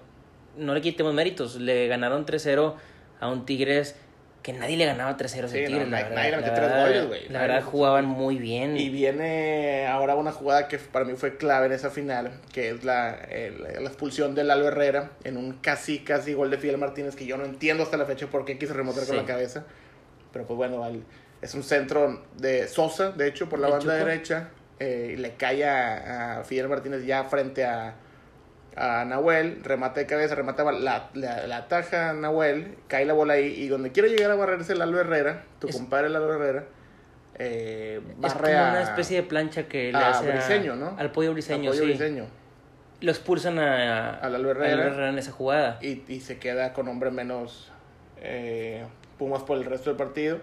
no 0.56 0.74
le 0.74 0.80
quitemos 0.80 1.12
méritos. 1.12 1.56
Le 1.56 1.88
ganaron 1.88 2.24
3-0 2.24 2.74
a 3.20 3.28
un 3.28 3.44
Tigres 3.44 3.96
que 4.43 4.53
nadie 4.53 4.76
le 4.76 4.86
ganaba 4.86 5.16
3-0 5.16 5.45
a 5.45 5.49
sí, 5.49 5.55
Tigres. 5.55 5.70
La 5.70 5.84
nadie, 5.84 6.05
verdad, 6.05 6.16
nadie 6.16 6.30
le 6.30 6.36
metió 6.38 6.53
la 6.53 6.57
tres 6.57 6.68
verdad, 6.68 6.86
goles, 6.86 7.07
güey. 7.09 7.28
La 7.28 7.41
verdad 7.43 7.62
jugaban 7.62 8.07
muy 8.07 8.38
bien. 8.38 8.76
Y 8.76 8.88
viene 8.88 9.86
ahora 9.86 10.14
una 10.14 10.32
jugada 10.32 10.68
que 10.68 10.78
para 10.78 11.05
mí 11.05 11.14
fue 11.14 11.36
clave 11.36 11.66
en 11.66 11.72
esa 11.72 11.91
final, 11.91 12.32
que 12.53 12.70
es 12.70 12.84
la, 12.84 13.14
el, 13.14 13.62
la 13.62 13.88
expulsión 13.88 14.34
de 14.34 14.45
Lalo 14.45 14.68
Herrera 14.68 15.11
en 15.24 15.36
un 15.36 15.53
casi, 15.55 16.01
casi 16.01 16.32
gol 16.32 16.51
de 16.51 16.59
Fidel 16.59 16.78
Martínez, 16.78 17.16
que 17.16 17.26
yo 17.26 17.36
no 17.36 17.45
entiendo 17.45 17.82
hasta 17.82 17.97
la 17.97 18.07
fecha 18.07 18.26
por 18.28 18.45
qué 18.45 18.59
quiso 18.59 18.72
remontar 18.72 19.05
sí. 19.05 19.09
con 19.09 19.18
la 19.18 19.26
cabeza. 19.26 19.64
Pero 20.32 20.47
pues 20.47 20.57
bueno, 20.57 20.84
al, 20.84 21.03
es 21.43 21.55
un 21.55 21.62
centro 21.62 22.24
de 22.36 22.66
Sosa, 22.68 23.11
de 23.11 23.28
hecho, 23.28 23.49
por 23.49 23.59
la 23.59 23.68
banda 23.68 23.95
derecha. 23.95 24.51
Eh, 24.78 25.16
le 25.18 25.34
cae 25.34 25.66
a, 25.66 26.38
a 26.38 26.45
Fidel 26.45 26.68
Martínez 26.68 27.05
ya 27.05 27.24
frente 27.24 27.66
a, 27.66 27.97
a 28.76 29.04
Nahuel, 29.04 29.62
remata 29.62 30.00
de 30.00 30.06
cabeza, 30.06 30.34
remata 30.34 30.64
la, 30.72 31.10
la, 31.14 31.46
la 31.46 31.56
ataja 31.56 32.10
a 32.10 32.12
Nahuel, 32.12 32.76
cae 32.88 33.04
la 33.04 33.12
bola 33.12 33.34
ahí 33.34 33.46
y 33.46 33.68
donde 33.68 33.92
quiere 33.92 34.08
llegar 34.08 34.30
a 34.30 34.34
barrerse 34.34 34.74
Lalo 34.74 35.00
Herrera, 35.00 35.44
tu 35.58 35.68
es, 35.68 35.76
compadre 35.76 36.08
Lalo 36.08 36.32
Herrera, 36.32 36.64
eh, 37.38 38.00
barre 38.18 38.28
es 38.28 38.34
como 38.34 38.66
a, 38.66 38.70
una 38.70 38.82
especie 38.82 39.16
de 39.16 39.22
plancha 39.24 39.68
que 39.68 39.92
le 39.92 39.98
a 39.98 40.10
hace 40.10 40.30
Briseño, 40.30 40.76
¿no? 40.76 40.96
al 40.98 41.10
pollo 41.10 41.32
briseño, 41.32 41.70
al 41.70 41.76
pollo 41.76 41.92
sí. 41.92 41.98
briseño. 41.98 42.26
Lo 43.00 43.10
expulsan 43.10 43.58
a, 43.58 44.14
a 44.14 44.26
Herrera, 44.26 44.26
a 44.26 44.28
Lalo 44.30 44.50
Herrera 44.50 45.08
en 45.08 45.18
esa 45.18 45.32
jugada. 45.32 45.78
Y, 45.80 46.02
y 46.06 46.20
se 46.20 46.38
queda 46.38 46.72
con 46.72 46.86
hombre 46.88 47.10
menos 47.10 47.72
eh, 48.18 48.84
Pumas 49.18 49.42
por 49.42 49.56
el 49.58 49.64
resto 49.64 49.90
del 49.90 49.96
partido 49.96 50.40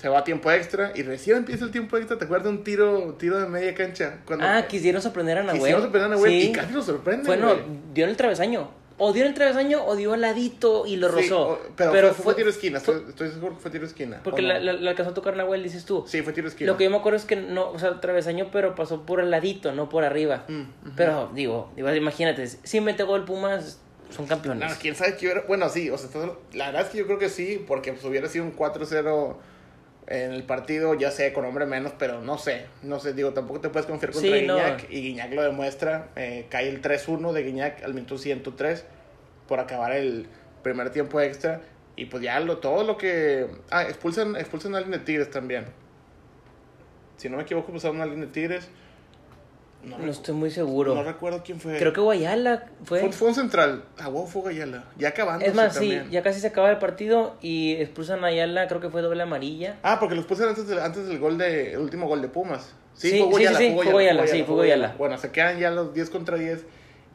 se 0.00 0.08
va 0.08 0.20
a 0.20 0.24
tiempo 0.24 0.50
extra 0.50 0.92
y 0.94 1.02
recién 1.02 1.36
empieza 1.36 1.64
el 1.64 1.70
tiempo 1.70 1.98
extra. 1.98 2.16
¿Te 2.16 2.24
acuerdas 2.24 2.44
de 2.44 2.50
un 2.56 2.64
tiro, 2.64 3.16
tiro 3.18 3.38
de 3.38 3.46
media 3.46 3.74
cancha? 3.74 4.20
Cuando, 4.24 4.46
ah, 4.46 4.62
quisieron 4.66 5.02
sorprender 5.02 5.36
a 5.36 5.42
Nahuel. 5.42 5.60
Quisieron 5.60 5.82
sorprender 5.82 6.10
a 6.10 6.14
Nahuel 6.14 6.32
sí. 6.32 6.48
y 6.48 6.52
casi 6.52 6.72
lo 6.72 6.82
sorprende. 6.82 7.26
Bueno, 7.26 7.54
dio 7.92 8.04
en 8.04 8.10
el 8.10 8.16
travesaño. 8.16 8.70
O 8.96 9.12
dio 9.12 9.24
en 9.24 9.28
el 9.28 9.34
travesaño 9.34 9.84
o 9.84 9.96
dio 9.96 10.12
al 10.14 10.22
ladito 10.22 10.86
y 10.86 10.96
lo 10.96 11.08
sí, 11.08 11.14
rozó. 11.16 11.48
O, 11.48 11.58
pero, 11.76 11.92
pero 11.92 12.14
fue, 12.14 12.24
fue, 12.24 12.34
tiro 12.34 12.48
esquina. 12.48 12.80
Fue, 12.80 12.94
estoy, 12.94 13.10
estoy, 13.10 13.28
seguro 13.30 13.56
que 13.56 13.60
fue 13.60 13.70
tiro 13.70 13.84
esquina. 13.84 14.20
Porque 14.22 14.40
la, 14.40 14.58
la, 14.58 14.72
la, 14.72 14.90
alcanzó 14.90 15.10
a 15.10 15.14
tocar 15.14 15.36
Nahuel, 15.36 15.62
dices 15.62 15.84
tú. 15.84 16.04
Sí, 16.06 16.22
fue 16.22 16.32
tiro 16.32 16.48
esquina. 16.48 16.70
Lo 16.70 16.78
que 16.78 16.84
yo 16.84 16.90
me 16.90 16.96
acuerdo 16.96 17.18
es 17.18 17.26
que 17.26 17.36
no, 17.36 17.70
o 17.70 17.78
sea, 17.78 18.00
travesaño, 18.00 18.48
pero 18.50 18.74
pasó 18.74 19.04
por 19.04 19.20
el 19.20 19.30
ladito, 19.30 19.72
no 19.72 19.90
por 19.90 20.04
arriba. 20.04 20.44
Mm, 20.48 20.60
uh 20.60 20.64
-huh. 20.64 20.92
Pero, 20.96 21.30
digo, 21.34 21.72
imagínate, 21.76 22.46
si 22.46 22.80
mete 22.80 23.02
gol 23.02 23.26
Pumas, 23.26 23.80
son 24.10 24.26
campeones. 24.26 24.68
No, 24.68 24.76
quién 24.80 24.94
sabe 24.94 25.16
qué 25.16 25.26
hubiera. 25.26 25.42
Bueno, 25.46 25.68
sí, 25.68 25.90
o 25.90 25.98
sea, 25.98 26.08
la 26.54 26.66
verdad 26.66 26.82
es 26.82 26.88
que 26.88 26.98
yo 26.98 27.06
creo 27.06 27.18
que 27.18 27.28
sí, 27.28 27.62
porque 27.66 27.92
pues, 27.92 28.04
hubiera 28.04 28.28
sido 28.28 28.44
un 28.44 28.56
4-0 28.56 29.36
en 30.10 30.32
el 30.32 30.42
partido, 30.42 30.94
ya 30.94 31.10
sé, 31.10 31.32
con 31.32 31.44
hombre 31.44 31.66
menos, 31.66 31.92
pero 31.98 32.20
no 32.20 32.36
sé, 32.36 32.66
no 32.82 32.98
sé, 32.98 33.14
digo, 33.14 33.32
tampoco 33.32 33.60
te 33.60 33.68
puedes 33.70 33.86
confiar 33.86 34.12
contra 34.12 34.30
sí, 34.30 34.40
Guiñac, 34.40 34.82
no. 34.82 34.94
y 34.94 35.02
Guiñac 35.02 35.32
lo 35.32 35.42
demuestra, 35.42 36.08
eh, 36.16 36.46
cae 36.50 36.68
el 36.68 36.82
3-1 36.82 37.32
de 37.32 37.42
Guiñac 37.44 37.84
al 37.84 37.94
minuto 37.94 38.18
103 38.18 38.84
por 39.46 39.60
acabar 39.60 39.92
el 39.92 40.26
primer 40.64 40.90
tiempo 40.90 41.20
extra, 41.20 41.60
y 41.94 42.06
pues 42.06 42.22
ya 42.22 42.40
lo, 42.40 42.58
todo 42.58 42.82
lo 42.82 42.96
que... 42.96 43.46
Ah, 43.70 43.84
expulsan, 43.84 44.34
expulsan 44.34 44.74
a 44.74 44.78
alguien 44.78 44.98
de 44.98 45.04
Tigres 45.04 45.30
también. 45.30 45.66
Si 47.16 47.28
no 47.28 47.36
me 47.36 47.42
equivoco, 47.42 47.66
expulsaron 47.66 48.00
a 48.00 48.04
alguien 48.04 48.22
de 48.22 48.26
Tigres. 48.28 48.68
No, 49.82 49.98
no 49.98 50.10
estoy 50.10 50.34
muy 50.34 50.50
seguro. 50.50 50.94
No 50.94 51.02
recuerdo 51.02 51.42
quién 51.42 51.58
fue. 51.58 51.78
Creo 51.78 51.92
que 51.92 52.00
Guayala 52.00 52.66
fue. 52.84 53.00
Fue, 53.00 53.12
fue 53.12 53.28
un 53.28 53.34
central. 53.34 53.84
Ah, 53.98 54.08
wow, 54.08 54.26
fue 54.26 54.42
Guayala. 54.42 54.84
Ya 54.98 55.08
acabando. 55.08 55.44
Es 55.44 55.54
más, 55.54 55.72
sí, 55.72 55.78
también. 55.78 56.10
ya 56.10 56.22
casi 56.22 56.40
se 56.40 56.48
acaba 56.48 56.70
el 56.70 56.78
partido 56.78 57.36
y 57.40 57.72
expulsan 57.74 58.22
a 58.24 58.28
Ayala, 58.28 58.68
creo 58.68 58.80
que 58.80 58.90
fue 58.90 59.00
doble 59.00 59.22
amarilla. 59.22 59.78
Ah, 59.82 59.98
porque 59.98 60.14
lo 60.14 60.20
expulsan 60.20 60.50
antes, 60.50 60.66
de, 60.66 60.80
antes 60.82 61.06
del 61.06 61.18
gol 61.18 61.38
de, 61.38 61.72
el 61.72 61.78
último 61.78 62.06
gol 62.06 62.20
de 62.20 62.28
Pumas. 62.28 62.74
Sí, 62.94 63.10
sí 63.10 63.18
fue 63.18 63.28
Guayala, 63.28 63.58
sí, 63.58 63.68
sí, 63.68 63.74
fue 63.74 63.84
fue 63.84 63.92
Guayala, 63.92 64.26
sí, 64.26 64.42
fue 64.42 64.54
Guayala. 64.56 64.94
Bueno, 64.98 65.16
se 65.16 65.30
quedan 65.30 65.58
ya 65.58 65.70
los 65.70 65.94
10 65.94 66.10
contra 66.10 66.36
10 66.36 66.64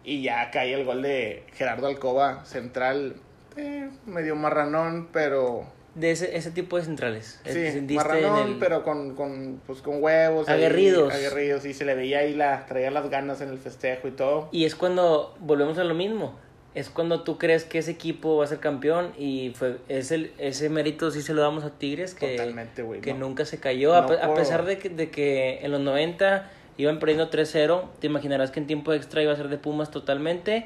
y 0.04 0.24
ya 0.24 0.50
cae 0.50 0.74
el 0.74 0.86
gol 0.86 1.04
de 1.04 1.44
Gerardo 1.54 1.88
Alcoba, 1.88 2.46
central, 2.46 3.16
eh, 3.58 3.90
medio 4.06 4.36
marranón, 4.36 5.10
pero 5.12 5.68
de 5.96 6.12
ese, 6.12 6.38
ese 6.38 6.52
tipo 6.52 6.78
de 6.78 6.84
centrales. 6.84 7.40
Sí, 7.46 7.82
marranón, 7.96 8.50
el... 8.50 8.60
pero 8.60 8.84
con, 8.84 9.16
con, 9.16 9.62
pues, 9.66 9.82
con 9.82 10.04
huevos. 10.04 10.48
Aguerridos. 10.48 11.14
Aguerridos, 11.14 11.66
y 11.66 11.74
se 11.74 11.86
le 11.86 11.96
veía 11.96 12.20
ahí, 12.20 12.36
la, 12.36 12.66
traía 12.66 12.92
las 12.92 13.10
ganas 13.10 13.42
en 13.42 13.50
el 13.50 13.58
festejo 13.58 14.08
y 14.08 14.12
todo. 14.12 14.50
Y 14.52 14.66
es 14.66 14.76
cuando 14.76 15.36
volvemos 15.40 15.78
a 15.78 15.84
lo 15.84 15.96
mismo. 15.96 16.38
Es 16.76 16.90
cuando 16.90 17.24
tú 17.24 17.38
crees 17.38 17.64
que 17.64 17.78
ese 17.78 17.92
equipo 17.92 18.36
va 18.36 18.44
a 18.44 18.48
ser 18.48 18.60
campeón 18.60 19.14
y 19.18 19.54
fue 19.56 19.78
es 19.88 20.12
el, 20.12 20.34
ese 20.38 20.70
mérito 20.70 21.10
sí 21.10 21.22
se 21.22 21.34
lo 21.34 21.42
damos 21.42 21.64
a 21.64 21.70
Tigres 21.70 22.14
que, 22.14 22.36
Totalmente, 22.36 22.84
wey, 22.84 23.00
que 23.00 23.14
no. 23.14 23.20
nunca 23.20 23.46
se 23.46 23.62
cayó. 23.62 23.94
No, 23.94 23.96
a, 23.96 24.06
por... 24.06 24.18
a, 24.22 24.34
pesar 24.34 24.66
de 24.66 24.78
que, 24.78 24.90
de 24.90 25.10
que 25.10 25.60
en 25.62 25.72
los 25.72 25.80
90 25.80 26.52
iban 26.78 27.00
perdiendo 27.00 27.30
3-0, 27.30 27.84
te 28.00 28.08
imaginarás 28.08 28.52
que 28.52 28.60
en 28.60 28.68
tiempo 28.68 28.92
extra 28.92 29.24
iba 29.24 29.32
a 29.32 29.38
ser 29.38 29.48
de 29.48 29.58
Pumas 29.58 29.90
totalmente. 29.90 30.66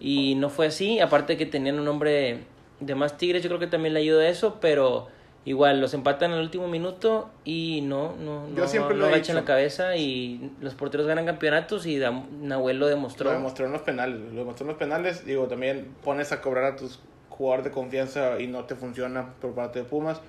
Y 0.00 0.36
no 0.36 0.48
fue 0.48 0.68
así, 0.68 1.00
aparte 1.00 1.36
que 1.36 1.44
tenían 1.44 1.78
un 1.78 1.86
hombre 1.86 2.40
de 2.86 2.94
más 2.94 3.16
Tigres, 3.16 3.42
yo 3.42 3.48
creo 3.48 3.60
que 3.60 3.66
también 3.66 3.94
le 3.94 4.00
ayuda 4.00 4.28
eso, 4.28 4.58
pero 4.60 5.08
igual 5.44 5.80
los 5.80 5.92
empatan 5.94 6.30
en 6.30 6.38
el 6.38 6.44
último 6.44 6.68
minuto 6.68 7.30
y 7.44 7.80
no, 7.82 8.14
no, 8.16 8.48
yo 8.54 8.62
no, 8.62 8.68
siempre 8.68 8.94
no 8.94 9.00
lo 9.00 9.06
agachan 9.06 9.34
la 9.34 9.44
cabeza 9.44 9.96
y 9.96 10.52
los 10.60 10.74
porteros 10.74 11.06
ganan 11.06 11.26
campeonatos 11.26 11.86
y 11.86 12.00
Nahuel 12.40 12.78
lo 12.78 12.86
demostró. 12.86 13.30
Lo 13.30 13.36
demostró 13.36 13.66
en 13.66 13.72
los 13.72 13.82
penales, 13.82 14.20
lo 14.20 14.40
demostró 14.40 14.64
en 14.64 14.68
los 14.68 14.78
penales, 14.78 15.24
digo, 15.24 15.46
también 15.48 15.88
pones 16.04 16.32
a 16.32 16.40
cobrar 16.40 16.64
a 16.64 16.76
tus 16.76 17.00
jugadores 17.28 17.64
de 17.64 17.70
confianza 17.70 18.40
y 18.40 18.46
no 18.46 18.64
te 18.64 18.76
funciona 18.76 19.34
por 19.40 19.54
parte 19.54 19.80
de 19.80 19.84
Pumas. 19.84 20.20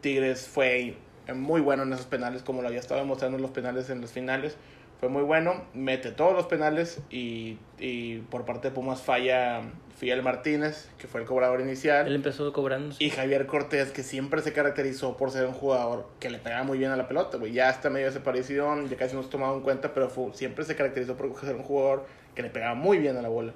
Tigres 0.00 0.46
fue 0.46 0.96
muy 1.34 1.60
bueno 1.60 1.82
en 1.82 1.92
esos 1.92 2.06
penales, 2.06 2.42
como 2.42 2.62
lo 2.62 2.68
había 2.68 2.80
estado 2.80 3.00
demostrando 3.00 3.36
en 3.36 3.42
los 3.42 3.50
penales 3.50 3.90
en 3.90 4.00
los 4.00 4.12
finales. 4.12 4.56
Fue 5.04 5.10
muy 5.10 5.22
bueno, 5.22 5.66
mete 5.74 6.12
todos 6.12 6.32
los 6.32 6.46
penales 6.46 6.98
y, 7.10 7.58
y 7.78 8.20
por 8.30 8.46
parte 8.46 8.70
de 8.70 8.74
Pumas 8.74 9.02
falla 9.02 9.60
Fidel 9.98 10.22
Martínez, 10.22 10.88
que 10.96 11.06
fue 11.06 11.20
el 11.20 11.26
cobrador 11.26 11.60
inicial. 11.60 12.06
Él 12.06 12.14
empezó 12.14 12.50
cobrando. 12.54 12.96
Y 12.98 13.10
Javier 13.10 13.44
Cortés, 13.44 13.92
que 13.92 14.02
siempre 14.02 14.40
se 14.40 14.54
caracterizó 14.54 15.18
por 15.18 15.30
ser 15.30 15.44
un 15.44 15.52
jugador 15.52 16.08
que 16.20 16.30
le 16.30 16.38
pegaba 16.38 16.62
muy 16.62 16.78
bien 16.78 16.90
a 16.90 16.96
la 16.96 17.06
pelota, 17.06 17.36
güey. 17.36 17.52
Ya 17.52 17.68
está 17.68 17.90
medio 17.90 18.06
desaparición, 18.06 18.88
ya 18.88 18.96
casi 18.96 19.14
no 19.14 19.22
se 19.22 19.28
tomado 19.28 19.54
en 19.54 19.60
cuenta, 19.60 19.92
pero 19.92 20.08
fue, 20.08 20.32
siempre 20.32 20.64
se 20.64 20.74
caracterizó 20.74 21.18
por 21.18 21.38
ser 21.38 21.56
un 21.56 21.64
jugador 21.64 22.06
que 22.34 22.40
le 22.40 22.48
pegaba 22.48 22.74
muy 22.74 22.96
bien 22.96 23.18
a 23.18 23.20
la 23.20 23.28
bola. 23.28 23.52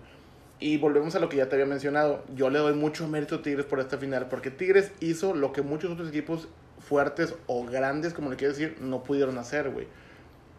Y 0.60 0.76
volvemos 0.76 1.14
a 1.14 1.18
lo 1.18 1.30
que 1.30 1.38
ya 1.38 1.48
te 1.48 1.56
había 1.56 1.64
mencionado. 1.64 2.24
Yo 2.34 2.50
le 2.50 2.58
doy 2.58 2.74
mucho 2.74 3.08
mérito 3.08 3.36
a 3.36 3.42
Tigres 3.42 3.64
por 3.64 3.80
esta 3.80 3.96
final, 3.96 4.28
porque 4.28 4.50
Tigres 4.50 4.92
hizo 5.00 5.34
lo 5.34 5.54
que 5.54 5.62
muchos 5.62 5.92
otros 5.92 6.10
equipos 6.10 6.46
fuertes 6.78 7.34
o 7.46 7.64
grandes, 7.64 8.12
como 8.12 8.28
le 8.28 8.36
quiero 8.36 8.52
decir, 8.52 8.76
no 8.82 9.02
pudieron 9.02 9.38
hacer, 9.38 9.70
güey. 9.70 9.86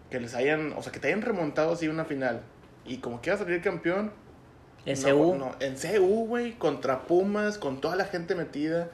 Que 0.09 0.19
les 0.19 0.33
hayan, 0.35 0.73
o 0.73 0.81
sea, 0.81 0.91
que 0.91 0.99
te 0.99 1.07
hayan 1.07 1.21
remontado 1.21 1.73
así 1.73 1.87
una 1.87 2.05
final. 2.05 2.41
Y 2.85 2.97
como 2.97 3.21
quiera 3.21 3.37
salir 3.37 3.61
campeón, 3.61 4.11
en 4.85 5.01
no, 5.01 5.17
CU. 5.17 5.35
No, 5.35 5.55
en 5.59 5.75
CU, 5.75 6.27
güey, 6.27 6.53
contra 6.53 7.03
Pumas, 7.03 7.57
con 7.57 7.81
toda 7.81 7.95
la 7.95 8.05
gente 8.05 8.35
metida. 8.35 8.89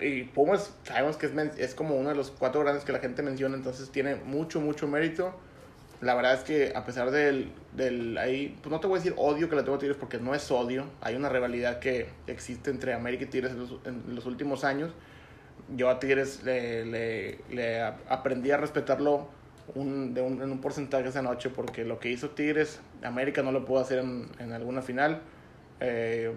Y 0.00 0.24
Pumas, 0.24 0.74
sabemos 0.84 1.16
que 1.16 1.26
es, 1.26 1.32
es, 1.58 1.74
como 1.74 1.96
uno 1.96 2.10
de 2.10 2.14
los 2.14 2.30
cuatro 2.30 2.60
grandes 2.60 2.84
que 2.84 2.92
la 2.92 2.98
gente 2.98 3.22
menciona, 3.22 3.56
entonces 3.56 3.90
tiene 3.90 4.16
mucho, 4.16 4.60
mucho 4.60 4.86
mérito. 4.86 5.34
La 6.02 6.14
verdad 6.14 6.34
es 6.34 6.40
que 6.40 6.72
a 6.76 6.84
pesar 6.84 7.10
del, 7.10 7.50
del 7.74 8.18
ahí, 8.18 8.58
pues 8.60 8.70
no 8.70 8.80
te 8.80 8.86
voy 8.86 8.98
a 8.98 9.02
decir 9.02 9.14
odio 9.16 9.48
que 9.48 9.56
le 9.56 9.62
tengo 9.62 9.76
a 9.76 9.78
Tigres 9.78 9.96
porque 9.98 10.18
no 10.18 10.34
es 10.34 10.50
odio. 10.50 10.84
Hay 11.00 11.14
una 11.14 11.30
rivalidad 11.30 11.78
que 11.78 12.08
existe 12.26 12.70
entre 12.70 12.92
América 12.92 13.24
y 13.24 13.28
Tigres 13.28 13.52
en 13.52 13.60
los, 13.60 13.70
en 13.86 14.14
los 14.14 14.26
últimos 14.26 14.64
años. 14.64 14.92
Yo 15.74 15.88
a 15.88 15.98
Tigres 15.98 16.42
le, 16.44 16.84
le, 16.84 17.38
le 17.48 17.80
aprendí 17.80 18.50
a 18.50 18.58
respetarlo 18.58 19.28
un, 19.74 20.14
de 20.14 20.20
un, 20.20 20.40
en 20.42 20.50
un 20.50 20.60
porcentaje 20.60 21.08
esa 21.08 21.22
noche 21.22 21.50
porque 21.50 21.84
lo 21.84 21.98
que 21.98 22.10
hizo 22.10 22.30
Tigres, 22.30 22.80
América 23.02 23.42
no 23.42 23.52
lo 23.52 23.64
pudo 23.64 23.80
hacer 23.80 23.98
en, 23.98 24.28
en 24.38 24.52
alguna 24.52 24.82
final. 24.82 25.20
Eh, 25.80 26.32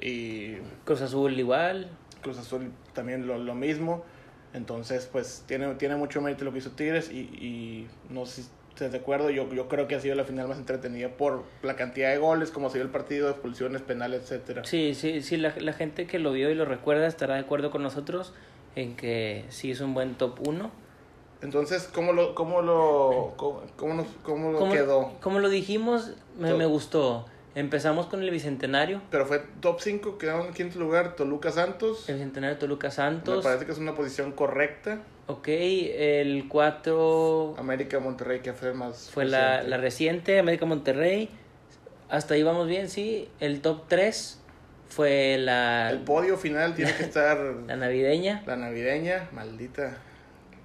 y 0.00 0.54
Cruz 0.84 1.02
Azul 1.02 1.38
igual. 1.38 1.90
Cruz 2.22 2.38
Azul 2.38 2.70
también 2.92 3.26
lo, 3.26 3.38
lo, 3.38 3.54
mismo. 3.54 4.04
Entonces, 4.52 5.08
pues 5.10 5.44
tiene, 5.46 5.74
tiene 5.74 5.96
mucho 5.96 6.20
mérito 6.20 6.44
lo 6.44 6.52
que 6.52 6.58
hizo 6.58 6.70
Tigres 6.70 7.10
y, 7.10 7.18
y 7.20 7.88
no 8.08 8.26
sé 8.26 8.42
si 8.42 8.48
estás 8.70 8.92
de 8.92 8.98
acuerdo. 8.98 9.30
Yo, 9.30 9.52
yo 9.52 9.68
creo 9.68 9.86
que 9.86 9.94
ha 9.94 10.00
sido 10.00 10.14
la 10.14 10.24
final 10.24 10.48
más 10.48 10.58
entretenida 10.58 11.08
por 11.08 11.44
la 11.62 11.76
cantidad 11.76 12.10
de 12.10 12.18
goles, 12.18 12.50
como 12.50 12.68
ha 12.68 12.70
sido 12.70 12.84
el 12.84 12.90
partido, 12.90 13.30
expulsiones, 13.30 13.82
penales, 13.82 14.22
etcétera. 14.22 14.64
Sí, 14.64 14.94
sí, 14.94 15.22
sí, 15.22 15.36
la, 15.36 15.54
la 15.58 15.72
gente 15.72 16.06
que 16.06 16.18
lo 16.18 16.32
vio 16.32 16.50
y 16.50 16.54
lo 16.54 16.64
recuerda 16.64 17.06
estará 17.06 17.34
de 17.34 17.40
acuerdo 17.40 17.70
con 17.70 17.82
nosotros 17.82 18.32
en 18.76 18.96
que 18.96 19.44
sí 19.48 19.70
es 19.70 19.80
un 19.80 19.94
buen 19.94 20.14
top 20.14 20.46
1. 20.46 20.70
Entonces, 21.42 21.88
¿cómo 21.92 22.12
lo, 22.12 22.34
cómo 22.34 22.60
lo, 22.62 23.34
cómo, 23.36 23.62
cómo, 23.76 23.94
nos, 23.94 24.06
cómo 24.22 24.52
lo 24.52 24.70
quedó? 24.70 25.12
Como 25.20 25.38
lo 25.38 25.48
dijimos, 25.48 26.12
me, 26.38 26.52
me, 26.54 26.66
gustó. 26.66 27.26
Empezamos 27.54 28.06
con 28.06 28.22
el 28.22 28.30
Bicentenario. 28.30 29.00
Pero 29.10 29.26
fue 29.26 29.42
top 29.60 29.80
5, 29.80 30.18
quedaron 30.18 30.46
en 30.48 30.52
quinto 30.52 30.78
lugar 30.78 31.16
Toluca 31.16 31.50
Santos. 31.50 32.08
El 32.08 32.16
Bicentenario 32.16 32.58
Toluca 32.58 32.88
Me 32.88 32.92
Santos. 32.92 33.42
parece 33.42 33.66
que 33.66 33.72
es 33.72 33.78
una 33.78 33.94
posición 33.94 34.32
correcta. 34.32 35.00
Ok, 35.26 35.48
el 35.48 36.46
4 36.48 37.54
América 37.58 38.00
Monterrey, 38.00 38.40
que 38.40 38.52
fue 38.52 38.72
más. 38.74 39.10
fue 39.12 39.24
la, 39.24 39.62
la 39.62 39.78
reciente, 39.78 40.38
América 40.38 40.66
Monterrey. 40.66 41.30
Hasta 42.08 42.34
ahí 42.34 42.42
vamos 42.42 42.66
bien, 42.66 42.88
sí. 42.88 43.28
El 43.38 43.60
top 43.60 43.84
3 43.88 44.40
fue 44.88 45.38
la, 45.38 45.90
El 45.90 46.00
podio 46.00 46.36
final 46.36 46.74
tiene 46.74 46.92
que 46.94 47.02
estar 47.04 47.38
la 47.66 47.76
navideña. 47.76 48.42
la 48.46 48.56
navideña, 48.56 49.28
maldita. 49.32 49.96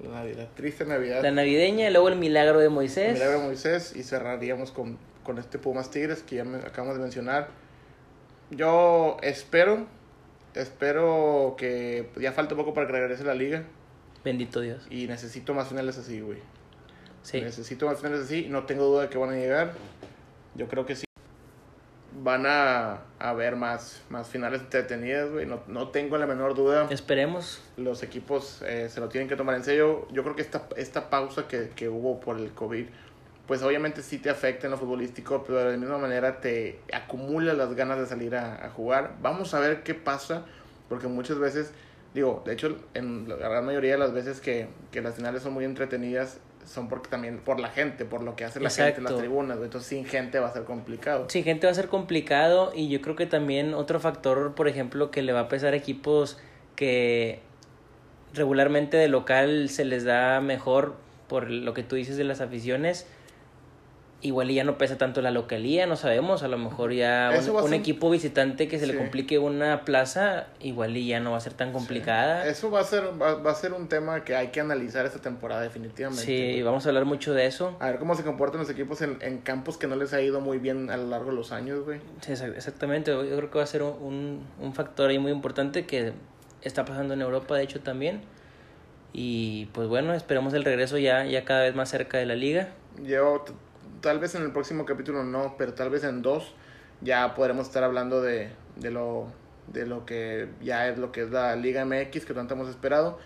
La, 0.04 0.24
navi- 0.24 0.36
la 0.36 0.48
triste 0.50 0.86
Navidad. 0.86 1.22
La 1.24 1.32
navideña, 1.32 1.88
y 1.90 1.92
luego 1.92 2.10
el 2.10 2.18
milagro 2.18 2.60
de 2.60 2.66
El 2.66 2.72
Moisés. 2.72 3.14
milagro 3.14 3.40
de 3.40 3.46
Moisés 3.46 3.96
y 3.96 4.04
cerraríamos 4.04 4.72
con, 4.72 4.98
con 5.24 5.38
este 5.38 5.58
Pumas 5.58 5.90
Tigres 5.92 6.22
que 6.24 6.36
ya 6.38 6.44
me 6.44 6.58
acabamos 6.58 6.96
de 6.98 7.02
mencionar. 7.04 7.48
Yo 8.52 9.18
espero, 9.24 9.88
espero 10.54 11.56
que 11.58 12.10
ya 12.20 12.32
falta 12.32 12.56
poco 12.56 12.74
para 12.74 12.88
que 12.88 12.94
regrese 12.94 13.24
la 13.24 13.34
liga 13.34 13.64
Bendito 14.24 14.62
Dios. 14.62 14.86
y 14.90 15.08
necesito 15.08 15.54
más 15.54 15.68
finales 15.70 15.98
así, 15.98 16.20
güey. 16.22 16.40
Sí. 17.24 17.42
Necesito 17.42 17.88
más 17.88 17.98
finales 17.98 18.22
así, 18.26 18.48
no 18.50 18.66
tengo 18.66 18.84
duda 18.86 19.04
de 19.04 19.10
que 19.10 19.18
van 19.18 19.32
a 19.32 19.36
llegar. 19.36 19.74
Yo 20.56 20.68
creo 20.68 20.86
que 20.86 20.96
sí. 20.96 21.06
Van 22.18 22.46
a, 22.46 23.02
a 23.20 23.30
haber 23.30 23.56
más, 23.58 24.02
más 24.10 24.30
finales 24.30 24.62
entretenidas, 24.62 25.30
güey. 25.30 25.46
No, 25.46 25.62
no 25.68 25.90
tengo 25.90 26.18
la 26.18 26.26
menor 26.26 26.56
duda. 26.56 26.88
Esperemos. 26.90 27.62
Los 27.76 28.04
equipos 28.04 28.62
eh, 28.66 28.88
se 28.90 29.00
lo 29.02 29.10
tienen 29.10 29.28
que 29.28 29.36
tomar 29.36 29.56
en 29.56 29.64
serio. 29.64 30.08
Yo 30.12 30.24
creo 30.24 30.36
que 30.36 30.42
esta, 30.42 30.68
esta 30.78 31.10
pausa 31.10 31.48
que, 31.48 31.72
que 31.76 31.90
hubo 31.90 32.20
por 32.22 32.38
el 32.38 32.52
COVID, 32.52 32.86
pues 33.48 33.62
obviamente 33.64 34.02
sí 34.02 34.18
te 34.18 34.30
afecta 34.30 34.68
en 34.68 34.72
lo 34.72 34.78
futbolístico, 34.78 35.44
pero 35.44 35.60
de 35.60 35.72
la 35.72 35.78
misma 35.78 35.98
manera 35.98 36.40
te 36.40 36.80
acumula 36.94 37.54
las 37.54 37.76
ganas 37.76 38.00
de 38.00 38.06
salir 38.06 38.36
a, 38.36 38.66
a 38.66 38.70
jugar. 38.70 39.16
Vamos 39.22 39.54
a 39.54 39.60
ver 39.60 39.84
qué 39.84 39.94
pasa, 39.94 40.46
porque 40.88 41.08
muchas 41.08 41.38
veces, 41.38 41.74
digo, 42.14 42.44
de 42.46 42.54
hecho, 42.54 42.78
en 42.94 43.28
la 43.28 43.36
gran 43.36 43.66
mayoría 43.66 43.92
de 43.92 43.98
las 44.00 44.14
veces 44.14 44.40
que, 44.40 44.68
que 44.92 45.02
las 45.02 45.16
finales 45.16 45.44
son 45.44 45.54
muy 45.54 45.66
entretenidas, 45.66 46.40
son 46.66 46.88
porque 46.88 47.10
también 47.10 47.40
por 47.40 47.60
la 47.60 47.70
gente, 47.70 48.06
por 48.06 48.24
lo 48.24 48.36
que 48.36 48.46
hace 48.46 48.60
la 48.60 48.70
gente 48.70 48.98
en 48.98 49.04
las 49.04 49.18
tribunas. 49.18 49.58
güey. 49.58 49.68
Entonces, 49.68 49.90
sin 49.90 50.06
gente 50.06 50.40
va 50.40 50.48
a 50.48 50.54
ser 50.54 50.64
complicado. 50.64 51.26
Sí, 51.30 51.44
gente 51.44 51.68
va 51.68 51.72
a 51.72 51.76
ser 51.76 51.88
complicado 51.88 52.72
y 52.76 52.90
yo 52.90 53.02
creo 53.02 53.16
que 53.16 53.26
también 53.26 53.74
otro 53.74 54.00
factor, 54.00 54.56
por 54.56 54.68
ejemplo, 54.68 55.12
que 55.12 55.22
le 55.22 55.34
va 55.34 55.42
a 55.42 55.48
pesar 55.48 55.74
a 55.74 55.78
equipos 55.78 56.38
que 56.76 57.40
regularmente 58.34 58.98
de 58.98 59.08
local 59.08 59.70
se 59.70 59.86
les 59.86 60.04
da 60.04 60.42
mejor 60.42 60.96
por 61.28 61.50
lo 61.50 61.74
que 61.74 61.84
tú 61.84 61.96
dices 61.96 62.18
de 62.18 62.24
las 62.24 62.42
aficiones. 62.42 63.08
Igual 64.26 64.50
y 64.50 64.56
ya 64.56 64.64
no 64.64 64.80
pesa 64.80 64.98
tanto 64.98 65.22
la 65.22 65.30
localía, 65.30 65.86
no 65.86 65.96
sabemos, 65.96 66.42
a 66.42 66.48
lo 66.48 66.58
mejor 66.58 66.92
ya 66.94 67.30
un, 67.32 67.44
ser- 67.70 67.74
equipo 67.76 68.10
visitante 68.10 68.68
que 68.68 68.80
se 68.80 68.88
le 68.88 68.98
complique 68.98 69.38
una 69.38 69.86
plaza, 69.86 70.48
igual 70.60 70.98
y 70.98 71.06
ya 71.06 71.20
no 71.20 71.32
va 71.34 71.38
a 71.38 71.42
ser 71.42 71.54
tan 71.54 71.72
complicada. 71.72 72.48
Eso 72.48 72.72
va 72.72 72.80
a 72.80 72.84
ser 72.86 73.04
va, 73.22 73.36
va 73.36 73.52
a 73.52 73.54
ser 73.54 73.74
un 73.74 73.88
tema 73.88 74.24
que 74.24 74.36
hay 74.36 74.48
que 74.48 74.62
analizar 74.62 75.06
esta 75.06 75.20
temporada 75.20 75.62
definitivamente. 75.62 76.26
Sí, 76.26 76.64
vamos 76.64 76.88
a 76.88 76.90
hablar 76.90 77.06
mucho 77.06 77.36
de 77.36 77.46
eso. 77.46 77.78
A 77.80 77.92
ver 77.92 78.00
cómo 78.00 78.16
se 78.16 78.24
comportan 78.24 78.62
los 78.62 78.70
equipos 78.72 79.00
en, 79.04 79.20
en 79.22 79.38
campos 79.42 79.78
que 79.78 79.86
no 79.86 79.96
les 79.96 80.12
ha 80.14 80.22
ido 80.22 80.42
muy 80.42 80.58
bien 80.58 80.90
a 80.90 80.98
lo 80.98 81.06
largo 81.08 81.30
de 81.30 81.36
los 81.36 81.52
años, 81.52 81.86
güey. 81.86 82.00
Sí, 82.22 82.32
exa- 82.32 82.52
exactamente, 82.56 83.12
yo 83.12 83.22
creo 83.38 83.52
que 83.52 83.58
va 83.60 83.64
a 83.64 83.68
ser 83.68 83.84
un, 83.84 84.44
un, 84.60 84.74
factor 84.74 85.12
ahí 85.12 85.20
muy 85.20 85.32
importante 85.32 85.86
que 85.86 86.14
está 86.64 86.84
pasando 86.84 87.14
en 87.14 87.22
Europa, 87.22 87.56
de 87.58 87.62
hecho, 87.64 87.82
también. 87.82 88.22
Y 89.14 89.68
pues 89.68 89.88
bueno, 89.88 90.16
esperemos 90.16 90.56
el 90.56 90.64
regreso 90.64 90.98
ya, 90.98 91.26
ya 91.26 91.46
cada 91.46 91.62
vez 91.62 91.76
más 91.76 91.90
cerca 91.90 92.18
de 92.18 92.26
la 92.26 92.36
liga. 92.36 92.70
Yo, 93.04 93.46
tal 94.06 94.20
vez 94.20 94.36
en 94.36 94.44
el 94.44 94.52
próximo 94.52 94.86
capítulo 94.86 95.24
no, 95.24 95.56
pero 95.58 95.74
tal 95.74 95.90
vez 95.90 96.04
en 96.04 96.22
dos 96.22 96.54
ya 97.02 97.34
podremos 97.34 97.66
estar 97.66 97.84
hablando 97.84 98.22
de, 98.22 98.52
de, 98.76 98.92
lo, 98.92 99.26
de 99.74 99.88
lo 99.88 100.06
que 100.06 100.48
ya 100.62 100.88
es 100.88 101.00
lo 101.00 101.12
que 101.12 101.24
es 101.24 101.32
la 101.32 101.56
Liga 101.56 101.84
MX 101.86 102.24
que 102.24 102.36
tanto 102.36 102.54
hemos 102.54 102.70
esperado. 102.70 103.18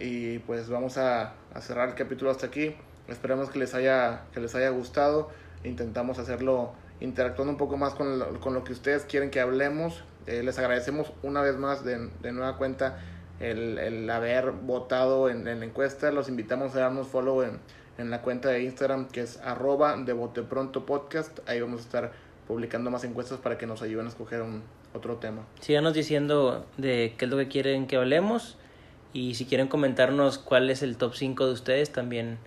Y 0.00 0.40
pues 0.40 0.68
vamos 0.68 0.98
a, 0.98 1.34
a 1.54 1.60
cerrar 1.60 1.90
el 1.90 1.94
capítulo 1.94 2.32
hasta 2.32 2.48
aquí. 2.48 2.74
Esperemos 3.06 3.50
que 3.50 3.60
les 3.60 3.72
haya, 3.74 4.24
que 4.34 4.40
les 4.40 4.52
haya 4.56 4.70
gustado. 4.70 5.30
Intentamos 5.62 6.18
hacerlo 6.18 6.72
interactuando 6.98 7.52
un 7.52 7.58
poco 7.58 7.76
más 7.76 7.94
con 7.94 8.18
lo, 8.18 8.40
con 8.40 8.52
lo 8.52 8.64
que 8.64 8.72
ustedes 8.72 9.04
quieren 9.04 9.30
que 9.30 9.38
hablemos. 9.38 10.02
Eh, 10.26 10.42
les 10.42 10.58
agradecemos 10.58 11.12
una 11.22 11.40
vez 11.40 11.56
más 11.56 11.84
de, 11.84 12.10
de 12.20 12.32
nueva 12.32 12.56
cuenta 12.58 12.98
el, 13.38 13.78
el 13.78 14.10
haber 14.10 14.50
votado 14.50 15.30
en, 15.30 15.46
en 15.46 15.60
la 15.60 15.66
encuesta. 15.66 16.10
Los 16.10 16.28
invitamos 16.28 16.74
a 16.74 16.80
darnos 16.80 17.06
follow 17.06 17.42
en, 17.42 17.60
en 17.98 18.10
la 18.10 18.22
cuenta 18.22 18.48
de 18.48 18.62
Instagram 18.62 19.08
que 19.08 19.22
es 19.22 19.38
arroba 19.38 19.96
de 19.96 20.14
podcast. 20.14 21.38
Ahí 21.48 21.60
vamos 21.60 21.80
a 21.80 21.82
estar 21.82 22.12
publicando 22.46 22.90
más 22.90 23.04
encuestas 23.04 23.38
para 23.38 23.58
que 23.58 23.66
nos 23.66 23.82
ayuden 23.82 24.06
a 24.06 24.08
escoger 24.10 24.42
un, 24.42 24.62
otro 24.96 25.16
tema. 25.16 25.46
Síganos 25.60 25.94
diciendo 25.94 26.66
de 26.76 27.14
qué 27.16 27.26
es 27.26 27.30
lo 27.30 27.36
que 27.36 27.48
quieren 27.48 27.86
que 27.86 27.96
hablemos. 27.96 28.56
Y 29.12 29.34
si 29.34 29.46
quieren 29.46 29.68
comentarnos 29.68 30.38
cuál 30.38 30.68
es 30.68 30.82
el 30.82 30.96
top 30.96 31.14
5 31.14 31.46
de 31.46 31.52
ustedes, 31.52 31.90
también 31.90 32.38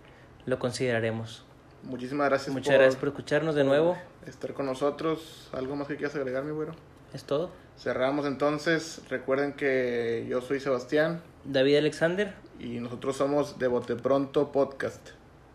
lo 0.46 0.60
consideraremos. 0.60 1.44
Muchísimas 1.84 2.30
gracias. 2.30 2.54
Muchas 2.54 2.74
gracias 2.74 2.96
por 2.98 3.10
escucharnos 3.10 3.56
de 3.56 3.64
nuevo. 3.64 3.98
estar 4.28 4.54
con 4.54 4.66
nosotros. 4.66 5.50
¿Algo 5.54 5.76
más 5.76 5.88
que 5.88 5.96
quieras 5.96 6.16
agregar, 6.16 6.44
mi 6.44 6.52
güero? 6.52 6.74
Es 7.14 7.24
todo. 7.24 7.50
Cerramos 7.78 8.26
entonces. 8.26 9.02
Recuerden 9.10 9.54
que 9.54 10.28
yo 10.30 10.42
soy 10.42 10.60
Sebastián 10.60 11.22
David 11.46 11.78
Alexander. 11.78 12.36
y 12.60 12.80
nosotros 12.80 13.16
somos 13.16 13.58
de 13.58 13.68
Bote 13.68 13.96
Pronto 13.96 14.52
Podcast. 14.52 15.19